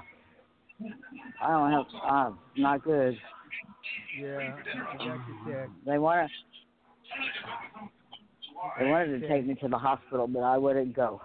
I 1.43 1.49
don't 1.49 1.73
have. 1.73 1.87
I'm 2.05 2.39
not 2.57 2.85
good. 2.85 3.17
Yeah, 4.21 4.39
I 4.39 4.97
got 4.97 5.05
your 5.05 5.17
text. 5.47 5.73
They 5.87 5.99
wanted. 5.99 6.31
They 8.79 8.87
wanted 8.87 9.21
to 9.21 9.29
take 9.29 9.47
me 9.47 9.55
to 9.57 9.69
the 9.69 9.79
hospital, 9.79 10.27
but 10.27 10.41
I 10.41 10.57
wouldn't 10.57 10.95
go. 10.95 11.21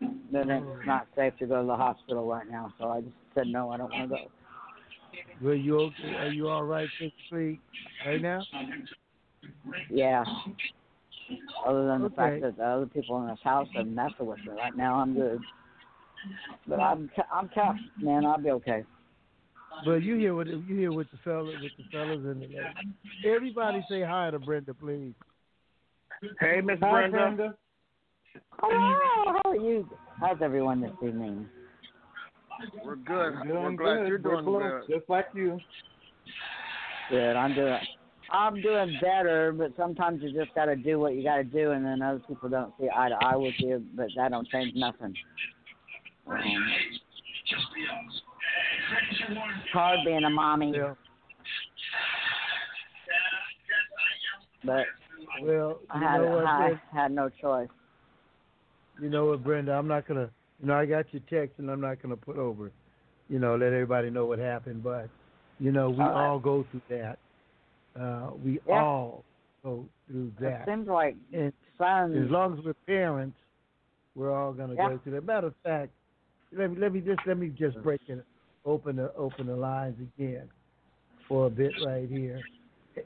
Then 0.00 0.50
it's 0.50 0.86
not 0.86 1.06
safe 1.16 1.36
to 1.38 1.46
go 1.46 1.62
to 1.62 1.66
the 1.66 1.76
hospital 1.76 2.26
right 2.26 2.48
now, 2.50 2.72
so 2.78 2.88
I 2.90 3.00
just 3.00 3.14
said 3.34 3.48
no. 3.48 3.70
I 3.70 3.76
don't 3.76 3.92
want 3.92 4.10
to 4.10 4.16
go. 4.16 4.30
Were 5.40 5.54
you 5.54 5.78
okay? 5.78 6.14
Are 6.20 6.28
you 6.28 6.48
all 6.48 6.64
right 6.64 6.88
physically 6.98 7.60
right 8.04 8.20
now? 8.20 8.42
Yeah. 9.90 10.24
Other 11.66 11.86
than 11.86 12.02
the 12.02 12.06
Okay. 12.06 12.16
fact 12.16 12.40
that 12.42 12.56
the 12.56 12.64
other 12.64 12.86
people 12.86 13.20
in 13.22 13.28
this 13.28 13.38
house 13.42 13.68
are 13.74 13.84
messing 13.84 14.26
with 14.26 14.38
me 14.46 14.52
right 14.52 14.76
now, 14.76 14.96
I'm 14.96 15.14
good. 15.14 15.40
But 16.66 16.80
I'm 16.80 17.08
t- 17.14 17.22
I'm 17.32 17.48
tough, 17.50 17.76
man. 18.00 18.24
I'll 18.26 18.38
be 18.38 18.50
okay. 18.50 18.84
But 19.84 20.02
you 20.02 20.16
hear 20.16 20.34
what 20.34 20.46
you 20.46 20.62
hear 20.76 20.92
what 20.92 21.10
the 21.10 21.18
fellas 21.24 21.56
with 21.62 21.72
the 21.76 21.84
fellas 21.90 22.20
and 22.24 22.42
the 22.42 22.46
ladies. 22.46 22.94
Everybody 23.24 23.84
say 23.88 24.02
hi 24.02 24.30
to 24.30 24.38
Brenda, 24.38 24.74
please. 24.74 25.12
Hey, 26.40 26.60
Miss 26.60 26.78
Brenda. 26.80 27.10
Brenda. 27.10 27.54
Hello. 28.58 29.38
How 29.44 29.50
are 29.50 29.56
you? 29.56 29.88
How's 30.20 30.38
everyone 30.42 30.80
this 30.80 30.92
evening? 31.02 31.46
We're 32.84 32.96
good. 32.96 33.34
We're 33.34 33.44
doing 33.44 33.62
We're 33.62 33.72
glad 33.72 33.96
good. 33.98 34.08
you're 34.08 34.18
We're 34.22 34.42
doing 34.42 34.60
good. 34.88 34.98
just 34.98 35.10
like 35.10 35.26
you. 35.34 35.58
Good. 37.10 37.36
I'm 37.36 37.54
doing. 37.54 37.78
I'm 38.32 38.60
doing 38.60 38.98
better, 39.00 39.52
but 39.52 39.72
sometimes 39.76 40.20
you 40.22 40.32
just 40.32 40.52
got 40.54 40.64
to 40.64 40.74
do 40.74 40.98
what 40.98 41.14
you 41.14 41.22
got 41.22 41.36
to 41.36 41.44
do, 41.44 41.70
and 41.70 41.84
then 41.84 42.02
other 42.02 42.20
people 42.26 42.48
don't 42.48 42.72
see 42.80 42.88
eye 42.94 43.08
to 43.08 43.14
eye 43.24 43.36
with 43.36 43.54
you, 43.58 43.84
but 43.94 44.06
that 44.16 44.30
don't 44.32 44.48
change 44.48 44.72
nothing. 44.74 45.14
Um, 46.26 46.36
it's 49.28 49.70
hard 49.72 49.98
being 50.04 50.24
a 50.24 50.30
mommy, 50.30 50.74
but 54.64 54.86
Well, 55.40 55.78
I 55.90 55.98
had 56.00 56.20
I 56.22 56.80
had 56.92 57.12
no 57.12 57.28
choice. 57.28 57.68
You 59.00 59.10
know 59.10 59.26
what, 59.26 59.44
Brenda? 59.44 59.72
I'm 59.72 59.88
not 59.88 60.06
gonna. 60.06 60.30
You 60.60 60.68
know, 60.68 60.74
I 60.74 60.86
got 60.86 61.06
your 61.12 61.22
text, 61.28 61.58
and 61.58 61.70
I'm 61.70 61.80
not 61.80 62.00
gonna 62.00 62.16
put 62.16 62.36
over. 62.38 62.70
You 63.28 63.38
know, 63.38 63.56
let 63.56 63.66
everybody 63.72 64.10
know 64.10 64.26
what 64.26 64.38
happened, 64.38 64.82
but 64.82 65.08
you 65.58 65.72
know, 65.72 65.90
we 65.90 66.04
All 66.04 66.10
right. 66.10 66.28
all 66.28 66.38
go 66.38 66.64
through 66.70 66.82
that. 66.88 67.18
Uh, 67.98 68.30
we 68.42 68.60
Yeah. 68.66 68.82
all 68.82 69.24
go 69.64 69.86
through 70.06 70.32
that. 70.40 70.62
It 70.62 70.66
seems 70.66 70.88
like 70.88 71.16
And 71.32 71.52
sons. 71.78 72.16
as 72.16 72.30
long 72.30 72.58
as 72.58 72.64
we're 72.64 72.74
parents, 72.86 73.36
we're 74.14 74.32
all 74.34 74.52
gonna 74.52 74.74
Yeah. 74.74 74.90
go 74.90 74.98
through 74.98 75.12
that. 75.12 75.24
Matter 75.24 75.48
of 75.48 75.56
fact, 75.56 75.92
let 76.52 76.70
me 76.70 76.76
let 76.78 76.92
me 76.92 77.00
just 77.00 77.20
let 77.26 77.36
me 77.36 77.48
just 77.50 77.80
break 77.82 78.00
it 78.08 78.24
open 78.64 78.96
the 78.96 79.14
open 79.14 79.46
the 79.46 79.56
lines 79.56 79.96
again 80.00 80.48
for 81.28 81.46
a 81.46 81.50
bit 81.50 81.72
right 81.80 82.08
here. 82.08 82.42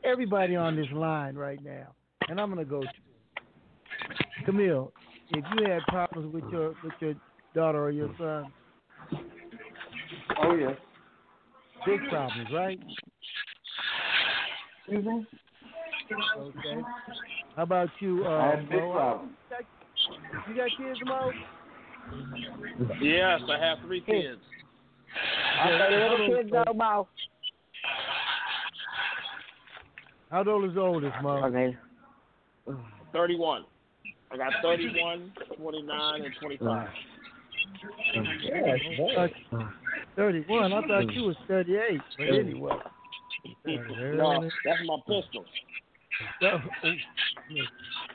Everybody 0.04 0.56
on 0.56 0.76
this 0.76 0.90
line 0.92 1.34
right 1.36 1.62
now, 1.62 1.88
and 2.28 2.40
I'm 2.40 2.48
gonna 2.48 2.64
go 2.64 2.80
to 2.82 2.88
Camille. 4.44 4.92
If 5.32 5.44
you 5.56 5.66
had 5.66 5.82
problems 5.88 6.34
with 6.34 6.44
your 6.50 6.68
with 6.82 6.92
your 7.00 7.14
daughter 7.54 7.84
or 7.84 7.90
your 7.90 8.10
son, 8.18 8.52
Oh 10.42 10.54
yes. 10.54 10.76
big 11.86 12.00
problems, 12.08 12.48
right? 12.52 12.80
Excuse 14.86 15.04
me. 15.04 15.26
Okay. 16.38 16.82
How 17.56 17.62
about 17.62 17.88
you, 18.00 18.24
uh, 18.26 18.30
I 18.30 18.50
had 18.50 18.68
big 18.68 18.78
Mo? 18.78 18.92
problems. 18.92 19.32
You 20.48 20.56
got 20.56 20.70
kids, 20.76 21.00
Mo? 21.04 21.32
Yes, 23.02 23.40
I 23.48 23.58
have 23.64 23.78
three 23.84 24.00
kids. 24.00 24.40
I 25.60 25.78
say 25.90 25.96
little 25.96 26.36
kids 26.36 26.50
go, 26.50 26.72
Mo. 26.74 27.08
How 30.30 30.44
old 30.48 30.64
is 30.68 30.74
the 30.74 30.80
oldest, 30.80 31.14
Mo? 31.22 31.44
Okay. 31.44 31.76
31. 33.12 33.64
I 34.32 34.36
got 34.36 34.52
31, 34.62 35.32
29, 35.56 36.22
and 36.22 36.34
25. 36.40 36.88
Yeah, 38.42 39.26
Thirty-one. 40.16 40.72
I 40.72 40.86
thought 40.86 41.12
you 41.12 41.22
was 41.22 41.36
thirty-eight, 41.46 42.00
but 42.18 42.28
anyway. 42.28 42.72
No, 44.16 44.48
that's 44.64 44.80
my 44.86 44.96
pistol. 45.06 45.44
No, 46.42 46.60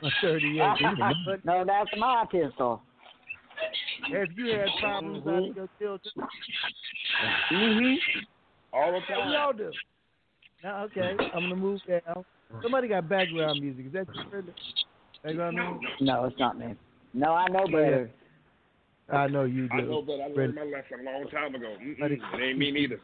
I'm 0.02 0.10
38. 0.20 0.58
no, 1.44 1.64
that's 1.64 1.90
my 1.96 2.24
pistol. 2.30 2.82
Have 4.12 4.28
you 4.36 4.54
had 4.54 4.68
problems 4.80 5.26
out 5.26 5.48
of 5.48 5.56
your 5.56 5.68
children? 5.78 6.28
Mm-hmm. 7.52 8.18
All 8.72 8.92
the 8.92 8.98
What 8.98 9.08
time. 9.08 9.32
y'all 9.32 9.52
do? 9.52 9.72
Now, 10.62 10.84
okay, 10.84 11.16
I'm 11.34 11.44
gonna 11.44 11.56
move 11.56 11.80
down. 11.88 12.24
Somebody 12.62 12.88
got 12.88 13.08
background 13.08 13.60
music. 13.60 13.86
Is 13.86 13.92
that 13.92 14.06
you, 14.14 14.42
Brenda? 15.34 15.50
Background 15.52 15.80
music? 15.80 16.00
No, 16.00 16.24
it's 16.24 16.38
not 16.38 16.58
me. 16.58 16.74
No, 17.14 17.32
I 17.32 17.48
know 17.48 17.66
better. 17.66 18.10
I 19.08 19.26
know 19.28 19.44
you 19.44 19.68
do. 19.68 19.74
I 19.74 19.80
know 19.82 20.04
that 20.04 20.20
I 20.20 20.26
learned 20.28 20.54
my 20.54 20.64
lesson 20.64 21.00
a 21.00 21.04
long 21.04 21.28
time 21.30 21.54
ago. 21.54 21.76
Mm-mm, 21.80 22.00
it 22.00 22.42
ain't 22.42 22.58
me 22.58 22.70
neither. 22.72 23.00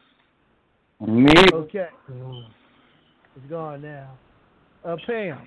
Me. 1.00 1.32
Okay. 1.52 1.88
It's 3.36 3.46
gone 3.48 3.82
now. 3.82 4.18
Uh, 4.84 4.96
Pam, 5.06 5.46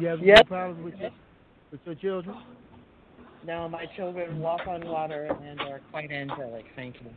you 0.00 0.06
have 0.06 0.20
Yep. 0.20 0.38
any 0.38 0.44
problems 0.46 0.84
with 0.84 1.00
your 1.00 1.10
with 1.72 1.80
your 1.84 1.94
children? 1.96 2.36
No, 3.44 3.68
my 3.68 3.86
children 3.96 4.40
walk 4.40 4.66
on 4.66 4.86
water 4.86 5.28
and 5.42 5.60
are 5.60 5.80
quite 5.90 6.10
angelic. 6.10 6.64
Thank 6.76 6.96
you. 7.02 7.10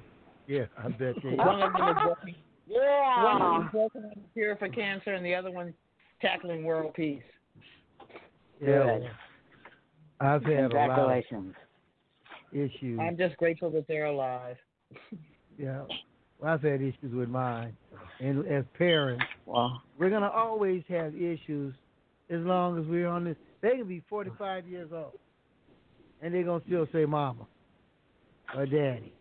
Yeah, 0.48 0.66
I 0.78 0.90
bet 0.90 1.16
they. 1.24 1.36
One 1.36 1.62
of 1.62 1.74
them 1.74 1.90
is 1.90 1.96
working. 2.06 2.36
Yeah. 2.68 3.24
One 3.24 3.42
of 3.42 3.52
them 3.52 3.68
is 3.68 3.74
working 3.74 4.04
on 4.04 4.12
the 4.16 4.22
cure 4.34 4.56
for 4.56 4.70
cancer, 4.70 5.14
and 5.14 5.26
the 5.26 5.36
other 5.36 5.52
one 5.52 5.74
tackling 6.22 6.64
world 6.64 6.94
peace. 6.94 7.24
Yeah. 8.62 9.00
I've 10.20 10.44
had 10.44 10.54
a 10.54 10.62
lot 10.62 10.72
Congratulations. 10.72 11.56
issues. 12.52 13.00
I'm 13.00 13.18
just 13.18 13.38
grateful 13.38 13.72
that 13.72 13.88
they're 13.88 14.06
alive. 14.06 14.58
Yeah. 15.60 15.84
Well, 16.40 16.54
I've 16.54 16.64
had 16.64 16.82
issues 16.82 17.14
with 17.14 17.30
mine. 17.30 17.76
And 18.20 18.48
as 18.48 18.64
parents, 18.78 19.24
Well, 19.46 19.80
we're 20.00 20.10
going 20.10 20.24
to 20.24 20.30
always 20.32 20.82
have 20.88 21.14
issues 21.14 21.76
as 22.32 22.40
long 22.40 22.80
as 22.80 22.86
we're 22.88 23.08
on 23.08 23.26
this. 23.26 23.36
They 23.62 23.72
can 23.72 23.88
be 23.88 24.02
45 24.10 24.66
years 24.68 24.90
old, 24.92 25.20
and 26.22 26.34
they're 26.34 26.44
going 26.44 26.62
to 26.62 26.68
still 26.68 26.88
say 26.92 27.06
mama 27.06 27.46
or 28.56 28.66
daddy. 28.66 29.14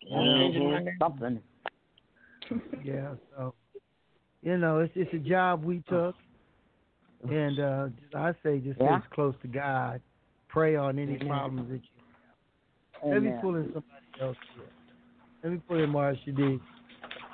You 0.00 0.16
know? 0.16 0.22
mhm, 0.22 0.98
something. 0.98 1.40
Yeah, 2.82 3.14
so, 3.36 3.54
you 4.42 4.56
know, 4.56 4.80
it's, 4.80 4.92
it's 4.96 5.14
a 5.14 5.18
job 5.18 5.62
we 5.62 5.84
took. 5.88 6.16
And 7.28 7.60
uh, 7.60 7.88
I 8.14 8.32
say 8.42 8.58
just 8.58 8.80
Yeah. 8.80 9.00
stay 9.00 9.08
close 9.14 9.34
to 9.42 9.48
God. 9.48 10.00
Pray 10.48 10.76
on 10.76 10.98
any 10.98 11.18
Mhm. 11.18 11.28
problems 11.28 11.68
that 11.68 11.82
you 11.84 12.02
have. 13.02 13.12
Let 13.12 13.22
me 13.22 13.32
pull 13.40 13.56
in 13.56 13.64
somebody 13.64 14.06
else 14.20 14.38
here. 14.54 14.70
Let 15.42 15.52
me 15.52 15.58
pull 15.66 15.78
in 15.78 15.90
Marsha 15.90 16.34
D. 16.34 16.60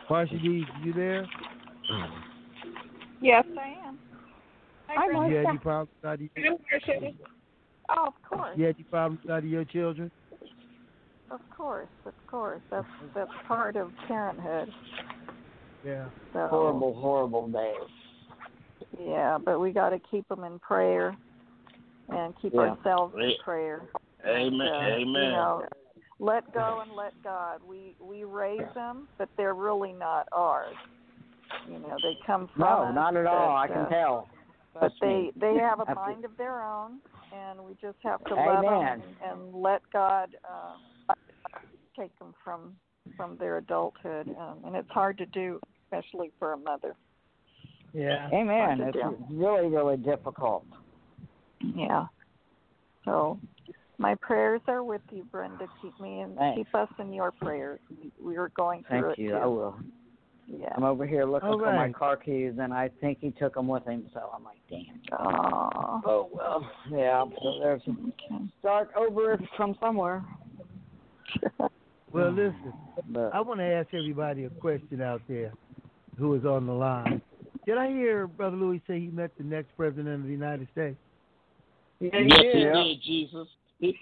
Marsha 0.08 0.40
D, 0.40 0.66
you 0.82 0.92
there? 0.92 1.26
Yes, 3.20 3.44
I 3.58 3.68
am. 3.68 3.98
Hi, 4.89 5.06
You 5.06 5.12
Brenda. 5.12 5.36
had 5.36 5.47
any 5.47 5.58
problems 5.58 6.05
out 6.05 6.15
of 6.15 6.20
your, 6.20 6.31
Oh, 7.89 8.06
of 8.06 8.23
course, 8.23 8.56
you 8.56 8.65
had 8.65 8.74
any 8.76 8.84
problems 8.84 9.20
out 9.28 9.39
of 9.39 9.47
your 9.47 9.65
children? 9.65 10.10
of 11.31 11.40
course, 11.50 11.89
of 12.05 12.15
course. 12.26 12.62
That's 12.70 12.86
that's 13.15 13.31
part 13.47 13.76
of 13.76 13.92
parenthood. 14.06 14.73
Yeah. 15.82 16.10
So 16.32 16.47
Horrible, 16.48 16.94
horrible 16.94 17.48
day. 17.48 17.74
Yeah, 18.98 19.38
but 19.44 19.60
we 19.60 19.72
got 19.72 19.90
to 19.90 19.98
keep 20.10 20.26
them 20.28 20.44
in 20.44 20.58
prayer 20.58 21.16
and 22.08 22.34
keep 22.40 22.52
Yeah. 22.55 22.60
ourselves 22.60 23.14
in 23.18 23.32
prayer. 23.44 23.82
Amen. 24.26 24.60
And, 24.60 24.62
uh, 24.62 24.96
Amen. 24.96 25.22
You 25.22 25.30
know, 25.30 25.64
let 26.18 26.50
go 26.52 26.80
and 26.80 26.92
let 26.92 27.12
God. 27.22 27.60
We 27.66 27.94
we 28.00 28.24
raise 28.24 28.66
them, 28.74 29.08
but 29.18 29.28
they're 29.36 29.55
really 29.55 29.92
not 29.92 30.26
ours. 30.32 30.74
You 31.68 31.78
know, 31.78 31.96
they 32.02 32.16
come 32.26 32.48
from 32.48 32.60
No, 32.60 32.82
us, 32.84 32.94
not 32.94 33.16
at 33.16 33.26
all. 33.26 33.48
but, 33.48 33.55
I 33.55 33.66
can 33.68 33.76
uh, 33.78 33.88
tell. 33.88 34.28
But 34.72 34.80
Trust 34.80 34.94
they 35.00 35.08
me. 35.08 35.32
they 35.36 35.55
have 35.55 35.80
a 35.80 35.82
After- 35.88 35.94
mind 35.94 36.24
of 36.24 36.36
their 36.36 36.62
own, 36.62 37.00
and 37.32 37.60
we 37.64 37.74
just 37.80 37.98
have 38.02 38.22
to 38.24 38.34
love 38.34 38.64
them 38.64 38.72
and, 38.82 39.02
and 39.24 39.55
let 39.55 39.82
God 39.92 40.36
uh, 40.44 41.14
take 41.98 42.16
them 42.18 42.34
from 42.42 42.74
from 43.16 43.36
their 43.38 43.58
adulthood. 43.58 44.28
Um, 44.38 44.58
and 44.64 44.76
it's 44.76 44.90
hard 44.90 45.16
to 45.18 45.26
do, 45.26 45.60
especially 45.84 46.32
for 46.38 46.52
a 46.52 46.56
mother. 46.56 46.94
Yeah. 47.92 48.28
Amen. 48.32 48.81
It's 48.81 48.97
do. 48.97 49.16
really, 49.31 49.68
really 49.68 49.97
difficult. 49.97 50.65
Yeah. 51.60 52.06
So 53.05 53.39
my 53.98 54.15
prayers 54.16 54.60
are 54.68 54.82
with 54.84 55.00
you, 55.10 55.24
Brenda. 55.24 55.66
Keep 55.81 55.98
me 56.00 56.20
and 56.20 56.36
Thanks. 56.36 56.58
keep 56.58 56.74
us 56.74 56.89
in 56.98 57.12
your 57.12 57.32
prayers. 57.32 57.81
We, 57.90 58.12
we 58.23 58.36
are 58.36 58.50
going 58.56 58.84
through 58.89 59.02
Thank 59.02 59.18
it 59.18 59.23
you. 59.23 59.31
too. 59.31 59.36
I 59.36 59.47
will. 59.47 59.76
Yeah. 60.47 60.68
I'm 60.76 60.84
over 60.84 61.06
here 61.06 61.24
looking 61.24 61.48
All 61.48 61.58
for 61.58 61.73
my 61.73 61.90
car 61.90 62.16
keys, 62.16 62.52
and 62.60 62.73
I 62.73 62.89
think 63.00 63.18
he 63.20 63.32
took 63.32 63.55
them 63.55 63.66
with 63.66 63.84
him. 63.84 64.08
So 64.15 64.31
I'm 64.34 64.44
like, 64.44 64.58
damn. 64.70 65.00
Oh. 65.18 66.02
Oh 66.05 66.28
well. 66.32 66.70
Yeah. 66.90 67.24
So 67.42 67.58
there's 67.60 67.82
start 68.60 68.90
over 68.97 69.40
from 69.56 69.76
somewhere. 69.81 70.24
Well, 72.12 72.31
listen, 72.31 72.73
But 73.10 73.34
I 73.34 73.40
want 73.42 73.60
to 73.60 73.65
ask 73.65 73.89
everybody 73.92 74.44
a 74.44 74.48
question 74.48 75.02
out 75.02 75.20
there 75.28 75.52
who 76.18 76.34
is 76.34 76.47
on 76.47 76.66
the 76.66 76.73
line. 76.73 77.20
Did 77.66 77.78
I 77.78 77.88
hear 77.88 78.28
Brother 78.28 78.56
Louis 78.56 78.80
say 78.86 79.00
he 79.00 79.08
met 79.08 79.32
the 79.36 79.44
next 79.44 79.76
president 79.76 80.20
of 80.20 80.22
the 80.22 80.30
United 80.30 80.68
States? 80.72 80.96
Yeah, 81.98 82.10
yes, 82.12 82.40
he 82.40 82.58
he 82.58 82.64
did. 82.64 82.72
did, 82.72 83.02
Jesus. 83.02 83.48
We 83.80 83.92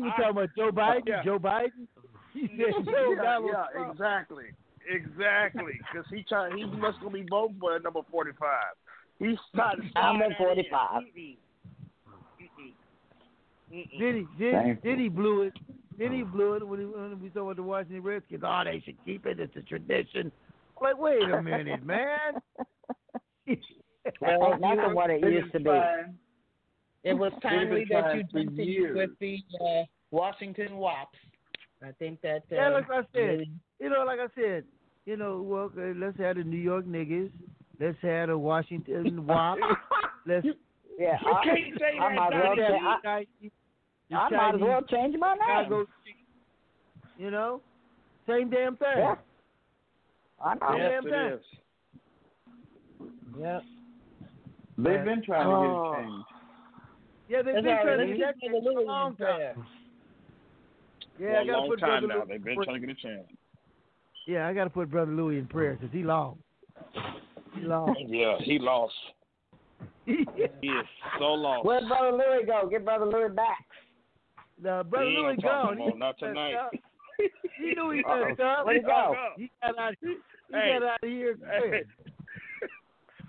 were 0.00 0.10
talking 0.10 0.30
about 0.30 0.48
Joe 0.56 0.70
Biden. 0.72 1.02
Yeah. 1.06 1.22
Joe 1.24 1.38
Biden. 1.38 1.86
He 2.32 2.48
said 2.48 2.84
Joe 2.84 3.14
yeah, 3.16 3.38
yeah, 3.46 3.64
Trump. 3.72 3.92
exactly, 3.92 4.44
exactly. 4.90 5.74
Because 5.92 6.06
he 6.10 6.24
try, 6.28 6.50
he 6.54 6.64
must 6.64 6.98
gonna 7.00 7.12
be 7.12 7.24
voting 7.30 7.56
for 7.60 7.78
number 7.78 8.00
forty 8.10 8.32
five. 8.38 8.74
He's 9.20 9.38
trying 9.54 9.76
to. 9.76 9.98
I'm 9.98 10.18
slide 10.18 10.32
at 10.32 10.38
45. 10.38 11.02
Did 13.98 14.14
he? 14.14 14.26
Did, 14.38 14.52
Thank 14.52 14.82
did 14.82 14.98
he 14.98 15.08
blew 15.08 15.42
it? 15.42 15.52
Did 15.98 16.12
he 16.12 16.22
blew 16.22 16.54
it 16.54 16.66
when, 16.66 16.80
he, 16.80 16.86
when 16.86 17.20
we 17.20 17.30
saw 17.32 17.44
with 17.44 17.56
the 17.56 17.62
Washington 17.62 18.02
Redskins? 18.02 18.42
Oh, 18.44 18.62
they 18.64 18.82
should 18.84 18.96
keep 19.04 19.26
it. 19.26 19.38
It's 19.40 19.54
a 19.56 19.60
tradition. 19.62 20.32
I'm 20.76 20.82
like, 20.82 20.98
wait 20.98 21.22
a 21.22 21.42
minute, 21.42 21.84
man. 21.84 22.34
Well, 24.20 24.58
nothing 24.60 24.94
what 24.94 25.08
it 25.10 25.22
used 25.22 25.50
to 25.52 25.58
be. 25.58 25.64
trying- 25.64 26.18
It 27.04 27.14
was 27.14 27.32
timely 27.42 27.86
that 27.90 28.14
you 28.14 28.24
for 28.30 28.38
jumped 28.42 28.94
with 28.96 29.10
the 29.18 29.38
uh, 29.60 29.84
Washington 30.10 30.76
Wops. 30.76 31.16
I 31.82 31.92
think 31.98 32.20
that. 32.20 32.42
Uh, 32.52 32.54
Yeah, 32.56 32.68
like 32.70 32.90
I 32.90 33.00
said, 33.14 33.18
really- 33.20 33.50
you 33.80 33.88
know, 33.90 34.04
like 34.04 34.20
I 34.20 34.26
said, 34.34 34.64
you 35.06 35.16
know, 35.16 35.40
well, 35.42 35.70
okay, 35.74 35.98
let's 35.98 36.18
have 36.18 36.36
the 36.36 36.44
New 36.44 36.58
York 36.58 36.84
niggas. 36.86 37.30
Let's 37.80 37.96
have 38.02 38.28
the 38.28 38.36
Washington 38.38 39.26
Wop. 39.26 39.58
Let's. 40.26 40.46
Yeah, 40.98 41.16
You 41.24 41.32
I, 41.32 41.44
can't 41.44 41.78
say 41.78 41.98
I 42.00 42.08
that, 42.10 42.14
might 42.14 42.26
as 42.34 42.42
well. 42.44 42.56
Donny. 42.56 42.78
Say, 43.02 43.08
I, 43.08 43.50
the 44.10 44.16
I 44.16 44.30
might 44.30 44.54
as 44.56 44.60
well 44.60 44.82
change 44.82 45.16
my 45.18 45.34
name. 45.34 45.40
Chicago, 45.64 45.86
you 47.18 47.30
know, 47.30 47.60
same 48.26 48.50
damn 48.50 48.76
thing. 48.76 48.88
Yeah. 48.96 49.14
I 50.44 50.54
know. 50.54 50.60
Same 50.70 50.78
Yes, 50.78 51.02
damn 51.02 51.06
it 51.06 51.10
thing. 51.10 51.32
is. 51.32 53.08
Yep. 53.40 53.62
They've 54.78 55.04
been 55.04 55.22
trying 55.24 55.46
to 55.46 55.50
Oh. 55.54 55.94
get 55.94 56.00
it 56.00 56.04
uh, 56.04 56.08
changed. 56.08 56.26
Yeah, 57.28 57.42
they've 57.42 57.54
That's 57.54 57.64
been 57.64 57.72
all 57.72 57.76
right. 57.76 57.84
trying 57.84 57.98
Let 57.98 58.04
to 58.06 58.12
me 58.12 58.18
get 58.18 58.28
it 58.28 58.34
the 58.40 58.48
for 58.50 58.56
a 58.56 58.74
Louis 58.74 58.84
long 58.86 59.10
in 59.12 59.16
time. 59.16 59.66
Yeah, 61.18 61.26
For 61.32 61.36
I 61.38 61.42
a 61.42 61.46
gotta 61.46 61.58
long 61.58 61.68
put 61.70 61.80
time 61.80 61.88
Brother 61.88 62.06
now. 62.06 62.14
Louis. 62.18 62.26
They've 62.28 62.44
been 62.44 62.62
trying 62.64 62.80
to 62.80 62.86
get 62.86 62.96
a 62.98 63.00
chance. 63.00 63.26
Yeah, 64.26 64.48
I 64.48 64.52
gotta 64.52 64.70
put 64.70 64.90
Brother 64.90 65.12
Louis 65.12 65.38
in 65.38 65.46
prayer 65.46 65.74
because 65.80 65.92
he 65.92 66.02
lost. 66.02 66.38
He 67.54 67.60
lost. 67.62 67.98
Yeah, 68.08 68.36
he 68.40 68.58
lost. 68.58 68.94
He 70.06 70.12
is 70.12 70.86
so 71.18 71.24
lost. 71.32 71.64
Where'd 71.64 71.88
Brother 71.88 72.12
Louis 72.12 72.44
go? 72.46 72.68
Get 72.68 72.84
Brother 72.84 73.06
Louis 73.06 73.30
back. 73.34 73.64
Now, 74.62 74.82
Brother 74.82 75.06
He 75.06 75.16
ain't 75.16 75.22
Louis 75.22 75.36
gonna 75.42 75.76
gone. 75.76 75.78
He 75.92 75.98
not 75.98 76.18
tonight. 76.18 76.54
He 77.56 77.74
knew 77.76 77.90
he 77.92 78.02
Uh-oh. 78.02 78.28
messed 78.28 78.40
up. 78.40 78.66
Where'd 78.66 78.78
he 78.78 78.82
go? 78.82 79.14
He 79.36 79.50
got 79.62 79.78
out. 79.78 79.94
He 80.00 80.16
Hey. 80.50 80.76
got 80.80 80.82
out 80.82 80.98
of 81.02 81.08
here 81.08 81.36
quick. 81.36 81.86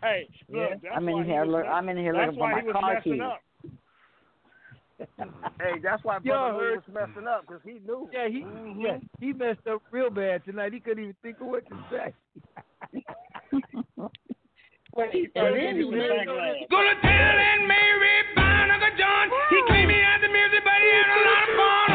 Hey, 0.01 0.27
look, 0.49 0.71
Yeah. 0.83 0.89
I'm 0.95 1.07
in 1.07 1.23
here. 1.23 1.45
Look, 1.45 1.65
I'm 1.67 1.87
in 1.89 1.97
here 1.97 2.13
That's 2.13 2.35
looking 2.35 2.39
for 2.39 2.41
why 2.41 2.51
my 2.53 2.61
he 2.61 2.67
was 2.67 2.73
car 2.73 3.01
keys. 3.01 3.21
Hey, 5.61 5.79
that's 5.83 6.03
why 6.03 6.15
Yo, 6.23 6.33
Brother 6.33 6.53
Louis 6.57 6.63
heard- 6.63 6.83
was 6.87 6.93
messing 7.09 7.27
up 7.27 7.41
because 7.41 7.61
he 7.63 7.73
knew. 7.85 8.09
Yeah, 8.11 8.27
he 8.27 8.41
Mhm. 8.41 8.81
yeah 8.81 8.97
he 9.19 9.33
messed 9.33 9.67
up 9.67 9.81
real 9.91 10.09
bad 10.09 10.43
tonight. 10.45 10.73
He 10.73 10.79
couldn't 10.79 11.03
even 11.03 11.15
think 11.21 11.39
of 11.41 11.47
what 11.47 11.63
to 11.67 11.75
say. 11.91 12.13
Wait, 14.95 15.11
and 15.11 15.13
he 15.13 15.27
then 15.35 15.77
was 15.91 15.93
he 15.93 16.07
back 16.07 16.27
made- 16.27 16.67
Gonna 16.71 16.95
tell 17.01 17.11
Aunt 17.11 17.67
Mary 17.67 18.15
about 18.31 18.69
Uncle 18.71 18.95
John. 18.97 19.29
He 19.49 19.61
claimed 19.67 19.91
he 19.91 19.99
had 19.99 20.21
the 20.21 20.29
music, 20.29 20.63
but 20.63 20.73
he 20.79 20.87
had 20.87 21.09
a 21.11 21.19
lot 21.27 21.43
of 21.49 21.55
fun. 21.59 21.94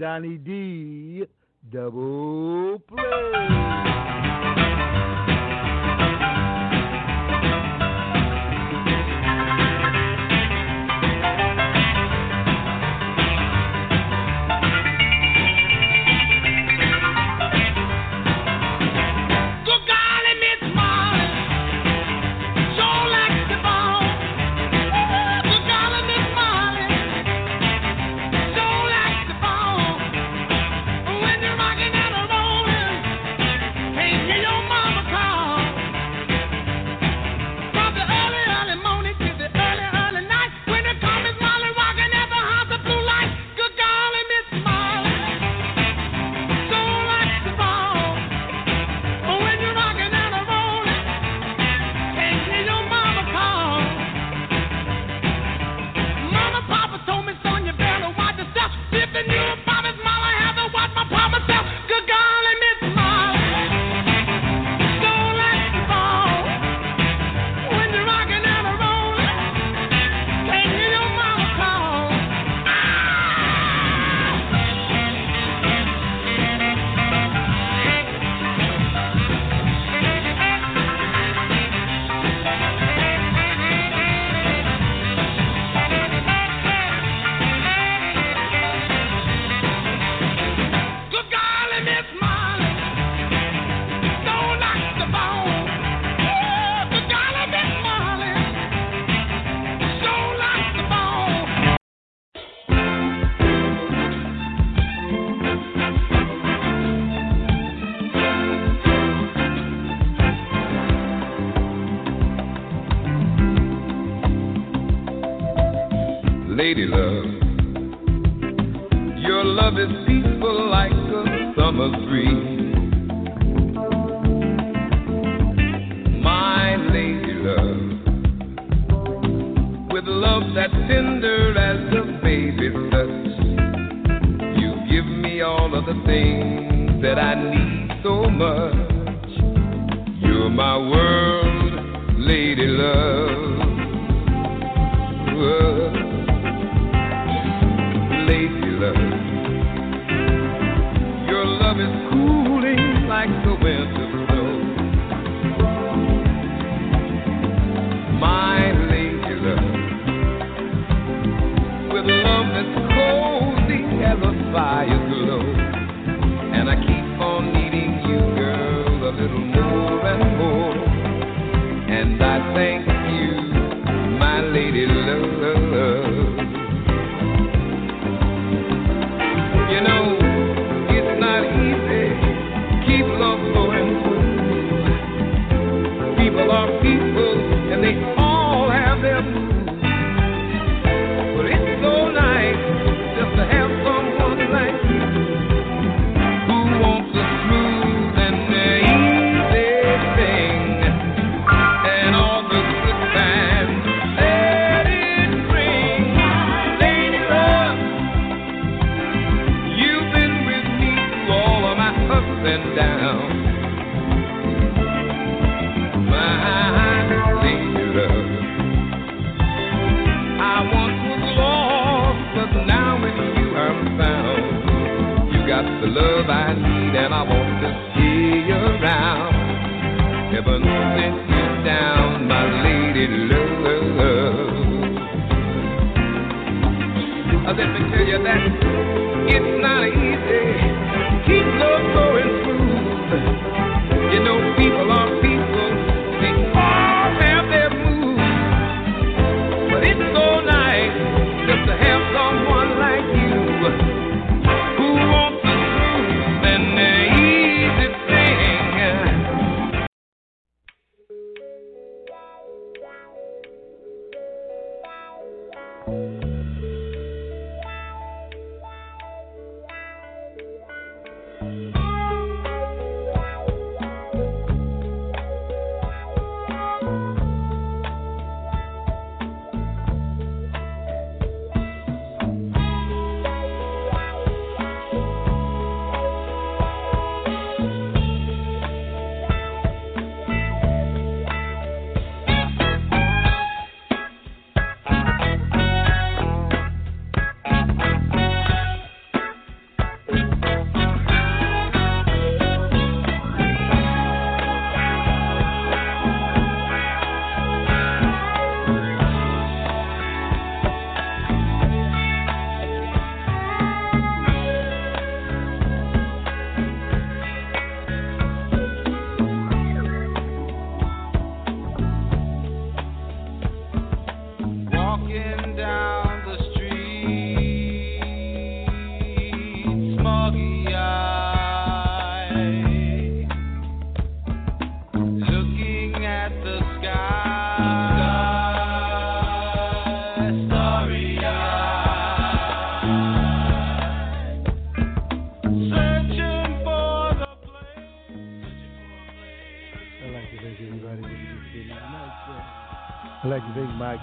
Donny 0.00 0.38
D 0.38 1.26
double 1.70 2.80
play. 2.88 3.89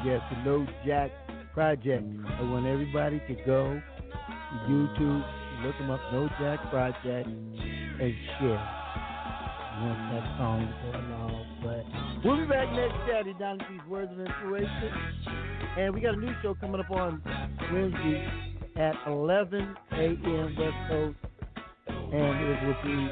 Yes, 0.07 0.21
the 0.31 0.37
No 0.45 0.65
Jack 0.85 1.11
Project. 1.53 2.05
I 2.39 2.41
want 2.43 2.65
everybody 2.65 3.21
to 3.27 3.33
go 3.45 3.73
to 3.75 4.71
YouTube, 4.71 5.21
look 5.65 5.77
them 5.77 5.91
up, 5.91 5.99
No 6.13 6.29
Jack 6.39 6.61
Project, 6.69 7.27
and 7.27 8.15
share. 8.39 8.73
Once 9.81 9.99
that 10.13 10.23
song 10.37 10.63
is 10.63 10.95
along, 10.95 11.59
but 11.61 11.83
we'll 12.23 12.37
be 12.37 12.45
back 12.47 12.71
next 12.71 12.95
Saturday 13.05 13.37
down 13.37 13.59
to 13.59 13.65
these 13.69 13.85
words 13.89 14.09
of 14.13 14.19
inspiration, 14.21 14.91
and 15.77 15.93
we 15.93 15.99
got 15.99 16.13
a 16.13 16.17
new 16.17 16.33
show 16.41 16.55
coming 16.55 16.79
up 16.79 16.89
on 16.89 17.21
Wednesday 17.73 18.25
at 18.77 18.95
11 19.07 19.75
a.m. 19.91 20.55
West 20.57 20.77
Coast, 20.87 21.17
and 22.13 22.39
it 22.47 22.65
will 22.65 22.81
be 22.81 23.09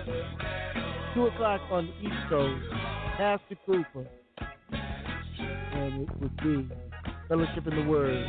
2 1.14 1.26
o'clock 1.28 1.60
on 1.72 1.88
the 1.88 2.08
East 2.08 2.30
Coast. 2.30 2.64
Pastor 3.18 3.58
Cooper, 3.66 4.08
and 5.74 6.02
it 6.04 6.22
will 6.22 6.30
be 6.42 6.70
Fellowship 7.28 7.66
in 7.66 7.76
the 7.76 7.90
Word. 7.90 8.24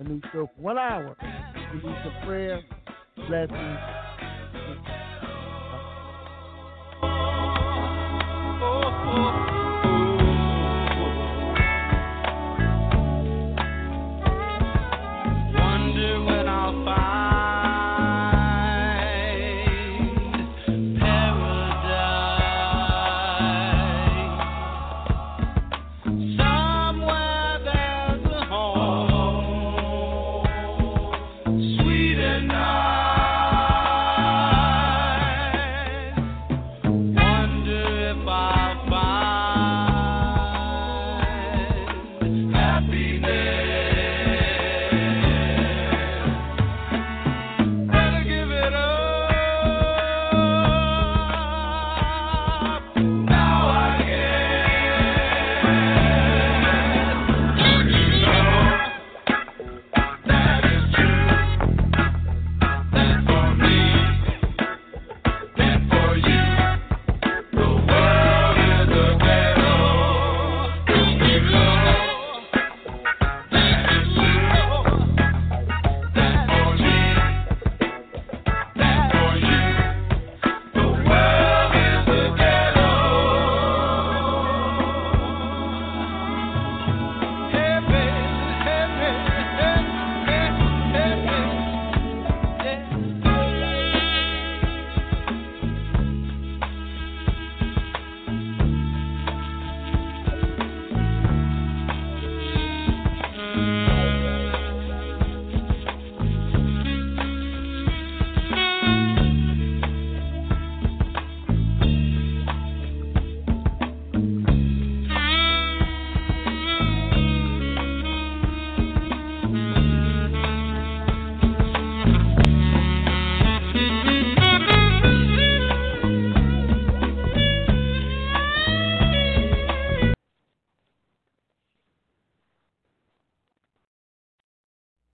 A 0.00 0.04
new 0.04 0.20
show 0.32 0.50
for 0.54 0.62
one 0.62 0.76
hour. 0.76 1.16
We 1.72 1.88
need 1.88 1.96
some 2.04 2.26
prayer, 2.26 2.62
blessings. 3.28 3.78